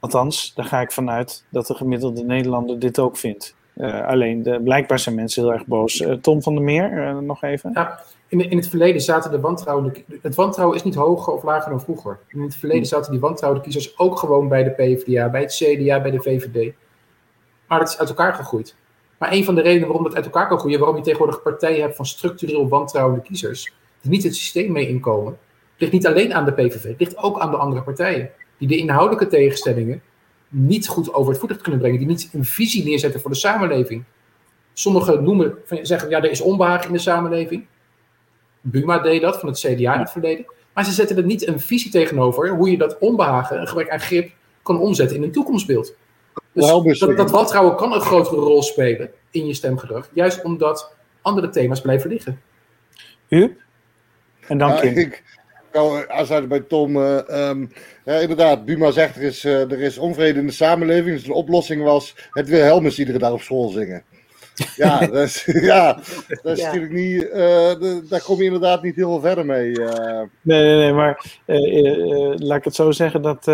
Althans, 0.01 0.55
daar 0.55 0.65
ga 0.67 0.81
ik 0.81 0.93
vanuit 0.93 1.45
dat 1.49 1.67
de 1.67 1.75
gemiddelde 1.75 2.25
Nederlander 2.25 2.79
dit 2.79 2.99
ook 2.99 3.17
vindt. 3.17 3.55
Uh, 3.77 4.07
alleen, 4.07 4.43
de, 4.43 4.61
blijkbaar 4.63 4.99
zijn 4.99 5.15
mensen 5.15 5.43
heel 5.43 5.53
erg 5.53 5.67
boos. 5.67 6.01
Uh, 6.01 6.13
Tom 6.13 6.43
van 6.43 6.55
der 6.55 6.65
Meer, 6.65 6.93
uh, 6.93 7.19
nog 7.19 7.43
even. 7.43 7.71
Ja, 7.75 8.01
in, 8.33 8.51
in 8.51 8.57
het 8.57 8.69
verleden 8.69 9.01
zaten 9.01 9.31
de 9.31 9.41
wantrouwen. 9.41 9.95
Het 10.23 10.35
wantrouwen 10.35 10.77
is 10.77 10.83
niet 10.83 10.95
hoger 10.95 11.33
of 11.33 11.43
lager 11.43 11.71
dan 11.71 11.81
vroeger. 11.81 12.19
In 12.29 12.41
het 12.41 12.55
verleden 12.55 12.87
zaten 12.87 13.11
die 13.11 13.21
wantrouwende 13.21 13.65
kiezers 13.65 13.99
ook 13.99 14.19
gewoon 14.19 14.49
bij 14.49 14.65
de 14.65 14.71
PvdA, 14.71 15.31
bij 15.31 15.41
het 15.41 15.53
CDA, 15.53 16.01
bij 16.01 16.11
de 16.11 16.23
VVD. 16.23 16.73
Maar 17.67 17.79
dat 17.79 17.89
is 17.89 17.99
uit 17.99 18.09
elkaar 18.09 18.35
gegroeid. 18.35 18.77
Maar 19.19 19.33
een 19.33 19.45
van 19.45 19.55
de 19.55 19.61
redenen 19.61 19.87
waarom 19.89 20.05
dat 20.05 20.15
uit 20.15 20.25
elkaar 20.25 20.49
kan 20.49 20.59
groeien, 20.59 20.79
waarom 20.79 20.97
je 20.97 21.03
tegenwoordig 21.03 21.43
partijen 21.43 21.81
hebt 21.81 21.97
van 21.97 22.07
structureel 22.07 22.69
wantrouwende 22.69 23.23
kiezers, 23.23 23.73
die 24.01 24.11
niet 24.11 24.23
het 24.23 24.37
systeem 24.37 24.73
mee 24.73 24.89
inkomen, 24.89 25.39
ligt 25.77 25.93
niet 25.93 26.07
alleen 26.07 26.35
aan 26.35 26.45
de 26.45 26.53
PVV, 26.53 26.83
het 26.83 26.99
ligt 27.01 27.17
ook 27.17 27.39
aan 27.39 27.51
de 27.51 27.57
andere 27.57 27.83
partijen. 27.83 28.31
Die 28.59 28.69
de 28.69 28.77
inhoudelijke 28.77 29.27
tegenstellingen 29.27 30.03
niet 30.49 30.89
goed 30.89 31.15
over 31.15 31.31
het 31.31 31.41
voetlicht 31.41 31.63
kunnen 31.63 31.81
brengen, 31.81 31.99
die 31.99 32.09
niet 32.09 32.31
een 32.33 32.45
visie 32.45 32.85
neerzetten 32.85 33.21
voor 33.21 33.31
de 33.31 33.37
samenleving. 33.37 34.05
Sommigen 34.73 35.25
noemen, 35.25 35.55
zeggen, 35.83 36.09
ja, 36.09 36.23
er 36.23 36.31
is 36.31 36.41
onbehagen 36.41 36.87
in 36.87 36.93
de 36.93 36.99
samenleving. 36.99 37.67
Buma 38.63 38.99
deed 38.99 39.21
dat 39.21 39.41
van 39.41 39.49
het 39.49 39.59
CDA 39.59 39.95
in 39.95 40.01
het 40.01 40.11
verleden. 40.11 40.45
Maar 40.73 40.85
ze 40.85 40.93
zetten 40.93 41.17
er 41.17 41.25
niet 41.25 41.47
een 41.47 41.61
visie 41.61 41.91
tegenover 41.91 42.49
hoe 42.49 42.71
je 42.71 42.79
dat 42.79 42.99
onbehagen, 42.99 43.61
een 43.61 43.69
gebrek 43.69 43.91
aan 43.91 44.01
grip, 44.01 44.31
kan 44.63 44.79
omzetten 44.79 45.17
in 45.17 45.23
een 45.23 45.33
toekomstbeeld. 45.33 45.95
Dus 46.53 46.99
dat, 46.99 47.17
dat 47.17 47.31
wantrouwen 47.31 47.77
kan 47.77 47.93
een 47.93 48.01
grotere 48.01 48.41
rol 48.41 48.63
spelen 48.63 49.11
in 49.31 49.47
je 49.47 49.55
stemgedrag, 49.55 50.09
juist 50.13 50.43
omdat 50.43 50.95
andere 51.23 51.49
thema's 51.49 51.81
blijven 51.81 52.11
liggen. 52.11 52.41
U? 53.29 53.57
En 54.49 54.59
dan 54.59 54.81
Kim. 54.81 54.97
ik 54.97 55.23
kan 55.71 56.11
aansluiten 56.11 56.49
bij 56.49 56.61
Tom. 56.61 56.97
Uh, 56.97 57.49
um, 57.49 57.73
ja, 58.05 58.15
inderdaad, 58.15 58.65
Buma 58.65 58.91
zegt 58.91 59.17
er 59.17 59.23
is, 59.23 59.45
uh, 59.45 59.61
er 59.61 59.81
is 59.81 59.99
onvrede 59.99 60.39
in 60.39 60.47
de 60.47 60.53
samenleving. 60.53 61.17
Dus 61.17 61.25
de 61.25 61.35
oplossing 61.35 61.83
was 61.83 62.15
het 62.31 62.49
Wilhelmus 62.49 62.99
iedere 62.99 63.19
dag 63.19 63.33
op 63.33 63.41
school 63.41 63.69
zingen. 63.69 64.05
Ja, 64.77 64.99
dat 64.99 65.15
is, 65.15 65.45
ja, 65.73 65.93
dat 66.43 66.57
is 66.57 66.59
ja. 66.59 66.65
natuurlijk 66.65 66.93
niet. 66.93 67.23
Uh, 67.23 68.09
daar 68.09 68.23
kom 68.23 68.39
je 68.39 68.45
inderdaad 68.45 68.83
niet 68.83 68.97
heel 68.97 69.09
veel 69.09 69.21
verder 69.21 69.47
mee. 69.47 69.69
Uh. 69.69 70.21
Nee, 70.41 70.63
nee, 70.63 70.77
nee, 70.77 70.93
maar 70.93 71.25
uh, 71.47 72.33
laat 72.37 72.59
ik 72.59 72.65
het 72.65 72.75
zo 72.75 72.91
zeggen 72.91 73.23
dat 73.23 73.47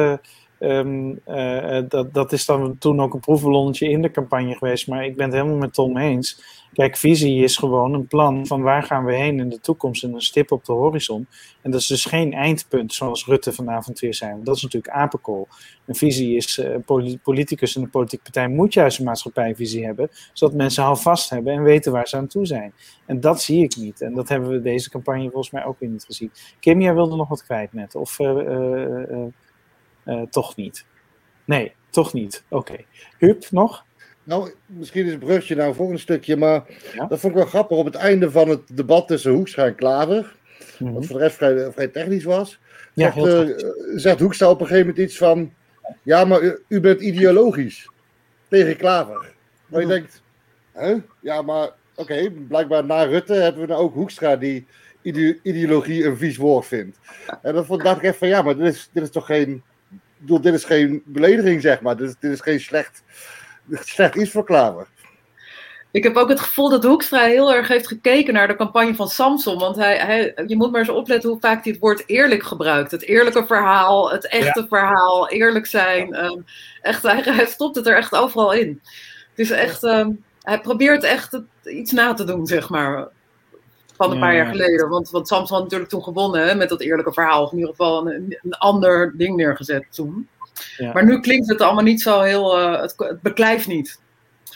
Ehm, 0.59 1.15
eh, 1.25 1.83
dat, 1.89 2.15
dat 2.15 2.33
is 2.33 2.47
dan 2.47 2.79
toen 2.79 3.01
ook 3.01 3.15
een 3.15 3.21
proefballonnetje 3.21 3.89
in 3.91 4.03
de 4.03 4.11
campagne 4.11 4.55
geweest. 4.55 4.89
Maar 4.89 5.05
ik 5.05 5.17
ben 5.17 5.27
het 5.27 5.35
helemaal 5.35 5.57
met 5.57 5.75
Tom 5.75 5.97
eens. 5.97 6.58
Kijk, 6.79 6.97
visie 6.97 7.43
is 7.43 7.57
gewoon 7.57 7.95
een 7.95 8.07
plan 8.07 8.47
van 8.47 8.63
waar 8.63 8.83
gaan 8.83 9.05
we 9.05 9.15
heen 9.15 9.39
in 9.39 9.49
de 9.49 9.61
toekomst 9.61 10.05
en 10.05 10.15
een 10.15 10.21
stip 10.21 10.53
op 10.53 10.65
de 10.65 10.73
horizon. 10.73 11.27
En 11.63 11.71
dat 11.71 11.81
is 11.81 11.87
dus 11.87 12.05
geen 12.05 12.33
eindpunt 12.33 12.95
zoals 12.95 13.27
Rutte 13.27 13.53
vanavond 13.53 13.99
weer 13.99 14.15
zei. 14.15 14.43
Dat 14.43 14.57
is 14.57 14.63
natuurlijk 14.63 14.95
apenkool. 14.95 15.49
Een 15.87 15.95
visie 15.95 16.37
is, 16.37 16.59
uh, 16.59 16.77
politicus 17.23 17.77
en 17.77 17.83
een 17.83 17.91
politieke 17.91 18.25
partij 18.25 18.49
moet 18.49 18.73
juist 18.75 18.99
een 18.99 19.05
maatschappijvisie 19.05 19.85
hebben, 19.85 20.09
zodat 20.33 20.57
mensen 20.57 20.83
houvast 20.83 21.31
hebben 21.31 21.53
en 21.53 21.63
weten 21.63 21.93
waar 21.93 22.09
ze 22.09 22.17
aan 22.17 22.27
toe 22.27 22.47
zijn. 22.47 22.73
En 23.07 23.21
dat 23.21 23.43
zie 23.43 23.63
ik 23.63 23.77
niet. 23.77 24.01
En 24.01 24.15
dat 24.15 24.29
hebben 24.29 24.51
we 24.51 24.61
deze 24.61 24.91
campagne 24.91 25.31
volgens 25.31 25.51
mij 25.51 25.65
ook 25.65 25.79
weer 25.79 25.91
niet 25.91 26.05
gezien. 26.05 26.33
Kim, 26.61 26.81
jij 26.81 26.95
wilde 26.95 27.17
nog 27.17 27.29
wat 27.29 27.45
kwijt 27.45 27.73
net? 27.73 27.95
Of 27.95 28.19
uh, 28.19 29.33
toch 30.31 30.57
niet? 30.57 30.87
Nee, 31.45 31.73
toch 31.91 32.13
niet. 32.13 32.45
Oké. 32.49 32.73
Okay. 32.73 32.87
Huub, 33.19 33.47
nog? 33.51 33.87
Nou, 34.29 34.51
misschien 34.67 35.05
is 35.05 35.11
het 35.11 35.21
brugje 35.21 35.55
nou 35.55 35.75
voor 35.75 35.91
een 35.91 35.99
stukje, 35.99 36.37
maar 36.37 36.63
dat 37.09 37.21
vond 37.21 37.33
ik 37.33 37.39
wel 37.39 37.49
grappig. 37.49 37.77
Op 37.77 37.85
het 37.85 37.95
einde 37.95 38.31
van 38.31 38.49
het 38.49 38.77
debat 38.77 39.09
tussen 39.09 39.33
Hoekstra 39.33 39.67
en 39.67 39.75
Klaver, 39.75 40.37
mm 40.79 40.93
wat 40.93 41.07
voor 41.07 41.17
de 41.17 41.23
rest 41.23 41.37
vrij, 41.37 41.73
vrij 41.73 41.89
technisch 41.89 42.25
was, 42.25 42.59
ja, 42.93 43.13
zegt, 43.13 43.27
uh, 43.27 43.57
zegt 43.97 44.21
Hoekstra 44.21 44.51
op 44.51 44.61
een 44.61 44.67
gegeven 44.67 44.87
moment 44.87 45.05
iets 45.07 45.17
van: 45.17 45.53
Ja, 46.03 46.25
maar 46.25 46.43
u, 46.43 46.59
u 46.69 46.81
bent 46.81 47.01
ideologisch 47.01 47.91
tegen 48.49 48.77
Klaver. 48.77 49.33
Maar 49.67 49.81
je 49.81 49.87
denkt: 49.87 50.23
hè? 50.73 50.97
Ja, 51.21 51.43
maar 51.43 51.71
oké, 51.95 52.31
blijkbaar 52.31 52.85
na 52.85 53.03
Rutte 53.03 53.35
hebben 53.35 53.61
we 53.61 53.67
dan 53.67 53.79
ook 53.79 53.95
Hoekstra 53.95 54.37
die 54.37 54.67
ideologie 55.43 56.05
een 56.05 56.17
vies 56.17 56.37
woord 56.37 56.67
vindt. 56.67 56.99
En 57.43 57.55
dan 57.55 57.67
dacht 57.79 57.97
ik 57.97 58.03
even 58.03 58.19
van: 58.19 58.29
Ja, 58.29 58.43
maar 58.43 58.57
dit 58.57 58.75
is, 58.75 58.91
dit 58.93 59.03
is 59.03 59.11
toch 59.11 59.27
geen. 59.27 59.63
Bedoel, 60.19 60.41
dit 60.41 60.55
is 60.55 60.65
geen 60.65 61.03
belediging, 61.05 61.61
zeg 61.61 61.81
maar. 61.81 61.97
Dit 61.97 62.09
is, 62.09 62.15
dit 62.21 62.33
is 62.33 62.41
geen 62.41 62.61
slecht 62.61 63.03
slecht 63.71 64.15
iets 64.15 64.31
voor 64.31 64.45
Klaver. 64.45 64.87
Ik 65.91 66.03
heb 66.03 66.17
ook 66.17 66.29
het 66.29 66.41
gevoel 66.41 66.69
dat 66.69 66.85
Hoekstra 66.85 67.25
heel 67.25 67.55
erg 67.55 67.69
heeft 67.69 67.87
gekeken 67.87 68.35
naar 68.35 68.49
de 68.49 68.57
campagne 68.57 68.95
van 68.95 69.09
Samson. 69.09 69.59
Want 69.59 69.77
hij, 69.77 69.97
hij, 69.97 70.45
je 70.47 70.57
moet 70.57 70.71
maar 70.71 70.81
eens 70.81 70.89
opletten 70.89 71.31
hoe 71.31 71.41
vaak 71.41 71.65
hij 71.65 71.73
het 71.73 71.81
woord 71.81 72.03
eerlijk 72.07 72.43
gebruikt. 72.43 72.91
Het 72.91 73.03
eerlijke 73.03 73.47
verhaal, 73.47 74.11
het 74.11 74.29
echte 74.29 74.67
verhaal, 74.69 75.29
eerlijk 75.29 75.67
zijn. 75.67 76.25
Um, 76.25 76.45
echt, 76.83 77.03
hij, 77.03 77.23
hij, 77.23 77.47
stopt 77.47 77.77
het 77.77 77.87
er 77.87 77.97
echt 77.97 78.15
overal 78.15 78.53
in. 78.53 78.81
Het 79.31 79.39
is 79.39 79.51
echt, 79.51 79.83
um, 79.83 80.25
hij 80.43 80.61
probeert 80.61 81.05
echt 81.05 81.33
het, 81.33 81.45
iets 81.65 81.93
na 81.93 82.15
te 82.15 82.25
doen, 82.25 82.47
zeg 82.47 82.69
maar. 82.69 83.09
Van 83.97 84.11
een 84.11 84.21
paar 84.21 84.35
jaar 84.35 84.47
geleden. 84.47 84.89
Want, 84.89 85.11
want 85.11 85.29
Samson 85.29 85.55
had 85.55 85.65
natuurlijk 85.65 85.91
toen 85.91 86.03
gewonnen 86.03 86.49
hè, 86.49 86.55
met 86.55 86.69
dat 86.69 86.81
eerlijke 86.81 87.13
verhaal. 87.13 87.43
Of 87.43 87.53
in 87.53 87.59
ieder 87.59 87.75
geval 87.75 88.11
een, 88.11 88.39
een 88.43 88.53
ander 88.53 89.15
ding 89.17 89.37
neergezet 89.37 89.87
toen. 89.91 90.29
Maar 90.93 91.05
nu 91.05 91.21
klinkt 91.21 91.49
het 91.49 91.61
allemaal 91.61 91.85
niet 91.85 92.03
zo 92.03 92.21
heel, 92.21 92.59
uh, 92.59 92.81
het, 92.81 92.95
het 92.97 93.23
beklijft 93.23 93.67
niet. 93.67 94.01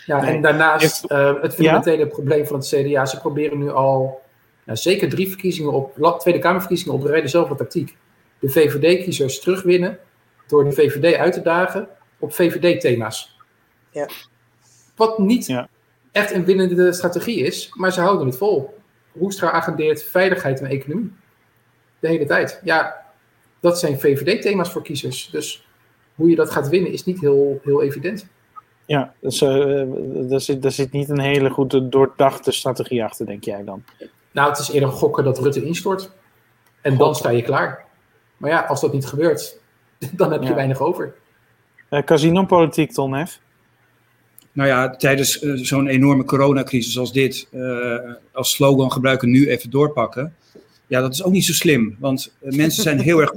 Ja, 0.07 0.27
en 0.27 0.43
daarnaast 0.43 1.05
uh, 1.09 1.43
het 1.43 1.55
fundamentele 1.55 2.07
probleem 2.07 2.47
van 2.47 2.57
het 2.57 2.67
CDA. 2.69 3.07
Ze 3.07 3.21
proberen 3.21 3.59
nu 3.59 3.71
al 3.71 4.23
ja, 4.67 4.75
zeker 4.75 5.09
drie 5.09 5.29
verkiezingen 5.29 5.73
op, 5.73 6.19
Tweede 6.19 6.41
Kamerverkiezingen 6.41 6.95
op 6.95 7.03
de 7.03 7.09
rij 7.09 7.21
dezelfde 7.21 7.55
tactiek. 7.55 7.97
De 8.39 8.51
VVD-kiezers 8.51 9.41
terugwinnen 9.41 9.99
door 10.47 10.65
de 10.65 10.73
VVD 10.73 11.17
uit 11.17 11.33
te 11.33 11.43
dagen 11.43 11.89
op 12.19 12.35
VVD-thema's. 12.35 13.39
Ja. 13.91 14.09
Wat 14.97 15.19
niet 15.19 15.65
echt 16.13 16.33
een 16.33 16.45
winnende 16.45 16.93
strategie 16.93 17.39
is, 17.39 17.71
maar 17.75 17.93
ze 17.93 18.01
houden 18.01 18.27
het 18.27 18.37
vol. 18.37 18.79
Hoekstra 19.13 19.51
agendeert 19.51 20.03
veiligheid 20.03 20.61
en 20.61 20.67
economie. 20.67 21.13
De 21.99 22.09
hele 22.09 22.27
tijd. 22.27 22.61
Ja, 22.65 23.03
dat 23.61 23.79
zijn 23.79 24.01
VVD-thema's 24.01 24.71
voor 24.71 24.83
kiezers. 24.83 25.31
Dus 25.31 25.67
hoe 26.15 26.31
je 26.31 26.37
dat 26.37 26.51
gaat 26.51 26.69
winnen 26.69 26.93
is 26.93 27.05
niet 27.05 27.21
heel, 27.21 27.61
heel 27.63 27.83
evident. 27.83 28.27
Ja, 28.87 29.15
dus 29.21 29.43
uh, 29.43 29.83
daar, 30.29 30.41
zit, 30.41 30.63
daar 30.63 30.73
zit 30.73 30.93
niet 30.93 31.09
een 31.09 31.21
hele 31.21 31.51
goede 31.51 31.89
doordachte 31.89 32.53
strategie 32.53 33.05
achter, 33.05 33.27
denk 33.27 33.45
jij 33.45 33.65
dan? 33.65 33.85
Nou, 34.33 34.49
het 34.49 34.59
is 34.59 34.71
eerder 34.71 34.89
gokken 34.89 35.25
dat 35.25 35.39
Rutte 35.39 35.65
instort. 35.65 36.11
En 36.81 36.97
dan 36.97 37.15
sta 37.15 37.31
je 37.31 37.43
klaar. 37.43 37.85
Maar 38.37 38.51
ja, 38.51 38.61
als 38.61 38.81
dat 38.81 38.93
niet 38.93 39.07
gebeurt, 39.07 39.59
dan 40.13 40.33
heb 40.33 40.43
je 40.43 40.55
weinig 40.55 40.81
over. 40.81 41.15
Uh, 41.91 42.03
casinopolitiek, 42.03 42.93
Ton 42.93 43.13
Hef? 43.13 43.41
Nou 44.53 44.69
ja, 44.69 44.97
tijdens 44.97 45.43
uh, 45.43 45.65
zo'n 45.65 45.87
enorme 45.87 46.25
coronacrisis 46.25 46.99
als 46.99 47.13
dit, 47.13 47.49
als 48.33 48.51
slogan 48.53 48.93
gebruiken 48.93 49.31
nu 49.31 49.49
even 49.49 49.71
doorpakken. 49.71 50.35
Ja, 50.87 51.01
dat 51.01 51.13
is 51.13 51.25
ook 51.25 51.33
niet 51.33 51.45
zo 51.45 51.53
slim. 51.53 51.97
Want 51.99 52.35
mensen 52.41 52.83
zijn 52.83 52.99
heel 52.99 53.21
erg 53.21 53.33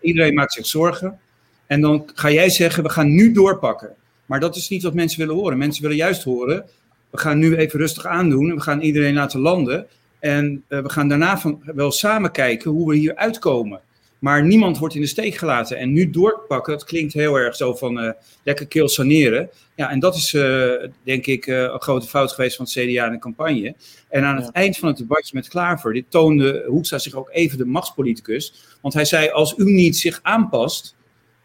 Iedereen 0.00 0.34
maakt 0.34 0.52
zich 0.52 0.66
zorgen. 0.66 1.20
En 1.68 1.80
dan 1.80 2.10
ga 2.14 2.30
jij 2.30 2.50
zeggen, 2.50 2.82
we 2.82 2.88
gaan 2.88 3.14
nu 3.14 3.32
doorpakken. 3.32 3.94
Maar 4.26 4.40
dat 4.40 4.56
is 4.56 4.68
niet 4.68 4.82
wat 4.82 4.94
mensen 4.94 5.18
willen 5.18 5.34
horen. 5.34 5.58
Mensen 5.58 5.82
willen 5.82 5.96
juist 5.96 6.22
horen, 6.22 6.64
we 7.10 7.18
gaan 7.18 7.38
nu 7.38 7.56
even 7.56 7.78
rustig 7.78 8.06
aandoen. 8.06 8.54
We 8.54 8.60
gaan 8.60 8.80
iedereen 8.80 9.14
laten 9.14 9.40
landen. 9.40 9.86
En 10.18 10.64
uh, 10.68 10.80
we 10.82 10.88
gaan 10.88 11.08
daarna 11.08 11.38
van, 11.38 11.62
wel 11.64 11.90
samen 11.90 12.30
kijken 12.30 12.70
hoe 12.70 12.88
we 12.90 12.96
hier 12.96 13.16
uitkomen. 13.16 13.80
Maar 14.18 14.44
niemand 14.44 14.78
wordt 14.78 14.94
in 14.94 15.00
de 15.00 15.06
steek 15.06 15.34
gelaten. 15.34 15.78
En 15.78 15.92
nu 15.92 16.10
doorpakken, 16.10 16.72
dat 16.72 16.84
klinkt 16.84 17.12
heel 17.12 17.36
erg 17.36 17.56
zo 17.56 17.74
van 17.74 18.04
uh, 18.04 18.10
lekker 18.42 18.66
keel 18.66 18.88
saneren. 18.88 19.50
Ja, 19.74 19.90
en 19.90 19.98
dat 19.98 20.14
is 20.14 20.32
uh, 20.32 20.72
denk 21.02 21.26
ik 21.26 21.46
een 21.46 21.80
grote 21.80 22.06
fout 22.06 22.32
geweest 22.32 22.56
van 22.56 22.64
het 22.64 22.74
CDA 22.74 23.06
in 23.06 23.12
de 23.12 23.18
campagne. 23.18 23.74
En 24.08 24.24
aan 24.24 24.36
het 24.36 24.50
eind 24.50 24.76
van 24.76 24.88
het 24.88 24.98
debatje 24.98 25.30
met 25.34 25.48
Klaver, 25.48 25.92
dit 25.92 26.04
toonde 26.08 26.64
Hoekstra 26.66 26.98
zich 26.98 27.14
ook 27.14 27.30
even 27.32 27.58
de 27.58 27.64
machtspoliticus. 27.64 28.54
Want 28.80 28.94
hij 28.94 29.04
zei, 29.04 29.28
als 29.28 29.54
u 29.56 29.64
niet 29.64 29.96
zich 29.96 30.20
aanpast, 30.22 30.94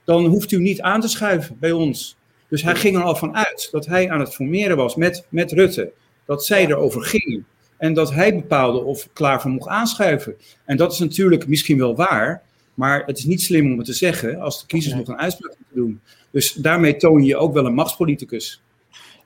dan 0.03 0.25
hoeft 0.25 0.51
u 0.51 0.59
niet 0.59 0.81
aan 0.81 1.01
te 1.01 1.07
schuiven 1.07 1.57
bij 1.59 1.71
ons. 1.71 2.17
Dus 2.47 2.63
hij 2.63 2.75
ging 2.75 2.95
er 2.95 3.03
al 3.03 3.15
van 3.15 3.35
uit 3.35 3.67
dat 3.71 3.85
hij 3.85 4.09
aan 4.09 4.19
het 4.19 4.33
formeren 4.33 4.77
was 4.77 4.95
met, 4.95 5.25
met 5.29 5.51
Rutte. 5.51 5.91
Dat 6.25 6.45
zij 6.45 6.65
erover 6.65 7.01
gingen. 7.01 7.45
En 7.77 7.93
dat 7.93 8.13
hij 8.13 8.35
bepaalde 8.35 8.83
of 8.83 9.07
klaar 9.13 9.41
van 9.41 9.51
mocht 9.51 9.67
aanschuiven. 9.67 10.35
En 10.65 10.77
dat 10.77 10.91
is 10.91 10.99
natuurlijk 10.99 11.47
misschien 11.47 11.77
wel 11.77 11.95
waar. 11.95 12.41
Maar 12.73 13.03
het 13.05 13.17
is 13.17 13.23
niet 13.23 13.41
slim 13.41 13.71
om 13.71 13.77
het 13.77 13.85
te 13.85 13.93
zeggen 13.93 14.39
als 14.39 14.59
de 14.59 14.65
kiezers 14.65 14.95
nog 14.95 15.07
een 15.07 15.19
uitspraak 15.19 15.55
moeten 15.57 15.75
doen. 15.75 16.01
Dus 16.31 16.53
daarmee 16.53 16.95
toon 16.95 17.23
je 17.23 17.37
ook 17.37 17.53
wel 17.53 17.65
een 17.65 17.73
machtspoliticus. 17.73 18.61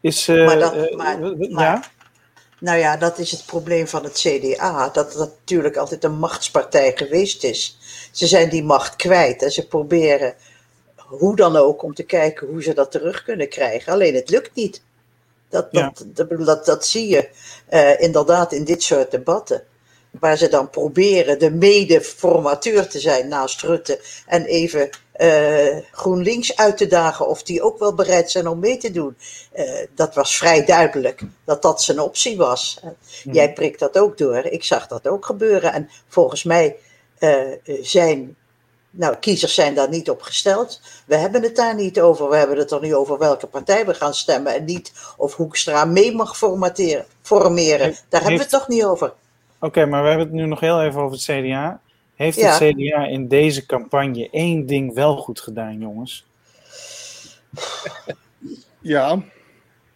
Is, 0.02 0.30
uh, 0.30 0.46
maar 0.46 0.60
dat, 0.60 0.76
uh, 0.76 0.96
maar, 0.96 1.64
ja? 1.64 1.84
Nou 2.60 2.78
ja, 2.78 2.98
dat 2.98 3.18
is 3.18 3.32
het 3.32 3.46
probleem 3.46 3.88
van 3.88 4.04
het 4.04 4.14
CDA. 4.14 4.90
Dat 4.90 5.14
het 5.14 5.18
natuurlijk 5.18 5.76
altijd 5.76 6.04
een 6.04 6.20
machtspartij 6.20 6.92
geweest 6.96 7.44
is. 7.44 7.78
Ze 8.12 8.28
zijn 8.28 8.50
die 8.50 8.64
macht 8.64 8.96
kwijt 8.96 9.44
en 9.44 9.52
ze 9.52 9.68
proberen 9.68 10.36
hoe 11.08 11.36
dan 11.36 11.56
ook, 11.56 11.84
om 11.84 11.94
te 11.94 12.04
kijken 12.04 12.48
hoe 12.48 12.64
ze 12.64 12.74
dat 12.74 12.92
terug 12.92 13.24
kunnen 13.24 13.50
krijgen. 13.50 13.94
Alleen 13.94 14.16
het 14.16 14.30
lukt 14.30 14.56
niet. 14.56 14.82
Dat, 15.50 15.72
dat, 15.72 16.06
dat, 16.14 16.66
dat, 16.66 16.86
zie 16.86 17.08
je 17.08 17.30
uh, 17.70 18.02
inderdaad 18.02 18.54
in 18.54 18.64
dit 18.64 18.84
soort 18.84 19.12
debatten. 19.12 19.64
Waar 20.20 20.38
ze 20.38 20.48
dan 20.48 20.70
proberen 20.70 21.40
de 21.40 21.52
mede-formateur 21.52 22.88
te 22.88 23.00
zijn 23.00 23.28
naast 23.28 23.62
Rutte. 23.62 24.00
En 24.26 24.46
even 24.46 24.90
uh, 25.18 25.78
GroenLinks 25.92 26.56
uit 26.58 26.78
te 26.78 26.88
dagen 26.88 27.28
of 27.28 27.44
die 27.44 27.62
ook 27.62 27.80
wel 27.80 27.94
bereid 27.94 28.32
zijn 28.32 28.48
om 28.48 28.60
mee 28.60 28.78
te 28.78 28.92
doen. 28.92 29.18
Uh, 29.56 29.70
dat 29.96 30.16
was 30.16 30.38
vrij 30.38 30.66
duidelijk 30.66 31.22
dat 31.46 31.62
dat 31.62 31.84
zijn 31.84 32.00
optie 32.00 32.38
was. 32.38 32.80
Mm. 33.24 33.34
Jij 33.34 33.54
prikt 33.54 33.80
dat 33.80 33.98
ook 33.98 34.18
door. 34.18 34.46
Ik 34.46 34.64
zag 34.64 34.88
dat 34.88 35.08
ook 35.08 35.26
gebeuren. 35.26 35.74
En 35.74 35.90
volgens 36.08 36.44
mij 36.44 36.78
zijn 37.82 38.36
nou, 38.90 39.16
kiezers 39.16 39.54
zijn 39.54 39.76
daar 39.76 39.90
niet 39.90 40.10
op 40.10 40.22
gesteld. 40.22 40.82
We 41.06 41.16
hebben 41.16 41.42
het 41.42 41.56
daar 41.56 41.76
niet 41.76 42.00
over. 42.00 42.30
We 42.30 42.36
hebben 42.36 42.58
het 42.58 42.72
er 42.72 42.82
nu 42.82 42.96
over 42.96 43.18
welke 43.18 43.48
partij 43.48 43.86
we 43.86 43.94
gaan 43.94 44.14
stemmen. 44.14 44.56
En 44.56 44.66
niet 44.66 44.94
of 45.18 45.36
Hoekstra 45.36 45.86
mee 45.86 46.16
mag 46.16 46.38
formateren, 46.38 47.06
formeren. 47.22 47.96
Daar 48.10 48.22
hebben 48.22 48.38
we 48.38 48.44
het 48.44 48.50
toch 48.50 48.68
niet 48.68 48.84
over. 48.84 49.14
Oké, 49.60 49.86
maar 49.86 50.02
we 50.02 50.08
hebben 50.08 50.28
het 50.28 50.36
nu 50.36 50.46
nog 50.46 50.60
heel 50.60 50.84
even 50.84 51.02
over 51.02 51.18
het 51.18 51.24
CDA. 51.24 51.80
Heeft 52.16 52.42
het 52.42 52.56
CDA 52.56 53.06
in 53.06 53.28
deze 53.28 53.66
campagne 53.66 54.30
één 54.32 54.66
ding 54.66 54.94
wel 54.94 55.18
goed 55.18 55.40
gedaan, 55.40 55.80
jongens? 55.80 56.26
Ja. 58.80 59.20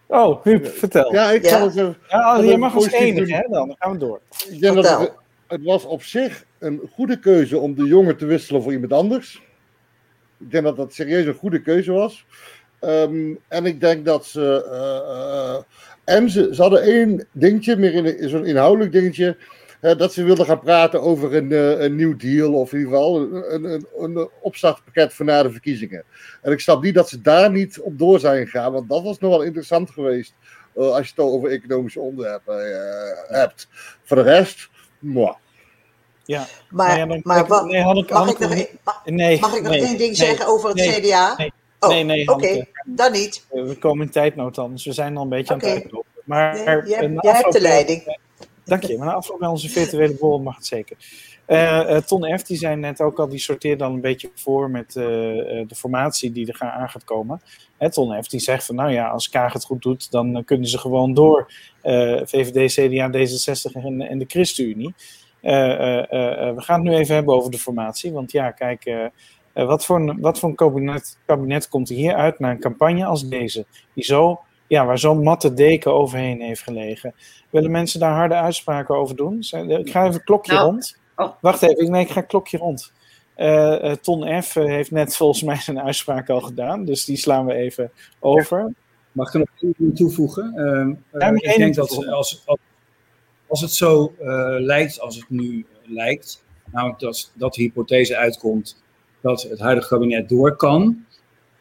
Oh, 0.08 0.44
Huub, 0.44 0.68
vertel. 0.68 1.14
Ja, 1.14 1.32
ik 1.32 1.46
zal 1.46 1.62
het 1.62 1.76
even... 1.76 1.98
Ja, 2.08 2.38
je 2.38 2.58
mag 2.58 2.76
als 2.76 2.92
enige, 2.92 3.34
hè, 3.34 3.42
dan. 3.50 3.68
dan 3.68 3.76
gaan 3.80 3.92
we 3.92 3.98
door. 3.98 4.20
Ik 4.50 4.60
denk 4.62 4.76
dat 4.76 5.00
het, 5.00 5.14
het 5.48 5.64
was 5.64 5.86
op 5.86 6.04
zich 6.04 6.46
een 6.62 6.82
goede 6.92 7.20
keuze 7.20 7.58
om 7.58 7.76
de 7.76 7.84
jongen 7.84 8.18
te 8.18 8.26
wisselen 8.26 8.62
voor 8.62 8.72
iemand 8.72 8.94
anders. 8.94 9.42
Ik 10.40 10.52
denk 10.52 10.64
dat 10.64 10.76
dat 10.76 10.94
serieus 10.94 11.26
een 11.26 11.34
goede 11.34 11.62
keuze 11.62 11.92
was. 11.92 12.26
Um, 12.82 13.40
en 13.48 13.66
ik 13.66 13.80
denk 13.80 14.06
dat 14.06 14.26
ze. 14.26 14.66
Uh, 14.66 15.56
uh, 15.56 15.62
en 16.16 16.30
ze, 16.30 16.54
hadden 16.56 16.82
één 16.82 17.28
dingetje, 17.32 17.76
meer 17.76 17.94
in, 17.94 18.30
zo'n 18.30 18.46
inhoudelijk 18.46 18.92
dingetje. 18.92 19.38
Dat 19.80 20.14
ze 20.14 20.24
wilden 20.24 20.46
gaan 20.46 20.60
praten 20.60 21.02
over 21.02 21.36
een, 21.36 21.52
een 21.84 21.96
nieuw 21.96 22.16
deal, 22.16 22.54
of 22.54 22.74
in 22.74 22.80
ieder 22.80 22.94
geval 22.94 23.22
een, 23.22 23.54
een, 23.54 23.86
een, 23.98 24.30
opstartpakket 24.42 25.14
voor 25.14 25.26
na 25.26 25.44
de 25.44 25.52
verkiezingen. 25.52 26.04
En 26.42 26.52
ik 26.52 26.60
snap 26.60 26.84
niet 26.84 26.94
dat 26.94 27.10
ze 27.10 27.22
daar 27.22 27.52
niet 27.52 27.80
op 27.80 27.98
door 27.98 28.20
zijn 28.20 28.48
gegaan, 28.48 28.72
want 28.72 28.90
dat 28.90 29.04
was 29.04 29.20
nog 29.20 29.32
wel 29.32 29.44
interessant 29.44 29.90
geweest. 29.90 30.34
als 30.74 31.06
je 31.06 31.14
het 31.16 31.26
over 31.26 31.50
economische 31.50 32.00
onderwerpen 32.00 32.56
hebt. 33.28 33.68
Voor 34.04 34.18
de 34.18 34.24
rest, 34.24 34.70
moi. 35.00 35.34
Ja. 36.32 36.48
Maar, 36.70 37.20
maar 37.24 37.48
wat, 37.48 37.66
nee, 37.66 37.82
Hanneke- 37.82 38.14
mag, 38.14 38.30
ik 38.30 38.40
nog, 38.40 38.50
mag, 38.84 39.02
Nee, 39.06 39.40
mag 39.40 39.54
ik 39.56 39.62
nog 39.64 39.74
één 39.74 39.98
ding 39.98 40.16
zeggen 40.18 40.48
over 40.48 40.70
het 40.70 40.80
CDA? 40.82 41.34
nee. 41.38 41.52
oh, 41.80 41.90
nee, 41.90 42.04
nee, 42.04 42.22
oké, 42.28 42.48
Hanneke. 42.48 42.68
dan 42.86 43.12
niet. 43.12 43.46
Eh, 43.52 43.64
We 43.64 43.78
komen 43.78 44.06
in 44.06 44.12
tijdnood 44.12 44.56
dan, 44.56 44.72
dus 44.72 44.86
we 44.86 44.92
zijn 44.94 45.18
al 45.18 45.24
een 45.24 45.30
beetje 45.30 45.54
aan 45.54 45.60
het 45.60 45.70
uitlopen. 45.70 46.12
Maar 46.26 46.54
Nee, 46.54 46.64
eh, 46.64 46.88
jij, 46.88 47.18
jij 47.22 47.34
hebt 47.34 47.54
de 47.54 47.62
leiding. 47.62 48.18
Dank 48.66 48.84
je. 48.84 48.98
Maar 48.98 49.08
na 49.08 49.14
afloop 49.14 49.40
bij 49.40 49.48
onze 49.48 49.70
virtuele 49.70 50.14
borrel 50.14 50.40
mag 50.40 50.56
het 50.56 50.66
zeker. 50.66 50.98
Eh, 51.46 51.96
eh, 51.96 52.04
Ton 52.04 52.38
F. 52.40 52.44
die 52.44 52.58
zei 52.58 52.76
net 52.76 53.02
ook 53.02 53.20
al, 53.20 53.28
die 53.30 53.40
sorteert 53.40 53.80
dan 53.80 53.94
een 53.94 54.02
beetje 54.02 54.30
voor 54.36 54.70
met 54.70 54.96
eh, 54.96 55.60
eh, 55.60 55.68
de 55.68 55.76
formatie 55.76 56.32
die 56.32 56.48
er 56.48 56.60
aan 56.60 56.90
gaat 56.90 57.04
komen. 57.04 57.42
Hè, 57.78 57.92
Ton 57.92 58.24
F. 58.24 58.28
die 58.28 58.40
zegt 58.40 58.66
van 58.66 58.76
nou 58.76 58.92
ja, 58.92 59.08
als 59.10 59.30
Kaag 59.30 59.54
het 59.54 59.64
goed 59.66 59.82
doet, 59.82 60.12
dan 60.12 60.36
eh, 60.38 60.44
kunnen 60.46 60.68
ze 60.68 60.78
gewoon 60.78 61.14
door 61.14 61.52
eh, 61.82 62.20
VVD, 62.24 62.74
CDA, 62.74 63.10
D66 63.12 63.84
en, 63.86 64.02
en 64.02 64.18
de 64.20 64.26
ChristenUnie. 64.28 64.94
Eh, 65.42 65.72
eh, 65.72 66.48
eh, 66.48 66.56
we 66.56 66.62
gaan 66.62 66.80
het 66.82 66.90
nu 66.90 66.96
even 66.98 67.16
hebben 67.16 67.36
over 67.36 67.52
de 67.52 67.58
formatie. 67.58 68.12
Want 68.12 68.32
ja, 68.32 68.52
kijk, 68.52 69.10
wat 69.54 69.86
voor 69.86 69.96
een, 70.00 70.18
wat 70.20 70.40
voor 70.40 70.50
een 70.50 70.56
kabinet, 70.56 71.18
kabinet 71.26 71.70
komt 71.70 71.90
er 71.90 71.96
hier 71.96 72.14
uit 72.16 72.40
na 72.40 72.50
een 72.52 72.60
campagne 72.60 73.06
als 73.06 73.28
deze? 73.30 73.66
Die 73.94 74.04
zo, 74.04 74.40
ja, 74.68 74.86
waar 74.86 74.98
zo'n 75.00 75.24
matte 75.24 75.54
deken 75.54 75.94
overheen 75.94 76.42
heeft 76.42 76.62
gelegen. 76.62 77.14
Willen 77.50 77.72
mensen 77.72 78.00
daar 78.00 78.14
harde 78.16 78.36
uitspraken 78.36 78.96
over 78.96 79.16
doen? 79.16 79.44
Zijn- 79.44 79.70
Ik 79.70 79.92
ga 79.92 80.02
even 80.02 80.14
een 80.16 80.24
klokje 80.24 80.54
Nou, 80.54 80.66
rond. 80.66 80.98
oh. 81.16 81.32
Wacht 81.42 81.62
even, 81.62 81.92
nee, 81.92 82.02
ik 82.04 82.10
ga 82.12 82.20
een 82.22 82.28
klokje 82.28 82.58
rond. 82.58 82.94
Eh, 83.36 83.92
eh, 83.92 83.98
Ton 83.98 84.42
F. 84.44 84.54
heeft 84.54 84.92
net 84.92 85.16
volgens 85.16 85.44
mij 85.44 85.56
zijn 85.56 85.82
uitspraak 85.82 86.30
al 86.30 86.42
gedaan, 86.42 86.86
dus 86.86 87.06
die 87.06 87.18
slaan 87.18 87.46
we 87.46 87.54
even 87.54 87.92
over. 88.20 88.74
Mag 89.12 89.28
ik 89.28 89.34
er 89.34 89.40
nog 89.40 89.76
één 89.80 89.94
toevoegen? 89.94 90.54
Ehm, 90.56 90.90
eh, 91.12 91.32
Ja, 91.42 91.52
ik 91.52 91.58
denk 91.58 91.76
dat 91.76 91.90
als, 91.90 92.44
als, 92.46 92.62
als 93.52 93.62
het 93.62 93.72
zo 93.72 94.14
eh, 94.20 94.56
lijkt 94.60 95.00
als 95.00 95.16
het 95.16 95.30
nu 95.30 95.66
lijkt, 95.86 96.44
namelijk 96.72 97.00
dat, 97.00 97.32
dat 97.36 97.54
de 97.54 97.62
hypothese 97.62 98.18
uitkomt 98.18 98.84
dat 99.22 99.42
het 99.42 99.60
huidige 99.60 99.88
kabinet 99.88 100.30
door 100.30 100.56
kan, 100.56 101.06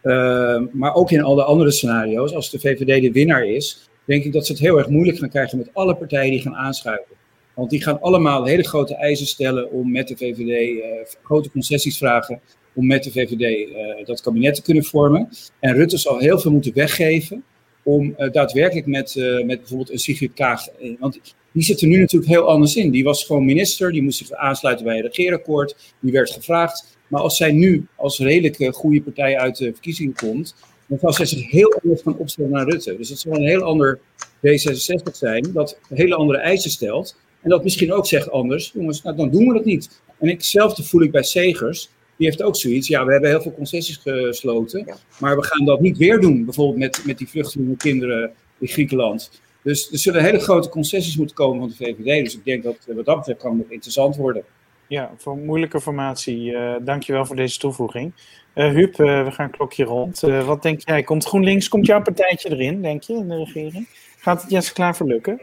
ehm, 0.03 0.67
maar 0.73 0.95
ook 0.95 1.11
in 1.11 1.23
alle 1.23 1.45
andere 1.45 1.71
scenario's, 1.71 2.35
als 2.35 2.51
de 2.51 2.59
VVD 2.59 3.03
de 3.03 3.13
winnaar 3.13 3.47
is, 3.47 3.89
denk 4.05 4.25
ik 4.25 4.33
dat 4.33 4.47
ze 4.47 4.53
het 4.53 4.61
heel 4.61 4.79
erg 4.79 4.89
moeilijk 4.89 5.19
gaan 5.19 5.29
krijgen 5.29 5.59
met 5.59 5.71
alle 5.73 5.97
partijen 5.97 6.31
die 6.31 6.41
gaan 6.41 6.57
aanschuiven. 6.57 7.17
Want 7.55 7.71
die 7.71 7.83
gaan 7.83 8.01
allemaal 8.01 8.45
hele 8.45 8.65
grote 8.69 8.95
eisen 8.95 9.27
stellen 9.27 9.71
om 9.71 9.91
met 9.91 10.09
de 10.09 10.17
VVD, 10.17 10.81
eh, 10.81 10.91
grote 11.23 11.51
concessies 11.51 11.99
vragen 11.99 12.41
om 12.75 12.87
met 12.87 13.05
de 13.05 13.11
VVD 13.11 13.73
eh, 13.73 14.07
dat 14.07 14.21
kabinet 14.21 14.55
te 14.55 14.63
kunnen 14.63 14.85
vormen. 14.85 15.29
En 15.61 15.75
Rutte 15.75 15.97
zal 15.97 16.19
heel 16.19 16.39
veel 16.39 16.51
moeten 16.51 16.75
weggeven 16.75 17.45
om 17.83 18.15
eh, 18.17 18.33
daadwerkelijk 18.33 18.87
met, 18.87 19.17
eh, 19.17 19.45
met 19.45 19.59
bijvoorbeeld 19.59 19.91
een 19.91 19.99
Sigrid 19.99 20.33
Kaag. 20.35 20.69
eh, 20.69 20.91
want 20.99 21.21
die 21.53 21.63
zit 21.63 21.81
er 21.81 21.89
nu 21.89 21.99
natuurlijk 21.99 22.31
heel 22.31 22.49
anders 22.49 22.77
in. 22.77 22.91
Die 22.91 23.05
was 23.05 23.25
gewoon 23.25 23.45
minister, 23.45 23.93
die 23.93 24.03
moest 24.03 24.19
zich 24.19 24.33
aansluiten 24.33 24.85
bij 24.85 24.97
een 24.97 25.03
regeerakkoord, 25.03 25.95
die 26.01 26.13
werd 26.13 26.31
gevraagd. 26.31 26.99
Maar 27.09 27.21
als 27.21 27.37
zij 27.37 27.53
nu 27.53 27.87
als 27.97 28.19
redelijk 28.19 28.59
eh, 28.59 28.73
goede 28.73 29.03
partij 29.03 29.39
uit 29.39 29.57
de 29.57 29.73
verkiezingen 29.73 30.15
komt, 30.15 30.55
dan 30.87 30.99
zal 30.99 31.13
zij 31.13 31.27
zich 31.27 31.51
heel 31.51 31.81
anders 31.83 32.03
gaan 32.03 32.17
opstellen 32.17 32.51
naar 32.51 32.69
Rutte. 32.69 32.97
Dus 32.97 33.09
het 33.09 33.19
zal 33.19 33.33
een 33.33 33.47
heel 33.47 33.63
ander 33.63 34.01
D66 34.47 35.13
zijn, 35.13 35.51
dat 35.53 35.79
hele 35.89 36.15
andere 36.15 36.39
eisen 36.39 36.71
stelt. 36.71 37.17
En 37.43 37.51
dat 37.51 37.63
misschien 37.63 37.93
ook 37.93 38.07
zegt 38.07 38.31
anders, 38.31 38.71
jongens, 38.75 39.03
nou, 39.03 39.17
dan 39.17 39.31
doen 39.31 39.47
we 39.47 39.55
dat 39.55 39.65
niet. 39.65 40.01
En 40.19 40.29
ik, 40.29 40.37
hetzelfde 40.37 40.83
voel 40.83 41.03
ik 41.03 41.11
bij 41.11 41.23
Segers. 41.23 41.91
Die 42.21 42.29
heeft 42.29 42.43
ook 42.43 42.57
zoiets. 42.57 42.89
Ja, 42.89 43.05
we 43.05 43.13
hebben 43.13 43.31
heel 43.31 43.43
veel 43.43 43.55
concessies 43.55 43.97
gesloten. 43.97 44.83
Ja. 44.87 44.97
Maar 45.19 45.37
we 45.37 45.45
gaan 45.45 45.65
dat 45.65 45.81
niet 45.81 45.97
weer 45.97 46.21
doen. 46.21 46.45
Bijvoorbeeld 46.45 46.79
met, 46.79 47.03
met 47.07 47.19
die 47.19 47.29
vluchtelingen 47.29 47.77
kinderen 47.77 48.33
in 48.59 48.69
Griekenland. 48.69 49.41
Dus 49.63 49.93
er 49.93 49.99
zullen 49.99 50.23
hele 50.23 50.39
grote 50.39 50.69
concessies 50.69 51.17
moeten 51.17 51.37
komen 51.37 51.59
van 51.59 51.69
de 51.69 51.75
VVD. 51.85 52.25
Dus 52.25 52.35
ik 52.35 52.45
denk 52.45 52.63
dat 52.63 52.77
eh, 52.89 52.95
wat 52.97 53.05
dat 53.05 53.17
betreft 53.17 53.41
kan 53.41 53.51
het 53.51 53.61
nog 53.61 53.71
interessant 53.71 54.17
worden. 54.17 54.43
Ja, 54.87 55.11
voor 55.17 55.37
moeilijke 55.37 55.81
formatie. 55.81 56.57
eh 56.57 56.75
dankjewel 56.83 57.27
voor 57.27 57.37
deze 57.37 57.59
toevoeging. 57.59 58.13
Eh 58.53 58.71
Huub, 58.71 58.99
eh, 59.01 59.25
we 59.25 59.31
gaan 59.31 59.45
een 59.47 59.51
klokje 59.51 59.85
rond. 59.85 60.23
Eh, 60.23 60.47
wat 60.47 60.63
denk 60.63 60.81
jij? 60.85 61.03
Komt 61.03 61.25
GroenLinks, 61.25 61.69
komt 61.69 61.87
jouw 61.87 62.03
partijtje 62.03 62.51
erin, 62.51 62.83
denk 62.83 63.03
je, 63.03 63.13
in 63.15 63.29
de 63.29 63.37
regering? 63.37 63.89
Gaat 64.19 64.43
het 64.43 64.51
Jesse 64.51 64.73
Klaver 64.73 65.07
lukken? 65.07 65.41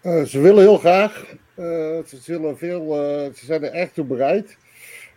Eh, 0.00 0.22
ze 0.22 0.40
willen 0.40 0.62
heel 0.62 0.78
graag. 0.78 1.24
Eh, 1.54 1.64
ze, 2.06 2.16
zullen 2.20 2.58
veel, 2.58 2.94
eh, 2.94 3.32
ze 3.34 3.44
zijn 3.44 3.62
er 3.64 3.72
echt 3.72 3.94
toe 3.94 4.04
bereid. 4.04 4.56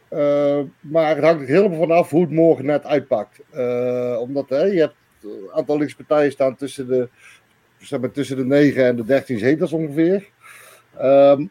Eh, 0.10 0.60
maar 0.80 1.16
het 1.16 1.24
hangt 1.24 1.42
er 1.42 1.48
helemaal 1.48 1.80
vanaf 1.80 2.10
hoe 2.10 2.22
het 2.22 2.32
morgen 2.32 2.66
net 2.66 2.86
uitpakt. 2.86 3.40
Eh, 3.52 4.18
omdat 4.20 4.50
hè, 4.50 4.64
je 4.64 4.80
hebt 4.80 4.96
een 5.24 5.50
aantal 5.54 5.78
linkspartijen 5.78 6.32
staan 6.32 6.56
tussen 6.56 6.88
de, 6.88 7.10
zeg 7.78 8.00
maar, 8.00 8.12
tussen 8.12 8.38
de 8.38 8.46
9 8.46 8.86
en 8.86 8.96
de 8.96 9.06
13 9.06 9.40
zetels 9.40 9.72
ongeveer. 9.74 10.30
Ehm, 10.98 11.46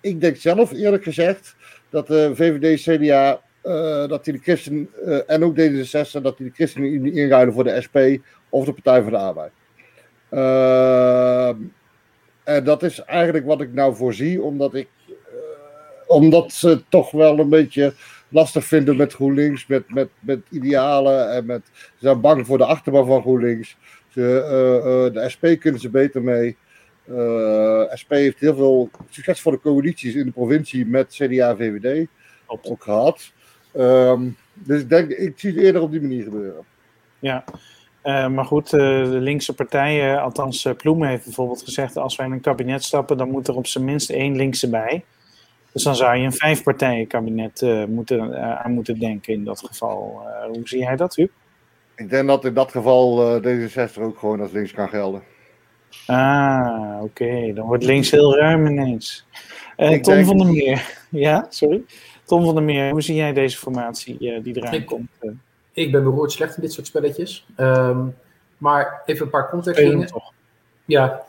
ik 0.00 0.20
denk 0.20 0.36
zelf 0.36 0.72
eerlijk 0.72 1.02
gezegd 1.02 1.56
dat 1.90 2.06
de 2.06 2.30
VVD, 2.34 2.80
CDA, 2.80 3.40
eh, 3.60 4.08
dat 4.08 4.24
die 4.24 4.32
de 4.32 4.38
Christen 4.38 4.88
eh, 5.04 5.18
en 5.26 5.44
ook 5.44 5.58
D66, 5.58 6.22
dat 6.22 6.36
die 6.38 6.46
de 6.46 6.54
ChristenUnie 6.54 7.12
inruilen 7.12 7.54
voor 7.54 7.64
de 7.64 7.80
SP 7.86 7.96
of 8.48 8.64
de 8.64 8.72
Partij 8.72 9.02
voor 9.02 9.10
de 9.10 9.16
Arbeid. 9.16 9.52
Ehm, 10.28 11.56
en 12.44 12.64
dat 12.64 12.82
is 12.82 12.98
eigenlijk 13.00 13.46
wat 13.46 13.60
ik 13.60 13.72
nou 13.72 13.94
voorzie, 13.96 14.42
omdat 14.42 14.74
ik 14.74 14.88
eh, 14.99 14.99
omdat 16.10 16.52
ze 16.52 16.68
het 16.68 16.84
toch 16.88 17.10
wel 17.10 17.38
een 17.38 17.48
beetje 17.48 17.94
lastig 18.28 18.64
vinden 18.64 18.96
met 18.96 19.12
GroenLinks, 19.12 19.66
met, 19.66 19.94
met, 19.94 20.08
met 20.20 20.40
idealen 20.50 21.32
en 21.32 21.46
met, 21.46 21.62
ze 21.72 21.90
zijn 21.98 22.20
bang 22.20 22.46
voor 22.46 22.58
de 22.58 22.64
achterban 22.64 23.06
van 23.06 23.20
GroenLinks. 23.20 23.76
Ze, 24.08 24.42
eh, 24.42 25.06
eh, 25.06 25.12
de 25.12 25.28
SP 25.34 25.44
kunnen 25.60 25.80
ze 25.80 25.90
beter 25.90 26.22
mee. 26.22 26.56
Eh, 27.04 27.82
SP 28.00 28.10
heeft 28.10 28.40
heel 28.40 28.54
veel 28.54 28.90
succesvolle 29.08 29.60
coalities 29.60 30.14
in 30.14 30.24
de 30.24 30.32
provincie 30.32 30.86
met 30.86 31.08
CDA 31.08 31.48
en 31.48 31.56
VVD 31.56 32.06
ook 32.46 32.82
gehad. 32.82 33.32
Ehm, 33.72 34.28
dus 34.54 34.80
ik 34.80 34.88
denk, 34.88 35.10
ik 35.10 35.38
zie 35.38 35.50
het 35.50 35.60
eerder 35.60 35.82
op 35.82 35.90
die 35.90 36.00
manier 36.00 36.22
gebeuren. 36.24 36.64
Ja, 37.18 37.44
maar 38.28 38.44
goed, 38.44 38.70
de 38.70 39.18
linkse 39.20 39.54
partijen, 39.54 40.22
althans 40.22 40.64
uh, 40.64 40.72
Ploemen 40.74 41.08
heeft 41.08 41.24
bijvoorbeeld 41.24 41.62
gezegd, 41.62 41.96
als 41.96 42.16
wij 42.16 42.26
in 42.26 42.32
een 42.32 42.40
kabinet 42.40 42.84
stappen, 42.84 43.16
dan 43.16 43.30
moet 43.30 43.48
er 43.48 43.56
op 43.56 43.66
zijn 43.66 43.84
minst 43.84 44.10
één 44.10 44.36
linkse 44.36 44.70
bij. 44.70 45.04
Dus 45.72 45.82
dan 45.82 45.96
zou 45.96 46.16
je 46.16 46.24
een 46.24 46.32
vijfpartijenkabinet 46.32 47.60
uh, 47.60 47.84
moeten, 47.84 48.30
uh, 48.30 48.60
aan 48.60 48.72
moeten 48.72 48.98
denken 48.98 49.32
in 49.32 49.44
dat 49.44 49.62
geval. 49.66 50.22
Uh, 50.26 50.44
hoe 50.44 50.68
zie 50.68 50.78
jij 50.78 50.96
dat, 50.96 51.16
Huub? 51.16 51.30
Ik 51.96 52.10
denk 52.10 52.26
dat 52.26 52.44
in 52.44 52.54
dat 52.54 52.70
geval 52.70 53.36
uh, 53.44 53.68
D66 53.68 54.00
ook 54.00 54.18
gewoon 54.18 54.40
als 54.40 54.52
links 54.52 54.72
kan 54.72 54.88
gelden. 54.88 55.22
Ah, 56.06 56.94
oké. 56.94 57.04
Okay. 57.04 57.52
Dan 57.52 57.66
wordt 57.66 57.84
links 57.84 58.10
heel 58.10 58.36
ruim 58.36 58.66
ineens. 58.66 59.26
Uh, 59.76 59.88
Tom 59.88 60.14
denk... 60.14 60.26
van 60.26 60.38
der 60.38 60.46
Meer. 60.46 60.98
Ja, 61.08 61.46
sorry. 61.48 61.82
Tom 62.24 62.44
van 62.44 62.54
der 62.54 62.64
Meer, 62.64 62.90
hoe 62.90 63.02
zie 63.02 63.14
jij 63.14 63.32
deze 63.32 63.56
formatie 63.56 64.16
uh, 64.20 64.42
die 64.42 64.56
eraan 64.56 64.74
ik, 64.74 64.86
komt? 64.86 65.08
Ik 65.72 65.92
ben 65.92 66.02
beroerd 66.02 66.32
slecht 66.32 66.56
in 66.56 66.62
dit 66.62 66.72
soort 66.72 66.86
spelletjes. 66.86 67.46
Um, 67.56 68.14
maar 68.58 69.02
even 69.06 69.24
een 69.24 69.30
paar 69.30 69.48
contextdingen. 69.48 70.22
Ja, 70.84 71.22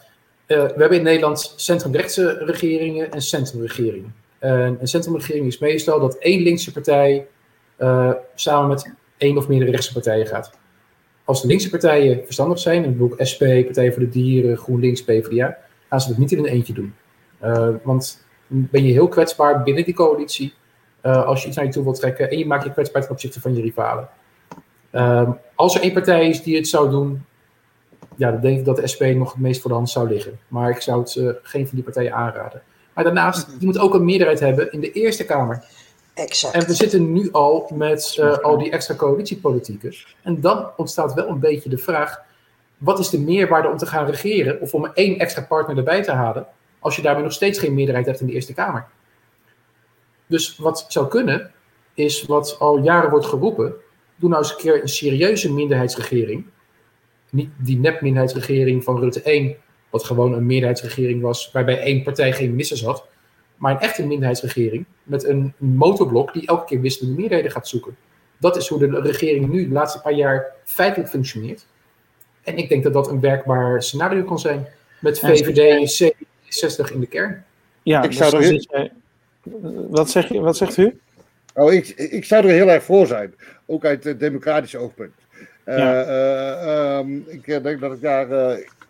uh, 0.48 0.58
we 0.58 0.74
hebben 0.78 0.98
in 0.98 1.04
Nederland 1.04 1.54
centrumrechtse 1.56 2.34
regeringen 2.46 3.12
en 3.12 3.22
centrumregeringen. 3.22 4.16
En 4.42 4.78
een 4.80 4.88
centrumregering 4.88 5.48
is 5.48 5.60
meestal 5.60 6.00
dat 6.00 6.16
één 6.16 6.42
linkse 6.42 6.72
partij 6.72 7.28
uh, 7.78 8.12
samen 8.36 8.70
met 8.70 8.94
één 9.18 9.38
of 9.38 9.48
meerdere 9.48 9.72
rechtse 9.72 9.94
partijen 9.94 10.28
gaat. 10.28 10.52
Als 11.26 11.42
de 11.42 11.48
linkse 11.48 11.70
partijen 11.70 12.22
verstandig 12.26 12.60
zijn, 12.60 12.84
en 12.84 13.16
ik 13.18 13.28
SP, 13.32 13.44
Partij 13.66 13.92
voor 13.92 14.02
de 14.02 14.10
Dieren, 14.10 14.58
GroenLinks, 14.58 15.04
PvdA, 15.04 15.58
gaan 15.90 16.02
ze 16.02 16.08
dat 16.08 16.18
niet 16.18 16.32
in 16.32 16.38
een 16.38 16.46
eentje 16.46 16.74
doen. 16.74 16.94
Uh, 17.44 17.70
want 17.84 18.26
dan 18.48 18.68
ben 18.72 18.86
je 18.86 18.92
heel 18.92 19.08
kwetsbaar 19.08 19.64
binnen 19.64 19.84
die 19.84 19.94
coalitie 19.94 20.54
uh, 21.04 21.26
als 21.26 21.42
je 21.42 21.48
iets 21.48 21.56
naar 21.58 21.66
je 21.66 21.72
toe 21.72 21.84
wilt 21.84 22.00
trekken 22.00 22.30
en 22.30 22.38
je 22.38 22.46
maakt 22.46 22.64
je 22.64 22.72
kwetsbaar 22.72 23.02
ten 23.02 23.12
opzichte 23.12 23.42
van 23.42 23.56
je 23.56 23.62
rivalen. 23.62 24.10
Uh, 24.92 25.30
als 25.56 25.76
er 25.76 25.82
één 25.82 25.94
partij 25.94 26.30
is 26.30 26.44
die 26.44 26.56
het 26.56 26.68
zou 26.68 26.90
doen, 26.90 27.26
ja, 28.16 28.32
dan 28.32 28.42
denk 28.42 28.60
ik 28.60 28.66
dat 28.66 28.76
de 28.76 28.88
SP 28.94 29.02
nog 29.02 29.32
het 29.32 29.42
meest 29.42 29.62
voor 29.62 29.70
de 29.70 29.76
hand 29.76 29.90
zou 29.90 30.10
liggen. 30.10 30.40
Maar 30.48 30.70
ik 30.70 30.82
zou 30.82 31.00
het 31.00 31.40
geen 31.42 31.68
van 31.68 31.76
die 31.76 31.84
partijen 31.84 32.14
aanraden. 32.14 32.62
Maar 32.94 33.04
daarnaast, 33.04 33.48
je 33.60 33.66
moet 33.66 33.78
ook 33.78 33.94
een 33.94 34.06
meerderheid 34.06 34.40
hebben 34.40 34.72
in 34.72 34.80
de 34.80 34.92
Eerste 34.92 35.26
Kamer. 35.26 35.64
Exact. 36.14 36.54
En 36.54 36.66
we 36.66 36.74
zitten 36.74 37.14
nu 37.14 37.32
al 37.32 37.72
met 37.74 38.18
uh, 38.20 38.38
al 38.38 38.58
die 38.58 38.72
extra 38.72 38.96
coalitiepolitieken. 38.96 39.94
En 40.22 40.42
dan 40.42 40.70
ontstaat 40.78 41.14
wel 41.14 41.28
een 41.28 41.40
beetje 41.40 41.70
de 41.70 41.78
vraag: 41.78 42.22
wat 42.78 43.00
is 43.00 43.10
de 43.10 43.20
meerwaarde 43.20 43.70
om 43.70 43.78
te 43.78 43.86
gaan 43.86 44.06
regeren 44.06 44.62
of 44.62 44.74
om 44.74 44.86
één 44.86 45.20
extra 45.20 45.42
partner 45.42 45.78
erbij 45.78 46.04
te 46.04 46.12
halen, 46.12 46.48
als 46.80 46.96
je 46.96 47.02
daarmee 47.02 47.24
nog 47.24 47.34
steeds 47.34 47.60
geen 47.60 47.74
meerderheid 47.74 48.06
hebt 48.06 48.20
in 48.20 48.28
de 48.28 48.34
Eerste 48.34 48.54
Kamer? 48.54 48.88
Dus 50.28 50.58
wat 50.58 50.86
zou 50.88 51.08
kunnen, 51.08 51.52
is 51.94 52.24
wat 52.24 52.56
al 52.60 52.78
jaren 52.78 53.10
wordt 53.10 53.26
geroepen: 53.26 53.74
doe 54.16 54.30
nou 54.30 54.42
eens 54.42 54.52
een 54.52 54.58
keer 54.58 54.82
een 54.82 54.90
serieuze 54.90 55.54
minderheidsregering. 55.54 56.46
Niet 57.30 57.50
die 57.58 57.78
nep-minderheidsregering 57.78 58.84
van 58.84 59.00
Rutte 59.00 59.22
1, 59.22 59.56
wat 59.92 60.04
gewoon 60.04 60.34
een 60.34 60.46
meerderheidsregering 60.46 61.22
was, 61.22 61.52
waarbij 61.52 61.80
één 61.80 62.04
partij 62.04 62.34
geen 62.34 62.50
ministers 62.50 62.84
had. 62.84 63.06
Maar 63.56 63.72
een 63.72 63.80
echte 63.80 64.06
minderheidsregering 64.06 64.86
met 65.04 65.24
een 65.24 65.54
motorblok 65.58 66.34
die 66.34 66.48
elke 66.48 66.66
keer 66.66 66.82
wisselende 66.82 67.16
meerderheden 67.16 67.52
gaat 67.52 67.68
zoeken. 67.68 67.96
Dat 68.38 68.58
is 68.58 68.68
hoe 68.68 68.80
de 68.80 69.02
regering 69.02 69.50
nu 69.50 69.68
de 69.68 69.74
laatste 69.74 70.02
paar 70.02 70.14
jaar 70.14 70.46
feitelijk 70.64 71.10
functioneert. 71.10 71.66
En 72.44 72.58
ik 72.58 72.70
denk 72.70 72.84
dat 72.84 72.94
dat 72.94 73.10
een 73.10 73.20
werkbaar 73.20 73.84
scenario 73.84 74.24
kan 74.24 74.40
zijn. 74.40 74.68
Met 75.00 75.20
VVD, 75.20 76.02
C60 76.04 76.94
in 76.94 77.00
de 77.00 77.08
kern. 77.08 77.46
Ja, 77.84 78.04
ik 78.04 78.10
dus 78.10 78.18
zou 78.18 78.44
er 78.44 78.92
Wat, 79.90 80.10
zeg 80.10 80.28
je, 80.28 80.40
wat 80.40 80.58
zegt 80.58 80.78
u? 80.78 81.00
Oh, 81.54 81.74
ik, 81.74 81.88
ik 81.88 82.26
zou 82.26 82.48
er 82.48 82.54
heel 82.54 82.70
erg 82.70 82.84
voor 82.84 83.08
zijn. 83.08 83.34
Ook 83.66 83.86
uit 83.86 84.04
het 84.04 84.20
democratische 84.20 84.78
oogpunt. 84.78 85.14
Ja. 85.66 87.02
Uh, 87.04 87.08
ik 87.28 87.46
denk 87.46 87.80
dat 87.80 87.94
ik 87.94 88.02
daar 88.02 88.28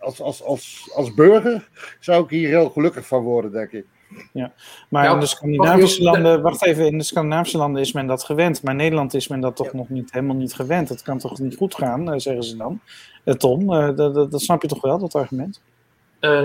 als, 0.02 0.22
als, 0.22 0.44
als, 0.44 0.92
als 0.96 1.14
burger 1.14 1.70
zou 2.00 2.24
ik 2.24 2.30
hier 2.30 2.48
heel 2.48 2.70
gelukkig 2.70 3.08
van 3.08 3.24
worden, 3.24 3.52
denk 3.52 3.72
ik. 3.72 3.86
Ja, 4.34 4.54
maar 4.90 5.14
in 5.14 5.20
de 5.20 5.26
Scandinavische 5.26 6.04
landen, 6.04 6.42
wacht 6.42 6.66
even, 6.66 6.86
in 6.86 6.98
de 6.98 7.04
Scandinavische 7.04 7.58
landen 7.58 7.82
is 7.82 7.94
men 7.94 8.08
dat 8.08 8.24
gewend, 8.24 8.64
maar 8.64 8.72
in 8.72 8.80
Nederland 8.80 9.14
is 9.14 9.28
men 9.28 9.40
dat 9.40 9.56
toch 9.56 9.74
nog 9.74 9.90
niet, 9.90 10.12
helemaal 10.12 10.36
niet 10.36 10.54
gewend. 10.54 10.90
Het 10.90 11.02
kan 11.02 11.18
toch 11.18 11.40
niet 11.40 11.56
goed 11.56 11.76
gaan, 11.76 12.22
zeggen 12.22 12.44
ze 12.44 12.58
dan. 12.58 12.80
Tom, 13.38 13.68
dat, 13.68 13.98
dat, 13.98 14.32
dat, 14.32 14.42
snap 14.42 14.62
je 14.62 14.68
toch 14.68 14.82
wel, 14.82 15.00
dat 15.00 15.16
argument? 15.16 15.62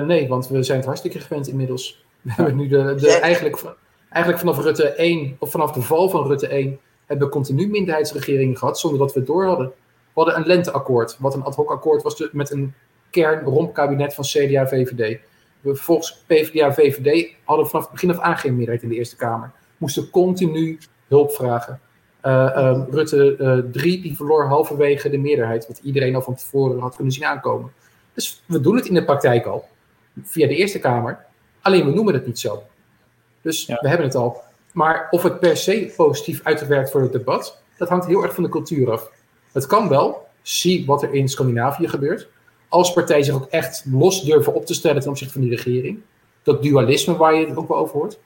nee, 0.07 0.29
want 0.29 0.49
we 0.49 0.63
zijn 0.63 0.79
het 0.79 0.87
hartstikke 0.87 1.21
gewend 1.21 1.49
inmiddels. 1.49 2.05
We 2.21 2.33
hebben 2.33 2.57
nu 2.57 2.69
de, 2.69 2.95
de, 2.95 3.13
eigenlijk, 3.13 3.63
eigenlijk 4.09 4.45
vanaf 4.45 4.65
Rutte 4.65 4.89
1, 4.89 5.37
of 5.39 5.51
vanaf 5.51 5.73
de 5.73 5.83
val 5.83 6.09
van 6.09 6.27
Rutte 6.27 6.47
1, 6.47 6.79
hebben 7.07 7.27
we 7.27 7.33
continu 7.33 7.69
minderheidsregeringen 7.69 8.57
gehad, 8.57 8.79
zonder 8.79 8.99
dat 8.99 9.13
we 9.13 9.19
het 9.19 9.29
door 9.29 9.47
hadden. 9.47 9.67
We 9.67 10.23
hadden 10.23 10.37
een 10.37 10.47
lenteakkoord, 10.47 11.17
wat 11.19 11.35
een 11.35 11.43
ad 11.43 11.55
hoc 11.55 11.71
akkoord 11.71 12.03
was 12.03 12.29
met 12.33 12.51
een 12.51 12.75
kern 13.21 13.73
kabinet 13.73 14.15
van 14.15 14.25
CDA 14.25 14.67
VVD. 14.67 15.19
We 15.61 15.75
vervolgens 15.75 16.23
PvdA 16.27 16.73
VVD 16.73 17.35
hadden 17.45 17.67
vanaf 17.67 17.85
het 17.85 17.93
begin 17.93 18.11
af 18.11 18.19
aan 18.19 18.37
geen 18.37 18.55
meerderheid 18.55 18.83
in 18.83 18.89
de 18.89 18.95
Eerste 18.95 19.17
Kamer. 19.17 19.53
Moesten 19.77 20.11
continu 20.11 20.79
hulp 21.09 21.33
vragen. 21.33 21.81
Uh, 22.23 22.57
um, 22.57 22.87
Rutte 22.91 23.37
uh, 23.39 23.59
eh, 23.59 23.65
3 23.73 24.03
die 24.03 24.17
verloor 24.17 24.47
halverwege 24.47 25.09
de 25.09 25.19
meerderheid, 25.19 25.67
wat 25.67 25.81
iedereen 25.83 26.15
al 26.15 26.23
van 26.23 26.35
tevoren 26.35 26.81
had 26.81 26.95
kunnen 26.95 27.13
zien 27.13 27.25
aankomen. 27.25 27.73
Dus 28.15 28.43
we 28.47 28.61
doen 28.61 28.77
het 28.77 28.87
in 28.87 28.95
de 28.95 29.05
praktijk 29.05 29.47
al, 29.47 29.69
via 30.23 30.47
de 30.47 30.57
Eerste 30.57 30.79
Kamer. 30.79 31.25
Alleen 31.61 31.85
we 31.85 31.95
noemen 31.95 32.15
het 32.15 32.27
niet 32.27 32.39
zo. 32.39 32.63
Dus 33.41 33.67
we 33.67 33.89
hebben 33.89 34.07
het 34.07 34.15
al. 34.15 34.43
Maar 34.73 35.07
of 35.11 35.23
het 35.23 35.41
per 35.41 35.57
se 35.57 35.93
positief 35.97 36.41
uitwerkt 36.43 36.91
voor 36.91 37.03
het 37.03 37.13
debat, 37.13 37.63
dat 37.79 37.89
hangt 37.89 38.07
heel 38.07 38.23
erg 38.23 38.35
van 38.35 38.43
de 38.43 38.49
cultuur 38.49 38.91
af. 38.91 39.11
Het 39.53 39.67
kan 39.67 39.89
wel. 39.89 40.27
Zie 40.43 40.87
wat 40.87 41.03
er 41.03 41.15
in 41.15 41.29
Scandinavië 41.29 41.89
gebeurt. 41.89 42.29
Als 42.69 42.93
partijen 42.93 43.25
zich 43.25 43.35
ook 43.35 43.47
echt 43.51 43.85
los 43.91 44.23
durven 44.23 44.55
op 44.55 44.67
te 44.67 44.75
stellen 44.75 45.01
ten 45.01 45.11
opzichte 45.11 45.33
van 45.33 45.43
die 45.43 45.51
regering. 45.51 46.01
Dat 46.43 46.63
dualisme 46.63 47.17
waar 47.17 47.35
je 47.35 47.47
het 47.47 47.57
ook 47.57 47.69
wel 47.69 47.79
over 47.79 47.99
hoort. 47.99 48.19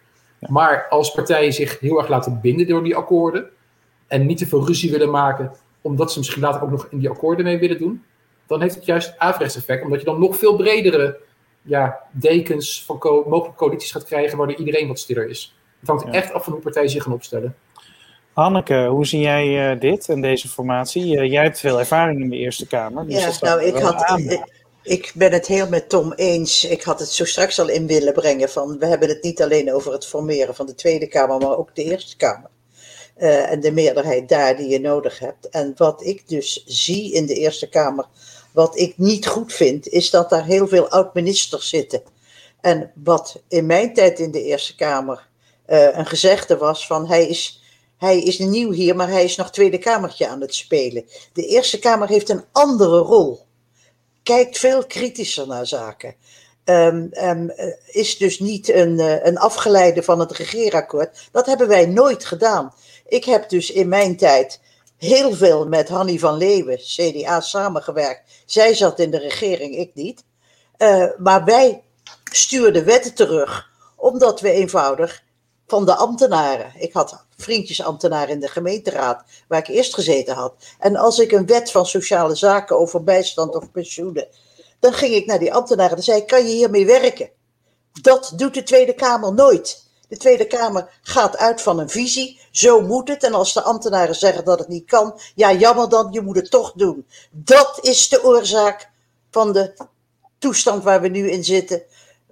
Maar 0.49 0.87
als 0.89 1.13
partijen 1.13 1.53
zich 1.53 1.81
heel 1.81 1.99
erg 1.99 2.09
laten 2.09 2.41
binden 2.43 2.67
door 2.67 2.85
die 2.85 2.97
akkoorden. 2.97 3.51
En 4.07 4.27
niet 4.27 4.39
te 4.39 4.47
veel 4.47 4.67
ruzie 4.67 4.91
willen 4.91 5.11
maken, 5.11 5.53
omdat 5.81 6.13
ze 6.13 6.19
misschien 6.19 6.43
later 6.43 6.63
ook 6.63 6.71
nog 6.71 6.87
in 6.91 6.99
die 6.99 7.09
akkoorden 7.09 7.45
mee 7.45 7.59
willen 7.59 7.79
doen. 7.79 8.05
Dan 8.47 8.61
heeft 8.61 8.75
het 8.75 8.85
juist 8.85 9.15
averechts 9.19 9.57
effect, 9.57 9.85
omdat 9.85 9.99
je 9.99 10.07
dan 10.07 10.21
nog 10.21 10.37
veel 10.37 10.57
bredere 10.57 11.19
ja, 11.63 12.01
dekens 12.13 12.85
van 12.85 12.99
mogelijke 13.03 13.57
coalities 13.57 13.91
gaat 13.91 14.05
krijgen, 14.05 14.39
waardoor 14.39 14.57
iedereen 14.57 14.89
wat 14.89 14.99
stiller 14.99 15.29
is. 15.29 15.57
Het 15.81 15.89
hangt 15.89 16.05
echt 16.05 16.33
af 16.33 16.45
van 16.45 16.53
hoe 16.53 16.63
partijen 16.63 16.91
zich 16.91 17.03
gaan 17.03 17.13
opstellen. 17.13 17.57
Hanneke, 18.33 18.87
hoe 18.87 19.07
zie 19.07 19.21
jij 19.21 19.73
uh, 19.73 19.81
dit 19.81 20.09
en 20.09 20.21
deze 20.21 20.49
formatie? 20.49 21.17
Uh, 21.17 21.31
jij 21.31 21.43
hebt 21.43 21.59
veel 21.59 21.79
ervaring 21.79 22.21
in 22.21 22.31
de 22.31 22.37
Eerste 22.37 22.67
Kamer. 22.67 23.07
Dus 23.07 23.23
ja, 23.23 23.33
nou, 23.41 23.63
ik, 23.65 23.77
had, 23.77 24.19
ik, 24.19 24.45
ik, 24.83 25.13
ben 25.15 25.33
het 25.33 25.47
heel 25.47 25.69
met 25.69 25.89
Tom 25.89 26.13
eens. 26.13 26.65
Ik 26.65 26.83
had 26.83 26.99
het 26.99 27.09
zo 27.09 27.25
straks 27.25 27.61
al 27.61 27.69
in 27.69 27.87
willen 27.87 28.13
brengen. 28.13 28.49
Van, 28.49 28.79
we 28.79 28.87
hebben 28.87 29.09
het 29.09 29.23
niet 29.23 29.43
alleen 29.43 29.73
over 29.73 29.93
het 29.93 30.07
formeren 30.07 30.55
van 30.55 30.67
de 30.67 30.75
Tweede 30.75 31.07
Kamer, 31.07 31.39
maar 31.39 31.57
ook 31.57 31.75
de 31.75 31.85
Eerste 31.85 32.17
Kamer. 32.17 32.51
Uh, 33.19 33.51
en 33.51 33.61
de 33.61 33.73
meerderheid 33.73 34.29
daar 34.29 34.57
die 34.57 34.69
je 34.69 34.81
nodig 34.81 35.19
hebt. 35.19 35.49
En 35.49 35.73
wat 35.77 36.05
ik 36.05 36.29
dus 36.29 36.65
zie 36.67 37.13
in 37.13 37.27
de 37.27 37.35
Eerste 37.35 37.69
Kamer, 37.69 38.07
wat 38.53 38.79
ik 38.79 38.99
niet 38.99 39.27
goed 39.27 39.53
vind, 39.53 39.89
is 39.89 40.11
dat 40.11 40.31
daar 40.31 40.45
heel 40.45 40.69
veel 40.69 40.89
oud-ministers 40.89 41.69
zitten. 41.69 42.03
En 42.61 42.91
wat 42.95 43.43
in 43.49 43.67
mijn 43.67 43.95
tijd 43.95 44.19
in 44.19 44.31
de 44.31 44.43
Eerste 44.43 44.75
Kamer 44.77 45.29
een 45.67 46.07
gezegde 46.07 46.57
was 46.57 46.87
van 46.87 47.09
hij 47.09 47.27
is 47.27 47.61
hij 48.01 48.21
is 48.21 48.39
nieuw 48.39 48.71
hier, 48.71 48.97
maar 48.97 49.09
hij 49.09 49.25
is 49.25 49.37
nog 49.37 49.51
Tweede 49.51 49.79
Kamertje 49.79 50.29
aan 50.29 50.41
het 50.41 50.55
spelen. 50.55 51.05
De 51.33 51.47
Eerste 51.47 51.79
Kamer 51.79 52.09
heeft 52.09 52.29
een 52.29 52.45
andere 52.53 52.99
rol. 52.99 53.47
Kijkt 54.23 54.59
veel 54.59 54.87
kritischer 54.87 55.47
naar 55.47 55.67
zaken. 55.67 56.15
Um, 56.65 57.11
um, 57.13 57.53
is 57.87 58.19
dus 58.19 58.39
niet 58.39 58.69
een, 58.69 58.99
uh, 58.99 59.25
een 59.25 59.39
afgeleide 59.39 60.03
van 60.03 60.21
het 60.21 60.33
regeerakkoord. 60.33 61.29
Dat 61.33 61.47
hebben 61.47 61.69
wij 61.69 61.87
nooit 61.87 62.25
gedaan. 62.25 62.75
Ik 63.07 63.25
heb 63.25 63.49
dus 63.49 63.71
in 63.71 63.89
mijn 63.89 64.17
tijd 64.17 64.61
heel 64.97 65.35
veel 65.35 65.69
met 65.69 65.89
Hanny 65.89 66.19
van 66.19 66.37
Leeuwen, 66.37 66.79
CDA, 66.79 67.41
samengewerkt. 67.41 68.23
Zij 68.47 68.75
zat 68.75 68.99
in 68.99 69.11
de 69.11 69.19
regering, 69.19 69.77
ik 69.77 69.91
niet. 69.95 70.25
Uh, 70.79 71.05
maar 71.19 71.45
wij 71.45 71.83
stuurden 72.33 72.85
wetten 72.85 73.15
terug, 73.15 73.71
omdat 73.97 74.41
we 74.41 74.51
eenvoudig 74.51 75.23
van 75.67 75.85
de 75.87 75.95
ambtenaren. 75.95 76.73
Ik 76.77 76.93
had 76.93 77.25
vriendjesambtenaren 77.41 78.35
in 78.35 78.41
de 78.41 78.49
gemeenteraad, 78.49 79.25
waar 79.49 79.59
ik 79.59 79.69
eerst 79.69 79.95
gezeten 79.95 80.35
had. 80.35 80.55
En 80.79 80.97
als 80.97 81.19
ik 81.19 81.33
een 81.33 81.47
wet 81.47 81.71
van 81.71 81.87
sociale 81.87 82.35
zaken 82.35 82.79
over 82.79 83.05
bijstand 83.05 83.55
of 83.55 83.71
pensioenen, 83.71 84.29
dan 84.79 84.93
ging 84.93 85.15
ik 85.15 85.27
naar 85.27 85.39
die 85.39 85.55
ambtenaren 85.55 85.97
en 85.97 86.03
zei: 86.03 86.25
Kan 86.25 86.47
je 86.47 86.55
hiermee 86.55 86.87
werken? 86.87 87.31
Dat 88.03 88.33
doet 88.37 88.55
de 88.55 88.63
Tweede 88.63 88.95
Kamer 88.95 89.35
nooit. 89.35 89.89
De 90.09 90.17
Tweede 90.17 90.47
Kamer 90.47 90.99
gaat 91.03 91.37
uit 91.37 91.61
van 91.61 91.79
een 91.79 91.91
visie. 91.91 92.41
Zo 92.51 92.81
moet 92.81 93.09
het. 93.09 93.23
En 93.23 93.35
als 93.35 93.53
de 93.53 93.63
ambtenaren 93.63 94.15
zeggen 94.15 94.45
dat 94.45 94.59
het 94.59 94.69
niet 94.69 94.87
kan, 94.87 95.21
ja, 95.35 95.53
jammer 95.53 95.89
dan, 95.89 96.13
je 96.13 96.21
moet 96.21 96.37
het 96.37 96.51
toch 96.51 96.73
doen. 96.73 97.07
Dat 97.31 97.79
is 97.83 98.09
de 98.09 98.25
oorzaak 98.25 98.91
van 99.31 99.53
de 99.53 99.75
toestand 100.39 100.85
waar 100.85 101.01
we 101.01 101.09
nu 101.09 101.31
in 101.31 101.45
zitten. 101.45 101.83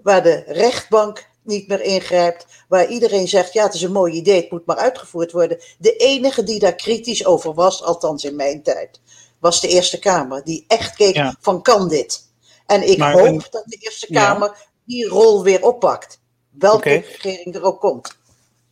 Waar 0.03 0.23
de 0.23 0.45
rechtbank 0.47 1.27
niet 1.49 1.69
meer 1.69 1.83
ingrijpt, 1.83 2.47
waar 2.69 2.87
iedereen 2.87 3.29
zegt, 3.29 3.53
ja, 3.53 3.65
het 3.65 3.75
is 3.75 3.83
een 3.83 3.93
mooi 3.93 4.13
idee, 4.13 4.41
het 4.41 4.51
moet 4.51 4.67
maar 4.67 4.77
uitgevoerd 4.77 5.33
worden. 5.33 5.59
De 5.79 5.97
enige 5.97 6.43
die 6.43 6.59
daar 6.59 6.75
kritisch 6.75 7.27
over 7.27 7.55
was, 7.55 7.83
althans 7.83 8.25
in 8.25 8.37
mijn 8.37 8.63
tijd, 8.63 9.01
was 9.39 9.61
de 9.61 9.69
Eerste 9.69 9.99
Kamer, 9.99 10.45
die 10.45 10.65
echt 10.69 10.97
keek 10.97 11.33
van, 11.41 11.63
kan 11.63 11.89
dit? 11.89 12.27
En 12.67 12.89
ik 12.89 13.03
hoop 13.03 13.49
dat 13.51 13.65
de 13.67 13.77
Eerste 13.81 14.07
Kamer 14.13 14.67
die 14.85 15.09
rol 15.09 15.43
weer 15.43 15.65
oppakt, 15.65 16.21
welke 16.51 16.91
regering 16.91 17.55
er 17.55 17.63
ook 17.63 17.81
komt. 17.81 18.17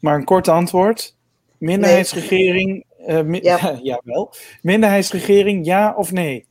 Maar 0.00 0.14
een 0.14 0.24
kort 0.24 0.48
antwoord, 0.48 1.16
minderheidsregering, 1.58 2.84
nee. 2.98 3.24
uh, 3.24 3.42
ja. 3.42 3.78
ja, 3.82 4.00
wel. 4.04 4.34
minderheidsregering, 4.62 5.66
ja 5.66 5.94
of 5.96 6.12
nee? 6.12 6.46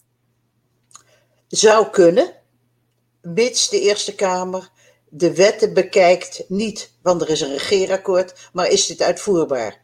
Zou 1.48 1.90
kunnen, 1.90 2.34
mits 3.22 3.70
de 3.70 3.80
Eerste 3.80 4.16
Kamer 4.16 4.70
de 5.10 5.36
wetten 5.36 5.74
bekijkt 5.74 6.46
niet, 6.48 6.98
want 7.02 7.22
er 7.22 7.30
is 7.30 7.42
een 7.42 7.52
regeerakkoord, 7.52 8.50
maar 8.54 8.68
is 8.68 8.86
dit 8.86 9.02
uitvoerbaar? 9.02 9.84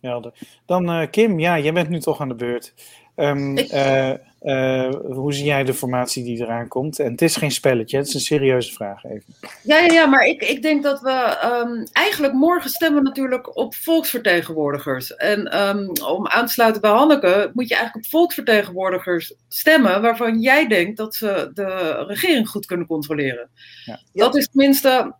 Ja, 0.00 0.32
dan 0.66 0.90
uh, 0.90 1.10
Kim, 1.10 1.38
ja, 1.38 1.58
jij 1.58 1.72
bent 1.72 1.88
nu 1.88 2.00
toch 2.00 2.20
aan 2.20 2.28
de 2.28 2.34
beurt. 2.34 2.74
Um, 3.16 3.58
uh, 3.58 4.12
uh, 4.42 4.94
hoe 5.04 5.32
zie 5.32 5.44
jij 5.44 5.64
de 5.64 5.74
formatie 5.74 6.24
die 6.24 6.40
eraan 6.40 6.68
komt? 6.68 6.98
En 6.98 7.10
het 7.10 7.22
is 7.22 7.36
geen 7.36 7.50
spelletje, 7.50 7.96
het 7.96 8.06
is 8.06 8.14
een 8.14 8.20
serieuze 8.20 8.72
vraag 8.72 9.04
even. 9.04 9.34
Ja, 9.62 9.78
ja, 9.78 9.92
ja 9.92 10.06
maar 10.06 10.24
ik, 10.24 10.42
ik 10.42 10.62
denk 10.62 10.82
dat 10.82 11.00
we 11.00 11.38
um, 11.44 11.86
eigenlijk 11.92 12.32
morgen 12.34 12.70
stemmen 12.70 13.02
natuurlijk 13.02 13.56
op 13.56 13.74
volksvertegenwoordigers. 13.74 15.14
En 15.14 15.66
um, 15.68 15.90
om 16.06 16.26
aan 16.26 16.46
te 16.46 16.52
sluiten 16.52 16.80
bij 16.80 16.90
Hanneke, 16.90 17.50
moet 17.52 17.68
je 17.68 17.74
eigenlijk 17.74 18.04
op 18.06 18.10
volksvertegenwoordigers 18.10 19.34
stemmen 19.48 20.02
waarvan 20.02 20.40
jij 20.40 20.66
denkt 20.66 20.96
dat 20.96 21.14
ze 21.14 21.50
de 21.54 22.04
regering 22.06 22.48
goed 22.48 22.66
kunnen 22.66 22.86
controleren. 22.86 23.50
Ja. 23.84 24.00
Dat 24.12 24.36
is 24.36 24.48
tenminste, 24.48 25.14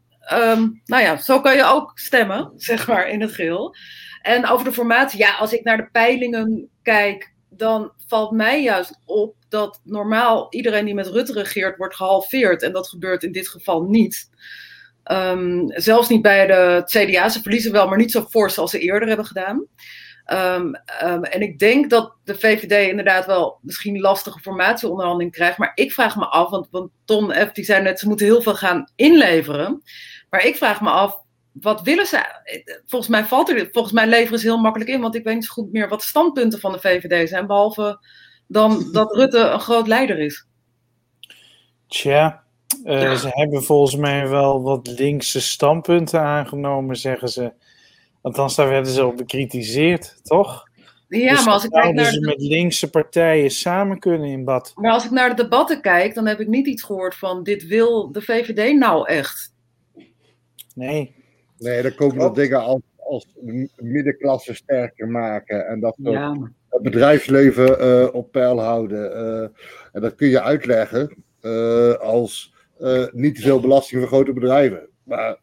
nou 0.84 1.02
ja, 1.02 1.16
zo 1.16 1.40
kan 1.40 1.56
je 1.56 1.64
ook 1.64 1.92
stemmen, 1.94 2.52
zeg 2.56 2.86
maar, 2.86 3.08
in 3.08 3.20
het 3.20 3.32
geheel. 3.32 3.74
En 4.22 4.46
over 4.46 4.64
de 4.64 4.72
formatie, 4.72 5.18
ja, 5.18 5.36
als 5.36 5.52
ik 5.52 5.64
naar 5.64 5.76
de 5.76 5.88
peilingen 5.92 6.68
kijk, 6.82 7.34
dan 7.56 7.92
valt 8.06 8.30
mij 8.30 8.62
juist 8.62 9.00
op 9.04 9.34
dat 9.48 9.80
normaal 9.84 10.46
iedereen 10.50 10.84
die 10.84 10.94
met 10.94 11.06
Rutte 11.06 11.32
regeert 11.32 11.76
wordt 11.76 11.96
gehalveerd. 11.96 12.62
En 12.62 12.72
dat 12.72 12.88
gebeurt 12.88 13.22
in 13.22 13.32
dit 13.32 13.48
geval 13.48 13.82
niet. 13.82 14.30
Um, 15.12 15.64
zelfs 15.68 16.08
niet 16.08 16.22
bij 16.22 16.46
de 16.46 16.82
CDA. 16.84 17.28
Ze 17.28 17.42
verliezen 17.42 17.72
wel, 17.72 17.88
maar 17.88 17.98
niet 17.98 18.10
zo 18.10 18.22
fors 18.22 18.58
als 18.58 18.70
ze 18.70 18.78
eerder 18.78 19.08
hebben 19.08 19.26
gedaan. 19.26 19.66
Um, 20.32 20.74
um, 21.02 21.24
en 21.24 21.40
ik 21.40 21.58
denk 21.58 21.90
dat 21.90 22.14
de 22.24 22.34
VVD 22.34 22.88
inderdaad 22.88 23.26
wel 23.26 23.58
misschien 23.62 24.00
lastige 24.00 24.40
formatieonderhandeling 24.40 25.32
krijgt. 25.32 25.58
Maar 25.58 25.72
ik 25.74 25.92
vraag 25.92 26.16
me 26.16 26.24
af, 26.24 26.50
want, 26.50 26.68
want 26.70 26.90
Ton 27.04 27.32
F. 27.32 27.52
die 27.52 27.64
zei 27.64 27.82
net, 27.82 27.98
ze 27.98 28.08
moeten 28.08 28.26
heel 28.26 28.42
veel 28.42 28.54
gaan 28.54 28.90
inleveren. 28.96 29.82
Maar 30.30 30.44
ik 30.44 30.56
vraag 30.56 30.80
me 30.80 30.90
af, 30.90 31.24
wat 31.60 31.82
willen 31.82 32.06
ze? 32.06 32.24
Volgens 32.86 33.10
mij 33.10 33.24
valt 33.24 33.48
er, 33.48 33.68
volgens 33.72 33.94
mij 33.94 34.06
leveren 34.06 34.38
ze 34.38 34.46
heel 34.46 34.58
makkelijk 34.58 34.90
in, 34.90 35.00
want 35.00 35.14
ik 35.14 35.24
weet 35.24 35.34
niet 35.34 35.44
zo 35.44 35.52
goed 35.52 35.72
meer 35.72 35.88
wat 35.88 36.00
de 36.00 36.06
standpunten 36.06 36.60
van 36.60 36.72
de 36.72 36.80
VVD 36.80 37.28
zijn, 37.28 37.46
behalve 37.46 37.98
dan 38.46 38.92
dat 38.92 39.14
Rutte 39.14 39.38
een 39.38 39.60
groot 39.60 39.86
leider 39.86 40.18
is. 40.18 40.46
Tja, 41.86 42.44
uh, 42.84 43.14
ze 43.14 43.28
hebben 43.30 43.62
volgens 43.62 43.96
mij 43.96 44.28
wel 44.28 44.62
wat 44.62 44.86
linkse 44.98 45.40
standpunten 45.40 46.20
aangenomen, 46.20 46.96
zeggen 46.96 47.28
ze. 47.28 47.52
Althans, 48.22 48.54
daar 48.54 48.68
werden 48.68 48.92
ze 48.92 49.06
op 49.06 49.16
bekritiseerd, 49.16 50.20
toch? 50.22 50.68
Ja, 51.08 51.30
dus 51.30 51.44
maar 51.44 51.52
als 51.52 51.64
ik 51.64 51.70
kijk 51.70 51.94
naar. 51.94 52.12
ze 52.12 52.20
met 52.20 52.40
linkse 52.40 52.90
partijen 52.90 53.50
samen 53.50 53.98
kunnen 53.98 54.28
in 54.28 54.44
bad. 54.44 54.72
Maar 54.74 54.92
als 54.92 55.04
ik 55.04 55.10
naar 55.10 55.36
de 55.36 55.42
debatten 55.42 55.80
kijk, 55.80 56.14
dan 56.14 56.26
heb 56.26 56.40
ik 56.40 56.48
niet 56.48 56.66
iets 56.66 56.82
gehoord 56.82 57.14
van: 57.14 57.42
dit 57.42 57.66
wil 57.66 58.12
de 58.12 58.22
VVD 58.22 58.78
nou 58.78 59.08
echt. 59.08 59.54
Nee. 60.74 61.14
Nee, 61.58 61.82
dan 61.82 61.94
komen 61.94 62.24
er 62.24 62.34
dingen 62.34 62.62
als, 62.62 62.80
als 62.96 63.26
middenklasse 63.76 64.54
sterker 64.54 65.08
maken 65.08 65.66
en 65.66 65.80
dat 65.80 65.96
soort 66.02 66.14
Ja. 66.14 66.50
het 66.68 66.82
bedrijfsleven 66.82 67.80
eh, 67.80 68.14
op 68.14 68.32
peil 68.32 68.60
houden. 68.60 69.14
eh, 69.16 69.48
en 69.92 70.00
dat 70.00 70.14
kun 70.14 70.28
je 70.28 70.42
uitleggen 70.42 71.16
eh, 71.40 71.92
als 71.94 72.54
niet 73.12 73.34
te 73.34 73.40
veel 73.42 73.60
belasting 73.60 74.00
voor 74.00 74.10
grote 74.10 74.32
bedrijven. 74.32 74.88
Maar 75.02 75.36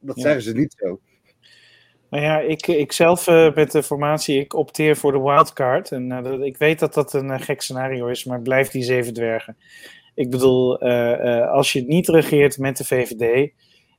dat 0.00 0.16
Ja. 0.16 0.22
zeggen 0.22 0.42
ze 0.42 0.52
niet 0.54 0.74
zo. 0.78 1.00
Nou 2.10 2.24
ja, 2.24 2.38
ik, 2.40 2.66
ik 2.66 2.92
zelf 2.92 3.26
met 3.54 3.72
de 3.72 3.82
formatie, 3.82 4.40
ik 4.40 4.54
opteer 4.54 4.96
voor 4.96 5.12
de 5.12 5.20
wildcard. 5.20 5.92
En 5.92 6.08
dat- 6.08 6.40
ik 6.40 6.56
weet 6.56 6.78
dat 6.78 6.94
dat 6.94 7.12
een 7.12 7.40
gek 7.40 7.60
scenario 7.60 8.06
is, 8.06 8.24
maar 8.24 8.40
blijf 8.42 8.68
die 8.68 8.82
zeven 8.82 9.14
dwergen. 9.14 9.56
Ik 10.14 10.30
bedoel, 10.30 10.78
als 11.48 11.72
je 11.72 11.82
niet 11.82 12.08
regeert 12.08 12.58
met 12.58 12.76
de 12.76 12.84
VVD 12.84 13.52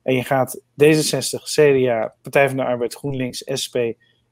en 0.06 0.14
je 0.14 0.24
gaat 0.24 0.60
D66, 0.60 1.42
CDA, 1.42 2.14
Partij 2.22 2.48
van 2.48 2.56
de 2.56 2.64
Arbeid, 2.64 2.94
GroenLinks, 2.94 3.42
SP, 3.62 3.76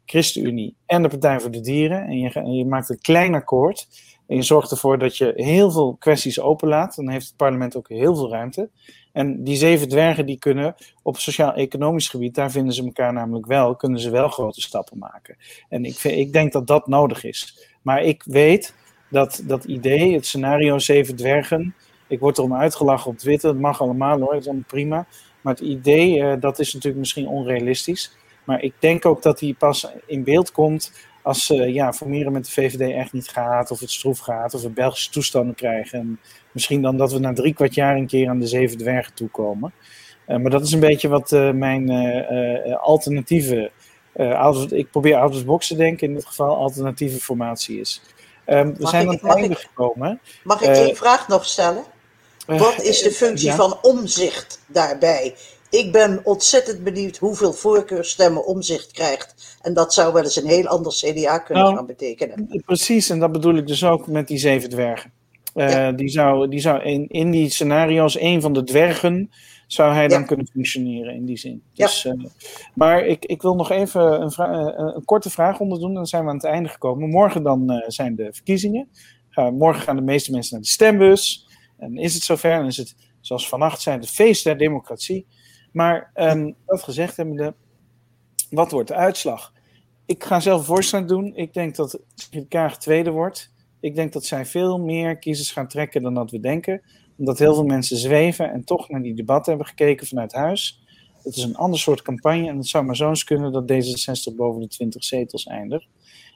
ChristenUnie 0.05 0.77
en 0.87 1.03
de 1.03 1.09
Partij 1.09 1.41
voor 1.41 1.51
de 1.51 1.61
Dieren 1.61 2.07
en 2.07 2.19
je, 2.19 2.57
je 2.57 2.65
maakt 2.65 2.89
een 2.89 3.01
klein 3.01 3.35
akkoord 3.35 3.89
en 4.27 4.37
je 4.37 4.43
zorgt 4.43 4.71
ervoor 4.71 4.99
dat 4.99 5.17
je 5.17 5.33
heel 5.37 5.71
veel 5.71 5.97
kwesties 5.99 6.41
openlaat, 6.41 6.97
dan 6.97 7.09
heeft 7.09 7.27
het 7.27 7.37
parlement 7.37 7.77
ook 7.77 7.89
heel 7.89 8.15
veel 8.15 8.31
ruimte. 8.31 8.71
En 9.13 9.45
die 9.45 9.57
zeven 9.57 9.89
dwergen 9.89 10.27
die 10.27 10.39
kunnen 10.39 10.75
op 11.03 11.17
sociaal-economisch 11.17 12.09
gebied, 12.09 12.35
daar 12.35 12.51
vinden 12.51 12.75
ze 12.75 12.85
elkaar 12.85 13.13
namelijk 13.13 13.47
wel, 13.47 13.77
kunnen 13.77 14.01
ze 14.01 14.11
wel 14.11 14.29
grote 14.29 14.61
stappen 14.61 14.99
maken. 14.99 15.37
En 15.69 15.85
ik, 15.85 16.05
ik 16.05 16.33
denk 16.33 16.53
dat 16.53 16.67
dat 16.67 16.87
nodig 16.87 17.25
is. 17.25 17.69
Maar 17.83 18.03
ik 18.03 18.23
weet 18.27 18.75
dat 19.11 19.43
dat 19.47 19.65
idee, 19.65 20.15
het 20.15 20.27
scenario 20.27 20.79
zeven 20.79 21.17
dwergen, 21.17 21.75
ik 22.07 22.21
word 22.21 22.39
erom 22.39 22.55
uitgelachen 22.55 23.11
op 23.11 23.19
Twitter, 23.19 23.53
dat 23.53 23.61
mag 23.61 23.81
allemaal 23.81 24.19
hoor, 24.19 24.33
dat 24.33 24.41
is 24.41 24.47
allemaal 24.47 24.65
prima. 24.67 25.07
Maar 25.45 25.55
het 25.55 25.63
idee, 25.63 26.23
eh, 26.23 26.41
dat 26.41 26.59
is 26.59 26.73
natuurlijk 26.73 27.01
misschien 27.01 27.29
onrealistisch. 27.29 28.17
Maar 28.45 28.63
ik 28.63 28.73
denk 28.79 29.07
ook 29.07 29.23
dat 29.23 29.39
die 29.39 29.55
pas 29.55 29.89
in 30.07 30.25
beeld 30.25 30.53
komt 30.53 30.93
als 31.23 31.51
uh, 31.51 31.75
ja, 31.75 31.93
formeren 31.93 32.33
met 32.33 32.45
de 32.45 32.51
VVD 32.51 32.93
echt 32.93 33.13
niet 33.13 33.29
gaat, 33.29 33.71
of 33.71 33.81
het 33.81 33.91
stroef 33.91 34.19
gaat, 34.19 34.55
of 34.55 34.63
we 34.63 34.71
Belgische 34.71 35.11
toestanden 35.11 35.55
krijgen. 35.55 35.99
En 35.99 36.21
misschien 36.53 36.83
dan 36.83 36.97
dat 36.97 37.13
we 37.13 37.19
na 37.19 37.33
drie 37.33 37.55
kwart 37.55 37.75
jaar 37.75 37.97
een 37.97 38.07
keer 38.07 38.29
aan 38.29 38.39
de 38.39 38.47
zeven 38.47 38.79
dwergen 38.79 39.15
toekomen. 39.15 39.73
Uh, 40.27 40.37
maar 40.37 40.51
dat 40.51 40.63
is 40.63 40.73
een 40.73 40.81
beetje 40.81 41.09
wat 41.09 41.33
uh, 41.33 41.51
mijn 41.51 41.91
alternatieve, 42.77 43.71
out, 44.17 44.73
ik 44.73 44.91
probeer 44.91 45.17
out 45.17 45.35
of 45.35 45.45
box 45.45 45.67
te 45.67 45.77
denken, 45.77 46.09
in 46.09 46.15
dit 46.15 46.27
geval 46.27 46.57
alternatieve 46.57 47.21
formatie 47.21 47.81
is. 47.81 48.03
Um, 48.47 48.75
we 48.75 48.81
mag 48.81 48.91
zijn 48.91 49.03
ik, 49.03 49.09
aan 49.09 49.29
het 49.29 49.39
einde 49.39 49.55
gekomen. 49.55 50.21
Mag 50.43 50.63
ik 50.63 50.77
één 50.77 50.97
vraag 50.97 51.29
nog 51.29 51.45
stellen? 51.45 51.85
Wat 52.47 52.83
is 52.83 53.03
de 53.03 53.11
functie 53.11 53.49
ja. 53.49 53.55
van 53.55 53.79
omzicht 53.83 54.61
daarbij? 54.67 55.35
Ik 55.71 55.93
ben 55.93 56.21
ontzettend 56.25 56.85
benieuwd 56.85 57.17
hoeveel 57.17 57.53
voorkeurstemmen 57.53 58.47
omzicht 58.47 58.93
krijgt. 58.93 59.59
En 59.63 59.75
dat 59.75 59.95
zou 59.95 60.13
wel 60.13 60.23
eens 60.23 60.37
een 60.37 60.47
heel 60.49 60.67
ander 60.67 60.93
CDA 60.93 61.39
kunnen 61.39 61.65
Nou, 61.65 61.77
gaan 61.77 61.87
betekenen. 61.87 62.63
Precies, 62.65 63.11
en 63.11 63.19
dat 63.19 63.33
bedoel 63.33 63.55
ik 63.57 63.67
dus 63.67 63.85
ook 63.85 64.07
met 64.07 64.29
die 64.29 64.39
zeven 64.39 64.71
dwergen. 64.71 65.13
Uh, 65.55 65.71
ja. 65.71 65.93
Die 65.93 66.09
zou, 66.09 66.49
die 66.49 66.61
zou 66.61 66.83
in, 66.83 67.09
in 67.09 67.31
die 67.31 67.51
scenario's, 67.51 68.21
een 68.21 68.41
van 68.41 68.53
de 68.53 68.65
dwergen, 68.65 69.31
zou 69.67 69.95
hij 69.95 70.09
dan 70.09 70.21
Ja. 70.21 70.27
kunnen 70.27 70.47
functioneren 70.47 71.15
in 71.15 71.25
die 71.25 71.37
zin. 71.39 71.63
Ja. 71.73 71.87
Dus, 71.87 72.05
uh, 72.05 72.25
maar 72.75 73.07
ik, 73.07 73.25
ik 73.25 73.43
wil 73.43 73.55
nog 73.55 73.71
even 73.71 74.21
een, 74.23 74.31
vra- 74.31 74.61
uh, 74.61 74.93
een 74.95 75.05
korte 75.05 75.31
vraag 75.31 75.61
onderdoen, 75.61 75.95
dan 75.95 76.07
zijn 76.07 76.23
we 76.23 76.29
aan 76.29 76.37
het 76.37 76.45
einde 76.45 76.69
gekomen. 76.69 77.09
Morgen 77.09 77.43
dan 77.43 77.83
zijn 77.87 78.17
de 78.17 78.29
verkiezingen. 78.33 78.89
morgen 79.53 79.83
gaan 79.83 79.97
de 79.97 80.03
meeste 80.03 80.31
mensen 80.31 80.53
naar 80.53 80.63
de 80.63 80.69
stembus. 80.69 81.44
En 81.79 81.97
is 81.97 82.15
het 82.15 82.23
zover, 82.23 82.57
dan 82.57 82.67
is 82.67 82.77
het 82.77 82.97
zoals 83.21 83.49
vannacht 83.49 83.81
zijn 83.81 84.01
het 84.01 84.11
feest 84.11 84.45
der 84.45 84.59
democratie. 84.59 85.27
Maar 85.73 86.11
um, 86.15 86.55
dat 86.67 86.83
gezegd 86.83 87.17
hebbende, 87.17 87.55
wat 88.51 88.71
wordt 88.71 88.89
de 88.89 88.95
uitslag? 88.95 89.53
Ik 90.07 90.25
ga 90.25 90.41
zelf 90.41 90.65
voorstel 90.65 91.07
doen. 91.07 91.37
Ik 91.37 91.53
denk 91.55 91.77
dat 91.77 92.01
Kaag 92.49 92.79
tweede 92.79 93.11
wordt. 93.11 93.53
Ik 93.81 93.95
denk 93.95 94.13
dat 94.13 94.25
zij 94.25 94.47
veel 94.47 94.79
meer 94.79 95.19
kiezers 95.19 95.53
gaan 95.53 95.69
trekken 95.69 96.03
dan 96.03 96.15
dat 96.15 96.31
we 96.31 96.41
denken. 96.41 96.83
Omdat 97.19 97.39
heel 97.39 97.55
veel 97.55 97.65
mensen 97.65 97.97
zweven 97.97 98.53
en 98.53 98.65
toch 98.65 98.89
naar 98.89 99.03
die 99.03 99.15
debatten 99.15 99.53
hebben 99.53 99.69
gekeken 99.69 100.07
vanuit 100.07 100.33
huis. 100.33 100.83
Het 101.23 101.37
is 101.37 101.43
een 101.43 101.57
ander 101.57 101.79
soort 101.79 102.03
campagne 102.03 102.49
en 102.49 102.57
het 102.57 102.67
zou 102.67 102.85
maar 102.85 102.97
zo 102.97 103.09
eens 103.09 103.25
kunnen 103.25 103.53
dat 103.53 103.73
D66 103.73 104.35
boven 104.37 104.61
de 104.61 104.69
20 104.69 105.05
zetels 105.05 105.47
eindigt. 105.47 105.87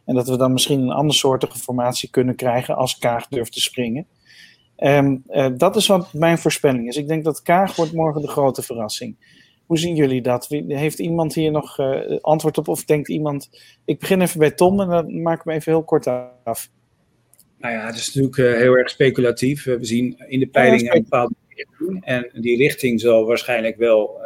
En 0.05 0.15
dat 0.15 0.29
we 0.29 0.37
dan 0.37 0.53
misschien 0.53 0.81
een 0.81 0.91
andersoortige 0.91 1.59
formatie 1.59 2.11
kunnen 2.11 2.37
krijgen 2.37 2.77
als 2.77 2.99
Kaag 2.99 3.29
durft 3.29 3.53
te 3.53 3.61
springen. 3.61 4.07
Um, 4.85 5.23
uh, 5.29 5.49
dat 5.57 5.77
is 5.77 5.87
wat 5.87 6.13
mijn 6.13 6.39
voorspelling 6.39 6.89
is. 6.89 6.97
Ik 6.97 7.09
denk 7.09 7.25
dat 7.25 7.43
Kaag 7.43 7.77
wordt 7.77 7.93
morgen 7.93 8.23
de 8.23 8.29
grote 8.29 8.63
verrassing. 8.63 9.17
Hoe 9.67 9.79
zien 9.79 9.95
jullie 9.95 10.23
dat? 10.23 10.47
Heeft 10.69 10.99
iemand 10.99 11.35
hier 11.35 11.51
nog 11.51 11.79
uh, 11.79 12.19
antwoord 12.21 12.59
op? 12.59 12.69
Of 12.69 12.85
denkt 12.85 13.09
iemand. 13.09 13.51
Ik 13.85 13.99
begin 13.99 14.21
even 14.21 14.39
bij 14.39 14.51
Tom 14.51 14.81
en 14.81 14.89
dan 14.89 15.23
maak 15.23 15.39
ik 15.39 15.45
me 15.45 15.53
even 15.53 15.73
heel 15.73 15.85
kort 15.85 16.07
af. 16.45 16.71
Nou 17.59 17.75
ja, 17.75 17.87
het 17.87 17.97
is 17.97 18.07
natuurlijk 18.07 18.37
uh, 18.37 18.61
heel 18.61 18.75
erg 18.75 18.91
speculatief. 18.91 19.65
We 19.65 19.79
zien 19.81 20.25
in 20.29 20.41
de 20.41 20.47
peilingen 20.47 20.97
een 20.97 21.03
bepaalde 21.03 21.35
richting. 21.49 22.05
En 22.05 22.31
die 22.41 22.57
richting 22.57 23.01
zal 23.01 23.27
waarschijnlijk 23.27 23.77
wel 23.77 24.21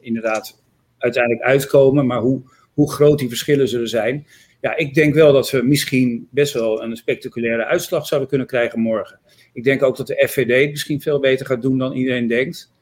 inderdaad 0.00 0.62
uiteindelijk 0.98 1.44
uitkomen. 1.44 2.06
Maar 2.06 2.20
hoe, 2.20 2.42
hoe 2.74 2.92
groot 2.92 3.18
die 3.18 3.28
verschillen 3.28 3.68
zullen 3.68 3.88
zijn. 3.88 4.26
Ja, 4.60 4.76
ik 4.76 4.94
denk 4.94 5.14
wel 5.14 5.32
dat 5.32 5.50
we 5.50 5.62
misschien 5.62 6.28
best 6.30 6.52
wel 6.52 6.82
een 6.82 6.96
spectaculaire 6.96 7.64
uitslag 7.64 8.06
zouden 8.06 8.28
kunnen 8.28 8.46
krijgen 8.46 8.80
morgen. 8.80 9.20
Ik 9.52 9.64
denk 9.64 9.82
ook 9.82 9.96
dat 9.96 10.06
de 10.06 10.26
FVD 10.28 10.60
het 10.60 10.70
misschien 10.70 11.00
veel 11.00 11.20
beter 11.20 11.46
gaat 11.46 11.62
doen 11.62 11.78
dan 11.78 11.92
iedereen 11.92 12.26
denkt. 12.26 12.72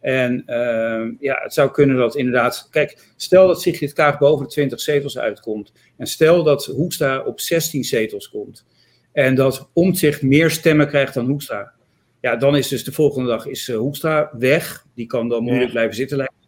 En 0.00 0.42
uh, 0.46 1.20
ja, 1.20 1.40
het 1.42 1.52
zou 1.52 1.70
kunnen 1.70 1.96
dat 1.96 2.16
inderdaad. 2.16 2.68
Kijk, 2.70 2.98
stel 3.16 3.46
dat 3.46 3.62
Sigrid 3.62 3.92
Kaag 3.92 4.18
boven 4.18 4.44
de 4.44 4.52
20 4.52 4.80
zetels 4.80 5.18
uitkomt. 5.18 5.72
En 5.96 6.06
stel 6.06 6.42
dat 6.42 6.64
Hoekstra 6.64 7.20
op 7.20 7.40
16 7.40 7.84
zetels 7.84 8.30
komt. 8.30 8.66
En 9.12 9.34
dat 9.34 9.68
Omtzigt 9.72 10.22
meer 10.22 10.50
stemmen 10.50 10.88
krijgt 10.88 11.14
dan 11.14 11.26
Hoekstra. 11.26 11.72
Ja, 12.20 12.36
dan 12.36 12.56
is 12.56 12.68
dus 12.68 12.84
de 12.84 12.92
volgende 12.92 13.28
dag 13.28 13.46
is 13.46 13.68
uh, 13.68 13.76
Hoekstra 13.76 14.30
weg. 14.38 14.86
Die 14.94 15.06
kan 15.06 15.28
dan 15.28 15.42
moeilijk 15.42 15.66
ja. 15.66 15.72
blijven 15.72 15.94
zitten. 15.94 16.16
Lijken. 16.16 16.43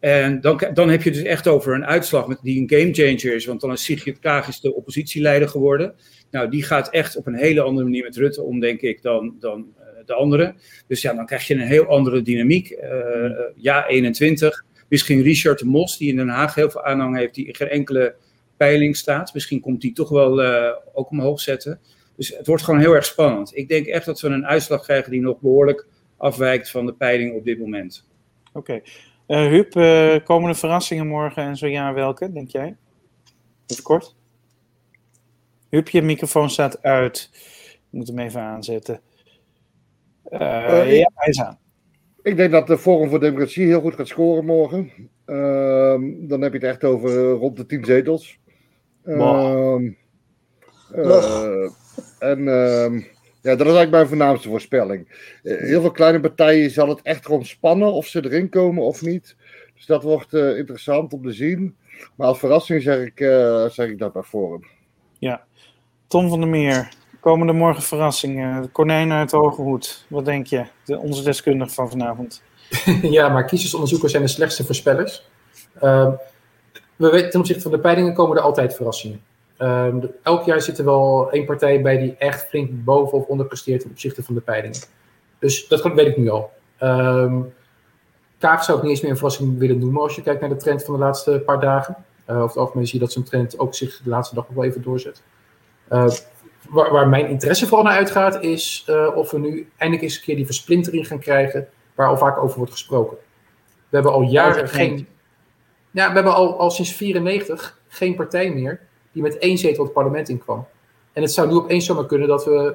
En 0.00 0.40
dan, 0.40 0.60
dan 0.74 0.88
heb 0.88 1.02
je 1.02 1.10
dus 1.10 1.22
echt 1.22 1.46
over 1.46 1.74
een 1.74 1.86
uitslag 1.86 2.26
met, 2.26 2.38
die 2.42 2.60
een 2.60 2.70
gamechanger 2.70 3.34
is. 3.34 3.46
Want 3.46 3.60
dan 3.60 3.72
is 3.72 3.84
Sigrid 3.84 4.18
Kaag 4.18 4.48
is 4.48 4.60
de 4.60 4.74
oppositieleider 4.74 5.48
geworden. 5.48 5.94
Nou, 6.30 6.50
die 6.50 6.62
gaat 6.62 6.90
echt 6.90 7.16
op 7.16 7.26
een 7.26 7.34
hele 7.34 7.60
andere 7.60 7.84
manier 7.84 8.04
met 8.04 8.16
Rutte 8.16 8.42
om, 8.42 8.60
denk 8.60 8.80
ik, 8.80 9.02
dan, 9.02 9.36
dan 9.40 9.66
uh, 9.78 9.84
de 10.06 10.14
andere. 10.14 10.54
Dus 10.86 11.02
ja, 11.02 11.14
dan 11.14 11.26
krijg 11.26 11.46
je 11.46 11.54
een 11.54 11.60
heel 11.60 11.86
andere 11.86 12.22
dynamiek. 12.22 12.70
Uh, 12.70 13.30
ja, 13.56 13.86
21. 13.86 14.64
Misschien 14.88 15.22
Richard 15.22 15.58
de 15.58 15.64
Mos, 15.64 15.98
die 15.98 16.08
in 16.08 16.16
Den 16.16 16.28
Haag 16.28 16.54
heel 16.54 16.70
veel 16.70 16.84
aanhang 16.84 17.16
heeft, 17.16 17.34
die 17.34 17.46
in 17.46 17.54
geen 17.54 17.68
enkele 17.68 18.14
peiling 18.56 18.96
staat. 18.96 19.34
Misschien 19.34 19.60
komt 19.60 19.80
die 19.80 19.92
toch 19.92 20.08
wel 20.08 20.42
uh, 20.42 20.70
ook 20.92 21.10
omhoog 21.10 21.40
zetten. 21.40 21.80
Dus 22.16 22.36
het 22.36 22.46
wordt 22.46 22.62
gewoon 22.62 22.80
heel 22.80 22.94
erg 22.94 23.04
spannend. 23.04 23.56
Ik 23.56 23.68
denk 23.68 23.86
echt 23.86 24.06
dat 24.06 24.20
we 24.20 24.28
een 24.28 24.46
uitslag 24.46 24.82
krijgen 24.82 25.10
die 25.10 25.20
nog 25.20 25.40
behoorlijk 25.40 25.86
afwijkt 26.16 26.70
van 26.70 26.86
de 26.86 26.94
peiling 26.94 27.34
op 27.34 27.44
dit 27.44 27.58
moment. 27.58 28.06
Oké. 28.48 28.58
Okay. 28.58 28.82
Uh, 29.28 29.46
Huub, 29.46 29.74
uh, 29.74 30.24
komen 30.24 30.48
er 30.48 30.56
verrassingen 30.56 31.06
morgen 31.06 31.42
en 31.42 31.56
zo 31.56 31.66
ja, 31.66 31.92
welke, 31.92 32.32
denk 32.32 32.50
jij? 32.50 32.76
Even 33.66 33.82
kort. 33.82 34.16
Huub, 35.68 35.88
je 35.88 36.02
microfoon 36.02 36.50
staat 36.50 36.82
uit. 36.82 37.30
Ik 37.72 37.80
moet 37.90 38.08
hem 38.08 38.18
even 38.18 38.40
aanzetten. 38.40 39.00
Uh, 40.30 40.40
uh, 40.40 40.98
ja, 40.98 41.10
hij 41.14 41.28
is 41.28 41.40
aan. 41.40 41.58
Ik 42.22 42.36
denk 42.36 42.52
dat 42.52 42.66
de 42.66 42.78
Forum 42.78 43.08
voor 43.08 43.20
Democratie 43.20 43.66
heel 43.66 43.80
goed 43.80 43.94
gaat 43.94 44.08
scoren 44.08 44.44
morgen. 44.44 44.92
Uh, 45.26 46.28
dan 46.28 46.40
heb 46.40 46.52
je 46.52 46.58
het 46.58 46.68
echt 46.68 46.84
over 46.84 47.30
rond 47.30 47.56
de 47.56 47.66
10 47.66 47.84
zetels. 47.84 48.38
Wow. 49.02 49.92
en 52.18 52.48
ehm, 52.48 53.00
ja, 53.42 53.56
dat 53.56 53.66
is 53.66 53.74
eigenlijk 53.74 53.90
mijn 53.90 54.06
voornaamste 54.06 54.48
voorspelling. 54.48 55.30
heel 55.42 55.80
veel 55.80 55.90
kleine 55.90 56.20
partijen 56.20 56.70
zal 56.70 56.88
het 56.88 57.02
echt 57.02 57.24
erom 57.24 57.44
spannen 57.44 57.92
of 57.92 58.06
ze 58.06 58.24
erin 58.24 58.48
komen 58.48 58.84
of 58.84 59.02
niet. 59.02 59.36
Dus 59.74 59.86
dat 59.86 60.02
wordt 60.02 60.32
interessant 60.32 61.12
om 61.12 61.22
te 61.22 61.32
zien. 61.32 61.76
Maar 62.14 62.26
als 62.26 62.38
verrassing 62.38 62.82
zeg 62.82 62.98
ik, 62.98 63.18
zeg 63.72 63.88
ik 63.88 63.98
dat 63.98 64.12
bij 64.12 64.22
Forum. 64.22 64.66
Ja, 65.18 65.44
Tom 66.06 66.28
van 66.28 66.40
der 66.40 66.48
Meer, 66.48 66.88
komen 67.20 67.48
er 67.48 67.54
morgen 67.54 67.82
verrassingen? 67.82 68.62
De 68.62 68.68
konijn 68.68 69.12
uit 69.12 69.30
de 69.30 69.36
hoge 69.36 69.62
hoed, 69.62 70.04
wat 70.08 70.24
denk 70.24 70.46
je? 70.46 70.64
De, 70.84 70.98
onze 70.98 71.22
deskundige 71.22 71.70
van 71.70 71.90
vanavond. 71.90 72.42
ja, 73.02 73.28
maar 73.28 73.44
kiezersonderzoekers 73.44 74.12
zijn 74.12 74.24
de 74.24 74.28
slechtste 74.28 74.64
voorspellers. 74.64 75.28
Uh, 75.82 76.12
we 76.96 77.10
weten, 77.10 77.30
ten 77.30 77.40
opzichte 77.40 77.62
van 77.62 77.70
de 77.70 77.78
peilingen 77.78 78.14
komen 78.14 78.36
er 78.36 78.42
altijd 78.42 78.74
verrassingen. 78.74 79.20
Uh, 79.58 79.94
elk 80.22 80.44
jaar 80.44 80.60
zit 80.60 80.78
er 80.78 80.84
wel 80.84 81.30
één 81.30 81.44
partij 81.44 81.82
bij 81.82 81.98
die 81.98 82.16
echt 82.18 82.48
flink 82.48 82.84
boven 82.84 83.18
of 83.18 83.26
onder 83.26 83.46
presteert 83.46 83.80
ten 83.80 83.90
opzichte 83.90 84.22
van 84.22 84.34
de 84.34 84.40
peilingen. 84.40 84.78
Dus 85.38 85.68
dat 85.68 85.82
weet 85.82 86.06
ik 86.06 86.16
nu 86.16 86.28
al. 86.28 86.50
Kaag 88.38 88.64
zou 88.64 88.76
ik 88.78 88.82
niet 88.82 88.92
eens 88.92 89.00
meer 89.00 89.10
een 89.10 89.16
verrassing 89.16 89.58
willen 89.58 89.78
noemen 89.78 90.02
als 90.02 90.14
je 90.14 90.22
kijkt 90.22 90.40
naar 90.40 90.50
de 90.50 90.56
trend 90.56 90.84
van 90.84 90.94
de 90.94 91.00
laatste 91.00 91.42
paar 91.46 91.60
dagen. 91.60 91.96
Uh, 92.30 92.36
over 92.36 92.48
het 92.48 92.56
algemeen 92.56 92.86
zie 92.86 92.98
je 92.98 93.04
dat 93.04 93.12
zo'n 93.12 93.22
trend 93.22 93.58
ook 93.58 93.74
zich 93.74 94.00
de 94.02 94.10
laatste 94.10 94.34
dag 94.34 94.46
nog 94.46 94.56
wel 94.56 94.64
even 94.64 94.82
doorzet. 94.82 95.22
Uh, 95.92 96.08
waar, 96.68 96.92
waar, 96.92 97.08
mijn 97.08 97.28
interesse 97.28 97.66
vooral 97.66 97.84
naar 97.84 97.96
uitgaat, 97.96 98.42
is 98.42 98.86
uh, 98.88 99.16
of 99.16 99.30
we 99.30 99.38
nu 99.38 99.70
eindelijk 99.76 100.06
eens 100.06 100.16
een 100.16 100.22
keer 100.22 100.36
die 100.36 100.44
versplintering 100.44 101.06
gaan 101.06 101.18
krijgen, 101.18 101.68
waar 101.94 102.08
al 102.08 102.16
vaak 102.16 102.38
over 102.38 102.56
wordt 102.56 102.72
gesproken. 102.72 103.16
We 103.88 103.96
hebben 103.96 104.12
al 104.12 104.22
jaren 104.22 104.68
geen. 104.68 105.08
Ja, 105.90 106.08
we 106.08 106.14
hebben 106.14 106.34
al, 106.34 106.58
al 106.58 106.70
sinds 106.70 106.92
94 106.92 107.80
geen 107.88 108.14
partij 108.14 108.50
meer 108.50 108.80
die 109.18 109.26
met 109.26 109.38
één 109.38 109.58
zetel 109.58 109.84
het 109.84 109.92
parlement 109.92 110.28
inkwam. 110.28 110.66
En 111.12 111.22
het 111.22 111.32
zou 111.32 111.48
nu 111.48 111.54
opeens 111.54 111.86
zomaar 111.86 112.06
kunnen 112.06 112.28
dat 112.28 112.44
we 112.44 112.74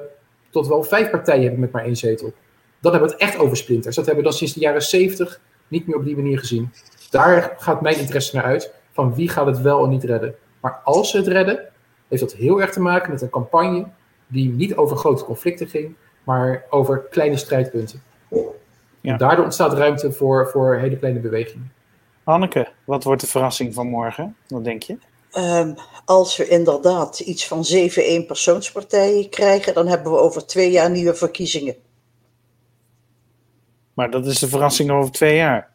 tot 0.50 0.68
wel 0.68 0.84
vijf 0.84 1.10
partijen 1.10 1.42
hebben 1.42 1.60
met 1.60 1.72
maar 1.72 1.84
één 1.84 1.96
zetel. 1.96 2.34
Dan 2.80 2.92
hebben 2.92 3.10
we 3.10 3.16
het 3.16 3.24
echt 3.24 3.38
over 3.38 3.58
splinters. 3.58 3.96
Dat 3.96 4.06
hebben 4.06 4.24
we 4.24 4.30
dan 4.30 4.38
sinds 4.38 4.54
de 4.54 4.60
jaren 4.60 4.82
70 4.82 5.42
niet 5.68 5.88
meer 5.88 5.96
op 5.96 6.06
die 6.06 6.16
manier 6.16 6.40
gezien. 6.40 6.72
Daar 7.10 7.56
gaat 7.58 7.82
mijn 7.82 8.00
interesse 8.00 8.36
naar 8.36 8.46
uit. 8.46 8.74
Van 8.92 9.16
wie 9.16 9.30
gaat 9.30 9.46
het 9.46 9.62
wel 9.62 9.84
en 9.84 9.90
niet 9.90 10.04
redden. 10.04 10.36
Maar 10.60 10.80
als 10.84 11.10
ze 11.10 11.18
het 11.18 11.28
redden, 11.28 11.60
heeft 12.08 12.22
dat 12.22 12.34
heel 12.34 12.62
erg 12.62 12.72
te 12.72 12.82
maken 12.82 13.12
met 13.12 13.22
een 13.22 13.30
campagne 13.30 13.88
die 14.28 14.50
niet 14.50 14.76
over 14.76 14.98
grote 14.98 15.24
conflicten 15.24 15.68
ging, 15.68 15.96
maar 16.24 16.66
over 16.70 17.00
kleine 17.00 17.38
strijdpunten. 17.38 18.02
Ja. 19.02 19.12
En 19.12 19.18
daardoor 19.18 19.46
ontstaat 19.46 19.74
ruimte 19.74 20.12
voor, 20.12 20.50
voor 20.50 20.76
hele 20.76 20.98
kleine 20.98 21.20
bewegingen. 21.20 21.72
Anneke, 22.24 22.68
wat 22.84 23.04
wordt 23.04 23.22
de 23.22 23.28
verrassing 23.28 23.74
van 23.74 23.88
morgen? 23.88 24.36
Wat 24.48 24.64
denk 24.64 24.84
je? 24.84 24.98
Um, 25.38 25.76
als 26.06 26.38
we 26.38 26.48
inderdaad 26.48 27.20
iets 27.20 27.48
van 27.48 27.66
zeven 27.66 28.04
eenpersoonspartijen 28.04 29.30
krijgen, 29.30 29.74
dan 29.74 29.88
hebben 29.88 30.12
we 30.12 30.18
over 30.18 30.46
twee 30.46 30.72
jaar 30.72 30.90
nieuwe 30.90 31.16
verkiezingen. 31.16 31.76
Maar 33.94 34.12
dat 34.12 34.26
is 34.26 34.40
de 34.40 34.48
verrassing 34.48 34.92
over 34.92 35.12
twee 35.12 35.36
jaar. 35.36 35.72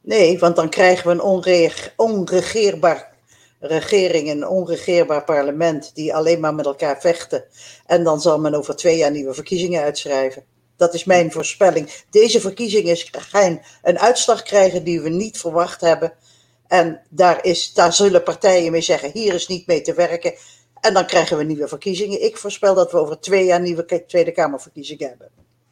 Nee, 0.00 0.38
want 0.38 0.56
dan 0.56 0.68
krijgen 0.68 1.06
we 1.06 1.12
een 1.12 1.22
onre 1.22 1.72
onregeerbaar 1.96 3.16
regering, 3.60 4.30
een 4.30 4.48
onregeerbaar 4.48 5.24
parlement 5.24 5.94
die 5.94 6.14
alleen 6.14 6.40
maar 6.40 6.54
met 6.54 6.66
elkaar 6.66 7.00
vechten. 7.00 7.44
En 7.86 8.04
dan 8.04 8.20
zal 8.20 8.40
men 8.40 8.54
over 8.54 8.76
twee 8.76 8.96
jaar 8.96 9.10
nieuwe 9.10 9.34
verkiezingen 9.34 9.82
uitschrijven. 9.82 10.44
Dat 10.76 10.94
is 10.94 11.04
mijn 11.04 11.32
voorspelling. 11.32 11.90
Deze 12.10 12.40
verkiezingen 12.40 12.96
gaan 13.10 13.60
een 13.82 13.98
uitslag 13.98 14.42
krijgen 14.42 14.84
die 14.84 15.00
we 15.00 15.08
niet 15.08 15.38
verwacht 15.38 15.80
hebben. 15.80 16.12
En 16.68 17.00
daar, 17.08 17.44
is, 17.44 17.72
daar 17.72 17.92
zullen 17.92 18.22
partijen 18.22 18.72
mee 18.72 18.80
zeggen: 18.80 19.10
hier 19.12 19.34
is 19.34 19.46
niet 19.46 19.66
mee 19.66 19.80
te 19.80 19.94
werken. 19.94 20.32
En 20.80 20.94
dan 20.94 21.06
krijgen 21.06 21.36
we 21.36 21.44
nieuwe 21.44 21.68
verkiezingen. 21.68 22.24
Ik 22.24 22.36
voorspel 22.36 22.74
dat 22.74 22.92
we 22.92 22.98
over 22.98 23.20
twee 23.20 23.44
jaar 23.44 23.60
nieuwe 23.60 24.04
Tweede 24.06 24.32
Kamerverkiezingen 24.32 25.08
hebben. 25.08 25.28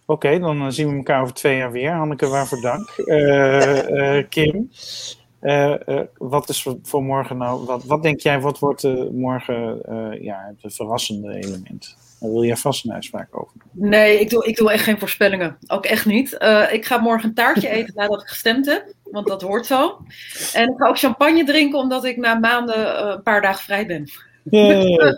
Oké, 0.06 0.38
dan 0.38 0.60
eh, 0.60 0.66
zien 0.68 0.88
we 0.88 0.96
elkaar 0.96 1.22
over 1.22 1.34
twee 1.34 1.56
jaar 1.56 1.72
weer. 1.72 1.90
Hanneke, 1.90 2.26
waarvoor 2.26 2.60
dank. 2.60 2.92
Uh, 2.96 3.88
uh, 4.18 4.24
Kim, 4.28 4.70
wat 6.18 6.48
is 6.48 6.68
voor, 6.82 7.02
morgen 7.02 7.36
nou? 7.36 7.64
Wat, 7.64 7.84
wat 7.84 8.02
denk 8.02 8.20
jij, 8.20 8.40
wat 8.40 8.58
wordt 8.58 8.82
morgen 9.12 9.82
ja, 10.20 10.54
het 10.60 10.74
verrassende 10.74 11.34
element? 11.34 11.96
Daar 12.20 12.30
wil 12.30 12.44
jij 12.44 12.56
vast 12.56 12.84
een 12.84 12.92
uitspraak 12.92 13.28
over 13.30 13.52
Nee, 13.72 14.20
ik 14.20 14.30
doe, 14.30 14.46
ik 14.46 14.56
doe 14.56 14.72
echt 14.72 14.84
geen 14.84 14.98
voorspellingen. 14.98 15.56
Ook 15.66 15.84
echt 15.84 16.06
niet. 16.06 16.32
ik 16.70 16.84
ga 16.84 16.98
morgen 16.98 17.28
een 17.28 17.34
taartje 17.34 17.68
eten 17.68 17.94
nadat 17.94 18.22
ik 18.22 18.28
gestemd 18.28 18.66
heb, 18.66 18.94
want 19.10 19.26
dat 19.26 19.42
hoort 19.42 19.66
zo. 19.66 19.98
En 20.52 20.68
ik 20.68 20.76
ga 20.76 20.88
ook 20.88 20.98
champagne 20.98 21.44
drinken, 21.44 21.78
omdat 21.78 22.04
ik 22.04 22.16
na 22.16 22.34
maanden 22.34 23.10
een 23.10 23.22
paar 23.22 23.40
dagen 23.40 23.64
vrij 23.64 23.86
ben. 23.86 24.10
Yeah. 24.50 25.14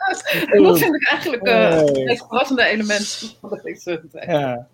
dat 0.62 0.78
vind 0.78 0.94
ik 0.94 1.08
eigenlijk 1.10 1.48
uh, 1.48 1.70
het 1.70 2.04
meest 2.04 2.26
verrassende 2.26 2.64
element 2.64 3.36
van 3.40 3.60
deze 3.62 4.02
tijd. 4.12 4.26
Ja. 4.26 4.66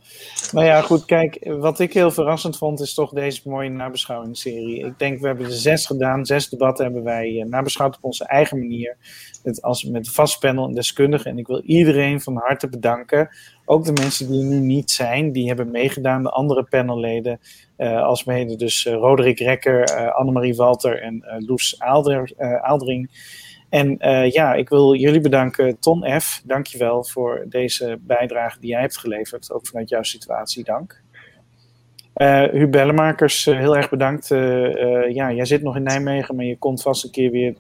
Nou 0.52 0.66
ja, 0.66 0.80
goed, 0.80 1.04
kijk, 1.04 1.38
wat 1.58 1.80
ik 1.80 1.92
heel 1.92 2.10
verrassend 2.10 2.56
vond, 2.56 2.80
is 2.80 2.94
toch 2.94 3.10
deze 3.10 3.40
mooie 3.44 3.68
nabeschouwingsserie. 3.68 4.84
Ik 4.84 4.98
denk, 4.98 5.20
we 5.20 5.26
hebben 5.26 5.46
er 5.46 5.52
zes 5.52 5.86
gedaan, 5.86 6.26
zes 6.26 6.48
debatten 6.48 6.84
hebben 6.84 7.02
wij 7.02 7.30
uh, 7.30 7.44
nabeschouwd 7.44 7.96
op 7.96 8.04
onze 8.04 8.24
eigen 8.24 8.58
manier. 8.58 8.96
Met, 9.42 9.62
als, 9.62 9.84
met 9.84 10.10
vast 10.10 10.38
panel 10.38 10.66
en 10.66 10.74
deskundigen. 10.74 11.30
En 11.30 11.38
ik 11.38 11.46
wil 11.46 11.62
iedereen 11.62 12.20
van 12.20 12.36
harte 12.36 12.68
bedanken. 12.68 13.28
Ook 13.64 13.84
de 13.84 13.92
mensen 13.92 14.30
die 14.30 14.40
er 14.40 14.46
nu 14.46 14.58
niet 14.58 14.90
zijn, 14.90 15.32
die 15.32 15.46
hebben 15.46 15.70
meegedaan, 15.70 16.22
de 16.22 16.30
andere 16.30 16.62
panelleden. 16.62 17.40
Uh, 17.78 18.02
als 18.02 18.24
mede 18.24 18.56
dus 18.56 18.86
Roderick 18.86 19.38
Rekker, 19.38 20.12
Annemarie 20.12 20.54
Walter 20.54 21.02
en 21.02 21.24
Loes 21.46 21.74
Aalder, 21.78 22.32
Aaldering. 22.60 23.10
En 23.68 23.96
ja, 24.30 24.54
ik 24.54 24.68
wil 24.68 24.94
jullie 24.94 25.20
bedanken. 25.20 25.78
Ton 25.78 26.20
F., 26.20 26.42
dankjewel 26.44 27.04
voor 27.04 27.44
deze 27.48 27.98
bijdrage 28.00 28.60
die 28.60 28.70
jij 28.70 28.80
hebt 28.80 28.98
geleverd. 28.98 29.52
Ook 29.52 29.66
vanuit 29.66 29.88
jouw 29.88 30.02
situatie, 30.02 30.64
dank. 30.64 31.02
Uh, 32.16 32.42
Huub 32.42 32.70
Bellemakers, 32.70 33.44
heel 33.44 33.76
erg 33.76 33.90
bedankt. 33.90 34.28
ja, 35.08 35.32
jij 35.32 35.44
zit 35.44 35.62
nog 35.62 35.76
in 35.76 35.82
Nijmegen, 35.82 36.36
maar 36.36 36.44
je 36.44 36.58
komt 36.58 36.82
vast 36.82 37.04
een 37.04 37.10
keer 37.10 37.30
weer 37.30 37.54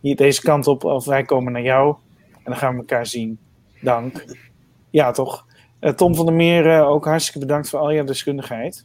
hier 0.00 0.16
deze 0.16 0.42
kant 0.42 0.66
op. 0.66 0.84
Of 0.84 1.04
wij 1.04 1.22
komen 1.22 1.52
naar 1.52 1.62
jou. 1.62 1.96
En 2.34 2.42
dan 2.44 2.56
gaan 2.56 2.72
we 2.72 2.78
elkaar 2.78 3.06
zien. 3.06 3.38
Dank. 3.80 4.24
Ja, 4.90 5.10
toch. 5.10 5.46
Tom 5.96 6.14
van 6.14 6.26
der 6.26 6.34
Meer, 6.34 6.84
ook 6.84 7.04
hartstikke 7.04 7.38
bedankt 7.38 7.68
voor 7.68 7.78
al 7.78 7.90
je 7.90 8.04
deskundigheid. 8.04 8.84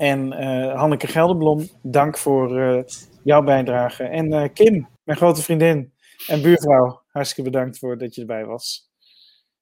En 0.00 0.32
Hanneke 0.76 1.06
Gelderblom, 1.06 1.68
dank 1.82 2.18
voor 2.18 2.84
jouw 3.22 3.42
bijdrage. 3.42 4.04
En 4.04 4.52
Kim, 4.52 4.88
mijn 5.04 5.18
grote 5.18 5.42
vriendin 5.42 5.92
en 6.26 6.42
buurvrouw, 6.42 7.02
hartstikke 7.06 7.50
bedankt 7.50 7.78
voor 7.78 7.98
dat 7.98 8.14
je 8.14 8.20
erbij 8.20 8.44
was. 8.44 8.90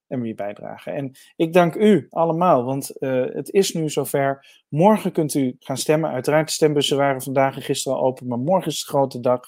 En 0.08 0.24
je 0.24 0.34
bijdrage. 0.34 0.90
En 0.90 1.16
ik 1.36 1.52
dank 1.52 1.74
u 1.74 2.06
allemaal, 2.10 2.64
want 2.64 2.90
het 3.32 3.50
is 3.52 3.74
nu 3.74 3.88
zover. 3.88 4.46
Morgen 4.68 5.12
kunt 5.12 5.34
u 5.34 5.56
gaan 5.58 5.76
stemmen. 5.76 6.10
Uiteraard, 6.10 6.46
de 6.46 6.52
stembussen 6.52 6.96
waren 6.96 7.22
vandaag 7.22 7.56
en 7.56 7.62
gisteren 7.62 7.98
al 7.98 8.04
open, 8.04 8.26
maar 8.26 8.38
morgen 8.38 8.70
is 8.70 8.80
de 8.84 8.90
grote 8.90 9.20
dag. 9.20 9.40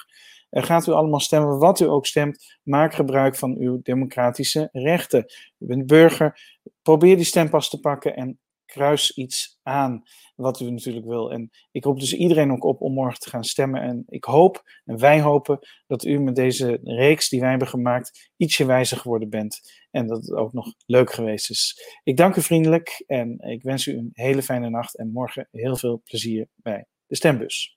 Gaat 0.51 0.87
u 0.87 0.93
allemaal 0.93 1.21
stemmen, 1.21 1.59
wat 1.59 1.81
u 1.81 1.85
ook 1.85 2.07
stemt. 2.07 2.59
Maak 2.63 2.95
gebruik 2.95 3.37
van 3.37 3.57
uw 3.59 3.81
democratische 3.83 4.69
rechten. 4.73 5.25
U 5.59 5.67
bent 5.67 5.87
burger. 5.87 6.59
Probeer 6.83 7.17
die 7.17 7.25
stempas 7.25 7.71
te 7.71 7.81
pakken 7.81 8.17
en 8.17 8.39
kruis 8.65 9.17
iets 9.17 9.59
aan 9.63 10.03
wat 10.41 10.61
u 10.61 10.71
natuurlijk 10.71 11.07
wil. 11.07 11.33
En 11.33 11.51
ik 11.71 11.85
roep 11.85 12.01
dus 12.01 12.15
iedereen 12.15 12.53
ook 12.53 12.65
op 12.65 12.81
om 12.81 12.93
morgen 12.93 13.21
te 13.21 13.31
gaan 13.31 13.45
stemmen. 13.45 13.83
En 13.83 14.05
ik 14.09 14.25
hoop, 14.25 14.63
en 14.85 14.99
wij 14.99 15.21
hopen, 15.21 15.59
dat 15.87 16.05
u 16.05 16.19
met 16.19 16.37
deze 16.37 16.79
reeks 16.83 17.29
die 17.29 17.41
wij 17.41 17.51
hebben 17.51 17.69
gemaakt 17.69 18.31
ietsje 18.37 18.65
wijzer 18.65 18.97
geworden 18.97 19.29
bent. 19.29 19.61
En 19.91 20.07
dat 20.07 20.21
het 20.21 20.33
ook 20.33 20.53
nog 20.53 20.75
leuk 20.87 21.13
geweest 21.13 21.51
is. 21.51 21.75
Ik 22.03 22.17
dank 22.17 22.37
u 22.37 22.43
vriendelijk 22.43 23.05
en 23.07 23.39
ik 23.39 23.63
wens 23.63 23.87
u 23.87 23.97
een 23.97 24.11
hele 24.13 24.43
fijne 24.43 24.71
nacht 24.71 24.99
en 24.99 25.13
morgen 25.13 25.49
heel 25.51 25.77
veel 25.77 26.01
plezier 26.05 26.49
bij 26.57 26.87
de 27.07 27.17
stembus. 27.17 27.69